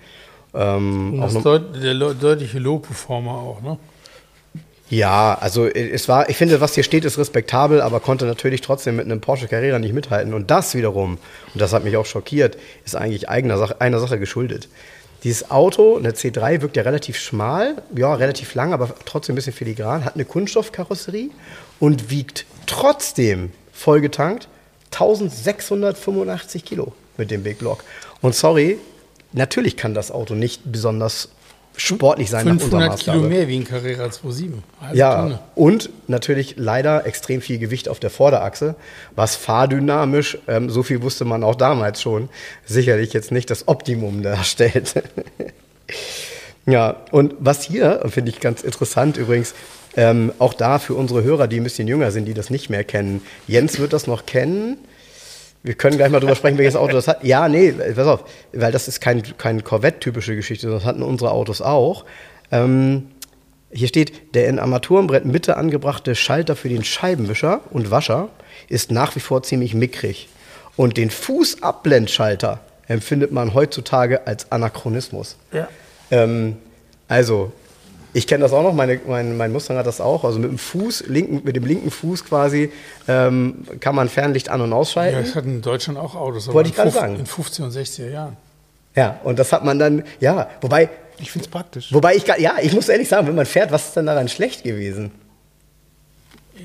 Ähm, 0.53 1.17
das 1.19 1.41
deut 1.41 1.83
der 1.83 1.95
deutliche 1.95 2.59
Low-Performer 2.59 3.31
auch, 3.31 3.61
ne? 3.61 3.77
Ja, 4.89 5.35
also 5.39 5.65
äh, 5.65 5.89
es 5.89 6.07
war, 6.07 6.29
ich 6.29 6.37
finde, 6.37 6.61
was 6.61 6.75
hier 6.75 6.83
steht, 6.83 7.05
ist 7.05 7.17
respektabel, 7.17 7.81
aber 7.81 7.99
konnte 7.99 8.25
natürlich 8.25 8.61
trotzdem 8.61 8.97
mit 8.97 9.05
einem 9.05 9.21
Porsche 9.21 9.47
Carrera 9.47 9.79
nicht 9.79 9.93
mithalten. 9.93 10.33
Und 10.33 10.51
das 10.51 10.75
wiederum, 10.75 11.17
und 11.53 11.61
das 11.61 11.73
hat 11.73 11.83
mich 11.83 11.97
auch 11.97 12.05
schockiert, 12.05 12.57
ist 12.85 12.95
eigentlich 12.95 13.29
eigener 13.29 13.57
Sache, 13.57 13.81
einer 13.81 13.99
Sache 13.99 14.19
geschuldet. 14.19 14.69
Dieses 15.23 15.49
Auto, 15.49 15.97
eine 15.97 16.11
C3, 16.11 16.61
wirkt 16.61 16.75
ja 16.75 16.83
relativ 16.83 17.17
schmal, 17.17 17.81
ja, 17.95 18.13
relativ 18.13 18.53
lang, 18.55 18.73
aber 18.73 18.93
trotzdem 19.05 19.33
ein 19.33 19.37
bisschen 19.37 19.53
filigran, 19.53 20.05
hat 20.05 20.15
eine 20.15 20.25
Kunststoffkarosserie 20.25 21.29
und 21.79 22.11
wiegt 22.11 22.45
trotzdem 22.67 23.51
vollgetankt 23.71 24.49
1685 24.93 26.65
Kilo 26.65 26.93
mit 27.17 27.31
dem 27.31 27.43
Big 27.43 27.59
Block. 27.59 27.83
Und 28.21 28.35
sorry, 28.35 28.77
natürlich 29.31 29.77
kann 29.77 29.93
das 29.93 30.11
Auto 30.11 30.35
nicht 30.35 30.61
besonders 30.71 31.29
sportlich 31.75 32.29
sein 32.29 32.45
500 32.59 32.99
Kilo 32.99 33.21
mehr 33.21 33.47
wie 33.47 33.57
ein 33.57 33.65
Carrera 33.65 34.05
2.7. 34.05 34.51
Ja, 34.93 35.15
Tonne. 35.15 35.39
und 35.55 35.89
natürlich 36.07 36.55
leider 36.57 37.05
extrem 37.05 37.41
viel 37.41 37.57
Gewicht 37.57 37.89
auf 37.89 37.99
der 37.99 38.09
Vorderachse, 38.09 38.75
was 39.15 39.35
fahrdynamisch, 39.35 40.37
ähm, 40.47 40.69
so 40.69 40.83
viel 40.83 41.01
wusste 41.01 41.25
man 41.25 41.43
auch 41.43 41.55
damals 41.55 42.01
schon, 42.01 42.29
sicherlich 42.65 43.13
jetzt 43.13 43.31
nicht 43.31 43.49
das 43.49 43.67
Optimum 43.67 44.21
darstellt. 44.21 45.03
ja, 46.65 46.97
und 47.11 47.33
was 47.39 47.63
hier, 47.63 48.03
finde 48.07 48.29
ich 48.29 48.39
ganz 48.39 48.61
interessant 48.61 49.17
übrigens, 49.17 49.55
Ähm, 49.95 50.33
auch 50.39 50.53
da 50.53 50.79
für 50.79 50.95
unsere 50.95 51.23
Hörer, 51.23 51.47
die 51.47 51.59
ein 51.59 51.63
bisschen 51.63 51.87
jünger 51.87 52.11
sind, 52.11 52.25
die 52.25 52.33
das 52.33 52.49
nicht 52.49 52.69
mehr 52.69 52.83
kennen. 52.83 53.21
Jens 53.47 53.79
wird 53.79 53.93
das 53.93 54.07
noch 54.07 54.25
kennen. 54.25 54.77
Wir 55.61 55.75
können 55.75 55.97
gleich 55.97 56.09
mal 56.09 56.19
drüber 56.19 56.35
sprechen, 56.35 56.57
welches 56.57 56.75
Auto 56.75 56.93
das 56.93 57.07
hat. 57.07 57.23
Ja, 57.23 57.47
nee, 57.47 57.71
pass 57.71 58.07
auf, 58.07 58.25
weil 58.51 58.71
das 58.71 58.87
ist 58.87 58.99
kein, 58.99 59.23
kein 59.37 59.63
Corvette-typische 59.63 60.35
Geschichte, 60.35 60.69
das 60.69 60.83
hatten 60.83 61.03
unsere 61.03 61.31
Autos 61.31 61.61
auch. 61.61 62.05
Ähm, 62.51 63.07
hier 63.71 63.87
steht, 63.87 64.35
der 64.35 64.47
in 64.49 64.59
Armaturenbrett 64.59 65.25
Mitte 65.25 65.57
angebrachte 65.57 66.15
Schalter 66.15 66.55
für 66.55 66.69
den 66.69 66.83
Scheibenwischer 66.83 67.61
und 67.71 67.91
Wascher 67.91 68.29
ist 68.69 68.91
nach 68.91 69.15
wie 69.15 69.19
vor 69.19 69.41
ziemlich 69.43 69.73
mickrig. 69.73 70.27
Und 70.75 70.97
den 70.97 71.09
Fußabblendschalter 71.09 72.59
empfindet 72.87 73.31
man 73.31 73.53
heutzutage 73.53 74.27
als 74.27 74.51
Anachronismus. 74.51 75.37
Ja. 75.51 75.67
Ähm, 76.11 76.57
also, 77.07 77.51
ich 78.13 78.27
kenne 78.27 78.43
das 78.43 78.53
auch 78.53 78.63
noch, 78.63 78.73
meine, 78.73 78.99
mein, 79.07 79.35
mein 79.37 79.51
Mustang 79.51 79.77
hat 79.77 79.87
das 79.87 79.99
auch. 79.99 80.23
Also 80.23 80.39
mit 80.39 80.49
dem 80.49 80.57
Fuß, 80.57 81.05
linken, 81.07 81.41
mit 81.43 81.55
dem 81.55 81.65
linken 81.65 81.89
Fuß 81.91 82.23
quasi, 82.25 82.71
ähm, 83.07 83.65
kann 83.79 83.95
man 83.95 84.07
Fernlicht 84.09 84.49
an- 84.49 84.61
und 84.61 84.69
Ja, 84.69 84.75
ausschalten. 84.75 85.23
das 85.23 85.35
hatten 85.35 85.49
in 85.55 85.61
Deutschland 85.61 85.97
auch 85.99 86.15
Autos. 86.15 86.45
aber 86.47 86.55
Wollte 86.55 86.69
ich 86.69 86.75
in 86.77 86.81
gerade 86.83 86.91
sagen. 86.91 87.15
In 87.17 87.25
50 87.25 87.65
und 87.65 87.71
60er 87.71 88.09
Jahren. 88.09 88.37
Ja, 88.95 89.19
und 89.23 89.39
das 89.39 89.51
hat 89.51 89.65
man 89.65 89.79
dann, 89.79 90.03
ja, 90.19 90.47
wobei, 90.61 90.89
Ich 91.19 91.31
finde 91.31 91.45
es 91.45 91.51
praktisch. 91.51 91.91
wobei 91.91 92.15
ich, 92.15 92.25
gar- 92.25 92.39
ja, 92.39 92.55
ich 92.61 92.73
muss 92.73 92.87
ehrlich 92.89 93.09
sagen, 93.09 93.25
wenn 93.27 93.35
man 93.35 93.45
fährt, 93.47 93.71
was 93.71 93.87
ist 93.87 93.95
denn 93.95 94.05
daran 94.05 94.27
schlecht 94.27 94.63
gewesen? 94.63 95.11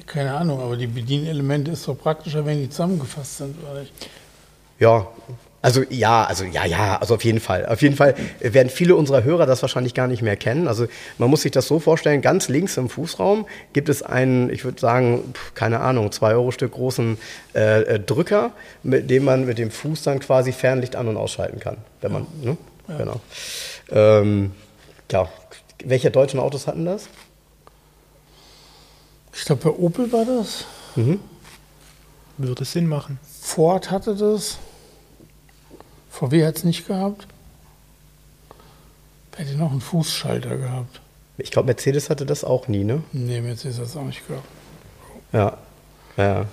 Keine 0.07 0.35
Ahnung, 0.35 0.61
aber 0.61 0.77
die 0.77 0.87
Bedienelemente 0.87 1.71
ist 1.71 1.89
doch 1.89 1.99
praktischer, 1.99 2.45
wenn 2.45 2.59
die 2.61 2.69
zusammengefasst 2.71 3.39
sind, 3.39 3.57
oder 3.63 3.81
nicht? 3.81 3.93
Ja, 4.79 5.07
also 5.61 5.83
ja, 5.91 6.25
also 6.25 6.45
ja, 6.45 6.65
ja, 6.65 6.99
also 6.99 7.17
auf 7.17 7.25
jeden 7.25 7.41
Fall. 7.41 7.67
Auf 7.67 7.83
jeden 7.83 7.97
Fall 7.97 8.15
werden 8.41 8.71
viele 8.71 8.95
unserer 8.95 9.25
Hörer 9.25 9.45
das 9.45 9.61
wahrscheinlich 9.63 9.93
gar 9.93 10.07
nicht 10.07 10.23
mehr 10.23 10.37
kennen. 10.37 10.69
Also 10.69 10.87
man 11.19 11.29
muss 11.29 11.43
sich 11.43 11.51
das 11.51 11.67
so 11.67 11.81
vorstellen, 11.81 12.23
ganz 12.23 12.49
links 12.49 12.77
im 12.77 12.89
Fußraum 12.89 13.47
gibt 13.73 13.89
es 13.89 14.03
einen, 14.03 14.51
ich 14.51 14.65
würde 14.65 14.81
sagen, 14.81 15.35
keine 15.55 15.81
Ahnung, 15.81 16.13
zwei 16.13 16.33
Euro 16.33 16.53
Stück 16.53 16.73
großen 16.73 17.19
äh, 17.55 17.83
äh, 17.83 18.01
Drücker, 18.01 18.53
mit 18.85 19.11
dem 19.11 19.25
man 19.25 19.47
mit 19.47 19.59
dem 19.59 19.73
Fuß 19.73 20.03
dann 20.03 20.21
quasi 20.21 20.53
Fernlicht 20.53 20.95
an- 20.95 21.09
und 21.09 21.17
ausschalten 21.17 21.59
kann. 21.59 21.79
Wenn 22.01 22.13
man, 22.13 22.27
ne? 22.41 22.57
Genau. 22.87 23.21
Ähm, 23.91 24.53
ja, 25.11 25.29
welche 25.85 26.11
deutschen 26.11 26.39
Autos 26.39 26.67
hatten 26.69 26.85
das? 26.85 27.09
Ich 29.35 29.45
glaube, 29.45 29.71
bei 29.71 29.79
Opel 29.79 30.11
war 30.13 30.25
das. 30.25 30.65
Würde 32.39 32.65
Sinn 32.65 32.87
machen. 32.87 33.19
Ford 33.41 33.91
hatte 33.91 34.15
das. 34.15 34.59
VW 36.19 36.45
hat 36.45 36.57
es 36.57 36.65
nicht 36.65 36.87
gehabt. 36.87 37.29
Hätte 39.37 39.57
noch 39.57 39.71
einen 39.71 39.81
Fußschalter 39.81 40.57
gehabt? 40.57 41.01
Ich 41.37 41.53
glaube, 41.53 41.67
Mercedes 41.67 42.11
hatte 42.11 42.27
das 42.27 42.43
auch 42.43 42.67
nie, 42.67 42.83
ne? 42.83 43.05
Nee, 43.13 43.41
Mercedes 43.41 43.79
hat 43.79 43.87
es 43.87 43.97
auch 43.97 44.03
nicht 44.03 44.27
gehabt. 44.27 44.49
Ja, 45.33 45.59
ja. 46.17 46.47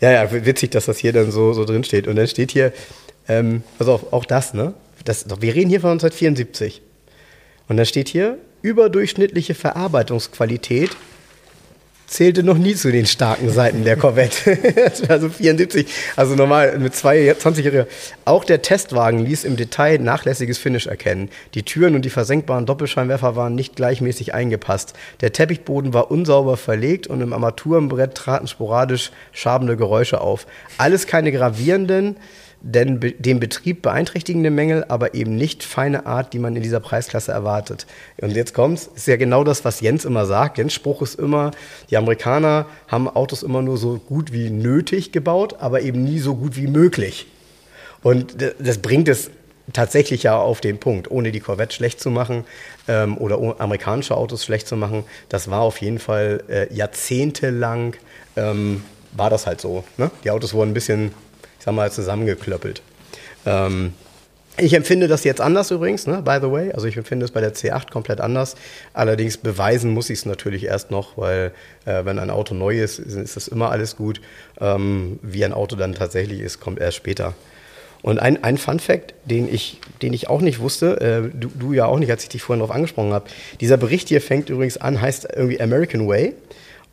Ja, 0.00 0.12
ja, 0.12 0.30
witzig, 0.46 0.70
dass 0.70 0.84
das 0.84 0.98
hier 0.98 1.12
dann 1.12 1.32
so, 1.32 1.52
so 1.54 1.64
drin 1.64 1.82
steht. 1.82 2.06
Und 2.06 2.14
dann 2.14 2.28
steht 2.28 2.52
hier, 2.52 2.72
ähm, 3.26 3.64
also 3.80 3.94
auch, 3.94 4.12
auch 4.12 4.24
das, 4.24 4.54
ne? 4.54 4.74
Das, 5.04 5.26
wir 5.40 5.54
reden 5.56 5.70
hier 5.70 5.80
von 5.80 5.90
1974. 5.90 6.80
Und 7.68 7.78
dann 7.78 7.86
steht 7.86 8.08
hier, 8.08 8.38
überdurchschnittliche 8.62 9.54
Verarbeitungsqualität 9.54 10.90
zählte 12.10 12.42
noch 12.42 12.58
nie 12.58 12.74
zu 12.74 12.90
den 12.90 13.06
starken 13.06 13.50
Seiten 13.50 13.84
der 13.84 13.96
Corvette. 13.96 14.58
also 15.08 15.28
74, 15.28 15.86
also 16.16 16.34
normal 16.34 16.76
mit 16.78 16.94
zwei 16.94 17.30
20-Jähriger. 17.30 17.86
Auch 18.24 18.44
der 18.44 18.62
Testwagen 18.62 19.20
ließ 19.24 19.44
im 19.44 19.56
Detail 19.56 19.98
nachlässiges 19.98 20.58
Finish 20.58 20.88
erkennen. 20.88 21.30
Die 21.54 21.62
Türen 21.62 21.94
und 21.94 22.04
die 22.04 22.10
versenkbaren 22.10 22.66
Doppelscheinwerfer 22.66 23.36
waren 23.36 23.54
nicht 23.54 23.76
gleichmäßig 23.76 24.34
eingepasst. 24.34 24.94
Der 25.20 25.32
Teppichboden 25.32 25.94
war 25.94 26.10
unsauber 26.10 26.56
verlegt 26.56 27.06
und 27.06 27.20
im 27.20 27.32
Armaturenbrett 27.32 28.16
traten 28.16 28.48
sporadisch 28.48 29.12
schabende 29.30 29.76
Geräusche 29.76 30.20
auf. 30.20 30.48
Alles 30.78 31.06
keine 31.06 31.30
gravierenden, 31.30 32.16
denn 32.62 33.00
be 33.00 33.12
den 33.12 33.40
Betrieb 33.40 33.82
beeinträchtigende 33.82 34.50
Mängel, 34.50 34.84
aber 34.88 35.14
eben 35.14 35.34
nicht 35.36 35.62
feine 35.62 36.06
Art, 36.06 36.32
die 36.32 36.38
man 36.38 36.56
in 36.56 36.62
dieser 36.62 36.80
Preisklasse 36.80 37.32
erwartet. 37.32 37.86
Und 38.20 38.32
jetzt 38.32 38.54
kommt's, 38.54 38.90
ist 38.94 39.06
ja 39.06 39.16
genau 39.16 39.44
das, 39.44 39.64
was 39.64 39.80
Jens 39.80 40.04
immer 40.04 40.26
sagt. 40.26 40.58
Jens 40.58 40.74
Spruch 40.74 41.02
ist 41.02 41.14
immer, 41.18 41.52
die 41.90 41.96
Amerikaner 41.96 42.66
haben 42.88 43.08
Autos 43.08 43.42
immer 43.42 43.62
nur 43.62 43.78
so 43.78 43.98
gut 43.98 44.32
wie 44.32 44.50
nötig 44.50 45.12
gebaut, 45.12 45.56
aber 45.60 45.80
eben 45.82 46.04
nie 46.04 46.18
so 46.18 46.36
gut 46.36 46.56
wie 46.56 46.66
möglich. 46.66 47.26
Und 48.02 48.36
das 48.58 48.78
bringt 48.78 49.08
es 49.08 49.30
tatsächlich 49.72 50.24
ja 50.24 50.36
auf 50.36 50.60
den 50.60 50.78
Punkt, 50.78 51.10
ohne 51.10 51.32
die 51.32 51.40
Corvette 51.40 51.74
schlecht 51.74 52.00
zu 52.00 52.10
machen 52.10 52.44
ähm, 52.88 53.16
oder 53.18 53.60
amerikanische 53.60 54.16
Autos 54.16 54.44
schlecht 54.44 54.66
zu 54.66 54.76
machen. 54.76 55.04
Das 55.28 55.50
war 55.50 55.60
auf 55.60 55.80
jeden 55.80 55.98
Fall 55.98 56.42
äh, 56.48 56.74
jahrzehntelang, 56.74 57.94
ähm, 58.36 58.82
war 59.12 59.30
das 59.30 59.46
halt 59.46 59.60
so. 59.60 59.84
Ne? 59.96 60.10
Die 60.24 60.30
Autos 60.30 60.54
wurden 60.54 60.70
ein 60.70 60.74
bisschen, 60.74 61.12
ich 61.60 61.64
sag 61.66 61.74
mal, 61.74 61.92
zusammengeklöppelt. 61.92 62.82
Ähm, 63.44 63.92
ich 64.56 64.72
empfinde 64.74 65.08
das 65.08 65.24
jetzt 65.24 65.40
anders 65.40 65.70
übrigens, 65.70 66.06
ne, 66.06 66.22
by 66.22 66.38
the 66.40 66.50
way. 66.50 66.72
Also 66.72 66.86
ich 66.86 66.96
empfinde 66.96 67.24
es 67.24 67.30
bei 67.30 67.40
der 67.40 67.54
C8 67.54 67.90
komplett 67.90 68.20
anders. 68.20 68.56
Allerdings 68.94 69.36
beweisen 69.36 69.92
muss 69.92 70.10
ich 70.10 70.20
es 70.20 70.26
natürlich 70.26 70.64
erst 70.64 70.90
noch, 70.90 71.16
weil 71.16 71.52
äh, 71.84 72.04
wenn 72.04 72.18
ein 72.18 72.30
Auto 72.30 72.54
neu 72.54 72.80
ist, 72.80 72.98
ist, 72.98 73.14
ist 73.14 73.36
das 73.36 73.48
immer 73.48 73.70
alles 73.70 73.96
gut. 73.96 74.20
Ähm, 74.58 75.18
wie 75.22 75.44
ein 75.44 75.52
Auto 75.52 75.76
dann 75.76 75.94
tatsächlich 75.94 76.40
ist, 76.40 76.60
kommt 76.60 76.80
erst 76.80 76.96
später. 76.96 77.34
Und 78.02 78.18
ein, 78.18 78.42
ein 78.42 78.56
Fun 78.56 78.80
Fact, 78.80 79.14
den 79.26 79.52
ich, 79.52 79.80
den 80.00 80.14
ich 80.14 80.28
auch 80.28 80.40
nicht 80.40 80.60
wusste, 80.60 80.98
äh, 81.00 81.30
du, 81.38 81.48
du 81.48 81.72
ja 81.74 81.84
auch 81.84 81.98
nicht, 81.98 82.10
als 82.10 82.22
ich 82.22 82.30
dich 82.30 82.42
vorhin 82.42 82.60
darauf 82.60 82.74
angesprochen 82.74 83.12
habe. 83.12 83.26
Dieser 83.60 83.76
Bericht 83.76 84.08
hier 84.08 84.22
fängt 84.22 84.48
übrigens 84.48 84.78
an, 84.78 85.00
heißt 85.00 85.28
irgendwie 85.36 85.60
American 85.60 86.08
Way. 86.08 86.34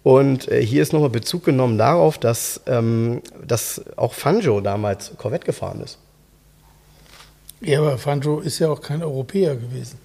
Und 0.08 0.49
äh, 0.49 0.66
hier 0.66 0.82
ist 0.84 0.93
nochmal 0.93 1.10
Bezug 1.10 1.43
genommen 1.43 1.78
darauf, 1.78 2.18
dass, 2.18 2.62
ähm, 2.66 3.22
dass 3.45 3.82
auch 3.97 4.14
Fangio 4.14 4.62
damals 4.62 5.12
Corvette 5.18 5.45
gefahren 5.45 5.82
ist. 5.84 5.97
Ja, 7.60 7.80
aber 7.80 7.97
Fanjo 7.97 8.39
ist 8.39 8.60
ja 8.60 8.70
auch 8.70 8.80
kein 8.80 9.03
Europäer 9.03 9.55
gewesen. 9.58 9.97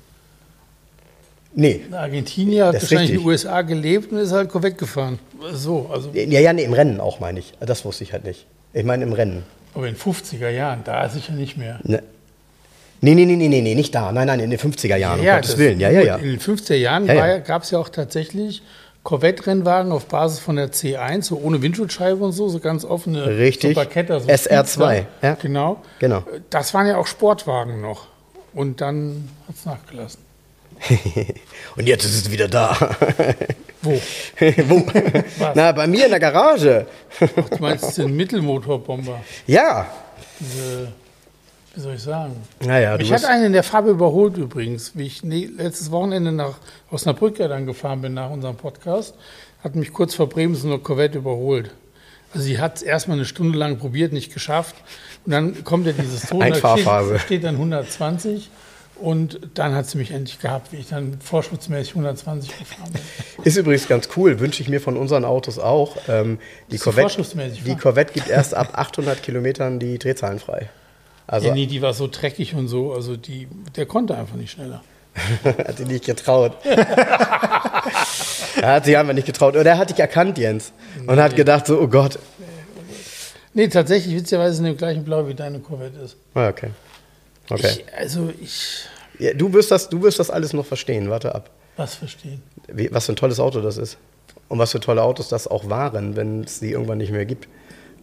Nee, 1.55 1.83
Ein 1.87 1.95
Argentinier 1.95 2.67
hat 2.67 2.75
wahrscheinlich 2.75 3.11
in 3.11 3.17
richtig. 3.19 3.19
den 3.19 3.27
USA 3.29 3.63
gelebt 3.63 4.11
und 4.11 4.19
ist 4.19 4.33
halt 4.33 4.49
Corvette 4.49 4.75
gefahren. 4.77 5.21
So, 5.53 5.89
also, 5.93 6.11
Ja, 6.15 6.41
ja, 6.41 6.53
nee, 6.53 6.65
im 6.65 6.73
Rennen 6.73 6.99
auch, 6.99 7.21
meine 7.21 7.39
ich. 7.39 7.53
Das 7.61 7.85
wusste 7.85 8.03
ich 8.03 8.13
halt 8.13 8.25
nicht. 8.25 8.47
Ich 8.73 8.85
meine 8.85 9.05
im 9.05 9.13
Rennen. 9.13 9.45
aber 9.75 9.87
in 9.87 9.95
50er 9.97 10.49
Jahren, 10.49 10.81
da 10.83 11.09
sicher 11.11 11.35
nicht 11.35 11.57
mehr. 11.57 11.79
Ne. 11.85 12.03
Nee, 13.03 13.15
nee, 13.15 13.25
nee, 13.27 13.37
nee, 13.49 13.75
nicht 13.77 13.95
da. 13.95 14.11
Nein, 14.11 14.27
nein, 14.27 14.41
in 14.41 14.51
den 14.51 14.59
50er 14.59 14.97
Jahren, 14.97 15.21
um 15.21 15.27
Gottes 15.27 15.51
das- 15.53 15.59
Willen. 15.59 15.79
Ja, 15.79 15.91
ja, 15.91 16.01
ja. 16.01 16.17
In 16.17 16.25
den 16.31 16.41
50er 16.41 16.75
Jahren 16.75 17.07
Ja, 17.07 17.15
ja. 17.15 17.39
gab 17.39 17.63
es 17.63 17.71
ja 17.71 17.79
auch 17.79 17.89
tatsächlich 17.89 18.63
Corvette-Rennwagen 19.05 19.91
auf 19.91 20.07
Basis 20.07 20.39
von 20.39 20.57
der 20.57 20.71
C1, 20.73 21.23
so 21.23 21.37
ohne 21.39 21.61
Windschutzscheibe 21.61 22.25
und 22.25 22.33
so, 22.33 22.49
so 22.49 22.61
ganz 22.61 22.85
offene 22.85 23.27
Richtig. 23.27 23.75
So 23.75 23.81
Parketter, 23.81 24.21
so 24.21 24.29
SR2, 24.29 24.67
Speedster. 24.67 25.07
ja. 25.23 25.35
Genau. 25.35 25.83
Genau. 25.99 26.23
Das 26.51 26.73
waren 26.73 26.87
ja 26.87 26.97
auch 26.97 27.07
Sportwagen 27.07 27.81
noch. 27.81 28.07
Und 28.55 28.81
dann 28.81 29.29
hat 29.49 29.57
es 29.57 29.65
nachgelassen. 29.65 30.21
Und 31.77 31.87
jetzt 31.87 32.05
ist 32.05 32.15
es 32.27 32.31
wieder 32.31 32.49
da. 32.49 32.77
Wo? 33.83 33.93
Wo? 34.69 34.87
Na, 35.55 35.73
bei 35.73 35.87
mir 35.87 36.05
in 36.05 36.11
der 36.11 36.21
Garage. 36.21 36.87
Du 37.19 37.59
meinst 37.61 37.99
den 37.99 38.15
Mittelmotorbomber? 38.17 39.21
Ja. 39.47 39.87
Diese, 40.41 40.93
wie 41.75 41.81
soll 41.81 41.95
ich 41.95 42.03
sagen? 42.03 42.37
Naja, 42.61 42.99
ich 42.99 43.13
hatte 43.13 43.29
einen 43.29 43.47
in 43.47 43.53
der 43.53 43.63
Farbe 43.63 43.91
überholt 43.91 44.37
übrigens, 44.37 44.93
wie 44.95 45.07
ich 45.07 45.23
letztes 45.23 45.91
Wochenende 45.91 46.33
nach 46.33 46.59
Osnabrück 46.91 47.39
ja 47.39 47.49
dann 47.49 47.67
gefahren 47.67 48.03
bin 48.03 48.15
nach 48.15 48.31
unserem 48.31 48.57
Podcast, 48.57 49.15
hat 49.65 49.75
mich 49.75 49.93
kurz 49.93 50.15
vor 50.15 50.29
Bremen 50.29 50.55
so 50.55 50.69
eine 50.69 50.79
Corvette 50.79 51.19
überholt. 51.19 51.71
Also 52.35 52.45
sie 52.45 52.59
hat 52.59 52.77
es 52.77 52.83
erstmal 52.83 53.17
eine 53.17 53.27
Stunde 53.27 53.59
lang 53.59 53.79
probiert, 53.79 54.13
nicht 54.13 54.33
geschafft. 54.33 54.75
Und 55.25 55.33
dann 55.33 55.65
kommt 55.65 55.87
ja 55.87 55.93
dieses 55.93 56.23
Ton, 56.29 56.43
Einfahrphase. 56.43 57.17
steht, 57.17 57.27
steht 57.27 57.45
dann 57.45 57.55
120 57.55 58.51
und 58.97 59.41
dann 59.55 59.75
hat 59.75 59.87
sie 59.87 59.99
mich 59.99 60.11
endlich 60.13 60.41
gehabt, 60.41 60.73
wie 60.73 60.77
ich 60.77 60.89
dann 60.89 61.19
vorschriftsmäßig 61.21 61.91
120 61.95 62.59
gefahren 62.59 62.93
bin. 62.93 63.03
ist 63.45 63.57
übrigens 63.57 63.89
ganz 63.89 64.09
cool, 64.17 64.41
wünsche 64.41 64.63
ich 64.63 64.69
mir 64.69 64.81
von 64.81 64.97
unseren 64.97 65.25
Autos 65.25 65.59
auch. 65.59 65.97
Ähm, 66.09 66.39
die, 66.71 66.79
Corvette, 66.79 67.23
die? 67.65 67.77
Corvette 67.77 68.13
gibt 68.13 68.29
erst 68.29 68.55
ab 68.55 68.71
800 68.75 69.23
Kilometern 69.23 69.79
die 69.79 69.99
Drehzahlen 69.99 70.39
frei. 70.39 70.71
Also 71.27 71.49
ja, 71.49 71.55
nee, 71.55 71.67
die 71.67 71.81
war 71.83 71.95
so 71.95 72.09
dreckig 72.11 72.55
und 72.55 72.69
so, 72.69 72.93
also 72.93 73.17
die, 73.17 73.49
der 73.77 73.87
konnte 73.87 74.17
einfach 74.17 74.37
nicht 74.37 74.51
schneller. 74.53 74.83
hat 75.45 75.77
sich 75.77 75.87
nicht 75.87 76.05
getraut. 76.07 76.57
er 76.65 76.77
hat 78.75 78.85
sich 78.87 78.97
einfach 78.97 79.13
nicht 79.15 79.27
getraut. 79.27 79.57
Oder 79.57 79.71
er 79.73 79.79
hat 79.79 79.91
dich 79.91 79.99
erkannt, 79.99 80.39
Jens. 80.39 80.73
Und 81.07 81.21
hat 81.21 81.37
gedacht 81.37 81.67
so, 81.67 81.79
oh 81.81 81.87
Gott. 81.89 82.19
Nee, 83.55 83.69
tatsächlich, 83.69 84.15
witzigerweise 84.17 84.59
in 84.61 84.65
dem 84.65 84.77
gleichen 84.79 85.05
Blau 85.05 85.29
wie 85.29 85.35
deine 85.35 85.59
Corvette 85.61 85.99
ist. 86.01 86.17
Ah, 86.35 86.49
Okay. 86.49 86.71
Okay. 87.51 87.67
Ich, 87.87 87.95
also 87.95 88.33
ich, 88.41 88.85
Ja, 89.19 89.35
du, 89.35 89.53
wirst 89.53 89.71
das, 89.71 89.89
du 89.91 90.01
wirst 90.03 90.19
das 90.19 90.31
alles 90.31 90.53
noch 90.55 90.65
verstehen. 90.65 91.11
Warte 91.11 91.35
ab. 91.35 91.51
was 91.77 91.97
verstehen. 91.97 92.43
Wie, 92.69 92.89
was 92.93 93.07
für 93.07 93.13
ein 93.13 93.17
tolles 93.17 93.41
Auto 93.41 93.61
das 93.61 93.77
ist. 93.77 93.99
Und 94.49 94.59
was 94.59 94.73
für 94.73 94.81
tolle 94.81 95.03
Autos 95.03 95.29
das 95.29 95.47
auch 95.49 95.69
waren, 95.69 96.17
wenn 96.17 96.45
es 96.45 96.61
die 96.61 96.71
irgendwann 96.71 96.99
nicht 96.99 97.13
mehr 97.13 97.27
gibt. 97.27 97.49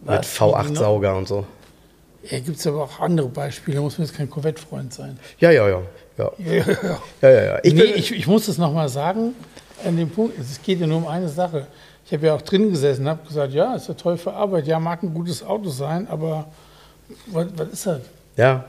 Mit 0.02 0.08
Was? 0.18 0.38
V8-Sauger 0.38 1.16
und 1.16 1.26
so. 1.26 1.46
Ja, 2.28 2.38
gibt 2.38 2.58
es 2.58 2.66
aber 2.66 2.84
auch 2.84 3.00
andere 3.00 3.28
Beispiele, 3.28 3.76
da 3.76 3.82
muss 3.82 3.98
man 3.98 4.06
jetzt 4.06 4.16
kein 4.16 4.28
Corvette-Freund 4.28 4.92
sein. 4.92 5.18
Ja, 5.38 5.50
ja, 5.50 5.68
ja. 5.68 5.82
Ja, 6.18 6.30
Ja, 7.22 7.30
ja, 7.30 7.42
ja. 7.44 7.58
Ich 7.62 7.72
nee, 7.72 7.82
ich, 7.82 8.12
ich 8.12 8.26
muss 8.26 8.46
das 8.46 8.58
nochmal 8.58 8.88
sagen. 8.88 9.34
an 9.84 9.96
dem 9.96 10.10
Punkt, 10.10 10.38
es 10.38 10.60
geht 10.62 10.80
ja 10.80 10.86
nur 10.86 10.98
um 10.98 11.06
eine 11.06 11.28
Sache. 11.28 11.66
Ich 12.04 12.12
habe 12.12 12.26
ja 12.26 12.34
auch 12.34 12.42
drin 12.42 12.70
gesessen 12.70 13.02
und 13.02 13.08
habe 13.08 13.26
gesagt, 13.26 13.52
ja, 13.54 13.74
ist 13.74 13.88
ja 13.88 13.94
toll 13.94 14.18
für 14.18 14.32
Arbeit, 14.32 14.66
ja, 14.66 14.78
mag 14.78 15.02
ein 15.02 15.14
gutes 15.14 15.42
Auto 15.42 15.70
sein, 15.70 16.08
aber 16.08 16.46
was, 17.28 17.46
was 17.56 17.68
ist 17.68 17.86
das? 17.86 18.00
Ja. 18.36 18.64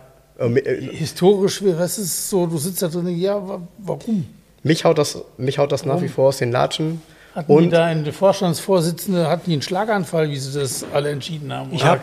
Historisch, 0.91 1.61
was 1.63 1.97
ist 1.99 2.29
so, 2.29 2.45
du 2.47 2.57
sitzt 2.57 2.81
da 2.81 2.87
drin, 2.87 3.07
ja, 3.17 3.41
warum? 3.79 4.27
Mich 4.63 4.85
haut 4.85 4.97
das, 4.97 5.21
mich 5.37 5.57
haut 5.57 5.71
das 5.71 5.85
nach 5.85 6.01
wie 6.01 6.07
vor 6.07 6.29
aus 6.29 6.37
den 6.37 6.51
Latschen. 6.51 7.01
Hatten 7.35 7.51
und 7.51 7.63
die 7.63 7.69
da 7.69 7.85
eine 7.85 8.11
Vorstandsvorsitzende, 8.11 9.27
hatten 9.27 9.43
die 9.47 9.53
einen 9.53 9.61
Schlaganfall, 9.61 10.29
wie 10.29 10.37
sie 10.37 10.57
das 10.59 10.85
alle 10.93 11.09
entschieden 11.09 11.51
haben? 11.53 11.73
Ich 11.73 11.83
habe, 11.83 12.01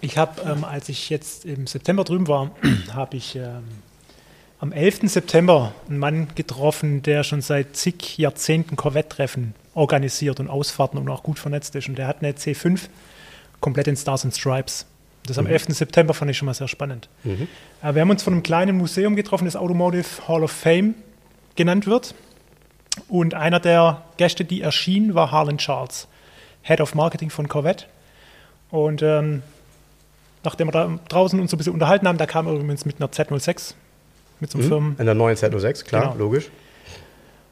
ich 0.00 0.18
hab, 0.18 0.44
ähm, 0.46 0.64
als 0.64 0.88
ich 0.88 1.10
jetzt 1.10 1.44
im 1.44 1.66
September 1.66 2.04
drüben 2.04 2.28
war, 2.28 2.50
habe 2.94 3.16
ich 3.16 3.36
ähm, 3.36 3.64
am 4.60 4.72
11. 4.72 5.00
September 5.04 5.72
einen 5.88 5.98
Mann 5.98 6.28
getroffen, 6.34 7.02
der 7.02 7.24
schon 7.24 7.40
seit 7.40 7.76
zig 7.76 8.18
Jahrzehnten 8.18 8.76
Corvette-Treffen 8.76 9.54
organisiert 9.74 10.40
und 10.40 10.48
Ausfahrten 10.48 10.98
und 10.98 11.08
auch 11.08 11.22
gut 11.22 11.38
vernetzt 11.38 11.74
ist. 11.76 11.88
Und 11.88 11.96
der 11.96 12.06
hat 12.06 12.18
eine 12.22 12.32
C5 12.32 12.88
komplett 13.60 13.88
in 13.88 13.96
Stars 13.96 14.24
and 14.24 14.34
Stripes. 14.34 14.86
Das 15.26 15.36
mhm. 15.36 15.46
am 15.46 15.52
11. 15.52 15.66
September 15.68 16.14
fand 16.14 16.30
ich 16.30 16.38
schon 16.38 16.46
mal 16.46 16.54
sehr 16.54 16.68
spannend. 16.68 17.08
Mhm. 17.24 17.48
Äh, 17.82 17.94
wir 17.94 18.02
haben 18.02 18.10
uns 18.10 18.22
von 18.22 18.32
einem 18.32 18.42
kleinen 18.42 18.76
Museum 18.76 19.16
getroffen, 19.16 19.44
das 19.44 19.56
Automotive 19.56 20.26
Hall 20.26 20.42
of 20.42 20.50
Fame 20.50 20.94
genannt 21.54 21.86
wird. 21.86 22.14
Und 23.08 23.34
einer 23.34 23.60
der 23.60 24.02
Gäste, 24.16 24.44
die 24.44 24.60
erschien, 24.60 25.14
war 25.14 25.30
Harlan 25.30 25.58
Charles, 25.58 26.08
Head 26.62 26.80
of 26.80 26.94
Marketing 26.96 27.30
von 27.30 27.48
Corvette. 27.48 27.84
Und 28.70 29.02
ähm, 29.02 29.42
nachdem 30.44 30.68
wir 30.68 30.72
da 30.72 30.98
draußen 31.08 31.38
uns 31.40 31.50
so 31.50 31.56
ein 31.56 31.58
bisschen 31.58 31.72
unterhalten 31.72 32.06
haben, 32.06 32.18
da 32.18 32.26
kam 32.26 32.46
er 32.46 32.54
übrigens 32.54 32.84
mit 32.84 32.96
einer 33.00 33.10
Z06, 33.10 33.74
mit 34.40 34.50
so 34.50 34.58
einem 34.58 34.66
mhm. 34.66 34.70
Firmen. 34.70 34.96
In 34.98 35.06
der 35.06 35.14
neuen 35.14 35.36
Z06, 35.36 35.84
klar, 35.84 36.12
genau. 36.12 36.16
logisch. 36.16 36.50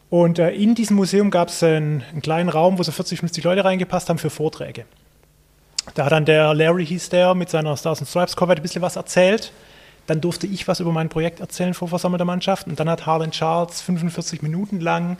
Und 0.08 0.38
äh, 0.38 0.50
in 0.50 0.74
diesem 0.74 0.96
Museum 0.96 1.30
gab 1.30 1.48
es 1.48 1.62
einen, 1.62 2.02
einen, 2.12 2.22
kleinen 2.22 2.48
Raum, 2.48 2.78
wo 2.78 2.82
so 2.82 2.92
40, 2.92 3.20
50 3.20 3.44
Leute 3.44 3.64
reingepasst 3.64 4.08
haben 4.08 4.18
für 4.18 4.30
Vorträge. 4.30 4.84
Da 5.94 6.04
hat 6.04 6.12
dann 6.12 6.24
der 6.24 6.54
Larry, 6.54 6.86
hieß 6.86 7.08
der, 7.10 7.34
mit 7.34 7.50
seiner 7.50 7.76
Stars 7.76 8.00
and 8.00 8.08
Stripes 8.08 8.36
Corvette 8.36 8.60
ein 8.60 8.62
bisschen 8.62 8.82
was 8.82 8.96
erzählt. 8.96 9.52
Dann 10.06 10.20
durfte 10.20 10.46
ich 10.46 10.68
was 10.68 10.78
über 10.78 10.92
mein 10.92 11.08
Projekt 11.08 11.40
erzählen 11.40 11.74
vor 11.74 11.88
versammelter 11.88 12.24
Mannschaft. 12.24 12.68
Und 12.68 12.78
dann 12.78 12.88
hat 12.88 13.06
Harlan 13.06 13.32
Charles 13.32 13.80
45 13.80 14.42
Minuten 14.42 14.80
lang 14.80 15.16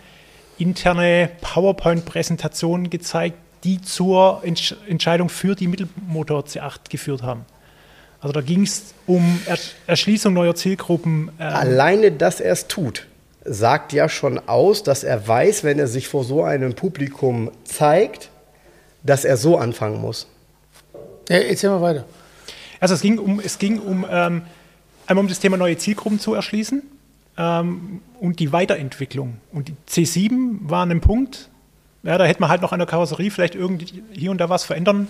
interne 0.58 1.30
PowerPoint-Präsentationen 1.40 2.88
gezeigt, 2.88 3.36
die 3.64 3.80
zur 3.80 4.40
Entsch 4.44 4.74
Entscheidung 4.88 5.28
für 5.28 5.54
die 5.54 5.66
Mittelmotor 5.66 6.44
C8 6.44 6.88
geführt 6.88 7.22
haben. 7.22 7.44
Also 8.20 8.32
da 8.32 8.40
ging 8.40 8.62
es 8.62 8.94
um 9.06 9.40
Erschließung 9.86 10.32
neuer 10.32 10.54
Zielgruppen. 10.54 11.30
Ähm 11.38 11.46
Alleine, 11.46 12.12
dass 12.12 12.40
er 12.40 12.52
es 12.52 12.66
tut, 12.66 13.06
sagt 13.44 13.92
ja 13.92 14.08
schon 14.08 14.38
aus, 14.48 14.82
dass 14.82 15.04
er 15.04 15.26
weiß, 15.26 15.64
wenn 15.64 15.78
er 15.78 15.86
sich 15.86 16.08
vor 16.08 16.24
so 16.24 16.42
einem 16.42 16.74
Publikum 16.74 17.50
zeigt, 17.64 18.30
dass 19.02 19.24
er 19.24 19.36
so 19.36 19.58
anfangen 19.58 20.00
muss. 20.00 20.26
Ja, 21.28 21.38
erzähl 21.38 21.70
mal 21.70 21.82
weiter. 21.82 22.04
Also 22.80 22.94
es 22.94 23.00
ging 23.00 23.18
um, 23.18 23.40
es 23.40 23.58
ging 23.58 23.78
um 23.78 24.06
ähm, 24.08 24.42
einmal 25.06 25.24
um 25.24 25.28
das 25.28 25.40
Thema 25.40 25.56
neue 25.56 25.76
Zielgruppen 25.76 26.18
zu 26.18 26.34
erschließen 26.34 26.82
ähm, 27.38 28.00
und 28.20 28.40
die 28.40 28.52
Weiterentwicklung. 28.52 29.38
Und 29.52 29.68
die 29.68 29.74
C7 29.88 30.58
war 30.68 30.82
an 30.82 30.90
einem 30.90 31.00
Punkt, 31.00 31.48
ja, 32.02 32.18
da 32.18 32.24
hätte 32.24 32.40
man 32.40 32.50
halt 32.50 32.62
noch 32.62 32.72
an 32.72 32.78
der 32.78 32.86
Karosserie 32.86 33.30
vielleicht 33.30 33.54
irgendwie 33.54 34.02
hier 34.12 34.30
und 34.30 34.38
da 34.38 34.48
was 34.48 34.64
verändern 34.64 35.08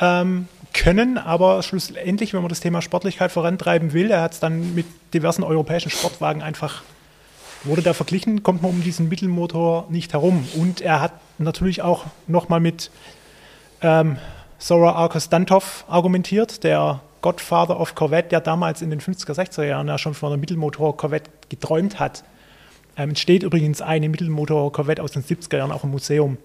ähm, 0.00 0.48
können, 0.74 1.18
aber 1.18 1.62
schlussendlich, 1.62 2.34
wenn 2.34 2.42
man 2.42 2.48
das 2.48 2.60
Thema 2.60 2.82
Sportlichkeit 2.82 3.32
vorantreiben 3.32 3.92
will, 3.92 4.10
er 4.10 4.22
hat 4.22 4.32
es 4.34 4.40
dann 4.40 4.74
mit 4.74 4.86
diversen 5.12 5.42
europäischen 5.42 5.90
Sportwagen 5.90 6.42
einfach 6.42 6.82
wurde 7.64 7.82
da 7.82 7.92
verglichen, 7.92 8.42
kommt 8.42 8.62
man 8.62 8.70
um 8.70 8.82
diesen 8.82 9.08
Mittelmotor 9.08 9.86
nicht 9.88 10.12
herum. 10.12 10.46
Und 10.56 10.80
er 10.80 11.00
hat 11.00 11.12
natürlich 11.38 11.82
auch 11.82 12.04
nochmal 12.26 12.60
mit 12.60 12.90
ähm, 13.82 14.18
Sora 14.58 14.92
Arkos 14.92 15.28
Dantov 15.28 15.84
argumentiert, 15.88 16.64
der 16.64 17.00
Godfather 17.20 17.80
of 17.80 17.94
Corvette, 17.94 18.28
der 18.28 18.40
damals 18.40 18.82
in 18.82 18.90
den 18.90 19.00
50er, 19.00 19.34
60er 19.34 19.64
Jahren 19.64 19.88
ja 19.88 19.98
schon 19.98 20.14
von 20.14 20.32
einer 20.32 20.40
Mittelmotor-Corvette 20.40 21.30
geträumt 21.48 21.98
hat. 21.98 22.24
Ähm, 22.96 23.10
entsteht 23.10 23.42
übrigens 23.42 23.82
eine 23.82 24.08
Mittelmotor-Corvette 24.08 25.02
aus 25.02 25.12
den 25.12 25.24
70er 25.24 25.58
Jahren 25.58 25.72
auch 25.72 25.84
im 25.84 25.90
Museum. 25.90 26.38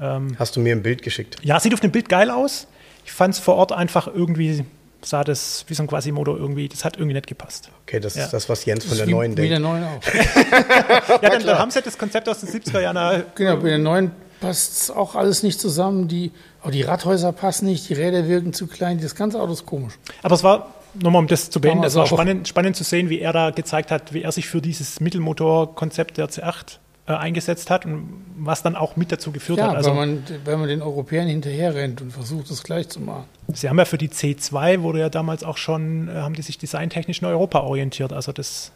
Ähm, 0.00 0.36
Hast 0.38 0.56
du 0.56 0.60
mir 0.60 0.74
ein 0.74 0.82
Bild 0.82 1.02
geschickt? 1.02 1.36
Ja, 1.42 1.58
sieht 1.58 1.74
auf 1.74 1.80
dem 1.80 1.90
Bild 1.90 2.08
geil 2.08 2.30
aus. 2.30 2.68
Ich 3.06 3.12
fand 3.12 3.34
es 3.34 3.40
vor 3.40 3.54
Ort 3.54 3.70
einfach 3.70 4.08
irgendwie, 4.08 4.64
sah 5.00 5.22
das 5.22 5.64
wie 5.68 5.74
so 5.74 5.84
ein 5.84 5.86
Quasimodo 5.86 6.36
irgendwie, 6.36 6.68
das 6.68 6.84
hat 6.84 6.96
irgendwie 6.96 7.14
nicht 7.14 7.28
gepasst. 7.28 7.70
Okay, 7.84 8.00
das 8.00 8.16
ja. 8.16 8.24
ist 8.24 8.32
das, 8.32 8.48
was 8.48 8.64
Jens 8.64 8.84
von 8.84 8.98
der 8.98 9.06
neuen 9.06 9.36
denkt. 9.36 9.46
Wie 9.46 9.48
der 9.48 9.60
neuen 9.60 9.84
auch. 9.84 10.00
ja, 11.22 11.30
dann, 11.30 11.46
dann 11.46 11.58
haben 11.58 11.70
sie 11.70 11.80
das 11.80 11.96
Konzept 11.96 12.28
aus 12.28 12.40
den 12.40 12.48
70er 12.48 12.80
Jahren. 12.80 13.24
Genau, 13.36 13.56
bei 13.58 13.68
der 13.68 13.78
neuen 13.78 14.10
passt 14.40 14.90
auch 14.90 15.14
alles 15.14 15.44
nicht 15.44 15.60
zusammen. 15.60 16.08
Die, 16.08 16.32
auch 16.64 16.72
die 16.72 16.82
Radhäuser 16.82 17.30
passen 17.30 17.66
nicht, 17.66 17.88
die 17.88 17.94
Räder 17.94 18.26
wirken 18.26 18.52
zu 18.52 18.66
klein, 18.66 19.00
das 19.00 19.14
ganze 19.14 19.40
Auto 19.40 19.52
ist 19.52 19.66
komisch. 19.66 19.94
Aber 20.24 20.34
es 20.34 20.42
war, 20.42 20.74
nochmal 21.00 21.20
um 21.20 21.28
das 21.28 21.48
zu 21.48 21.60
beenden, 21.60 21.84
es 21.84 21.94
war 21.94 22.08
spannend, 22.08 22.48
spannend 22.48 22.74
zu 22.74 22.82
sehen, 22.82 23.08
wie 23.08 23.20
er 23.20 23.32
da 23.32 23.50
gezeigt 23.50 23.92
hat, 23.92 24.12
wie 24.12 24.22
er 24.22 24.32
sich 24.32 24.48
für 24.48 24.60
dieses 24.60 24.98
Mittelmotor-Konzept 24.98 26.18
der 26.18 26.28
C8 26.28 26.78
äh, 27.06 27.12
eingesetzt 27.12 27.70
hat 27.70 27.84
und 27.86 28.08
was 28.36 28.62
dann 28.62 28.76
auch 28.76 28.96
mit 28.96 29.12
dazu 29.12 29.32
geführt 29.32 29.58
ja, 29.58 29.68
hat. 29.68 29.76
Also, 29.76 29.90
weil 29.90 29.96
man, 29.96 30.24
wenn 30.44 30.58
man 30.58 30.68
den 30.68 30.82
Europäern 30.82 31.28
hinterher 31.28 31.74
rennt 31.74 32.00
und 32.02 32.12
versucht, 32.12 32.50
das 32.50 32.62
gleich 32.62 32.88
zu 32.88 33.00
machen. 33.00 33.24
Sie 33.52 33.68
haben 33.68 33.78
ja 33.78 33.84
für 33.84 33.98
die 33.98 34.08
C2 34.08 34.82
wurde 34.82 35.00
ja 35.00 35.08
damals 35.08 35.44
auch 35.44 35.56
schon, 35.56 36.08
äh, 36.08 36.14
haben 36.14 36.34
die 36.34 36.42
sich 36.42 36.58
designtechnisch 36.58 37.20
in 37.20 37.28
Europa 37.28 37.60
orientiert. 37.60 38.12
Also 38.12 38.32
das 38.32 38.72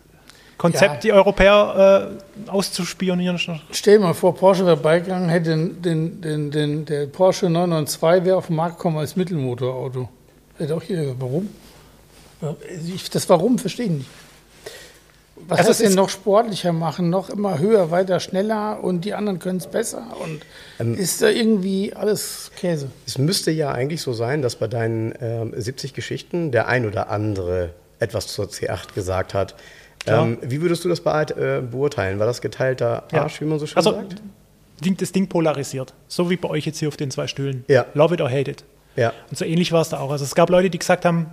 Konzept, 0.59 0.97
ja. 0.97 1.01
die 1.01 1.13
Europäer 1.13 2.13
äh, 2.47 2.51
auszuspionieren. 2.51 3.41
Stell 3.71 3.99
dir 3.99 4.05
mal 4.05 4.15
vor, 4.15 4.35
Porsche 4.35 4.67
wäre 4.67 4.77
beigegangen, 4.77 5.29
hätte 5.29 5.51
den, 5.51 5.83
den, 5.83 6.21
den, 6.21 6.51
den, 6.51 6.85
der 6.85 7.07
Porsche 7.07 7.49
992 7.49 8.27
wäre 8.27 8.37
auf 8.37 8.49
den 8.49 8.57
Markt 8.57 8.77
gekommen 8.77 8.99
als 8.99 9.17
Mittelmotorauto. 9.17 10.09
Hätte 10.59 10.77
auch 10.77 10.83
jeder 10.83 11.19
warum? 11.19 11.49
Das 13.13 13.29
Warum 13.29 13.59
verstehe 13.59 13.87
ich 13.87 13.93
nicht. 13.93 14.11
Was 15.49 15.59
also 15.59 15.71
heißt 15.71 15.81
denn 15.83 15.95
noch 15.95 16.09
sportlicher 16.09 16.73
machen, 16.73 17.11
noch 17.11 17.31
immer 17.31 17.59
höher, 17.59 17.91
weiter, 17.91 18.21
schneller 18.21 18.83
und 18.83 19.05
die 19.05 19.15
anderen 19.15 19.39
können 19.39 19.59
es 19.59 19.67
besser? 19.67 20.07
Und 20.23 20.41
ähm, 20.79 20.95
ist 20.95 21.23
da 21.23 21.29
irgendwie 21.29 21.93
alles 21.95 22.51
Käse? 22.57 22.89
Es 23.07 23.19
müsste 23.19 23.51
ja 23.51 23.73
eigentlich 23.73 24.03
so 24.03 24.13
sein, 24.13 24.43
dass 24.43 24.57
bei 24.57 24.69
deinen 24.69 25.15
ähm, 25.21 25.53
70 25.57 25.95
Geschichten 25.95 26.53
der 26.53 26.69
ein 26.69 26.87
oder 26.87 27.11
andere 27.11 27.71
etwas 27.99 28.29
zur 28.29 28.47
C8 28.47 28.95
gesagt 28.95 29.35
hat. 29.35 29.55
Ähm, 30.07 30.39
wie 30.43 30.63
würdest 30.63 30.85
du 30.85 30.89
das 30.89 31.01
äh, 31.01 31.61
beurteilen? 31.61 32.19
War 32.19 32.27
das 32.27 32.41
geteilter 32.41 33.05
Arsch, 33.13 33.35
ja. 33.35 33.41
wie 33.41 33.45
man 33.45 33.59
so 33.59 33.67
schön 33.67 33.77
also, 33.77 33.93
sagt? 33.93 34.23
Das 34.99 35.13
Ding 35.13 35.29
polarisiert. 35.29 35.93
So 36.09 36.31
wie 36.31 36.37
bei 36.37 36.49
euch 36.49 36.65
jetzt 36.65 36.79
hier 36.79 36.89
auf 36.89 36.97
den 36.97 37.11
zwei 37.11 37.27
Stühlen. 37.27 37.65
Ja. 37.69 37.85
Love 37.93 38.15
it 38.15 38.21
or 38.23 38.31
hate 38.31 38.51
it. 38.51 38.65
Ja. 38.97 39.13
Und 39.29 39.37
so 39.37 39.45
ähnlich 39.45 39.73
war 39.73 39.83
es 39.83 39.91
da 39.91 40.01
auch. 40.01 40.11
Also 40.11 40.25
es 40.25 40.35
gab 40.35 40.49
Leute, 40.49 40.71
die 40.71 40.79
gesagt 40.79 41.05
haben, 41.05 41.27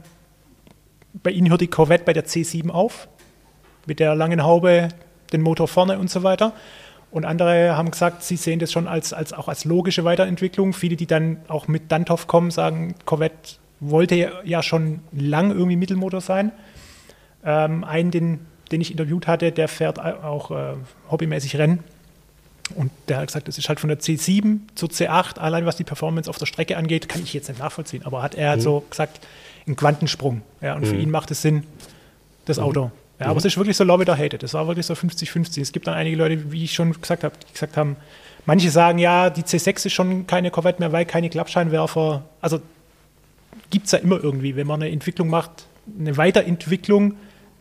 bei 1.24 1.32
ihnen 1.32 1.50
hört 1.50 1.62
die 1.62 1.68
Corvette 1.68 2.04
bei 2.04 2.14
der 2.14 2.26
C7 2.26 2.70
auf, 2.70 3.08
mit 3.88 4.00
der 4.00 4.14
langen 4.14 4.44
Haube, 4.44 4.90
den 5.34 5.42
Motor 5.42 5.68
vorne 5.68 5.98
und 5.98 6.12
so 6.12 6.24
weiter. 6.24 6.54
Und 7.10 7.26
andere 7.26 7.76
haben 7.76 7.90
gesagt, 7.90 8.22
sie 8.22 8.36
sehen 8.36 8.60
das 8.60 8.72
schon 8.72 8.88
als, 8.88 9.14
als, 9.14 9.34
auch 9.34 9.48
als 9.48 9.66
logische 9.66 10.04
Weiterentwicklung. 10.04 10.74
Viele, 10.74 10.96
die 10.96 11.08
dann 11.08 11.38
auch 11.48 11.68
mit 11.68 11.92
Dantov 11.92 12.28
kommen, 12.28 12.52
sagen, 12.52 12.96
Corvette 13.06 13.56
wollte 13.80 14.32
ja 14.44 14.62
schon 14.62 15.00
lang 15.12 15.52
irgendwie 15.52 15.78
Mittelmotor 15.78 16.22
sein. 16.22 16.52
Ähm, 17.44 17.84
einen, 17.84 18.12
den 18.12 18.40
den 18.72 18.82
ich 18.82 18.92
interviewt 18.92 19.28
hatte, 19.28 19.52
der 19.52 19.68
fährt 19.68 20.00
auch 20.00 20.52
äh, 20.52 20.74
hobbymäßig 21.10 21.58
Rennen. 21.58 21.84
Und 22.76 22.92
der 23.08 23.18
hat 23.18 23.28
gesagt, 23.28 23.48
es 23.48 23.58
ist 23.58 23.70
halt 23.70 23.80
von 23.80 23.88
der 23.88 24.00
C7 24.00 24.60
zur 24.76 24.90
C8, 24.90 25.40
allein 25.40 25.66
was 25.66 25.78
die 25.78 25.86
Performance 25.86 26.30
auf 26.30 26.38
der 26.38 26.46
Strecke 26.46 26.76
angeht, 26.76 27.08
kann 27.08 27.24
ich 27.24 27.34
jetzt 27.34 27.48
nicht 27.48 27.60
nachvollziehen. 27.60 28.06
Aber 28.06 28.22
hat 28.22 28.36
er 28.36 28.50
halt 28.50 28.60
mhm. 28.60 28.64
so 28.64 28.84
gesagt, 28.90 29.26
ein 29.68 29.78
Quantensprung. 29.78 30.42
Ja, 30.62 30.76
und 30.76 30.82
mhm. 30.82 30.88
für 30.88 30.96
ihn 30.98 31.10
macht 31.10 31.32
es 31.32 31.42
Sinn, 31.42 31.64
das 32.46 32.58
mhm. 32.58 32.64
Auto. 32.64 32.92
Ja, 33.20 33.28
aber 33.28 33.34
mhm. 33.34 33.40
es 33.40 33.46
ist 33.46 33.58
wirklich 33.58 33.76
so 33.76 33.84
love 33.84 34.04
it 34.04 34.10
or 34.10 34.18
hate 34.18 34.36
it. 34.36 34.44
Es 34.44 34.54
war 34.54 34.68
wirklich 34.68 34.86
so 34.86 34.94
50-50. 34.94 35.62
Es 35.62 35.72
gibt 35.72 35.88
dann 35.88 35.96
einige 35.96 36.16
Leute, 36.16 36.52
wie 36.52 36.64
ich 36.64 36.74
schon 36.74 37.00
gesagt 37.00 37.24
habe, 37.24 37.36
die 37.48 37.52
gesagt 37.52 37.76
haben, 37.78 37.96
manche 38.46 38.70
sagen, 38.70 39.00
ja, 39.00 39.30
die 39.30 39.42
C6 39.42 39.88
ist 39.88 39.94
schon 39.94 40.28
keine 40.28 40.52
Corvette 40.52 40.80
mehr, 40.80 40.92
weil 40.92 41.06
keine 41.06 41.30
Klappscheinwerfer. 41.30 42.24
Also 42.42 42.60
gibt 43.70 43.88
es 43.88 43.92
ja 43.92 44.00
immer 44.00 44.24
irgendwie, 44.24 44.56
wenn 44.56 44.68
man 44.68 44.82
eine 44.82 44.92
Entwicklung 44.92 45.30
macht, 45.30 45.66
eine 46.00 46.18
Weiterentwicklung, 46.18 47.16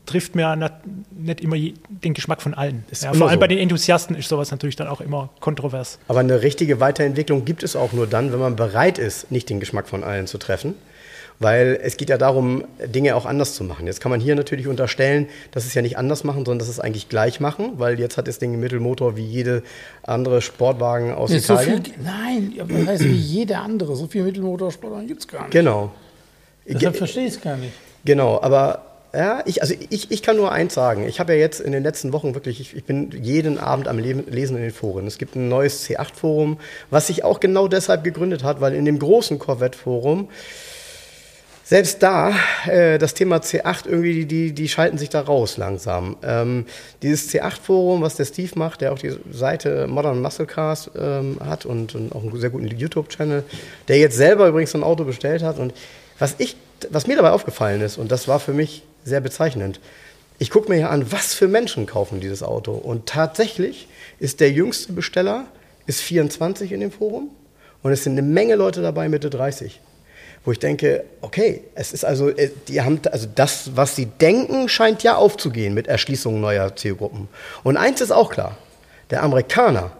trifft 0.06 0.34
mir 0.36 0.70
nicht 1.10 1.40
immer 1.40 1.56
den 1.56 2.14
Geschmack 2.14 2.40
von 2.40 2.54
allen. 2.54 2.84
Ja, 3.00 3.12
vor 3.12 3.28
allem 3.28 3.36
so. 3.36 3.40
bei 3.40 3.48
den 3.48 3.58
Enthusiasten 3.58 4.14
ist 4.14 4.28
sowas 4.28 4.50
natürlich 4.52 4.76
dann 4.76 4.86
auch 4.86 5.00
immer 5.00 5.30
kontrovers. 5.40 5.98
Aber 6.06 6.20
eine 6.20 6.42
richtige 6.42 6.80
Weiterentwicklung 6.80 7.44
gibt 7.44 7.62
es 7.62 7.74
auch 7.74 7.92
nur 7.92 8.06
dann, 8.06 8.32
wenn 8.32 8.38
man 8.38 8.56
bereit 8.56 8.98
ist, 8.98 9.30
nicht 9.32 9.50
den 9.50 9.58
Geschmack 9.58 9.88
von 9.88 10.04
allen 10.04 10.26
zu 10.26 10.38
treffen. 10.38 10.74
Weil 11.38 11.78
es 11.82 11.96
geht 11.96 12.08
ja 12.08 12.16
darum, 12.16 12.64
Dinge 12.84 13.14
auch 13.14 13.26
anders 13.26 13.54
zu 13.54 13.62
machen. 13.62 13.86
Jetzt 13.86 14.00
kann 14.00 14.10
man 14.10 14.20
hier 14.20 14.34
natürlich 14.34 14.68
unterstellen, 14.68 15.28
dass 15.50 15.66
es 15.66 15.74
ja 15.74 15.82
nicht 15.82 15.98
anders 15.98 16.24
machen, 16.24 16.44
sondern 16.46 16.60
dass 16.60 16.68
es 16.68 16.80
eigentlich 16.80 17.08
gleich 17.08 17.40
machen, 17.40 17.72
weil 17.76 18.00
jetzt 18.00 18.16
hat 18.16 18.26
das 18.26 18.38
Ding 18.38 18.52
einen 18.52 18.60
Mittelmotor 18.60 19.16
wie 19.16 19.24
jede 19.26 19.62
andere 20.02 20.40
Sportwagen 20.40 21.12
aus 21.12 21.30
ja, 21.30 21.36
Italien. 21.36 21.84
So 21.84 21.90
viel, 21.90 21.94
nein, 22.02 22.54
das 22.56 22.86
heißt 22.86 23.04
wie 23.04 23.12
jede 23.12 23.58
andere. 23.58 23.96
So 23.96 24.06
viel 24.06 24.22
Mittelmotorsportwagen 24.22 25.06
gibt 25.06 25.20
es 25.20 25.28
gar 25.28 25.42
nicht. 25.42 25.52
Genau. 25.52 25.92
Deshalb 26.66 26.96
verstehe 26.96 27.26
ich 27.26 27.34
es 27.34 27.40
gar 27.40 27.56
nicht. 27.56 27.72
Genau, 28.04 28.40
aber 28.40 28.82
Ja, 29.16 29.42
ich, 29.46 29.62
also 29.62 29.74
ich, 29.88 30.10
ich 30.10 30.22
kann 30.22 30.36
nur 30.36 30.52
eins 30.52 30.74
sagen. 30.74 31.08
Ich 31.08 31.20
habe 31.20 31.32
ja 31.32 31.38
jetzt 31.38 31.60
in 31.60 31.72
den 31.72 31.82
letzten 31.82 32.12
Wochen 32.12 32.34
wirklich, 32.34 32.60
ich, 32.60 32.76
ich 32.76 32.84
bin 32.84 33.10
jeden 33.12 33.58
Abend 33.58 33.88
am 33.88 33.98
Lesen 33.98 34.56
in 34.56 34.62
den 34.62 34.72
Foren. 34.72 35.06
Es 35.06 35.16
gibt 35.16 35.36
ein 35.36 35.48
neues 35.48 35.88
C8-Forum, 35.88 36.58
was 36.90 37.06
sich 37.06 37.24
auch 37.24 37.40
genau 37.40 37.66
deshalb 37.66 38.04
gegründet 38.04 38.44
hat, 38.44 38.60
weil 38.60 38.74
in 38.74 38.84
dem 38.84 38.98
großen 38.98 39.38
Corvette-Forum 39.38 40.28
selbst 41.68 42.00
da, 42.00 42.32
äh, 42.68 42.96
das 42.96 43.14
Thema 43.14 43.38
C8, 43.38 43.88
irgendwie, 43.88 44.12
die, 44.12 44.26
die, 44.26 44.52
die 44.52 44.68
schalten 44.68 44.98
sich 44.98 45.08
da 45.08 45.20
raus 45.20 45.56
langsam. 45.56 46.16
Ähm, 46.22 46.64
dieses 47.02 47.28
C8-Forum, 47.28 48.02
was 48.02 48.14
der 48.14 48.24
Steve 48.24 48.52
macht, 48.54 48.82
der 48.82 48.92
auch 48.92 49.00
die 49.00 49.12
Seite 49.32 49.88
Modern 49.88 50.22
Muscle 50.22 50.46
Cars 50.46 50.88
ähm, 50.96 51.38
hat 51.44 51.66
und, 51.66 51.96
und, 51.96 52.14
auch 52.14 52.22
einen 52.22 52.38
sehr 52.38 52.50
guten 52.50 52.68
YouTube-Channel, 52.68 53.42
der 53.88 53.98
jetzt 53.98 54.16
selber 54.16 54.46
übrigens 54.46 54.70
so 54.70 54.78
ein 54.78 54.84
Auto 54.84 55.02
bestellt 55.02 55.42
hat. 55.42 55.58
Und 55.58 55.74
was, 56.20 56.36
ich, 56.38 56.56
was 56.90 57.08
mir 57.08 57.16
dabei 57.16 57.32
aufgefallen 57.32 57.80
ist, 57.80 57.98
und 57.98 58.12
das 58.12 58.28
war 58.28 58.38
für 58.38 58.52
mich 58.52 58.84
sehr 59.04 59.20
bezeichnend, 59.20 59.80
ich 60.38 60.50
gucke 60.50 60.68
mir 60.68 60.76
hier 60.76 60.90
an, 60.90 61.10
was 61.10 61.34
für 61.34 61.48
Menschen 61.48 61.86
kaufen 61.86 62.20
dieses 62.20 62.44
Auto. 62.44 62.74
Und 62.74 63.06
tatsächlich 63.06 63.88
ist 64.20 64.38
der 64.38 64.52
jüngste 64.52 64.92
Besteller 64.92 65.46
ist 65.86 66.00
24 66.00 66.70
in 66.70 66.78
dem 66.78 66.92
Forum 66.92 67.30
und 67.82 67.90
es 67.90 68.04
sind 68.04 68.12
eine 68.12 68.22
Menge 68.22 68.54
Leute 68.54 68.82
dabei 68.82 69.08
Mitte 69.08 69.30
30 69.30 69.80
wo 70.46 70.52
ich 70.52 70.60
denke, 70.60 71.04
okay, 71.20 71.64
es 71.74 71.92
ist 71.92 72.04
also, 72.04 72.30
äh, 72.30 72.50
die 72.68 72.80
haben, 72.80 73.00
also 73.10 73.26
das, 73.34 73.76
was 73.76 73.96
sie 73.96 74.06
denken, 74.06 74.68
scheint 74.68 75.02
ja 75.02 75.16
aufzugehen 75.16 75.74
mit 75.74 75.88
Erschließung 75.88 76.40
neuer 76.40 76.74
Zielgruppen. 76.76 77.28
Und 77.64 77.76
eins 77.76 78.00
ist 78.00 78.12
auch 78.12 78.30
klar, 78.30 78.56
der 79.10 79.24
Amerikaner 79.24 79.90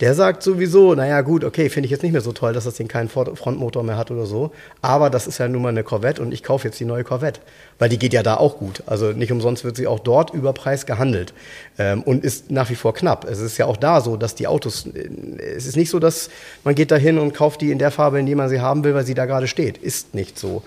der 0.00 0.14
sagt 0.14 0.42
sowieso, 0.42 0.94
naja 0.94 1.20
gut, 1.20 1.44
okay, 1.44 1.68
finde 1.68 1.84
ich 1.84 1.90
jetzt 1.90 2.02
nicht 2.02 2.12
mehr 2.12 2.22
so 2.22 2.32
toll, 2.32 2.54
dass 2.54 2.64
das 2.64 2.74
Ding 2.74 2.88
keinen 2.88 3.10
Frontmotor 3.10 3.82
mehr 3.82 3.98
hat 3.98 4.10
oder 4.10 4.24
so. 4.24 4.50
Aber 4.80 5.10
das 5.10 5.26
ist 5.26 5.36
ja 5.38 5.46
nun 5.46 5.60
mal 5.60 5.68
eine 5.68 5.84
Corvette 5.84 6.22
und 6.22 6.32
ich 6.32 6.42
kaufe 6.42 6.66
jetzt 6.68 6.80
die 6.80 6.86
neue 6.86 7.04
Corvette. 7.04 7.40
Weil 7.78 7.90
die 7.90 7.98
geht 7.98 8.14
ja 8.14 8.22
da 8.22 8.36
auch 8.36 8.56
gut. 8.56 8.82
Also 8.86 9.12
nicht 9.12 9.30
umsonst 9.30 9.62
wird 9.62 9.76
sie 9.76 9.86
auch 9.86 9.98
dort 9.98 10.32
über 10.32 10.54
Preis 10.54 10.86
gehandelt. 10.86 11.34
Ähm, 11.78 12.02
und 12.02 12.24
ist 12.24 12.50
nach 12.50 12.70
wie 12.70 12.76
vor 12.76 12.94
knapp. 12.94 13.26
Es 13.28 13.40
ist 13.40 13.58
ja 13.58 13.66
auch 13.66 13.76
da 13.76 14.00
so, 14.00 14.16
dass 14.16 14.34
die 14.34 14.46
Autos, 14.46 14.86
äh, 14.86 15.08
es 15.56 15.66
ist 15.66 15.76
nicht 15.76 15.90
so, 15.90 15.98
dass 15.98 16.30
man 16.64 16.74
geht 16.74 16.90
da 16.90 16.96
hin 16.96 17.18
und 17.18 17.34
kauft 17.34 17.60
die 17.60 17.70
in 17.70 17.78
der 17.78 17.90
Farbe, 17.90 18.18
in 18.18 18.24
die 18.24 18.34
man 18.34 18.48
sie 18.48 18.60
haben 18.60 18.84
will, 18.84 18.94
weil 18.94 19.04
sie 19.04 19.14
da 19.14 19.26
gerade 19.26 19.48
steht. 19.48 19.76
Ist 19.76 20.14
nicht 20.14 20.38
so. 20.38 20.62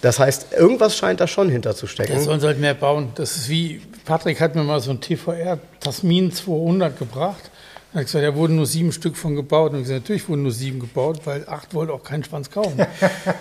Das 0.00 0.18
heißt, 0.18 0.52
irgendwas 0.56 0.96
scheint 0.96 1.20
da 1.20 1.26
schon 1.26 1.50
hinterzustecken. 1.50 2.14
Der 2.14 2.22
sollen 2.22 2.40
halt 2.40 2.58
mehr 2.58 2.74
bauen. 2.74 3.10
Das 3.16 3.36
ist 3.36 3.48
wie, 3.50 3.82
Patrick 4.06 4.40
hat 4.40 4.54
mir 4.54 4.62
mal 4.62 4.80
so 4.80 4.92
ein 4.92 5.00
TVR 5.00 5.58
Tasmin 5.80 6.32
200 6.32 6.98
gebracht. 6.98 7.50
Da 7.94 8.02
gesagt, 8.02 8.22
da 8.22 8.34
wurden 8.34 8.56
nur 8.56 8.66
sieben 8.66 8.92
Stück 8.92 9.16
von 9.16 9.34
gebaut. 9.34 9.72
Und 9.72 9.78
ich 9.78 9.84
gesagt, 9.84 10.02
natürlich 10.02 10.28
wurden 10.28 10.42
nur 10.42 10.52
sieben 10.52 10.78
gebaut, 10.78 11.20
weil 11.24 11.48
acht 11.48 11.72
wollte 11.72 11.94
auch 11.94 12.02
keinen 12.02 12.22
Schwanz 12.22 12.50
kaufen. 12.50 12.78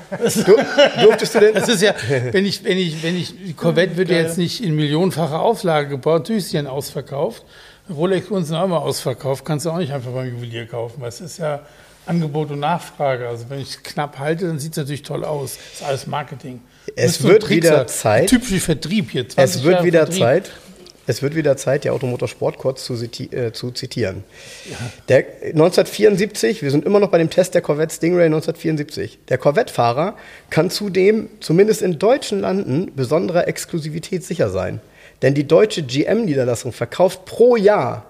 du, 0.10 0.56
durftest 1.02 1.36
du 1.36 1.40
denn? 1.40 1.54
Das 1.54 1.68
ist 1.68 1.82
ja, 1.82 1.94
wenn 2.32 2.46
ich, 2.46 2.64
wenn 2.64 2.78
ich, 2.78 3.04
wenn 3.04 3.18
ich, 3.18 3.34
die 3.46 3.54
Corvette 3.54 3.98
wird 3.98 4.10
ja 4.10 4.18
jetzt 4.18 4.38
nicht 4.38 4.64
in 4.64 4.76
millionenfacher 4.76 5.42
Auflage 5.42 5.90
gebaut, 5.90 6.22
natürlich 6.22 6.44
ist 6.44 6.52
sie 6.52 6.58
dann 6.58 6.68
ausverkauft. 6.68 7.44
Rolex 7.90 8.30
uns 8.30 8.52
auch 8.52 8.66
immer 8.66 8.82
ausverkauft, 8.82 9.44
kannst 9.46 9.66
du 9.66 9.70
auch 9.70 9.78
nicht 9.78 9.94
einfach 9.94 10.12
beim 10.12 10.30
Juwelier 10.30 10.66
kaufen, 10.66 11.02
es 11.06 11.22
ist 11.22 11.38
ja 11.38 11.62
Angebot 12.06 12.52
und 12.52 12.60
Nachfrage. 12.60 13.28
Also 13.28 13.50
wenn 13.50 13.60
ich 13.60 13.70
es 13.70 13.84
knapp 13.84 14.18
halte, 14.18 14.48
dann 14.48 14.60
sieht 14.60 14.72
es 14.72 14.78
natürlich 14.78 15.04
toll 15.04 15.26
aus. 15.26 15.58
Das 15.58 15.82
ist 15.82 15.88
alles 15.88 16.08
Marketing. 16.08 16.62
Es 16.96 17.22
wird 17.22 17.50
wieder 17.50 17.86
Zeit. 17.88 18.30
Typischer 18.30 18.60
Vertrieb 18.60 19.12
hier. 19.12 19.26
Es 19.36 19.64
wird 19.64 19.76
Jahre 19.76 19.86
wieder 19.86 20.00
Vertrieb. 20.00 20.20
Zeit 20.20 20.52
es 21.08 21.22
wird 21.22 21.36
wieder 21.36 21.56
Zeit, 21.56 21.86
die 21.86 21.90
Automotorsport 21.90 22.58
kurz 22.58 22.84
zu, 22.84 22.94
äh, 22.94 23.54
zu 23.54 23.72
zitieren. 23.72 24.26
Der, 25.08 25.20
1974, 25.20 26.62
wir 26.62 26.70
sind 26.70 26.86
immer 26.86 27.00
noch 27.00 27.10
bei 27.10 27.18
dem 27.18 27.30
Test 27.30 27.56
der 27.56 27.62
Corvette 27.62 27.96
Stingray 27.96 28.26
1974. 28.26 29.20
Der 29.30 29.38
Corvette-Fahrer 29.38 30.18
kann 30.50 30.70
zudem, 30.70 31.30
zumindest 31.40 31.82
in 31.82 31.98
deutschen 31.98 32.42
Landen, 32.42 32.92
besonderer 32.94 33.48
Exklusivität 33.48 34.26
sicher 34.26 34.50
sein. 34.50 34.82
Denn 35.22 35.34
die 35.34 35.48
deutsche 35.48 35.82
GM-Niederlassung 35.82 36.74
verkauft 36.74 37.24
pro 37.26 37.56
Jahr 37.56 38.06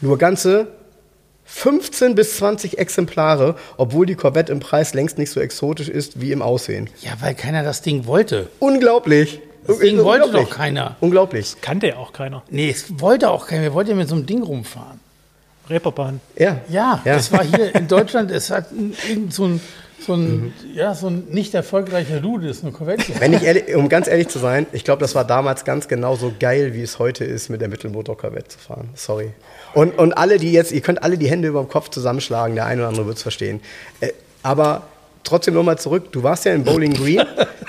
nur 0.00 0.16
ganze 0.16 0.68
15 1.44 2.14
bis 2.14 2.36
20 2.38 2.78
Exemplare, 2.78 3.56
obwohl 3.76 4.06
die 4.06 4.14
Corvette 4.14 4.52
im 4.52 4.60
Preis 4.60 4.94
längst 4.94 5.18
nicht 5.18 5.30
so 5.30 5.40
exotisch 5.40 5.88
ist 5.88 6.20
wie 6.20 6.32
im 6.32 6.40
Aussehen. 6.40 6.88
Ja, 7.02 7.12
weil 7.20 7.34
keiner 7.34 7.62
das 7.62 7.82
Ding 7.82 8.06
wollte. 8.06 8.48
Unglaublich. 8.58 9.40
Das 9.66 9.78
Ding 9.78 10.02
wollte 10.02 10.30
doch 10.30 10.50
keiner. 10.50 10.96
Unglaublich. 11.00 11.52
Das 11.52 11.60
kannte 11.60 11.88
ja 11.88 11.96
auch 11.96 12.12
keiner. 12.12 12.42
Nee, 12.50 12.70
es 12.70 13.00
wollte 13.00 13.30
auch 13.30 13.46
keiner. 13.46 13.62
Wir 13.62 13.74
wollten 13.74 13.90
ja 13.90 13.96
mit 13.96 14.08
so 14.08 14.14
einem 14.14 14.26
Ding 14.26 14.42
rumfahren. 14.42 15.00
Reeperbahn. 15.68 16.20
Ja. 16.36 16.60
ja. 16.68 17.00
Ja, 17.04 17.14
das 17.14 17.32
war 17.32 17.44
hier 17.44 17.74
in 17.74 17.86
Deutschland. 17.86 18.30
Es 18.30 18.50
hat 18.50 18.66
irgend 19.08 19.32
so 19.32 19.44
ein, 19.44 19.60
so 20.04 20.14
ein, 20.14 20.40
mhm. 20.40 20.52
ja, 20.74 20.94
so 20.94 21.06
ein 21.06 21.26
nicht 21.30 21.54
erfolgreicher 21.54 22.20
Dude 22.20 22.48
ist 22.48 22.64
eine 22.64 22.72
Corvette. 22.72 23.12
Wenn 23.20 23.32
ich 23.32 23.42
ehrlich, 23.44 23.74
um 23.76 23.88
ganz 23.88 24.08
ehrlich 24.08 24.28
zu 24.28 24.38
sein, 24.38 24.66
ich 24.72 24.84
glaube, 24.84 25.00
das 25.00 25.14
war 25.14 25.24
damals 25.24 25.64
ganz 25.64 25.86
genauso 25.86 26.32
geil, 26.38 26.74
wie 26.74 26.82
es 26.82 26.98
heute 26.98 27.24
ist, 27.24 27.48
mit 27.48 27.60
der 27.60 27.68
Mittelmotor-Corvette 27.68 28.48
zu 28.48 28.58
fahren. 28.58 28.90
Sorry. 28.94 29.30
Und, 29.74 29.96
und 29.98 30.12
alle, 30.14 30.38
die 30.38 30.52
jetzt, 30.52 30.72
ihr 30.72 30.80
könnt 30.80 31.02
alle 31.02 31.16
die 31.16 31.30
Hände 31.30 31.48
über 31.48 31.60
dem 31.60 31.68
Kopf 31.68 31.90
zusammenschlagen, 31.90 32.56
der 32.56 32.66
eine 32.66 32.82
oder 32.82 32.88
andere 32.88 33.06
wird 33.06 33.16
es 33.18 33.22
verstehen. 33.22 33.60
Äh, 34.00 34.10
aber 34.42 34.82
trotzdem 35.24 35.54
nochmal 35.54 35.78
zurück. 35.78 36.12
Du 36.12 36.22
warst 36.22 36.44
ja 36.44 36.54
in 36.54 36.64
Bowling 36.64 36.94
Green. 36.94 37.22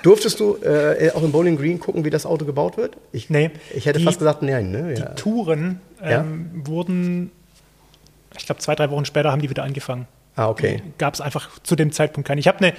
Durftest 0.03 0.39
du 0.39 0.57
äh, 0.57 1.11
auch 1.13 1.23
in 1.23 1.31
Bowling 1.31 1.57
Green 1.57 1.79
gucken, 1.79 2.05
wie 2.05 2.09
das 2.09 2.25
Auto 2.25 2.45
gebaut 2.45 2.77
wird? 2.77 2.97
Ich, 3.11 3.29
nee. 3.29 3.51
Ich 3.73 3.85
hätte 3.85 3.99
die, 3.99 4.05
fast 4.05 4.19
gesagt, 4.19 4.41
nein. 4.41 4.71
Ne? 4.71 4.95
Ja. 4.97 5.05
Die 5.05 5.15
Touren 5.15 5.81
ähm, 6.01 6.09
ja? 6.09 6.25
wurden, 6.67 7.31
ich 8.37 8.45
glaube, 8.45 8.59
zwei, 8.61 8.75
drei 8.75 8.89
Wochen 8.89 9.05
später 9.05 9.31
haben 9.31 9.41
die 9.41 9.49
wieder 9.49 9.63
angefangen. 9.63 10.07
Ah, 10.35 10.49
okay. 10.49 10.81
Gab 10.97 11.13
es 11.13 11.21
einfach 11.21 11.59
zu 11.63 11.75
dem 11.75 11.91
Zeitpunkt 11.91 12.27
keine. 12.27 12.39
Ich 12.39 12.47
habe 12.47 12.59
eine 12.59 12.73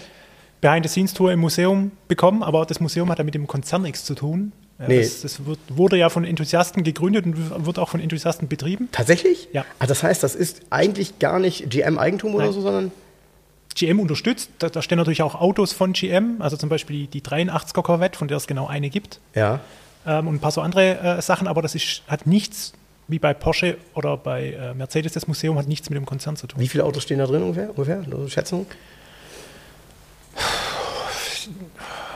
Behind-the-Scenes-Tour 0.62 1.32
im 1.32 1.40
Museum 1.40 1.92
bekommen, 2.08 2.42
aber 2.42 2.64
das 2.64 2.80
Museum 2.80 3.10
hat 3.10 3.18
ja 3.18 3.24
mit 3.24 3.34
dem 3.34 3.46
Konzern 3.46 3.82
nichts 3.82 4.04
zu 4.04 4.14
tun. 4.14 4.52
Nee. 4.78 5.00
Das, 5.00 5.20
das 5.20 5.44
wird, 5.44 5.58
wurde 5.68 5.96
ja 5.96 6.08
von 6.08 6.24
Enthusiasten 6.24 6.82
gegründet 6.82 7.26
und 7.26 7.66
wird 7.66 7.78
auch 7.78 7.88
von 7.88 8.00
Enthusiasten 8.00 8.48
betrieben. 8.48 8.88
Tatsächlich? 8.90 9.48
Ja. 9.52 9.64
Ah, 9.78 9.86
das 9.86 10.02
heißt, 10.02 10.22
das 10.22 10.34
ist 10.34 10.62
eigentlich 10.70 11.18
gar 11.18 11.38
nicht 11.38 11.70
GM-Eigentum 11.70 12.34
oder 12.34 12.52
so, 12.52 12.60
sondern. 12.60 12.90
GM 13.74 14.00
unterstützt. 14.00 14.50
Da, 14.58 14.68
da, 14.68 14.82
stehen 14.82 14.98
natürlich 14.98 15.22
auch 15.22 15.34
Autos 15.34 15.72
von 15.72 15.92
GM, 15.92 16.40
also 16.40 16.56
zum 16.56 16.68
Beispiel 16.68 17.06
die, 17.06 17.20
die 17.20 17.22
83er 17.22 17.82
Corvette, 17.82 18.18
von 18.18 18.28
der 18.28 18.36
es 18.36 18.46
genau 18.46 18.66
eine 18.66 18.90
gibt. 18.90 19.20
Ja. 19.34 19.60
Ähm, 20.06 20.28
und 20.28 20.36
ein 20.36 20.40
paar 20.40 20.50
so 20.50 20.60
andere 20.60 20.98
äh, 20.98 21.22
Sachen, 21.22 21.46
aber 21.46 21.62
das 21.62 21.74
ist, 21.74 22.02
hat 22.08 22.26
nichts, 22.26 22.72
wie 23.08 23.18
bei 23.18 23.34
Porsche 23.34 23.76
oder 23.94 24.16
bei 24.16 24.52
äh, 24.52 24.74
Mercedes, 24.74 25.12
das 25.12 25.26
Museum 25.28 25.58
hat 25.58 25.68
nichts 25.68 25.90
mit 25.90 25.96
dem 25.96 26.06
Konzern 26.06 26.36
zu 26.36 26.46
tun. 26.46 26.60
Wie 26.60 26.68
viele 26.68 26.84
Autos 26.84 27.02
stehen 27.02 27.18
da 27.18 27.26
drin 27.26 27.42
ungefähr? 27.42 27.70
ungefähr? 27.70 28.04
Schätzung? 28.28 28.66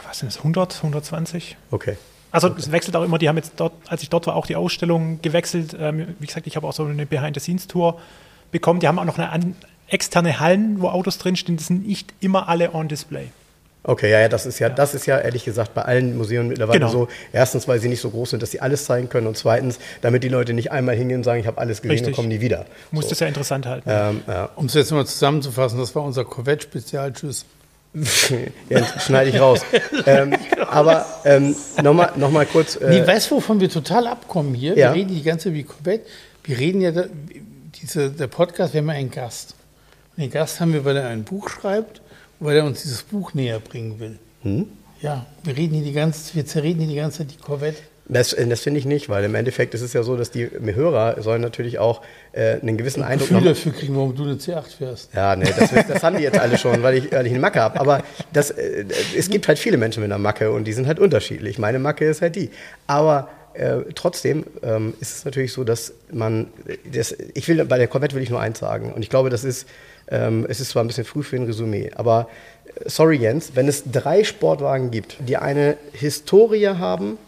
Was 0.06 0.18
sind 0.18 0.32
das? 0.32 0.38
100, 0.38 0.76
120? 0.76 1.56
Okay. 1.70 1.96
Also 2.30 2.48
okay. 2.48 2.56
es 2.58 2.72
wechselt 2.72 2.96
auch 2.96 3.02
immer, 3.02 3.18
die 3.18 3.28
haben 3.28 3.36
jetzt 3.36 3.52
dort, 3.56 3.72
als 3.86 4.02
ich 4.02 4.10
dort 4.10 4.26
war, 4.26 4.36
auch 4.36 4.46
die 4.46 4.56
Ausstellung 4.56 5.20
gewechselt. 5.22 5.76
Ähm, 5.78 6.16
wie 6.18 6.26
gesagt, 6.26 6.46
ich 6.46 6.56
habe 6.56 6.66
auch 6.66 6.72
so 6.72 6.84
eine 6.84 7.06
Behind-the-Scenes-Tour 7.06 7.98
bekommen. 8.50 8.80
Die 8.80 8.88
haben 8.88 8.98
auch 8.98 9.04
noch 9.04 9.18
eine 9.18 9.54
externe 9.88 10.40
Hallen, 10.40 10.80
wo 10.80 10.88
Autos 10.88 11.18
drinstehen, 11.18 11.56
die 11.56 11.64
sind 11.64 11.86
nicht 11.86 12.12
immer 12.20 12.48
alle 12.48 12.74
on 12.74 12.88
display. 12.88 13.28
Okay, 13.88 14.10
ja, 14.10 14.18
ja, 14.18 14.28
das 14.28 14.46
ist 14.46 14.58
ja, 14.58 14.66
ja, 14.66 14.74
das 14.74 14.94
ist 14.94 15.06
ja 15.06 15.16
ehrlich 15.16 15.44
gesagt 15.44 15.72
bei 15.74 15.82
allen 15.82 16.18
Museen 16.18 16.48
mittlerweile 16.48 16.80
genau. 16.80 16.90
so. 16.90 17.08
Erstens, 17.32 17.68
weil 17.68 17.78
sie 17.78 17.88
nicht 17.88 18.00
so 18.00 18.10
groß 18.10 18.30
sind, 18.30 18.42
dass 18.42 18.50
sie 18.50 18.60
alles 18.60 18.84
zeigen 18.84 19.08
können, 19.08 19.28
und 19.28 19.36
zweitens, 19.36 19.78
damit 20.02 20.24
die 20.24 20.28
Leute 20.28 20.54
nicht 20.54 20.72
einmal 20.72 20.96
hingehen 20.96 21.18
und 21.18 21.24
sagen, 21.24 21.38
ich 21.38 21.46
habe 21.46 21.58
alles 21.58 21.82
gesehen 21.82 21.92
Richtig. 21.92 22.08
und 22.08 22.16
kommen 22.16 22.28
nie 22.28 22.40
wieder. 22.40 22.66
Muss 22.90 23.04
so. 23.04 23.10
das 23.10 23.20
ja 23.20 23.28
interessant 23.28 23.64
halten. 23.66 23.88
Ähm, 23.88 24.22
ja. 24.26 24.50
Um 24.56 24.66
es 24.66 24.74
jetzt 24.74 24.90
mal 24.90 25.06
zusammenzufassen, 25.06 25.78
das 25.78 25.94
war 25.94 26.02
unser 26.02 26.24
Corvette-Spezial. 26.24 27.12
Tschüss. 27.12 27.44
ja, 28.68 28.84
schneide 28.98 29.30
ich 29.30 29.40
raus. 29.40 29.60
ähm, 30.04 30.34
aber 30.68 31.06
ähm, 31.24 31.54
nochmal 31.80 32.12
noch 32.16 32.30
mal 32.30 32.44
kurz. 32.44 32.76
Äh, 32.76 32.90
nee, 32.90 33.06
weißt 33.06 33.30
du, 33.30 33.36
wovon 33.36 33.60
wir 33.60 33.70
total 33.70 34.08
abkommen 34.08 34.52
hier? 34.54 34.76
Ja? 34.76 34.92
Wir 34.92 35.00
reden 35.00 35.14
die 35.14 35.22
ganze 35.22 35.44
Zeit 35.44 35.54
wie 35.54 35.62
Corvette. 35.62 36.04
Wir 36.42 36.58
reden 36.58 36.80
ja, 36.80 36.90
da, 36.90 37.04
diese, 37.80 38.10
der 38.10 38.26
Podcast, 38.26 38.74
wir 38.74 38.80
haben 38.80 38.88
ja 38.88 38.94
einen 38.94 39.10
Gast. 39.10 39.55
Den 40.16 40.30
Gast 40.30 40.60
haben 40.60 40.72
wir, 40.72 40.84
weil 40.84 40.96
er 40.96 41.08
ein 41.08 41.24
Buch 41.24 41.48
schreibt, 41.48 42.00
weil 42.40 42.56
er 42.56 42.64
uns 42.64 42.82
dieses 42.82 43.02
Buch 43.02 43.34
näher 43.34 43.60
bringen 43.60 43.98
will. 44.00 44.18
Hm? 44.42 44.68
Ja, 45.02 45.26
wir 45.44 45.56
reden 45.56 45.74
hier 45.74 45.84
die 45.84 45.92
ganze, 45.92 46.34
wir 46.34 46.46
zerreden 46.46 46.80
hier 46.80 46.88
die 46.88 46.96
ganze 46.96 47.18
Zeit 47.18 47.32
die 47.32 47.36
Corvette. 47.36 47.82
Das, 48.08 48.32
äh, 48.32 48.46
das 48.46 48.60
finde 48.60 48.78
ich 48.78 48.86
nicht, 48.86 49.08
weil 49.08 49.24
im 49.24 49.34
Endeffekt 49.34 49.74
ist 49.74 49.82
es 49.82 49.92
ja 49.92 50.02
so, 50.02 50.16
dass 50.16 50.30
die 50.30 50.48
Hörer 50.48 51.20
sollen 51.22 51.42
natürlich 51.42 51.78
auch 51.78 52.02
äh, 52.32 52.60
einen 52.60 52.76
gewissen 52.78 53.02
ein 53.02 53.12
Eindruck 53.12 53.28
Gefühl 53.28 53.44
dafür 53.44 53.72
kriegen, 53.72 53.96
warum 53.96 54.14
du 54.14 54.22
eine 54.22 54.34
C8 54.34 54.76
fährst. 54.78 55.14
Ja, 55.14 55.36
nee, 55.36 55.44
das, 55.44 55.70
das 55.86 56.02
haben 56.02 56.16
die 56.16 56.22
jetzt 56.22 56.38
alle 56.38 56.56
schon, 56.56 56.82
weil 56.82 56.96
ich, 56.96 57.12
weil 57.12 57.26
ich 57.26 57.32
eine 57.32 57.40
Macke 57.40 57.60
habe. 57.60 57.80
Aber 57.80 58.02
das, 58.32 58.50
äh, 58.50 58.84
es 59.16 59.28
gibt 59.28 59.48
halt 59.48 59.58
viele 59.58 59.76
Menschen 59.76 60.02
mit 60.02 60.10
einer 60.10 60.18
Macke 60.18 60.52
und 60.52 60.64
die 60.64 60.72
sind 60.72 60.86
halt 60.86 60.98
unterschiedlich. 60.98 61.58
Meine 61.58 61.78
Macke 61.78 62.06
ist 62.06 62.22
halt 62.22 62.36
die. 62.36 62.50
Aber 62.86 63.28
äh, 63.56 63.84
trotzdem 63.94 64.44
ähm, 64.62 64.94
ist 65.00 65.16
es 65.16 65.24
natürlich 65.24 65.52
so, 65.52 65.64
dass 65.64 65.92
man, 66.10 66.48
das, 66.92 67.16
ich 67.34 67.48
will, 67.48 67.64
bei 67.64 67.78
der 67.78 67.88
Corvette 67.88 68.14
will 68.14 68.22
ich 68.22 68.30
nur 68.30 68.40
eins 68.40 68.58
sagen. 68.58 68.92
Und 68.92 69.02
ich 69.02 69.10
glaube, 69.10 69.30
das 69.30 69.44
ist, 69.44 69.66
ähm, 70.08 70.46
es 70.48 70.60
ist 70.60 70.70
zwar 70.70 70.84
ein 70.84 70.86
bisschen 70.86 71.04
früh 71.04 71.22
für 71.22 71.36
ein 71.36 71.44
Resümee, 71.44 71.90
aber 71.94 72.28
äh, 72.66 72.88
sorry 72.88 73.16
Jens, 73.16 73.52
wenn 73.54 73.68
es 73.68 73.84
drei 73.90 74.24
Sportwagen 74.24 74.90
gibt, 74.90 75.16
die 75.20 75.36
eine 75.36 75.76
Historie 75.92 76.66
haben, 76.68 77.18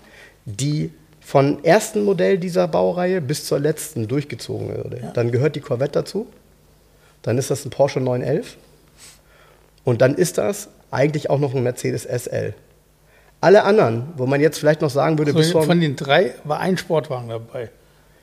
die 0.44 0.90
von 1.20 1.62
ersten 1.64 2.04
Modell 2.04 2.38
dieser 2.38 2.68
Baureihe 2.68 3.20
bis 3.20 3.44
zur 3.44 3.58
letzten 3.58 4.08
durchgezogen 4.08 4.68
würde, 4.68 5.00
ja. 5.02 5.10
dann 5.12 5.30
gehört 5.30 5.56
die 5.56 5.60
Corvette 5.60 5.92
dazu. 5.92 6.26
Dann 7.22 7.36
ist 7.36 7.50
das 7.50 7.64
ein 7.64 7.70
Porsche 7.70 8.00
911. 8.00 8.56
Und 9.84 10.00
dann 10.00 10.14
ist 10.14 10.38
das 10.38 10.68
eigentlich 10.90 11.28
auch 11.28 11.38
noch 11.38 11.54
ein 11.54 11.62
Mercedes 11.62 12.04
SL. 12.04 12.54
Alle 13.40 13.62
anderen, 13.64 14.08
wo 14.16 14.26
man 14.26 14.40
jetzt 14.40 14.58
vielleicht 14.58 14.80
noch 14.80 14.90
sagen 14.90 15.16
würde, 15.18 15.32
So, 15.32 15.38
bis 15.38 15.52
vor 15.52 15.62
von 15.62 15.80
den 15.80 15.94
drei 15.96 16.34
war 16.44 16.60
ein 16.60 16.76
Sportwagen 16.76 17.28
dabei. 17.28 17.70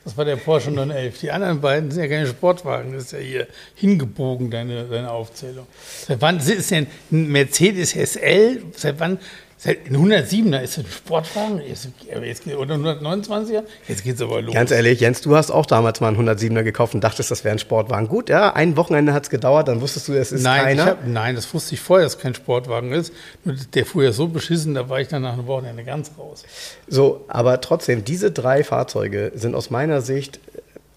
Das 0.04 0.16
war 0.18 0.26
der 0.26 0.36
Porsche 0.36 0.70
911. 0.70 1.20
Die 1.20 1.32
anderen 1.32 1.62
beiden 1.62 1.90
sind 1.90 2.04
ja 2.04 2.08
keine 2.08 2.28
Sportwagen. 2.28 2.94
Das 2.94 3.06
ist 3.06 3.12
ja 3.14 3.18
hier 3.20 3.48
hingebogen, 3.74 4.52
deine, 4.52 4.84
deine 4.84 5.10
Aufzählung. 5.10 5.66
Seit 6.08 6.22
wann 6.22 6.38
ist 6.38 6.70
denn 6.70 6.86
ein 7.12 7.28
Mercedes 7.30 7.92
SL? 7.92 8.62
Seit 8.76 9.00
wann? 9.00 9.18
Ein 9.66 9.96
107er 9.96 10.62
ist 10.62 10.78
ein 10.78 10.86
Sportwagen? 10.86 11.60
Jetzt, 11.68 11.88
jetzt, 12.22 12.48
oder 12.48 12.76
ein 12.76 12.84
129er? 12.84 13.64
Jetzt 13.88 14.04
geht's 14.04 14.22
aber 14.22 14.42
los. 14.42 14.54
Ganz 14.54 14.70
ehrlich, 14.70 15.00
Jens, 15.00 15.22
du 15.22 15.36
hast 15.36 15.50
auch 15.50 15.66
damals 15.66 16.02
mal 16.02 16.10
einen 16.10 16.30
107er 16.30 16.62
gekauft 16.62 16.94
und 16.94 17.04
dachtest, 17.04 17.32
das 17.32 17.44
wäre 17.44 17.56
ein 17.56 17.60
Sportwagen. 17.60 18.08
Gut, 18.08 18.30
ja, 18.30 18.54
ein 18.54 18.78
Wochenende 18.78 19.14
hat 19.14 19.24
es 19.24 19.30
gedauert, 19.32 19.68
dann 19.68 19.82
wusstest 19.82 20.08
du, 20.08 20.14
es 20.14 20.32
ist 20.32 20.44
Nein, 20.44 20.64
keiner. 20.64 20.86
hab, 20.86 21.08
nein, 21.08 21.36
das 21.36 21.52
wusste 21.52 21.74
ich 21.74 21.82
vorher, 21.82 22.06
dass 22.06 22.16
es 22.16 22.22
kein 22.22 22.36
Sportwagen 22.36 22.92
ist. 22.92 23.12
Nur 23.44 23.56
der 23.74 23.86
fuhr 23.86 24.04
ja 24.04 24.12
so 24.12 24.28
beschissen, 24.28 24.76
da 24.76 24.88
war 24.88 25.00
ich 25.00 25.08
dann 25.08 25.24
nach 25.24 25.34
einem 25.34 25.48
Wochenende 25.48 25.84
ganz 25.84 26.12
raus. 26.18 26.44
So, 26.88 27.26
aber 27.28 27.60
trotzdem, 27.62 28.06
diese 28.06 28.32
drei 28.32 28.64
Fahrzeuge 28.64 29.32
sind 29.34 29.56
aus 29.56 29.72
meiner 29.72 30.02
Sicht 30.02 30.40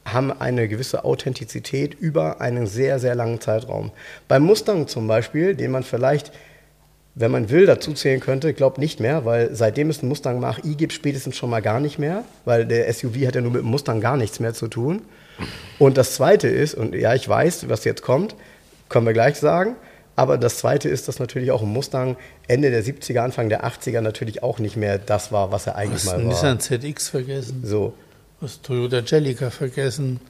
haben 0.05 0.33
eine 0.33 0.69
gewisse 0.69 1.05
Authentizität 1.05 1.95
über 1.95 2.41
einen 2.41 2.67
sehr, 2.67 2.99
sehr 2.99 3.15
langen 3.15 3.41
Zeitraum. 3.41 3.93
Beim 4.27 4.43
Mustang 4.43 4.89
zum 4.89 5.07
Beispiel, 5.07 5.55
den 5.55 5.71
man 5.71 5.83
vielleicht, 5.83 6.33
wenn 7.19 7.33
man 7.33 7.51
will, 7.51 7.67
dazu 7.67 7.93
zählen 7.95 8.21
könnte, 8.21 8.55
glaubt 8.55 8.79
nicht 8.79 9.01
mehr, 9.01 9.25
weil 9.25 9.55
seitdem 9.55 9.91
es 9.91 10.01
einen 10.01 10.09
Mustang 10.09 10.39
Mach-I 10.39 10.77
gibt, 10.77 10.93
spätestens 10.93 11.37
schon 11.37 11.51
mal 11.51 11.61
gar 11.61 11.81
nicht 11.81 11.99
mehr, 11.99 12.25
weil 12.45 12.65
der 12.65 12.93
SUV 12.93 13.27
hat 13.27 13.35
ja 13.35 13.41
nur 13.41 13.51
mit 13.51 13.63
dem 13.63 13.69
Mustang 13.69 14.01
gar 14.01 14.17
nichts 14.17 14.39
mehr 14.39 14.55
zu 14.55 14.69
tun. 14.69 15.03
Und 15.81 15.97
das 15.99 16.15
Zweite 16.15 16.47
ist, 16.47 16.75
und 16.75 16.95
ja, 16.95 17.15
ich 17.15 17.29
weiß, 17.29 17.69
was 17.69 17.85
jetzt 17.85 18.03
kommt, 18.03 18.37
können 18.89 19.05
wir 19.05 19.13
gleich 19.13 19.37
sagen, 19.37 19.75
aber 20.15 20.39
das 20.39 20.59
Zweite 20.59 20.89
ist, 20.89 21.09
dass 21.09 21.19
natürlich 21.19 21.51
auch 21.51 21.63
ein 21.63 21.69
Mustang 21.69 22.17
Ende 22.47 22.71
der 22.71 22.85
70er, 22.85 23.21
Anfang 23.21 23.49
der 23.49 23.65
80er 23.65 24.01
natürlich 24.01 24.43
auch 24.45 24.61
nicht 24.61 24.77
mehr 24.77 24.99
das 24.99 25.33
war, 25.33 25.51
was 25.51 25.67
er 25.67 25.75
eigentlich 25.75 26.05
Hast 26.05 26.07
mal 26.07 26.19
du 26.19 26.25
war. 26.25 26.29
Nissan 26.29 26.61
ZX 26.61 27.09
vergessen? 27.09 27.63
So, 27.65 27.95
hast 28.41 28.63
Toyota 28.63 29.01
Jellica 29.01 29.51
vergessen. 29.51 30.21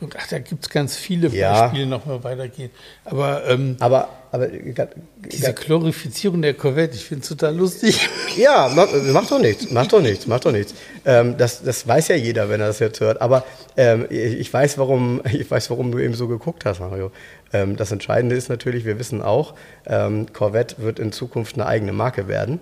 So, 0.00 0.08
ach, 0.16 0.26
da 0.28 0.38
gibt 0.38 0.64
es 0.64 0.70
ganz 0.70 0.96
viele 0.96 1.28
Ja. 1.28 1.62
Beispiele, 1.68 1.86
noch 1.86 2.06
mal 2.06 2.24
weitergehen. 2.24 2.70
Aber 3.04 3.44
ähm, 3.46 3.76
aber, 3.80 4.08
aber 4.32 4.48
diese 4.48 5.52
Glorifizierung 5.52 6.40
der 6.40 6.54
Corvette, 6.54 6.96
ich 6.96 7.04
finde 7.04 7.22
es 7.22 7.28
total 7.28 7.54
lustig. 7.56 8.08
ja, 8.36 8.70
ma- 8.74 8.86
macht 9.12 9.30
doch 9.30 9.38
nichts, 9.40 9.70
macht 9.70 9.92
doch 9.92 10.00
nichts, 10.00 10.26
macht 10.26 10.46
doch 10.46 10.52
nichts. 10.52 10.74
Ähm, 11.04 11.36
das, 11.36 11.62
das 11.62 11.86
weiß 11.86 12.08
ja 12.08 12.16
jeder, 12.16 12.48
wenn 12.48 12.60
er 12.60 12.68
das 12.68 12.78
jetzt 12.78 13.00
hört. 13.00 13.20
Aber 13.20 13.44
ähm, 13.76 14.06
ich 14.08 14.38
ich 14.40 14.52
weiß, 14.52 14.78
warum, 14.78 15.20
ich 15.32 15.50
weiß, 15.50 15.68
warum 15.70 15.92
du 15.92 15.98
eben 15.98 16.14
so 16.14 16.28
geguckt 16.28 16.64
hast, 16.64 16.80
Mario. 16.80 17.10
Ähm, 17.52 17.76
das 17.76 17.92
Entscheidende 17.92 18.36
ist 18.36 18.48
natürlich, 18.48 18.84
wir 18.86 18.98
wissen 18.98 19.20
auch, 19.20 19.54
ähm, 19.86 20.32
Corvette 20.32 20.76
wird 20.78 20.98
in 20.98 21.12
Zukunft 21.12 21.56
eine 21.56 21.66
eigene 21.66 21.92
Marke 21.92 22.26
werden. 22.26 22.60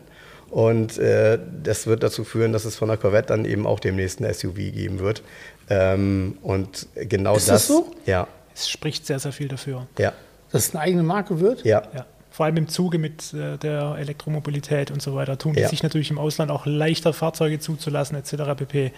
Und 0.50 0.96
äh, 0.96 1.38
das 1.62 1.86
wird 1.86 2.02
dazu 2.02 2.24
führen, 2.24 2.54
dass 2.54 2.64
es 2.64 2.74
von 2.74 2.88
der 2.88 2.96
Corvette 2.96 3.28
dann 3.28 3.44
eben 3.44 3.66
auch 3.66 3.80
demnächst 3.80 4.20
ein 4.20 4.32
SUV 4.32 4.54
geben 4.54 4.98
wird. 4.98 5.22
Ähm, 5.70 6.38
und 6.42 6.86
genau 6.94 7.36
Ist 7.36 7.48
das. 7.48 7.66
das 7.66 7.68
so? 7.68 7.90
Ja, 8.06 8.26
Es 8.54 8.68
spricht 8.68 9.06
sehr, 9.06 9.18
sehr 9.18 9.32
viel 9.32 9.48
dafür. 9.48 9.86
ja, 9.98 10.12
Dass 10.50 10.68
es 10.68 10.74
eine 10.74 10.82
eigene 10.82 11.02
Marke 11.02 11.40
wird? 11.40 11.64
ja. 11.64 11.82
Ja. 11.94 12.06
Vor 12.30 12.46
allem 12.46 12.56
im 12.58 12.68
Zuge 12.68 12.98
mit 12.98 13.34
äh, 13.34 13.56
der 13.58 13.96
Elektromobilität 13.98 14.92
und 14.92 15.02
so 15.02 15.14
weiter 15.16 15.36
tun 15.38 15.54
die 15.54 15.60
Ja. 15.60 15.68
sich 15.68 15.82
natürlich 15.82 16.10
im 16.10 16.18
Ausland 16.18 16.52
auch 16.52 16.66
leichter 16.66 17.12
Fahrzeuge 17.12 17.58
zuzulassen 17.58 18.16
etc. 18.16 18.54
pp. 18.56 18.92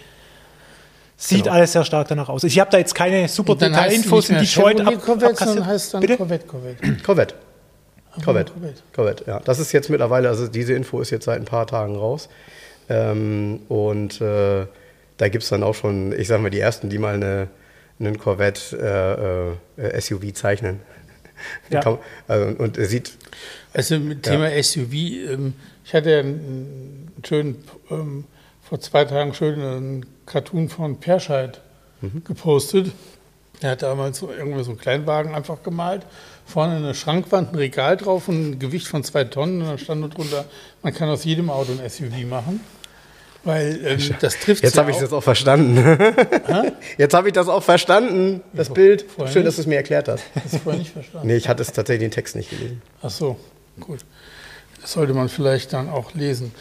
Sieht 1.17 1.43
Genau. 1.45 1.55
alles 1.55 1.71
sehr 1.71 1.83
stark 1.83 2.07
danach 2.07 2.29
aus. 2.29 2.43
Ich 2.43 2.59
habe 2.59 2.69
da 2.69 2.77
jetzt 2.77 2.93
keine 2.93 3.27
super 3.27 3.55
Detail-Infos 3.55 4.29
in 4.29 4.37
Detroit 4.37 4.81
ab, 4.81 4.93
Corvette, 5.03 5.43
sondern 5.43 5.65
heißt 5.65 5.93
dann 5.95 6.01
Bitte? 6.01 6.17
Corvette 6.17 6.45
Corvette. 6.45 6.97
Corvette. 7.03 7.35
Corvette. 8.23 8.51
Corvette. 8.53 8.81
Corvette, 8.93 9.23
ja. 9.25 9.39
Das 9.39 9.57
ist 9.57 9.71
jetzt 9.71 9.89
mittlerweile, 9.89 10.29
also 10.29 10.47
diese 10.47 10.73
Info 10.73 10.99
ist 11.01 11.09
jetzt 11.09 11.25
seit 11.25 11.39
ein 11.39 11.45
paar 11.45 11.65
Tagen 11.65 11.95
raus. 11.95 12.29
Ähm, 12.89 13.61
und 13.69 14.19
äh, 14.21 14.65
da 15.17 15.29
gibt 15.29 15.43
es 15.43 15.49
dann 15.49 15.63
auch 15.63 15.75
schon, 15.75 16.11
ich 16.17 16.27
sag 16.27 16.41
mal, 16.41 16.49
die 16.49 16.59
ersten, 16.59 16.89
die 16.89 16.97
mal 16.97 17.15
eine, 17.15 17.47
einen 17.99 18.17
Corvette 18.17 19.57
äh, 19.77 19.81
äh, 19.81 20.01
SUV 20.01 20.33
zeichnen. 20.33 20.79
Ja. 21.71 21.79
Kann- 21.79 21.97
also, 22.27 22.45
und 22.61 22.77
er 22.77 22.85
sieht, 22.85 23.13
Also 23.73 23.97
mit 23.99 24.21
Thema 24.21 24.47
SUV, 24.61 24.93
ähm, 24.93 25.55
ich 25.83 25.91
hatte 25.95 26.11
ja 26.11 26.19
einen, 26.19 27.11
schönen, 27.27 27.63
ähm, 27.89 28.25
vor 28.61 28.79
zwei 28.79 29.05
Tagen 29.05 29.33
schön 29.33 29.59
einen 29.59 30.05
Cartoon 30.27 30.69
von 30.69 30.99
Perscheid 30.99 31.59
Mhm. 32.01 32.23
gepostet. 32.23 32.91
Er 33.59 33.71
hat 33.71 33.81
damals 33.81 34.19
so 34.19 34.31
irgendwie 34.31 34.63
so 34.63 34.69
einen 34.71 34.79
Kleinwagen 34.79 35.33
einfach 35.33 35.63
gemalt. 35.63 36.03
Vorne 36.45 36.75
eine 36.75 36.93
Schrankwand, 36.93 37.53
ein 37.53 37.55
Regal 37.55 37.97
drauf 37.97 38.27
und 38.27 38.51
ein 38.51 38.59
Gewicht 38.59 38.87
von 38.87 39.03
zwei 39.03 39.23
Tonnen. 39.23 39.61
Und 39.61 39.67
dann 39.67 39.77
stand 39.79 40.01
nur 40.01 40.09
drunter, 40.09 40.45
man 40.83 40.93
kann 40.93 41.09
aus 41.09 41.23
jedem 41.23 41.49
Auto 41.49 41.71
ein 41.71 41.89
SUV 41.89 42.25
machen. 42.29 42.59
Weil 43.43 43.79
ähm, 43.83 44.15
das 44.19 44.39
trifft 44.39 44.63
jetzt 44.63 44.77
habe 44.77 44.91
ich 44.91 44.97
das 44.97 45.11
auch 45.11 45.23
verstanden. 45.23 45.77
jetzt 46.97 47.13
habe 47.13 47.27
ich 47.29 47.33
das 47.33 47.47
auch 47.47 47.63
verstanden, 47.63 48.41
das 48.53 48.67
Vor- 48.67 48.75
Bild. 48.75 49.05
Schön, 49.17 49.25
nicht? 49.25 49.47
dass 49.47 49.55
du 49.55 49.61
es 49.61 49.67
mir 49.67 49.77
erklärt 49.77 50.07
hast. 50.07 50.23
Das 50.35 50.61
vorher 50.61 50.79
nicht 50.79 50.91
verstanden. 50.91 51.27
Nee, 51.27 51.37
ich 51.37 51.47
hatte 51.49 51.63
es 51.63 51.71
tatsächlich 51.71 52.07
den 52.07 52.11
Text 52.11 52.35
nicht 52.35 52.49
gelesen. 52.51 52.81
Ach 53.01 53.09
so, 53.09 53.37
gut. 53.79 53.99
Das 54.81 54.93
sollte 54.93 55.13
man 55.13 55.29
vielleicht 55.29 55.73
dann 55.73 55.89
auch 55.89 56.13
lesen. 56.13 56.53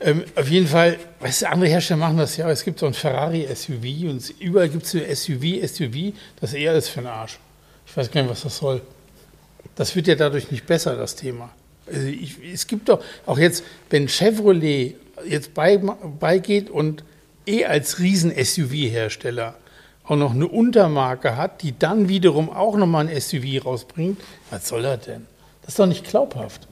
Ähm, 0.00 0.24
auf 0.36 0.48
jeden 0.48 0.68
Fall, 0.68 0.96
weißt 1.20 1.42
du, 1.42 1.48
andere 1.50 1.70
Hersteller 1.70 1.98
machen 1.98 2.18
das 2.18 2.36
ja, 2.36 2.44
aber 2.44 2.52
es 2.52 2.64
gibt 2.64 2.78
so 2.78 2.86
ein 2.86 2.94
Ferrari-SUV 2.94 4.08
und 4.08 4.32
überall 4.38 4.68
gibt 4.68 4.84
es 4.84 4.92
so 4.92 4.98
SUV, 4.98 5.66
SUV, 5.66 6.12
das 6.40 6.50
ist 6.50 6.56
eher 6.56 6.70
alles 6.70 6.88
für 6.88 7.00
den 7.00 7.08
Arsch. 7.08 7.38
Ich 7.86 7.96
weiß 7.96 8.10
gar 8.10 8.22
nicht, 8.22 8.30
was 8.30 8.42
das 8.42 8.56
soll. 8.58 8.80
Das 9.74 9.96
wird 9.96 10.06
ja 10.06 10.14
dadurch 10.14 10.50
nicht 10.52 10.66
besser, 10.66 10.94
das 10.94 11.16
Thema. 11.16 11.50
Also 11.86 12.06
ich, 12.06 12.36
es 12.52 12.66
gibt 12.66 12.88
doch, 12.88 13.02
auch 13.26 13.38
jetzt, 13.38 13.64
wenn 13.90 14.08
Chevrolet 14.08 14.94
jetzt 15.26 15.54
bei, 15.54 15.76
beigeht 15.78 16.70
und 16.70 17.04
eh 17.46 17.64
als 17.64 17.98
Riesen-SUV-Hersteller 17.98 19.54
auch 20.04 20.16
noch 20.16 20.32
eine 20.32 20.48
Untermarke 20.48 21.36
hat, 21.36 21.62
die 21.62 21.78
dann 21.78 22.08
wiederum 22.08 22.50
auch 22.50 22.76
nochmal 22.76 23.08
ein 23.08 23.20
SUV 23.20 23.64
rausbringt, 23.64 24.20
was 24.50 24.68
soll 24.68 24.82
das 24.82 25.00
denn? 25.04 25.26
Das 25.62 25.70
ist 25.70 25.78
doch 25.78 25.86
nicht 25.86 26.04
glaubhaft. 26.08 26.66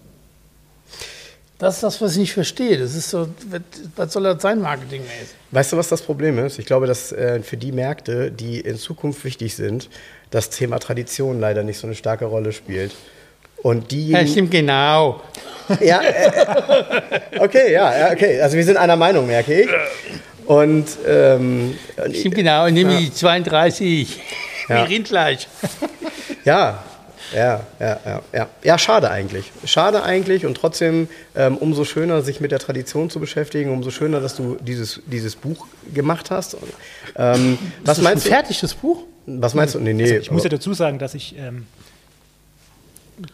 Das 1.59 1.77
ist 1.77 1.83
das, 1.83 2.01
was 2.03 2.13
ich 2.13 2.19
nicht 2.19 2.33
verstehe. 2.35 2.77
Das 2.79 2.95
ist 2.95 3.09
so, 3.11 3.29
was- 3.51 3.61
was 3.97 4.13
soll 4.13 4.25
das 4.25 4.43
sein, 4.43 4.61
marketingmäßig? 4.61 5.35
Weißt 5.53 5.73
du, 5.73 5.77
was 5.79 5.89
das 5.89 6.03
Problem 6.03 6.39
ist? 6.39 6.59
Ich 6.59 6.67
glaube, 6.67 6.87
dass 6.87 7.13
äh, 7.13 7.41
für 7.43 7.57
die 7.57 7.73
Märkte, 7.73 8.31
die 8.31 8.61
in 8.61 8.77
Zukunft 8.77 9.25
wichtig 9.25 9.55
sind, 9.57 9.89
das 10.31 10.51
Thema 10.51 10.79
Tradition 10.79 11.41
leider 11.41 11.63
nicht 11.63 11.79
so 11.79 11.87
eine 11.87 11.97
starke 11.97 12.27
Rolle 12.27 12.53
spielt. 12.53 12.95
Und 13.67 13.81
Ja, 13.93 13.99
diejenigen. 13.99 14.29
stimmt, 14.29 14.51
genau. 14.53 15.21
Ja, 15.81 16.01
äh, 16.01 17.41
okay, 17.41 17.73
ja, 17.73 17.99
ja, 17.99 18.13
okay. 18.13 18.41
Also 18.41 18.57
wir 18.57 18.63
sind 18.65 18.77
einer 18.77 18.95
Meinung, 18.95 19.27
merke 19.27 19.63
ich. 19.63 19.69
Und 20.47 20.87
ähm, 21.05 21.77
Stimmt, 22.15 22.37
genau. 22.37 22.69
Nehme 22.69 22.97
die 22.99 23.13
32. 23.13 24.21
Ja. 24.69 24.77
Wir 24.77 24.89
reden 24.89 25.03
gleich. 25.03 25.49
ja, 26.45 26.85
ja, 27.35 27.61
ja, 27.81 27.99
ja, 28.07 28.23
ja. 28.33 28.49
Ja, 28.63 28.79
schade 28.79 29.11
eigentlich. 29.11 29.51
Schade 29.65 30.05
eigentlich 30.05 30.47
und 30.47 30.57
trotzdem 30.57 31.09
ähm, 31.35 31.57
umso 31.57 31.85
schöner, 31.85 32.23
sich 32.23 32.41
mit 32.41 32.53
der 32.53 32.61
Tradition 32.61 33.11
zu 33.11 33.19
beschäftigen, 33.19 33.73
umso 33.73 33.91
schöner, 33.91 34.21
dass 34.21 34.37
du 34.37 34.57
dieses, 34.61 35.01
dieses 35.07 35.35
Buch 35.35 35.67
gemacht 35.93 36.31
hast. 36.31 36.55
Und, 36.55 36.63
ähm, 37.17 37.59
was 37.83 37.99
Ist 37.99 37.99
das 37.99 38.01
meinst 38.03 38.27
du? 38.27 38.31
fertig, 38.31 38.61
das 38.61 38.75
Buch? 38.75 39.03
Was 39.27 39.55
meinst 39.55 39.75
du? 39.75 39.81
Nee, 39.81 39.93
nee. 39.93 40.19
Ich 40.19 40.31
muss 40.31 40.45
ja 40.45 40.51
dazu 40.51 40.73
sagen, 40.75 41.01
dass 41.01 41.15
ich, 41.15 41.35
ähm, 41.37 41.67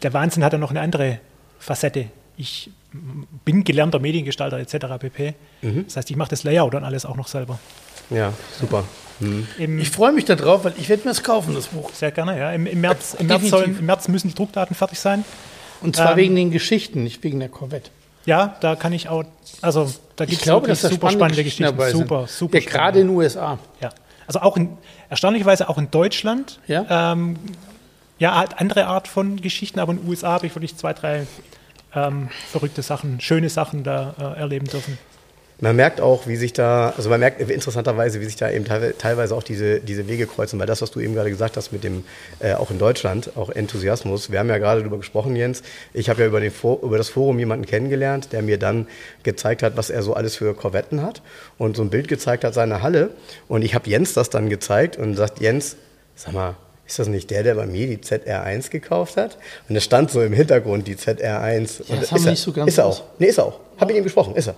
der 0.02 0.12
Wahnsinn 0.12 0.44
hat 0.44 0.52
ja 0.52 0.58
noch 0.58 0.70
eine 0.70 0.80
andere 0.80 1.18
Facette. 1.58 2.06
Ich 2.36 2.70
bin 3.44 3.64
gelernter 3.64 3.98
Mediengestalter 3.98 4.58
etc. 4.58 4.86
pp. 4.98 5.34
Mhm. 5.62 5.84
Das 5.86 5.96
heißt, 5.96 6.10
ich 6.10 6.16
mache 6.16 6.30
das 6.30 6.44
Layout 6.44 6.74
und 6.74 6.84
alles 6.84 7.04
auch 7.06 7.16
noch 7.16 7.28
selber. 7.28 7.58
ja, 8.10 8.32
super. 8.58 8.84
Im, 9.58 9.78
Ich 9.78 9.90
freue 9.90 10.10
mich 10.12 10.24
darauf, 10.24 10.64
weil 10.64 10.74
ich 10.78 10.88
werde 10.88 11.04
mir 11.04 11.10
das 11.10 11.22
kaufen, 11.22 11.54
das 11.54 11.68
Buch. 11.68 11.90
sehr 11.94 12.10
gerne, 12.10 12.36
ja. 12.38 12.52
Im, 12.52 12.66
im, 12.66 12.80
März, 12.80 13.14
im, 13.18 13.28
März 13.28 13.48
sollen, 13.48 13.78
Im 13.78 13.86
März 13.86 14.08
müssen 14.08 14.28
die 14.28 14.34
Druckdaten 14.34 14.74
fertig 14.74 14.98
sein. 14.98 15.24
Und 15.80 15.94
zwar 15.94 16.12
Ähm, 16.12 16.16
wegen 16.16 16.34
den 16.34 16.50
Geschichten, 16.50 17.04
nicht 17.04 17.22
wegen 17.22 17.38
der 17.38 17.48
Corvette. 17.48 17.90
Ja, 18.24 18.56
da 18.60 18.74
kann 18.74 18.92
ich 18.92 19.08
auch, 19.08 19.24
also 19.60 19.92
da 20.16 20.24
Ich 20.24 20.30
gibt 20.30 20.42
es 20.42 20.44
glaube, 20.44 20.66
dass 20.68 20.80
da 20.80 20.88
super 20.88 21.10
spannende 21.10 21.42
Geschichten 21.42 21.62
Geschichten. 21.64 21.78
dabei 21.78 21.90
sind. 21.90 22.00
Super, 22.00 22.26
super. 22.26 22.58
Ja, 22.58 22.64
gerade 22.68 23.00
in 23.00 23.08
den 23.08 23.16
USA. 23.16 23.58
Ja. 23.80 23.90
Also 24.26 24.40
auch 24.40 24.56
in, 24.56 24.76
erstaunlicherweise 25.08 25.68
auch 25.68 25.78
in 25.78 25.90
Deutschland. 25.90 26.58
Ja? 26.66 27.12
Ähm, 27.12 27.36
ja, 28.18 28.44
andere 28.56 28.86
Art 28.86 29.08
von 29.08 29.40
Geschichten, 29.40 29.80
aber 29.80 29.92
in 29.92 29.98
den 29.98 30.08
USA 30.08 30.32
habe 30.32 30.46
ich 30.46 30.54
wirklich 30.54 30.76
zwei, 30.76 30.92
drei 30.92 31.26
ähm, 31.94 32.28
verrückte 32.50 32.82
Sachen, 32.82 33.20
schöne 33.20 33.48
Sachen 33.48 33.84
da 33.84 34.14
äh, 34.36 34.40
erleben 34.40 34.66
dürfen. 34.66 34.98
Man 35.60 35.76
merkt 35.76 36.00
auch, 36.00 36.26
wie 36.26 36.34
sich 36.34 36.52
da, 36.52 36.92
also 36.96 37.08
man 37.08 37.20
merkt 37.20 37.40
interessanterweise, 37.40 38.20
wie 38.20 38.24
sich 38.24 38.34
da 38.34 38.50
eben 38.50 38.64
teilwe- 38.64 38.94
teilweise 38.98 39.36
auch 39.36 39.44
diese, 39.44 39.78
diese 39.78 40.08
Wege 40.08 40.26
kreuzen, 40.26 40.58
weil 40.58 40.66
das, 40.66 40.82
was 40.82 40.90
du 40.90 40.98
eben 40.98 41.14
gerade 41.14 41.30
gesagt 41.30 41.56
hast 41.56 41.70
mit 41.70 41.84
dem, 41.84 42.02
äh, 42.40 42.54
auch 42.54 42.72
in 42.72 42.80
Deutschland, 42.80 43.36
auch 43.36 43.48
Enthusiasmus, 43.48 44.32
wir 44.32 44.40
haben 44.40 44.48
ja 44.48 44.58
gerade 44.58 44.80
darüber 44.80 44.96
gesprochen, 44.96 45.36
Jens, 45.36 45.62
ich 45.94 46.10
habe 46.10 46.22
ja 46.22 46.26
über, 46.26 46.40
den 46.40 46.50
über 46.82 46.98
das 46.98 47.10
Forum 47.10 47.38
jemanden 47.38 47.64
kennengelernt, 47.64 48.32
der 48.32 48.42
mir 48.42 48.58
dann 48.58 48.88
gezeigt 49.22 49.62
hat, 49.62 49.76
was 49.76 49.88
er 49.88 50.02
so 50.02 50.14
alles 50.14 50.34
für 50.34 50.52
Korvetten 50.52 51.00
hat 51.00 51.22
und 51.58 51.76
so 51.76 51.84
ein 51.84 51.90
Bild 51.90 52.08
gezeigt 52.08 52.42
hat 52.42 52.54
seiner 52.54 52.82
Halle. 52.82 53.10
Und 53.46 53.62
ich 53.62 53.76
habe 53.76 53.88
Jens 53.88 54.14
das 54.14 54.30
dann 54.30 54.48
gezeigt 54.50 54.96
und 54.96 55.14
sagt, 55.14 55.40
Jens, 55.40 55.76
sag 56.16 56.32
mal, 56.32 56.56
ist 56.92 56.98
das 56.98 57.08
nicht 57.08 57.30
der, 57.30 57.42
der 57.42 57.54
bei 57.54 57.64
mir 57.64 57.86
die 57.86 57.96
ZR1 57.96 58.68
gekauft 58.68 59.16
hat? 59.16 59.38
Und 59.66 59.76
es 59.76 59.82
stand 59.82 60.10
so 60.10 60.20
im 60.20 60.34
Hintergrund 60.34 60.86
die 60.86 60.96
ZR1. 60.96 61.20
Ja, 61.22 61.94
und 61.94 62.02
das 62.02 62.10
haben 62.10 62.18
ist 62.18 62.24
wir 62.24 62.26
er, 62.26 62.30
nicht 62.32 62.42
so 62.42 62.52
ganz 62.52 62.68
Ist 62.68 62.78
er 62.78 62.84
auch. 62.84 63.02
Nee, 63.18 63.28
ist 63.28 63.38
er 63.38 63.46
auch. 63.46 63.60
Hab 63.78 63.90
ihm 63.90 64.04
gesprochen, 64.04 64.36
ist 64.36 64.48
er. 64.48 64.54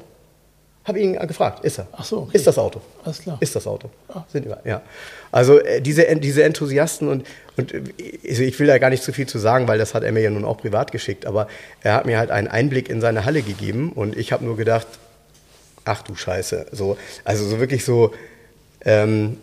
Habe 0.84 0.98
ihn 0.98 1.16
gefragt, 1.28 1.64
ist 1.64 1.78
er? 1.78 1.86
Ach 1.92 2.04
so, 2.04 2.22
okay. 2.22 2.36
Ist 2.36 2.46
das 2.48 2.58
Auto? 2.58 2.80
Alles 3.04 3.20
klar. 3.20 3.38
Ist 3.38 3.54
das 3.54 3.68
Auto? 3.68 3.88
Sind 4.32 4.46
wir, 4.46 4.58
ja. 4.64 4.82
Also 5.30 5.60
äh, 5.60 5.80
diese, 5.80 6.04
diese 6.16 6.42
Enthusiasten 6.42 7.08
und, 7.08 7.24
und 7.56 7.72
äh, 7.72 7.82
also 8.28 8.42
ich 8.42 8.58
will 8.58 8.66
da 8.66 8.78
gar 8.78 8.90
nicht 8.90 9.04
zu 9.04 9.12
viel 9.12 9.26
zu 9.26 9.38
sagen, 9.38 9.68
weil 9.68 9.78
das 9.78 9.94
hat 9.94 10.02
er 10.02 10.10
mir 10.10 10.20
ja 10.20 10.30
nun 10.30 10.44
auch 10.44 10.58
privat 10.58 10.90
geschickt, 10.90 11.26
aber 11.26 11.46
er 11.82 11.94
hat 11.94 12.04
mir 12.04 12.18
halt 12.18 12.32
einen 12.32 12.48
Einblick 12.48 12.90
in 12.90 13.00
seine 13.00 13.24
Halle 13.24 13.42
gegeben 13.42 13.92
und 13.92 14.16
ich 14.16 14.32
habe 14.32 14.44
nur 14.44 14.56
gedacht, 14.56 14.88
ach 15.84 16.02
du 16.02 16.16
Scheiße. 16.16 16.66
So, 16.72 16.98
also 17.24 17.46
so 17.46 17.60
wirklich 17.60 17.84
so, 17.84 18.12
ähm, 18.86 19.38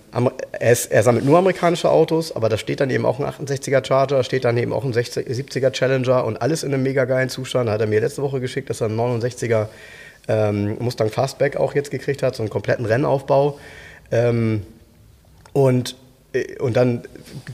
er, 0.52 0.72
ist, 0.72 0.92
er, 0.92 1.02
sammelt 1.02 1.26
nur 1.26 1.40
amerikanische 1.40 1.90
Autos, 1.90 2.36
aber 2.36 2.48
da 2.48 2.58
steht 2.58 2.80
dann 2.80 2.92
eben 2.92 3.06
auch 3.06 3.20
ein 3.20 3.26
68er 3.26 3.84
Charger, 3.84 4.18
da 4.18 4.24
steht 4.24 4.46
dann 4.46 4.56
eben 4.58 4.72
auch 4.72 4.84
ein 4.84 4.94
60, 4.94 5.28
70er 5.28 5.72
Challenger 5.72 6.26
und 6.26 6.42
alles 6.42 6.64
in 6.64 6.72
einem 6.74 6.84
mega 6.84 7.06
geilen 7.06 7.30
Zustand. 7.30 7.68
Da 7.68 7.74
hat 7.74 7.82
er 7.82 7.88
mir 7.88 8.02
letzte 8.02 8.22
Woche 8.22 8.40
geschickt, 8.40 8.70
dass 8.70 8.82
er 8.82 8.88
einen 8.88 9.00
69er 9.00 9.68
ähm, 10.28 10.78
Mustang 10.80 11.10
Fastback 11.10 11.58
auch 11.58 11.74
jetzt 11.74 11.90
gekriegt 11.90 12.22
hat, 12.22 12.36
so 12.36 12.44
einen 12.44 12.52
kompletten 12.52 12.86
Rennaufbau. 12.86 13.58
Ähm, 14.12 14.62
und, 15.54 15.96
äh, 16.34 16.60
und 16.60 16.78
dann 16.78 17.02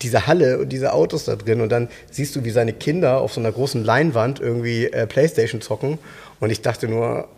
diese 0.01 0.27
Halle 0.27 0.59
und 0.59 0.69
diese 0.69 0.91
Autos 0.91 1.23
da 1.23 1.37
drin 1.37 1.61
und 1.61 1.69
dann 1.69 1.87
siehst 2.11 2.35
du, 2.35 2.43
wie 2.43 2.51
seine 2.51 2.73
Kinder 2.73 3.21
auf 3.21 3.31
so 3.31 3.39
einer 3.39 3.51
großen 3.53 3.83
Leinwand 3.85 4.41
irgendwie 4.41 4.87
äh, 4.87 5.07
Playstation 5.07 5.61
zocken. 5.61 5.99
Und 6.41 6.49
ich 6.49 6.61
dachte 6.61 6.89
nur, 6.89 7.29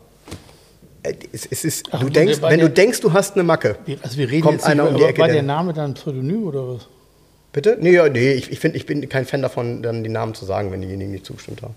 es, 1.03 1.45
es 1.45 1.65
ist, 1.65 1.85
Ach, 1.91 2.01
du 2.01 2.09
denkst, 2.09 2.41
wenn 2.41 2.59
der, 2.59 2.67
du 2.67 2.73
denkst, 2.73 2.99
du 3.01 3.13
hast 3.13 3.35
eine 3.35 3.43
Macke, 3.43 3.77
also 4.01 4.17
wir 4.17 4.29
reden 4.29 4.41
kommt 4.41 4.55
jetzt 4.55 4.65
einer 4.65 4.87
um 4.87 4.95
die 4.95 5.03
Ecke. 5.03 5.21
War 5.21 5.27
der 5.27 5.43
Name 5.43 5.73
dann 5.73 5.93
Pseudonym 5.93 6.43
oder 6.47 6.67
was? 6.67 6.87
Bitte? 7.51 7.77
Nee, 7.79 7.93
ja, 7.93 8.07
nee 8.09 8.33
ich, 8.33 8.51
ich, 8.51 8.59
find, 8.59 8.75
ich 8.75 8.85
bin 8.85 9.07
kein 9.09 9.25
Fan 9.25 9.41
davon, 9.41 9.81
dann 9.81 10.03
die 10.03 10.09
Namen 10.09 10.33
zu 10.35 10.45
sagen, 10.45 10.71
wenn 10.71 10.81
diejenigen 10.81 11.11
nicht 11.11 11.25
zugestimmt 11.25 11.61
haben. 11.61 11.75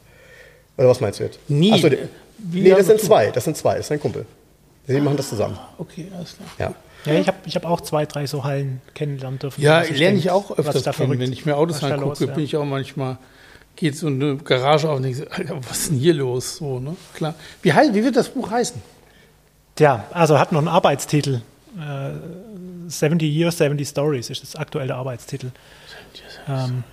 Oder 0.76 0.88
was 0.88 1.00
meinst 1.00 1.20
du 1.20 1.24
jetzt? 1.24 1.38
Nie. 1.48 1.72
Achso, 1.72 1.88
nee, 1.88 2.70
das 2.70 2.86
sind 2.86 3.00
zwei. 3.00 3.30
Das 3.30 3.44
sind 3.44 3.56
zwei. 3.56 3.76
Das 3.76 3.86
ist 3.86 3.92
ein 3.92 4.00
Kumpel. 4.00 4.26
Sie 4.86 5.00
machen 5.00 5.16
das 5.16 5.28
zusammen. 5.28 5.58
Okay, 5.78 6.08
alles 6.14 6.36
klar. 6.36 6.48
Ja. 6.58 6.74
Ja, 7.04 7.18
ich 7.18 7.26
habe 7.26 7.38
ich 7.46 7.56
hab 7.56 7.64
auch 7.64 7.80
zwei, 7.80 8.06
drei 8.06 8.26
so 8.26 8.44
Hallen 8.44 8.80
kennenlernen 8.94 9.38
dürfen. 9.38 9.60
Ja, 9.60 9.78
also 9.78 9.92
lerne 9.94 10.18
ich 10.18 10.30
auch 10.30 10.56
öfters 10.56 10.84
kennen. 10.84 10.94
Verrückt, 10.94 11.20
Wenn 11.20 11.32
ich 11.32 11.44
mir 11.44 11.56
Autos 11.56 11.82
angucke, 11.82 12.26
ja. 12.26 12.32
bin 12.32 12.44
ich 12.44 12.56
auch 12.56 12.64
manchmal, 12.64 13.18
geht 13.74 13.96
so 13.96 14.06
eine 14.06 14.36
Garage 14.36 14.88
auf 14.88 14.98
und 14.98 15.02
denke, 15.02 15.26
Alter, 15.30 15.58
was 15.68 15.78
ist 15.78 15.90
denn 15.90 15.98
hier 15.98 16.14
los? 16.14 16.56
So, 16.56 16.78
ne? 16.78 16.96
Klar. 17.14 17.34
Wie, 17.62 17.70
wie 17.72 18.04
wird 18.04 18.14
das 18.14 18.28
Buch 18.28 18.50
heißen? 18.50 18.80
Tja, 19.76 20.04
also 20.12 20.38
hat 20.38 20.52
noch 20.52 20.60
einen 20.60 20.68
Arbeitstitel. 20.68 21.40
Äh, 21.78 22.10
70 22.88 23.22
Years, 23.32 23.58
70 23.58 23.88
Stories 23.88 24.30
ist 24.30 24.42
das 24.42 24.56
aktuelle 24.56 24.94
Arbeitstitel. 24.94 25.50
Ähm, 26.48 26.84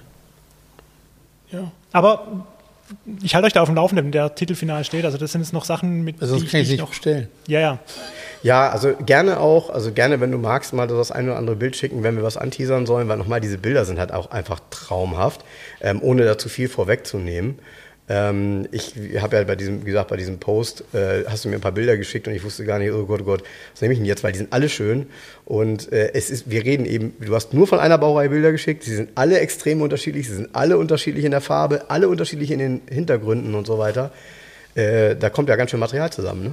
ja. 1.52 1.72
Aber 1.92 2.46
ich 3.22 3.36
halte 3.36 3.48
euch 3.48 3.54
da 3.54 3.62
auf 3.62 3.70
dem 3.70 3.76
Laufenden, 3.76 4.06
wenn 4.06 4.12
der 4.12 4.34
Titel 4.36 4.56
final 4.56 4.84
steht. 4.84 5.06
Also 5.06 5.18
das 5.18 5.32
sind 5.32 5.42
jetzt 5.42 5.54
noch 5.54 5.66
Sachen, 5.66 6.04
mit 6.04 6.22
also 6.22 6.38
sonst 6.38 6.52
kann 6.52 6.62
ich 6.62 6.70
nicht 6.70 6.80
noch 6.80 6.90
bestellen. 6.90 7.28
Ja, 7.48 7.60
ja. 7.60 7.80
Ja, 8.42 8.70
also 8.70 8.94
gerne 8.96 9.40
auch, 9.40 9.70
also 9.70 9.92
gerne, 9.92 10.22
wenn 10.22 10.32
du 10.32 10.38
magst, 10.38 10.74
mal 10.74 10.88
das 10.88 11.12
ein 11.12 11.26
oder 11.26 11.38
andere 11.38 11.56
Bild 11.56 11.76
schicken, 11.76 12.04
wenn 12.04 12.16
wir 12.16 12.24
was 12.24 12.38
anteasern 12.38 12.86
sollen, 12.86 13.08
weil 13.10 13.18
nochmal 13.18 13.42
diese 13.42 13.58
Bilder 13.58 13.84
sind 13.86 14.00
halt 14.00 14.14
auch 14.14 14.32
einfach 14.32 14.62
traumhaft, 14.70 15.44
ähm, 15.82 16.02
ohne 16.02 16.24
da 16.24 16.38
zu 16.38 16.48
viel 16.48 16.70
vorwegzunehmen. 16.70 17.60
Ähm, 18.12 18.68
ich 18.72 18.96
habe 19.22 19.38
ja 19.38 19.44
bei 19.44 19.56
diesem, 19.56 19.82
wie 19.82 19.92
gesagt, 19.92 20.10
bei 20.10 20.18
diesem 20.18 20.40
Post 20.40 20.84
äh, 20.94 21.26
hast 21.28 21.46
du 21.46 21.50
mir 21.50 21.56
ein 21.56 21.62
paar 21.62 21.72
Bilder 21.72 21.96
geschickt 21.96 22.28
und 22.28 22.34
ich 22.34 22.44
wusste 22.44 22.66
gar 22.66 22.80
nicht, 22.80 22.92
oh 22.92 23.06
Gott, 23.06 23.22
oh 23.22 23.26
Gott, 23.26 23.44
was 23.72 23.82
nehme 23.82 23.94
ich 23.94 24.00
denn 24.00 24.06
jetzt, 24.08 24.24
weil 24.24 24.32
die 24.32 24.40
sind 24.40 24.52
alle 24.52 24.68
schön 24.68 25.06
und 25.46 25.92
äh, 25.92 26.12
es 26.14 26.32
ist, 26.32 26.50
wir 26.50 26.66
reden 26.66 26.86
eben, 26.86 27.14
du 27.20 27.36
hast 27.36 27.54
nur 27.54 27.68
von 27.68 27.80
einer 27.80 28.00
Baureihe 28.00 28.30
Bilder 28.30 28.52
geschickt, 28.52 28.84
sie 28.84 28.96
sind 28.96 29.12
alle 29.14 29.40
extrem 29.40 29.84
unterschiedlich, 29.84 30.28
sie 30.28 30.36
sind 30.36 30.50
alle 30.54 30.80
unterschiedlich 30.80 31.24
in 31.24 31.32
der 31.32 31.42
Farbe, 31.42 31.92
alle 31.92 32.10
unterschiedlich 32.10 32.50
in 32.50 32.58
den 32.58 32.82
Hintergründen 32.90 33.54
und 33.54 33.68
so 33.68 33.78
weiter. 33.78 34.12
Äh, 34.74 35.16
da 35.16 35.30
kommt 35.30 35.48
ja 35.50 35.56
ganz 35.56 35.70
schön 35.70 35.80
Material 35.80 36.12
zusammen, 36.12 36.44
ne? 36.44 36.52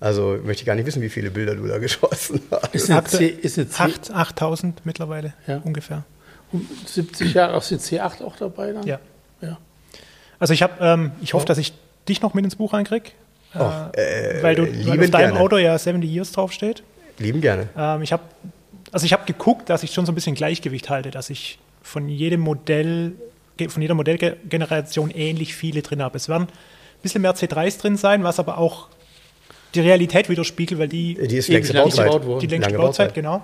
Also 0.00 0.38
möchte 0.44 0.62
ich 0.62 0.66
gar 0.66 0.74
nicht 0.74 0.86
wissen, 0.86 1.02
wie 1.02 1.08
viele 1.08 1.30
Bilder 1.30 1.54
du 1.54 1.66
da 1.66 1.78
geschossen 1.78 2.42
hast. 2.50 2.74
Ist 2.74 2.90
eine 2.90 3.04
C, 3.04 3.26
ist 3.26 3.58
eine 3.58 3.68
C 3.68 3.82
8, 3.82 4.10
8000 4.12 4.84
mittlerweile 4.84 5.32
ja. 5.46 5.58
ungefähr. 5.64 6.04
Und 6.52 6.66
70 6.86 7.34
Jahre 7.34 7.52
der 7.52 7.60
C8 7.60 8.22
auch 8.22 8.36
dabei 8.36 8.72
dann? 8.72 8.86
Ja. 8.86 9.00
ja. 9.40 9.58
Also 10.38 10.54
ich 10.54 10.62
habe, 10.62 10.74
ähm, 10.80 11.12
ich 11.20 11.34
hoffe, 11.34 11.44
oh. 11.44 11.48
dass 11.48 11.58
ich 11.58 11.72
dich 12.08 12.22
noch 12.22 12.34
mit 12.34 12.44
ins 12.44 12.56
Buch 12.56 12.72
reinkriege. 12.72 13.10
Oh, 13.54 13.70
äh, 13.92 14.42
weil 14.42 14.54
du 14.54 14.86
weil 14.86 15.00
auf 15.00 15.10
deinem 15.10 15.36
Auto 15.36 15.56
ja 15.56 15.78
70 15.78 16.10
Years 16.10 16.32
draufsteht. 16.32 16.82
Lieben 17.18 17.40
gerne. 17.40 17.68
Ähm, 17.76 18.02
ich 18.02 18.12
habe 18.12 18.22
also 18.92 19.04
ich 19.04 19.12
habe 19.12 19.24
geguckt, 19.26 19.70
dass 19.70 19.82
ich 19.82 19.92
schon 19.92 20.06
so 20.06 20.12
ein 20.12 20.14
bisschen 20.14 20.34
Gleichgewicht 20.34 20.90
halte, 20.90 21.10
dass 21.10 21.30
ich 21.30 21.58
von 21.82 22.08
jedem 22.08 22.40
Modell, 22.40 23.12
von 23.68 23.82
jeder 23.82 23.94
Modellgeneration 23.94 25.10
ähnlich 25.10 25.54
viele 25.54 25.82
drin 25.82 26.02
habe. 26.02 26.16
Es 26.16 26.28
werden 26.28 26.44
ein 26.44 27.02
bisschen 27.02 27.22
mehr 27.22 27.34
C3s 27.34 27.80
drin 27.80 27.96
sein, 27.96 28.24
was 28.24 28.38
aber 28.38 28.58
auch 28.58 28.88
die 29.74 29.80
Realität 29.80 30.28
widerspiegelt, 30.28 30.80
weil 30.80 30.88
die, 30.88 31.14
die 31.14 31.36
ist 31.36 31.48
längste 31.48 31.74
Bauzeit. 31.74 32.12
Die 32.42 32.46
längste 32.46 32.72
Bauzeit, 32.74 32.78
Bauzeit, 32.78 33.14
genau. 33.14 33.42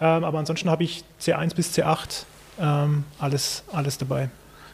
Ähm, 0.00 0.24
aber 0.24 0.38
ansonsten 0.38 0.70
habe 0.70 0.84
ich 0.84 1.04
C1 1.20 1.54
bis 1.54 1.76
C8 1.76 2.24
ähm, 2.60 3.04
alles, 3.18 3.64
alles 3.72 3.98
dabei. 3.98 4.30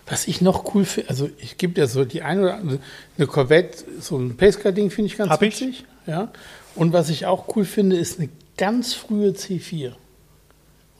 Was 0.06 0.28
ich 0.28 0.40
noch 0.40 0.74
cool 0.74 0.84
finde, 0.84 1.08
also 1.10 1.30
ich 1.38 1.56
gebe 1.56 1.72
dir 1.72 1.86
so 1.86 2.04
die 2.04 2.22
eine 2.22 2.42
oder 2.42 2.54
andere, 2.54 2.78
eine 3.16 3.26
Corvette, 3.26 3.84
so 4.00 4.18
ein 4.18 4.36
Pesca-Ding 4.36 4.90
finde 4.90 5.06
ich 5.10 5.16
ganz 5.16 5.30
Hab 5.30 5.40
witzig. 5.40 5.84
Ich? 6.06 6.08
Ja. 6.08 6.30
Und 6.74 6.92
was 6.92 7.08
ich 7.08 7.26
auch 7.26 7.56
cool 7.56 7.64
finde, 7.64 7.96
ist 7.96 8.18
eine 8.18 8.28
ganz 8.56 8.94
frühe 8.94 9.30
C4. 9.30 9.92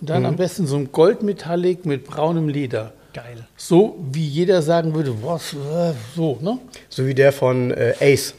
Und 0.01 0.11
dann 0.11 0.23
mhm. 0.23 0.29
am 0.29 0.37
besten 0.37 0.67
so 0.67 0.77
ein 0.77 0.91
Goldmetallic 0.91 1.85
mit 1.85 2.05
braunem 2.05 2.49
Leder. 2.49 2.95
Geil. 3.13 3.47
So 3.57 3.97
wie 4.11 4.27
jeder 4.27 4.61
sagen 4.63 4.95
würde, 4.95 5.23
was, 5.23 5.53
äh, 5.53 5.93
so, 6.17 6.39
ne? 6.41 6.59
So 6.89 7.07
wie 7.07 7.15
der 7.15 7.33
von 7.33 7.71
äh, 7.71 7.95
Ace. 8.01 8.35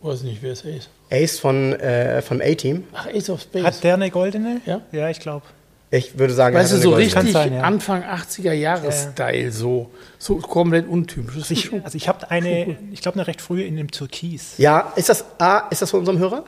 Weiß 0.00 0.22
nicht, 0.22 0.42
wer 0.42 0.52
ist 0.52 0.64
Ace? 0.64 0.88
Ace 1.10 1.38
von, 1.38 1.74
äh, 1.74 2.22
vom 2.22 2.40
A-Team. 2.40 2.84
Ach, 2.92 3.06
Ace 3.06 3.30
of 3.30 3.42
Space. 3.42 3.64
Hat 3.64 3.84
der 3.84 3.94
eine 3.94 4.10
goldene? 4.10 4.60
Ja. 4.64 4.80
Ja, 4.92 5.10
ich 5.10 5.20
glaube. 5.20 5.44
Ich 5.94 6.18
würde 6.18 6.32
sagen, 6.32 6.56
weißt 6.56 6.72
du, 6.72 6.78
so 6.78 6.94
richtig 6.94 7.32
sein, 7.32 7.52
ja. 7.52 7.60
Anfang 7.60 8.02
80er 8.02 8.52
Jahre 8.52 8.90
Style, 8.90 9.52
so, 9.52 9.90
so 10.18 10.36
komplett 10.36 10.88
untypisch. 10.88 11.36
Also 11.36 11.52
ich, 11.52 11.84
also 11.84 11.96
ich 11.96 12.08
habe 12.08 12.30
eine, 12.30 12.78
ich 12.92 13.02
glaube, 13.02 13.18
eine 13.18 13.26
recht 13.26 13.42
frühe 13.42 13.64
in 13.64 13.76
dem 13.76 13.90
Türkis. 13.90 14.54
Ja, 14.56 14.94
ist 14.96 15.10
das, 15.10 15.22
ah, 15.38 15.64
ist 15.70 15.82
das 15.82 15.90
von 15.90 16.00
unserem 16.00 16.18
Hörer? 16.18 16.44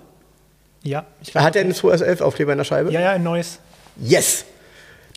Ja. 0.83 1.05
Hat 1.35 1.57
er 1.57 1.63
einen 1.63 1.75
211 1.75 2.23
Aufkleber 2.23 2.53
in 2.53 2.59
der 2.59 2.65
Scheibe? 2.65 2.91
Ja, 2.91 3.03
ja, 3.03 3.11
ein 3.11 3.23
neues. 3.23 3.59
Yes! 4.01 4.47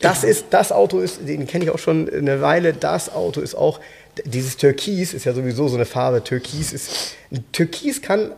Das 0.00 0.24
ist, 0.24 0.46
das 0.50 0.72
Auto 0.72 1.00
ist, 1.00 1.26
den 1.26 1.46
kenne 1.46 1.64
ich 1.64 1.70
auch 1.70 1.78
schon 1.78 2.08
eine 2.12 2.42
Weile. 2.42 2.74
Das 2.74 3.10
Auto 3.10 3.40
ist 3.40 3.54
auch, 3.54 3.80
dieses 4.24 4.58
Türkis 4.58 5.14
ist 5.14 5.24
ja 5.24 5.32
sowieso 5.32 5.68
so 5.68 5.76
eine 5.76 5.86
Farbe. 5.86 6.22
Türkis 6.22 6.74
ist, 6.74 7.16
Türkis 7.52 8.02
kann, 8.02 8.32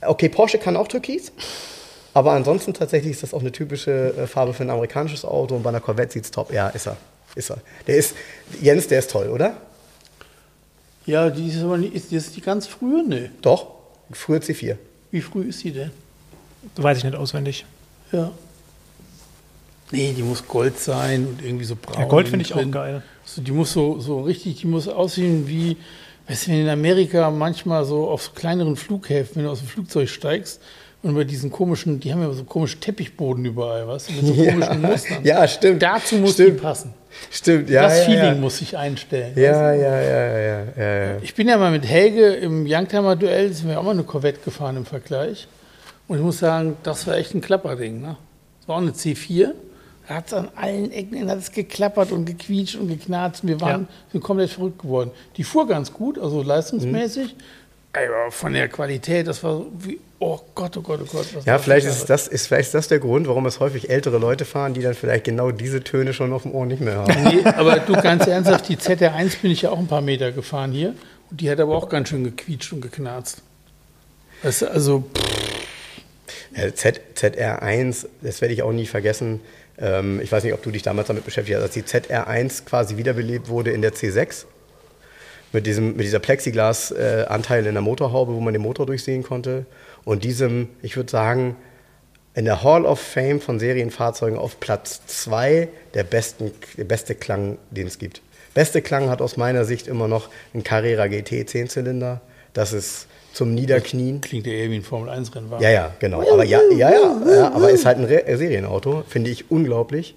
okay, 0.00 0.30
Porsche 0.30 0.56
kann 0.56 0.76
auch 0.76 0.88
Türkis. 0.88 1.30
Aber 2.16 2.32
ansonsten 2.32 2.72
tatsächlich 2.72 3.12
ist 3.12 3.22
das 3.22 3.34
auch 3.34 3.42
eine 3.42 3.52
typische 3.52 4.14
äh, 4.16 4.26
Farbe 4.26 4.54
für 4.54 4.62
ein 4.62 4.70
amerikanisches 4.70 5.26
Auto 5.26 5.54
und 5.54 5.62
bei 5.62 5.68
einer 5.68 5.80
Corvette 5.80 6.14
sieht 6.14 6.24
es 6.24 6.30
top. 6.30 6.50
Ja, 6.50 6.68
ist 6.68 6.86
er. 6.86 6.96
Ist 7.34 7.50
er. 7.50 7.58
Der 7.86 7.96
ist, 7.98 8.14
Jens, 8.58 8.88
der 8.88 9.00
ist 9.00 9.10
toll, 9.10 9.28
oder? 9.28 9.58
Ja, 11.04 11.28
die 11.28 11.48
ist 11.48 11.62
aber 11.62 11.76
nicht, 11.76 11.92
ist, 11.92 12.10
das 12.14 12.32
die 12.32 12.40
ganz 12.40 12.66
frühe? 12.66 13.04
Nee. 13.06 13.28
Doch, 13.42 13.66
frühe 14.12 14.38
C4. 14.38 14.78
Wie 15.10 15.20
früh 15.20 15.42
ist 15.42 15.62
die 15.62 15.72
denn? 15.72 15.90
Weiß 16.76 16.96
ich 16.96 17.04
nicht 17.04 17.16
auswendig. 17.16 17.66
Ja. 18.10 18.30
Nee, 19.90 20.14
die 20.16 20.22
muss 20.22 20.48
Gold 20.48 20.78
sein 20.78 21.26
und 21.26 21.44
irgendwie 21.44 21.66
so 21.66 21.76
braun. 21.76 22.00
Ja, 22.00 22.08
Gold 22.08 22.28
finde 22.28 22.46
ich 22.46 22.54
auch 22.54 22.70
geil. 22.70 23.02
Also 23.24 23.42
die 23.42 23.52
muss 23.52 23.74
so, 23.74 24.00
so 24.00 24.22
richtig, 24.22 24.62
die 24.62 24.66
muss 24.66 24.88
aussehen 24.88 25.46
wie, 25.48 25.76
weißt 26.28 26.46
du, 26.46 26.52
wenn 26.52 26.62
in 26.62 26.70
Amerika 26.70 27.30
manchmal 27.30 27.84
so 27.84 28.08
auf 28.08 28.22
so 28.22 28.30
kleineren 28.34 28.76
Flughäfen, 28.76 29.36
wenn 29.36 29.44
du 29.44 29.50
aus 29.50 29.58
dem 29.58 29.68
Flugzeug 29.68 30.08
steigst, 30.08 30.62
und 31.06 31.14
bei 31.14 31.22
diesen 31.22 31.52
komischen, 31.52 32.00
die 32.00 32.12
haben 32.12 32.20
ja 32.20 32.32
so 32.32 32.42
komischen 32.42 32.80
Teppichboden 32.80 33.44
überall, 33.44 33.86
was? 33.86 34.10
Mit 34.10 34.26
so 34.26 34.34
komischen 34.34 34.82
ja, 34.82 34.88
Mustern. 34.88 35.24
Ja, 35.24 35.46
stimmt. 35.46 35.80
Dazu 35.80 36.16
muss 36.16 36.32
stimmt. 36.32 36.58
die 36.58 36.62
passen. 36.62 36.94
Stimmt, 37.30 37.70
ja. 37.70 37.82
Das 37.82 37.98
ja, 37.98 38.04
Feeling 38.04 38.24
ja. 38.24 38.34
muss 38.34 38.58
sich 38.58 38.76
einstellen. 38.76 39.32
Ja, 39.36 39.72
ja, 39.72 40.00
ja, 40.00 40.38
ja, 40.38 40.64
ja, 40.76 41.16
Ich 41.22 41.32
bin 41.34 41.48
ja 41.48 41.56
mal 41.58 41.70
mit 41.70 41.86
Helge 41.86 42.34
im 42.34 42.66
Youngtimer-Duell, 42.66 43.52
sind 43.52 43.68
wir 43.68 43.78
auch 43.78 43.84
mal 43.84 43.92
eine 43.92 44.02
Corvette 44.02 44.40
gefahren 44.44 44.76
im 44.78 44.84
Vergleich. 44.84 45.46
Und 46.08 46.18
ich 46.18 46.24
muss 46.24 46.40
sagen, 46.40 46.76
das 46.82 47.06
war 47.06 47.16
echt 47.16 47.34
ein 47.34 47.40
Klapperding. 47.40 48.00
Ne? 48.00 48.16
Das 48.58 48.68
war 48.68 48.76
auch 48.76 48.82
eine 48.82 48.90
C4. 48.90 49.52
Da 50.08 50.14
hat 50.14 50.26
es 50.26 50.34
an 50.34 50.48
allen 50.56 50.90
Ecken 50.90 51.30
hat 51.30 51.38
es 51.38 51.52
geklappert 51.52 52.10
und 52.10 52.24
gequietscht 52.24 52.74
und 52.74 52.88
geknarzt. 52.88 53.44
Und 53.44 53.50
wir 53.50 53.60
waren, 53.60 53.82
ja. 53.82 53.88
sind 54.10 54.24
komplett 54.24 54.50
verrückt 54.50 54.80
geworden. 54.80 55.12
Die 55.36 55.44
fuhr 55.44 55.68
ganz 55.68 55.92
gut, 55.92 56.18
also 56.18 56.42
leistungsmäßig. 56.42 57.34
Mhm. 57.34 57.40
Aber 57.92 58.30
von 58.30 58.52
der 58.52 58.68
Qualität, 58.68 59.26
das 59.26 59.42
war 59.42 59.52
so 59.52 59.72
wie, 59.78 59.98
oh 60.18 60.38
Gott, 60.54 60.76
oh 60.76 60.82
Gott, 60.82 61.00
oh 61.02 61.08
Gott. 61.10 61.26
ja, 61.46 61.58
vielleicht 61.58 61.86
ist, 61.86 62.06
das, 62.06 62.28
ist 62.28 62.46
vielleicht 62.46 62.74
das 62.74 62.88
der 62.88 62.98
Grund, 62.98 63.26
warum 63.26 63.46
es 63.46 63.58
häufig 63.58 63.88
ältere 63.88 64.18
Leute 64.18 64.44
fahren, 64.44 64.74
die 64.74 64.82
dann 64.82 64.94
vielleicht 64.94 65.24
genau 65.24 65.50
diese 65.50 65.82
Töne 65.82 66.12
schon 66.12 66.32
auf 66.32 66.42
dem 66.42 66.52
Ohr 66.52 66.66
nicht 66.66 66.80
mehr 66.80 66.96
haben. 66.96 67.24
Nee, 67.24 67.42
aber 67.44 67.78
du 67.78 67.94
ganz 67.94 68.26
ernsthaft, 68.26 68.68
die 68.68 68.76
ZR1 68.76 69.40
bin 69.40 69.50
ich 69.50 69.62
ja 69.62 69.70
auch 69.70 69.78
ein 69.78 69.86
paar 69.86 70.02
Meter 70.02 70.32
gefahren 70.32 70.72
hier. 70.72 70.94
Und 71.30 71.40
die 71.40 71.50
hat 71.50 71.58
aber 71.58 71.74
auch 71.74 71.88
ganz 71.88 72.10
schön 72.10 72.22
gequietscht 72.22 72.72
und 72.72 72.80
geknarzt. 72.82 73.42
Du, 74.42 74.70
also. 74.70 75.04
Ja, 76.54 76.74
Z, 76.74 77.00
ZR1, 77.16 78.06
das 78.22 78.40
werde 78.40 78.54
ich 78.54 78.62
auch 78.62 78.72
nie 78.72 78.86
vergessen. 78.86 79.40
Ähm, 79.78 80.20
ich 80.20 80.30
weiß 80.30 80.44
nicht, 80.44 80.54
ob 80.54 80.62
du 80.62 80.70
dich 80.70 80.82
damals 80.82 81.08
damit 81.08 81.24
beschäftigt 81.24 81.56
hast, 81.56 81.64
als 81.64 81.74
die 81.74 81.82
ZR1 81.82 82.64
quasi 82.64 82.96
wiederbelebt 82.96 83.48
wurde 83.48 83.72
in 83.72 83.82
der 83.82 83.92
C6 83.92 84.46
mit, 85.52 85.66
diesem, 85.66 85.96
mit 85.96 86.04
dieser 86.04 86.18
Plexiglas-Anteil 86.18 87.66
in 87.66 87.74
der 87.74 87.82
Motorhaube, 87.82 88.34
wo 88.34 88.40
man 88.40 88.52
den 88.52 88.62
Motor 88.62 88.86
durchsehen 88.86 89.22
konnte. 89.22 89.66
Und 90.04 90.24
diesem, 90.24 90.68
ich 90.82 90.96
würde 90.96 91.10
sagen, 91.10 91.56
in 92.34 92.44
der 92.44 92.62
Hall 92.62 92.84
of 92.84 93.00
Fame 93.00 93.40
von 93.40 93.58
Serienfahrzeugen 93.58 94.38
auf 94.38 94.60
Platz 94.60 95.00
2 95.06 95.68
der, 95.94 96.04
besten, 96.04 96.52
der 96.76 96.84
beste 96.84 97.14
Klang, 97.14 97.56
den 97.70 97.86
es 97.86 97.98
gibt. 97.98 98.20
Beste 98.52 98.82
Klang 98.82 99.08
hat 99.08 99.22
aus 99.22 99.36
meiner 99.36 99.64
Sicht 99.64 99.86
immer 99.86 100.08
noch 100.08 100.28
ein 100.54 100.62
Carrera 100.62 101.06
GT 101.08 101.48
10-Zylinder. 101.48 102.20
Das 102.52 102.72
ist 102.72 103.06
zum 103.32 103.54
Niederknien. 103.54 104.20
Klingt 104.20 104.46
ja 104.46 104.52
eher 104.52 104.70
wie 104.70 104.76
ein 104.76 104.82
Formel-1-Rennwagen. 104.82 105.62
Ja, 105.62 105.70
ja, 105.70 105.92
genau. 105.98 106.20
Aber 106.30 106.44
ja, 106.44 106.60
ja, 106.70 106.90
ja, 106.90 107.16
ja, 107.26 107.52
aber 107.52 107.70
ist 107.70 107.84
halt 107.84 107.98
ein 107.98 108.04
Re 108.04 108.24
Serienauto, 108.36 109.04
finde 109.08 109.30
ich 109.30 109.50
unglaublich. 109.50 110.14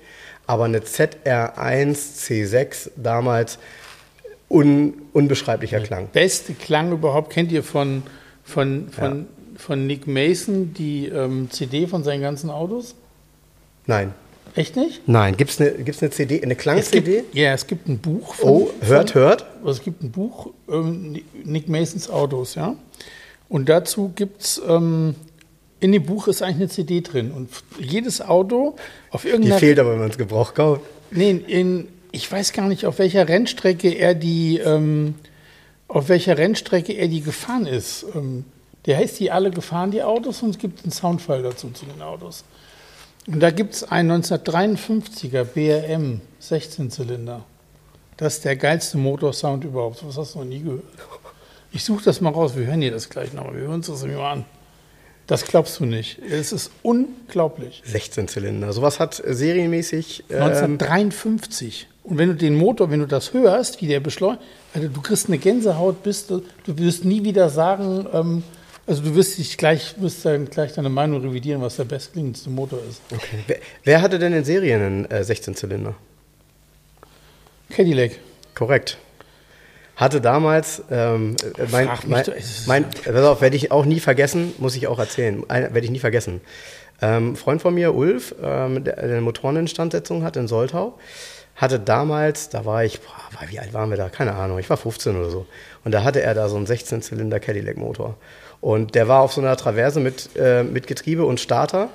Aber 0.47 0.65
eine 0.65 0.80
ZR1 0.80 1.95
C6 1.95 2.91
damals 2.95 3.60
un, 4.49 4.93
unbeschreiblicher 5.13 5.80
Klang. 5.80 6.07
Beste 6.11 6.53
Klang 6.53 6.91
überhaupt 6.91 7.31
kennt 7.31 7.51
ihr 7.51 7.63
von, 7.63 8.03
von, 8.43 8.89
von, 8.89 9.19
ja. 9.19 9.26
von 9.57 9.88
Nick 9.88 10.07
Mason 10.07 10.73
die 10.73 11.07
ähm, 11.07 11.49
CD 11.51 11.88
von 11.88 12.03
seinen 12.03 12.21
ganzen 12.21 12.49
Autos? 12.49 12.95
Nein. 13.85 14.13
Echt 14.55 14.76
nicht? 14.76 15.07
Nein. 15.07 15.38
Gibt 15.38 15.51
es 15.51 15.61
eine, 15.61 15.71
gibt's 15.71 16.01
eine 16.01 16.11
CD, 16.11 16.41
eine 16.41 16.55
Klang-CD? 16.55 17.23
Ja, 17.34 17.53
es 17.53 17.67
gibt 17.67 17.88
ein 17.88 17.99
Buch. 17.99 18.34
Von, 18.34 18.49
oh, 18.49 18.69
hört, 18.81 19.11
von, 19.11 19.21
hört. 19.21 19.45
Es 19.65 19.81
gibt 19.84 20.03
ein 20.03 20.11
Buch, 20.11 20.51
ähm, 20.69 21.21
Nick 21.43 21.69
Masons 21.69 22.09
Autos, 22.09 22.55
ja. 22.55 22.76
Und 23.47 23.69
dazu 23.69 24.11
gibt 24.15 24.41
es, 24.41 24.61
ähm, 24.67 25.15
in 25.80 25.91
dem 25.91 26.03
Buch 26.03 26.27
ist 26.27 26.41
eigentlich 26.41 26.57
eine 26.57 26.69
CD 26.69 27.01
drin. 27.01 27.31
Und 27.31 27.49
jedes 27.80 28.21
Auto 28.21 28.76
auf 29.11 29.26
irgendeiner... 29.26 29.55
Die 29.55 29.59
fehlt 29.59 29.80
aber, 29.80 29.91
wenn 29.91 29.99
man 29.99 30.09
es 30.09 30.17
Gebrauch 30.17 30.53
kauft. 30.53 30.81
Nee, 31.11 31.31
in, 31.47 31.88
ich 32.11 32.31
weiß 32.31 32.53
gar 32.53 32.68
nicht, 32.68 32.86
auf 32.86 32.99
welcher 32.99 33.27
Rennstrecke 33.27 33.90
er 33.90 34.15
die, 34.15 34.57
ähm, 34.57 35.15
auf 35.88 36.10
welcher 36.10 36.38
Rennstrecke 36.38 36.94
er 36.94 37.07
die 37.07 37.22
gefahren 37.22 37.65
ist. 37.65 38.06
Ähm, 38.15 38.45
der 38.86 38.98
heißt 38.98 39.19
die 39.19 39.31
alle 39.31 39.52
gefahren, 39.52 39.91
die 39.91 40.03
Autos, 40.03 40.41
und 40.41 40.52
es 40.52 40.57
gibt 40.57 40.84
einen 40.84 40.91
Soundfall 40.91 41.44
dazu 41.44 41.69
zu 41.69 41.86
den 41.86 42.02
Autos. 42.02 42.44
Und 43.27 43.41
da 43.41 43.52
gibt 43.52 43.76
es 43.76 43.84
einen 43.84 44.23
1953er 44.23 45.44
BRM 45.44 46.22
16-Zylinder. 46.41 47.44
Das 48.18 48.36
ist 48.36 48.45
der 48.45 48.56
geilste 48.56 48.98
Motorsound 48.98 49.64
überhaupt. 49.64 50.03
Was 50.06 50.18
hast 50.18 50.36
du 50.36 50.40
noch 50.40 50.45
nie 50.45 50.61
gehört? 50.61 50.84
Ich 51.72 51.84
suche 51.84 52.03
das 52.03 52.19
mal 52.22 52.31
raus. 52.31 52.56
Wir 52.56 52.65
hören 52.65 52.81
dir 52.81 52.91
das 52.91 53.10
gleich 53.10 53.31
nochmal. 53.34 53.53
Wir 53.53 53.61
hören 53.61 53.76
uns 53.76 53.88
das 53.88 54.03
mal 54.03 54.31
an. 54.31 54.45
Das 55.27 55.45
glaubst 55.45 55.80
du 55.80 55.86
nicht. 55.86 56.18
Es 56.19 56.52
ist 56.52 56.72
unglaublich. 56.81 57.84
16 57.86 58.27
Zylinder. 58.27 58.73
Sowas 58.73 58.99
hat 58.99 59.22
serienmäßig. 59.23 60.23
Ähm 60.31 60.41
1953. 60.41 61.88
Und 62.10 62.18
wenn 62.18 62.30
du 62.30 62.36
den 62.36 62.56
Motor, 62.56 62.90
wenn 62.90 62.99
du 63.02 63.06
das 63.06 63.34
hörst, 63.34 63.81
wie 63.81 63.88
der 63.88 63.99
beschleunigt, 63.99 64.41
also 64.73 64.88
du 64.88 65.02
kriegst 65.02 65.27
eine 65.27 65.38
Gänsehaut, 65.38 66.02
bist 66.02 66.31
du, 66.31 66.41
du 66.65 66.77
wirst 66.80 67.06
nie 67.06 67.23
wieder 67.23 67.49
sagen, 67.49 68.07
ähm, 68.11 68.44
also 68.88 69.03
du 69.03 69.14
wirst 69.14 69.38
dich 69.38 69.56
gleich, 69.57 69.94
wirst 69.99 70.26
dann 70.26 70.49
gleich 70.49 70.73
deine 70.73 70.90
Meinung 70.90 71.22
revidieren, 71.22 71.61
was 71.61 71.76
der 71.76 71.84
bestklingendste 71.84 72.49
Motor 72.49 72.80
ist. 72.90 73.02
Okay. 73.14 73.44
Wer, 73.45 73.57
wer 73.84 74.02
hatte 74.02 74.18
denn 74.18 74.34
in 74.34 74.44
Serien 74.44 74.81
einen 74.81 75.06
äh, 75.06 75.19
16-Zylinder? 75.22 75.94
Cadillac. 77.69 78.14
Korrekt. 78.56 78.98
Hatte 79.95 80.19
damals, 80.19 80.81
ähm, 80.90 81.36
äh, 81.57 81.65
mein, 81.72 81.90
mein, 82.07 82.26
mein, 82.65 82.86
pass 82.90 83.23
auf, 83.23 83.41
werde 83.41 83.56
ich 83.56 83.72
auch 83.72 83.86
nie 83.86 83.99
vergessen, 83.99 84.53
muss 84.57 84.76
ich 84.76 84.88
auch 84.88 84.98
erzählen, 84.98 85.44
werde 85.48 85.81
ich 85.81 85.91
nie 85.91 85.99
vergessen. 85.99 86.41
Ähm, 87.02 87.36
Freund 87.36 87.61
von 87.61 87.76
mir, 87.76 87.94
Ulf, 87.94 88.34
ähm, 88.41 88.84
der 88.84 88.98
eine 88.98 89.22
Motoreninstandsetzung 89.22 90.23
hat 90.23 90.36
in 90.36 90.48
Soltau, 90.48 90.98
hatte 91.60 91.77
damals, 91.77 92.48
da 92.48 92.64
war 92.64 92.86
ich, 92.86 93.02
boah, 93.02 93.49
wie 93.49 93.60
alt 93.60 93.73
waren 93.73 93.90
wir 93.90 93.98
da? 93.98 94.07
Keine 94.07 94.34
Ahnung, 94.34 94.60
ich 94.60 94.69
war 94.69 94.77
15 94.77 95.15
oder 95.18 95.30
so. 95.30 95.45
Und 95.84 95.91
da 95.91 96.03
hatte 96.03 96.22
er 96.22 96.34
da 96.34 96.48
so 96.48 96.56
einen 96.56 96.65
16-Zylinder 96.65 97.41
Cadillac-Motor. 97.41 98.15
Und 98.61 98.95
der 98.95 99.10
war 99.10 99.22
auf 99.22 99.34
so 99.34 99.41
einer 99.41 99.57
Traverse 99.57 99.99
mit, 99.99 100.30
äh, 100.38 100.64
mit 100.64 100.88
Getriebe 100.88 101.26
und 101.26 101.41
Starter. 101.41 101.90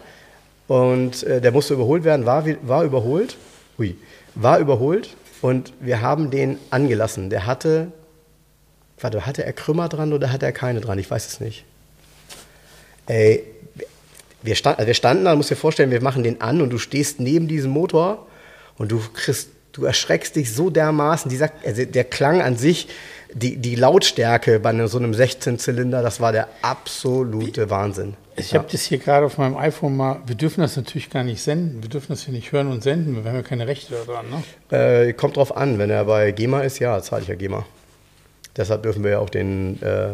Und 0.69 1.23
äh, 1.23 1.41
der 1.41 1.51
musste 1.51 1.73
überholt 1.75 2.05
werden, 2.05 2.27
war, 2.27 2.45
war 2.63 2.85
überholt. 2.85 3.37
Ui, 3.79 3.97
war 4.35 4.59
überholt. 4.59 5.17
Und 5.41 5.73
wir 5.81 6.03
haben 6.03 6.31
den 6.31 6.59
angelassen. 6.69 7.31
Der 7.31 7.47
hatte, 7.47 7.89
warte, 9.01 9.25
hatte 9.25 9.47
er 9.47 9.53
Krümmer 9.55 9.89
dran 9.89 10.13
oder 10.13 10.31
hatte 10.31 10.45
er 10.45 10.53
keine 10.53 10.83
dran? 10.83 10.99
Ich 10.99 11.11
weiß 11.11 11.27
es 11.27 11.41
nicht. 11.41 11.65
Ey, 13.07 13.45
wir, 14.43 14.57
stand, 14.57 14.79
also 14.79 14.87
wir 14.87 14.95
standen 14.95 15.25
da, 15.25 15.35
musst 15.35 15.51
dir 15.51 15.57
vorstellen, 15.57 15.91
wir 15.91 16.03
machen 16.03 16.23
den 16.23 16.43
an 16.43 16.61
und 16.61 16.69
du 16.69 16.79
stehst 16.79 17.19
neben 17.19 17.49
diesem 17.49 17.71
Motor 17.71 18.27
und 18.77 18.93
du 18.93 19.01
kriegst, 19.13 19.49
du 19.75 19.85
erschreckst 19.85 20.37
dich 20.37 20.55
so 20.55 20.71
dermaßen. 20.71 21.29
Dieser, 21.29 21.51
also 21.65 21.85
der 21.85 22.05
Klang 22.05 22.41
an 22.41 22.57
sich, 22.57 22.89
die, 23.35 23.57
die 23.57 23.75
Lautstärke 23.75 24.61
bei 24.61 24.87
so 24.87 24.99
einem 24.99 25.13
16-Zylinder, 25.13 26.03
das 26.03 26.21
war 26.21 26.33
der 26.33 26.49
absolute 26.63 27.69
Wahnsinn. 27.69 28.15
Ich 28.37 28.53
ja. 28.53 28.61
habe 28.61 28.69
das 28.71 28.83
hier 28.83 28.99
gerade 28.99 29.27
auf 29.27 29.39
meinem 29.39 29.57
iPhone 29.57 29.97
mal. 29.97 30.21
Wir 30.27 30.37
dürfen 30.37 30.61
das 30.61 30.77
natürlich 30.77 31.11
gar 31.11 31.25
nicht 31.25 31.43
senden. 31.43 31.83
Wir 31.83 31.91
dürfen 31.91 32.07
das 32.09 32.23
hier 32.23 32.33
nicht 32.33 32.53
hören 32.53 32.71
und 32.71 32.83
senden. 32.83 33.23
Wir 33.23 33.31
haben 33.31 33.37
ja 33.37 33.43
keine 33.43 33.67
Rechte 33.67 33.95
daran. 34.07 34.27
Ne? 34.71 34.77
Äh, 34.77 35.13
kommt 35.13 35.37
drauf 35.37 35.57
an. 35.57 35.79
Wenn 35.79 35.91
er 35.91 36.05
bei 36.05 36.33
GEMA 36.33 36.63
ist, 36.63 36.79
ja, 36.79 37.01
zahle 37.03 37.23
ich 37.23 37.29
ja 37.29 37.35
GEMA. 37.35 37.67
Deshalb 38.57 38.85
dürfen 38.85 39.05
wir 39.05 39.13
ja 39.13 39.19
auch 39.19 39.31
den, 39.31 39.81
äh, 39.83 40.13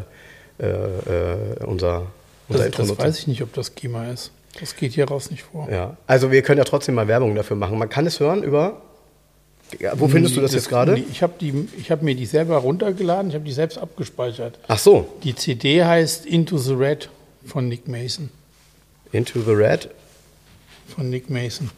äh, 0.58 0.66
äh 0.66 1.64
unser, 1.64 2.06
unser 2.48 2.68
das, 2.70 2.88
das 2.88 2.98
weiß 2.98 3.18
ich 3.18 3.26
nicht, 3.26 3.42
ob 3.42 3.52
das 3.52 3.74
GEMA 3.74 4.10
ist. 4.10 4.32
Das 4.58 4.76
geht 4.76 4.92
hier 4.92 5.06
raus 5.06 5.30
nicht 5.30 5.44
vor. 5.44 5.68
Ja, 5.70 5.96
also 6.06 6.30
wir 6.30 6.42
können 6.42 6.58
ja 6.58 6.64
trotzdem 6.64 6.96
mal 6.96 7.06
Werbung 7.06 7.34
dafür 7.34 7.56
machen. 7.56 7.78
Man 7.78 7.88
kann 7.88 8.06
es 8.06 8.18
hören 8.18 8.42
über 8.42 8.82
ja, 9.78 9.98
wo 9.98 10.08
findest 10.08 10.36
du 10.36 10.40
das, 10.40 10.52
das 10.52 10.62
jetzt 10.62 10.68
gerade? 10.68 10.98
Ich 10.98 11.22
habe 11.22 11.34
hab 11.88 12.02
mir 12.02 12.14
die 12.14 12.26
selber 12.26 12.56
runtergeladen, 12.56 13.30
ich 13.30 13.34
habe 13.34 13.44
die 13.44 13.52
selbst 13.52 13.78
abgespeichert. 13.78 14.58
Ach 14.68 14.78
so. 14.78 15.06
Die 15.22 15.34
CD 15.34 15.84
heißt 15.84 16.26
Into 16.26 16.58
the 16.58 16.74
Red 16.74 17.08
von 17.44 17.68
Nick 17.68 17.88
Mason. 17.88 18.30
Into 19.12 19.40
the 19.42 19.52
Red? 19.52 19.90
Von 20.94 21.10
Nick 21.10 21.30
Mason. 21.30 21.70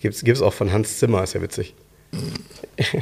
Gibt 0.00 0.26
es 0.26 0.42
auch 0.42 0.54
von 0.54 0.72
Hans 0.72 0.98
Zimmer, 0.98 1.22
ist 1.22 1.34
ja 1.34 1.42
witzig. 1.42 1.74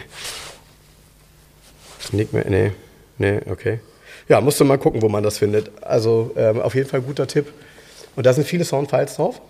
Nick 2.12 2.32
Mason, 2.32 2.50
nee, 2.50 2.72
nee, 3.18 3.40
okay. 3.48 3.80
Ja, 4.28 4.40
musst 4.40 4.60
du 4.60 4.64
mal 4.64 4.78
gucken, 4.78 5.02
wo 5.02 5.08
man 5.08 5.22
das 5.22 5.38
findet. 5.38 5.70
Also 5.82 6.32
ähm, 6.36 6.60
auf 6.60 6.74
jeden 6.74 6.88
Fall 6.88 7.00
guter 7.00 7.26
Tipp. 7.26 7.52
Und 8.16 8.26
da 8.26 8.32
sind 8.32 8.46
viele 8.46 8.64
Soundfiles 8.64 9.16
drauf? 9.16 9.40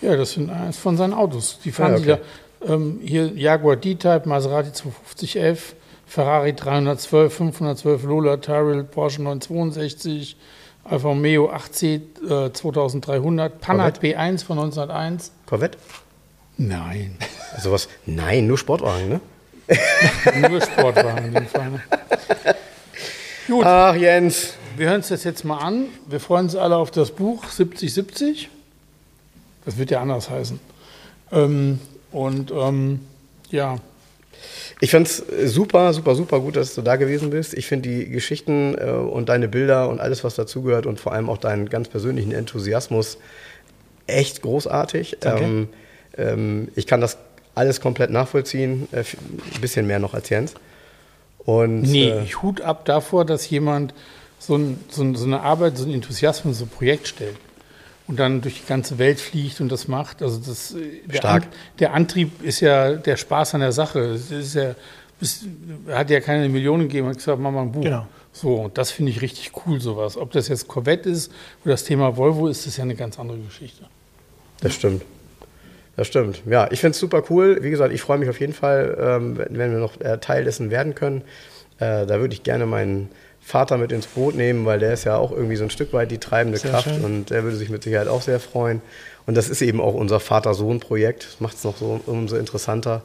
Ja, 0.00 0.16
das 0.16 0.32
sind 0.32 0.50
eines 0.50 0.78
von 0.78 0.96
seinen 0.96 1.14
Autos. 1.14 1.58
Die 1.64 1.72
fahren 1.72 1.94
ah, 1.94 1.96
okay. 1.96 2.06
da, 2.06 2.18
ähm, 2.66 3.00
hier 3.02 3.32
Jaguar 3.34 3.76
D-Type, 3.76 4.22
Maserati 4.28 4.70
250F, 4.70 5.58
Ferrari 6.06 6.54
312, 6.54 7.32
512, 7.32 8.02
Lola 8.04 8.36
Tyrrell, 8.36 8.84
Porsche 8.84 9.22
962, 9.22 10.36
Alfa 10.84 11.08
Romeo 11.08 11.50
8C 11.50 12.46
äh, 12.46 12.52
2300, 12.52 13.60
Panhard 13.60 14.02
B1 14.02 14.44
von 14.44 14.58
1901. 14.58 15.32
Corvette? 15.46 15.78
Nein. 16.56 17.16
Sowas? 17.58 17.88
Nein, 18.06 18.46
nur 18.46 18.58
Sportwagen, 18.58 19.08
ne? 19.08 19.20
nur 20.48 20.60
Sportwagen 20.60 21.26
in 21.26 21.34
dem 21.34 21.46
Fall. 21.46 21.70
Ne? 21.70 21.82
Gut. 23.48 23.64
Ach, 23.64 23.94
Jens. 23.94 24.54
Wir 24.76 24.88
hören 24.88 24.96
uns 24.96 25.08
das 25.08 25.24
jetzt 25.24 25.44
mal 25.44 25.58
an. 25.58 25.86
Wir 26.08 26.20
freuen 26.20 26.46
uns 26.46 26.56
alle 26.56 26.76
auf 26.76 26.90
das 26.90 27.10
Buch 27.10 27.44
7070. 27.44 28.50
Das 29.64 29.78
wird 29.78 29.90
ja 29.90 30.00
anders 30.00 30.28
heißen. 30.28 30.58
Ähm, 31.32 31.78
und 32.14 32.52
ähm, 32.52 33.00
ja, 33.50 33.78
ich 34.80 34.90
fand 34.90 35.06
es 35.06 35.22
super, 35.52 35.92
super, 35.92 36.14
super 36.14 36.40
gut, 36.40 36.56
dass 36.56 36.74
du 36.74 36.82
da 36.82 36.96
gewesen 36.96 37.30
bist. 37.30 37.54
Ich 37.54 37.66
finde 37.66 37.88
die 37.88 38.08
Geschichten 38.08 38.76
äh, 38.78 38.90
und 38.90 39.28
deine 39.28 39.48
Bilder 39.48 39.88
und 39.88 40.00
alles, 40.00 40.24
was 40.24 40.34
dazugehört 40.34 40.86
und 40.86 41.00
vor 41.00 41.12
allem 41.12 41.28
auch 41.28 41.38
deinen 41.38 41.68
ganz 41.68 41.88
persönlichen 41.88 42.32
Enthusiasmus 42.32 43.18
echt 44.06 44.42
großartig. 44.42 45.18
Ähm, 45.22 45.68
ähm, 46.16 46.68
ich 46.74 46.86
kann 46.86 47.00
das 47.00 47.18
alles 47.54 47.80
komplett 47.80 48.10
nachvollziehen. 48.10 48.88
Äh, 48.92 49.04
ein 49.54 49.60
bisschen 49.60 49.86
mehr 49.86 49.98
noch 49.98 50.14
als 50.14 50.28
Jens. 50.28 50.54
Und, 51.38 51.82
nee, 51.82 52.10
äh, 52.10 52.22
ich 52.24 52.42
hut 52.42 52.60
ab 52.60 52.84
davor, 52.84 53.24
dass 53.24 53.48
jemand 53.48 53.94
so, 54.38 54.56
ein, 54.56 54.78
so, 54.88 55.14
so 55.14 55.24
eine 55.24 55.40
Arbeit, 55.40 55.78
so 55.78 55.84
ein 55.84 55.92
Enthusiasmus, 55.92 56.58
so 56.58 56.64
ein 56.64 56.68
Projekt 56.70 57.08
stellt 57.08 57.36
und 58.06 58.18
dann 58.18 58.40
durch 58.40 58.60
die 58.60 58.66
ganze 58.66 58.98
Welt 58.98 59.20
fliegt 59.20 59.60
und 59.60 59.70
das 59.70 59.88
macht. 59.88 60.22
Also 60.22 60.38
das, 60.38 60.74
äh, 60.74 61.00
der, 61.06 61.18
Stark. 61.18 61.44
An, 61.44 61.48
der 61.78 61.94
Antrieb 61.94 62.42
ist 62.42 62.60
ja 62.60 62.94
der 62.94 63.16
Spaß 63.16 63.54
an 63.54 63.60
der 63.60 63.72
Sache. 63.72 64.00
Es 64.00 64.30
ist 64.30 64.54
ja, 64.54 64.74
hat 65.88 66.10
ja 66.10 66.20
keine 66.20 66.48
Millionen 66.48 66.84
gegeben, 66.84 67.08
hat 67.08 67.16
gesagt, 67.16 67.40
mach 67.40 67.50
mal 67.50 67.62
ein 67.62 67.72
Buch. 67.72 67.82
Genau. 67.82 68.06
So, 68.32 68.56
und 68.56 68.78
das 68.78 68.90
finde 68.90 69.12
ich 69.12 69.22
richtig 69.22 69.52
cool, 69.64 69.80
sowas. 69.80 70.16
Ob 70.16 70.32
das 70.32 70.48
jetzt 70.48 70.66
Corvette 70.66 71.08
ist 71.08 71.30
oder 71.64 71.74
das 71.74 71.84
Thema 71.84 72.16
Volvo 72.16 72.48
ist, 72.48 72.66
ist 72.66 72.76
ja 72.76 72.82
eine 72.82 72.96
ganz 72.96 73.18
andere 73.18 73.38
Geschichte. 73.38 73.84
Das 74.60 74.74
stimmt. 74.74 75.02
Das 75.96 76.08
stimmt. 76.08 76.42
Ja, 76.46 76.68
ich 76.72 76.80
finde 76.80 76.90
es 76.92 76.98
super 76.98 77.22
cool. 77.30 77.58
Wie 77.62 77.70
gesagt, 77.70 77.94
ich 77.94 78.02
freue 78.02 78.18
mich 78.18 78.28
auf 78.28 78.40
jeden 78.40 78.52
Fall, 78.52 78.98
ähm, 79.00 79.38
wenn 79.38 79.70
wir 79.70 79.78
noch 79.78 80.00
äh, 80.00 80.18
Teil 80.18 80.44
dessen 80.44 80.70
werden 80.70 80.96
können. 80.96 81.22
Äh, 81.78 82.06
da 82.06 82.18
würde 82.20 82.34
ich 82.34 82.42
gerne 82.42 82.66
meinen 82.66 83.08
Vater 83.44 83.76
mit 83.76 83.92
ins 83.92 84.06
Boot 84.06 84.34
nehmen, 84.34 84.64
weil 84.64 84.78
der 84.78 84.92
ist 84.94 85.04
ja 85.04 85.16
auch 85.16 85.30
irgendwie 85.30 85.56
so 85.56 85.64
ein 85.64 85.70
Stück 85.70 85.92
weit 85.92 86.10
die 86.10 86.18
treibende 86.18 86.58
sehr 86.58 86.70
Kraft 86.70 86.88
schön. 86.88 87.04
und 87.04 87.30
der 87.30 87.44
würde 87.44 87.56
sich 87.56 87.68
mit 87.68 87.82
Sicherheit 87.82 88.08
auch 88.08 88.22
sehr 88.22 88.40
freuen. 88.40 88.80
Und 89.26 89.36
das 89.36 89.48
ist 89.48 89.62
eben 89.62 89.80
auch 89.80 89.94
unser 89.94 90.20
Vater-Sohn-Projekt. 90.20 91.26
Das 91.30 91.40
macht 91.40 91.56
es 91.56 91.64
noch 91.64 91.76
so 91.76 92.00
umso 92.06 92.36
interessanter. 92.36 93.02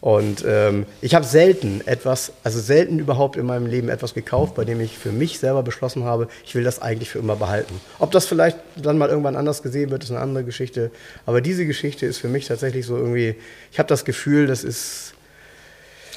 Und 0.00 0.44
ähm, 0.46 0.86
ich 1.02 1.14
habe 1.14 1.26
selten 1.26 1.82
etwas, 1.84 2.32
also 2.42 2.58
selten 2.58 2.98
überhaupt 2.98 3.36
in 3.36 3.44
meinem 3.44 3.66
Leben 3.66 3.90
etwas 3.90 4.14
gekauft, 4.14 4.54
bei 4.54 4.64
dem 4.64 4.80
ich 4.80 4.96
für 4.96 5.12
mich 5.12 5.38
selber 5.38 5.62
beschlossen 5.62 6.04
habe, 6.04 6.28
ich 6.44 6.54
will 6.54 6.64
das 6.64 6.80
eigentlich 6.80 7.10
für 7.10 7.18
immer 7.18 7.36
behalten. 7.36 7.78
Ob 7.98 8.10
das 8.10 8.26
vielleicht 8.26 8.56
dann 8.76 8.96
mal 8.96 9.10
irgendwann 9.10 9.36
anders 9.36 9.62
gesehen 9.62 9.90
wird, 9.90 10.02
ist 10.04 10.10
eine 10.10 10.20
andere 10.20 10.44
Geschichte. 10.44 10.90
Aber 11.26 11.42
diese 11.42 11.66
Geschichte 11.66 12.06
ist 12.06 12.18
für 12.18 12.28
mich 12.28 12.46
tatsächlich 12.46 12.86
so 12.86 12.96
irgendwie, 12.96 13.34
ich 13.70 13.78
habe 13.78 13.88
das 13.88 14.04
Gefühl, 14.04 14.46
das 14.46 14.64
ist. 14.64 15.14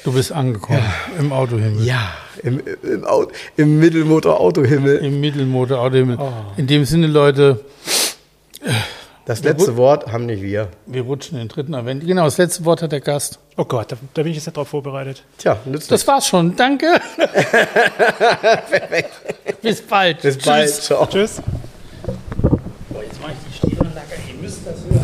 Du 0.04 0.12
bist 0.12 0.32
angekommen 0.32 0.78
ja. 0.78 1.18
im 1.18 1.32
Autohimmel. 1.32 1.82
Ja, 1.82 2.12
im, 2.42 2.60
im, 2.82 3.06
im 3.56 3.80
Mittelmotor-Autohimmel. 3.80 4.98
Im 4.98 5.18
Mittelmotor-Autohimmel. 5.20 6.18
Oh. 6.20 6.30
In 6.58 6.66
dem 6.66 6.84
Sinne, 6.84 7.06
Leute. 7.06 7.64
Das 9.24 9.42
letzte 9.42 9.78
Wort 9.78 10.12
haben 10.12 10.26
nicht 10.26 10.42
wir. 10.42 10.68
Wir 10.84 11.02
rutschen 11.02 11.38
in 11.38 11.44
den 11.44 11.48
dritten 11.48 11.74
Advent. 11.74 12.06
Genau, 12.06 12.24
das 12.24 12.36
letzte 12.36 12.66
Wort 12.66 12.82
hat 12.82 12.92
der 12.92 13.00
Gast. 13.00 13.38
Oh 13.56 13.64
Gott, 13.64 13.92
da, 13.92 13.96
da 14.12 14.22
bin 14.22 14.32
ich 14.32 14.36
jetzt 14.36 14.46
nicht 14.46 14.58
drauf 14.58 14.68
vorbereitet. 14.68 15.22
Tja, 15.38 15.56
nützlich. 15.64 15.88
Das 15.88 16.06
war's 16.06 16.26
schon. 16.26 16.54
Danke. 16.54 17.00
Bis 19.62 19.80
bald. 19.80 20.20
Bis 20.20 20.34
Tschüss. 20.34 20.44
bald. 20.44 20.70
Ciao. 20.70 21.06
Tschüss. 21.06 21.40
Boah, 22.90 23.02
jetzt 23.02 23.22
mache 23.22 23.32
ich 23.32 23.52
die 23.52 23.56
Stiefel 23.56 23.86
nacker. 23.86 24.20
Ihr 24.28 24.42
müsst 24.42 24.66
das 24.66 24.76
hören. 24.90 25.03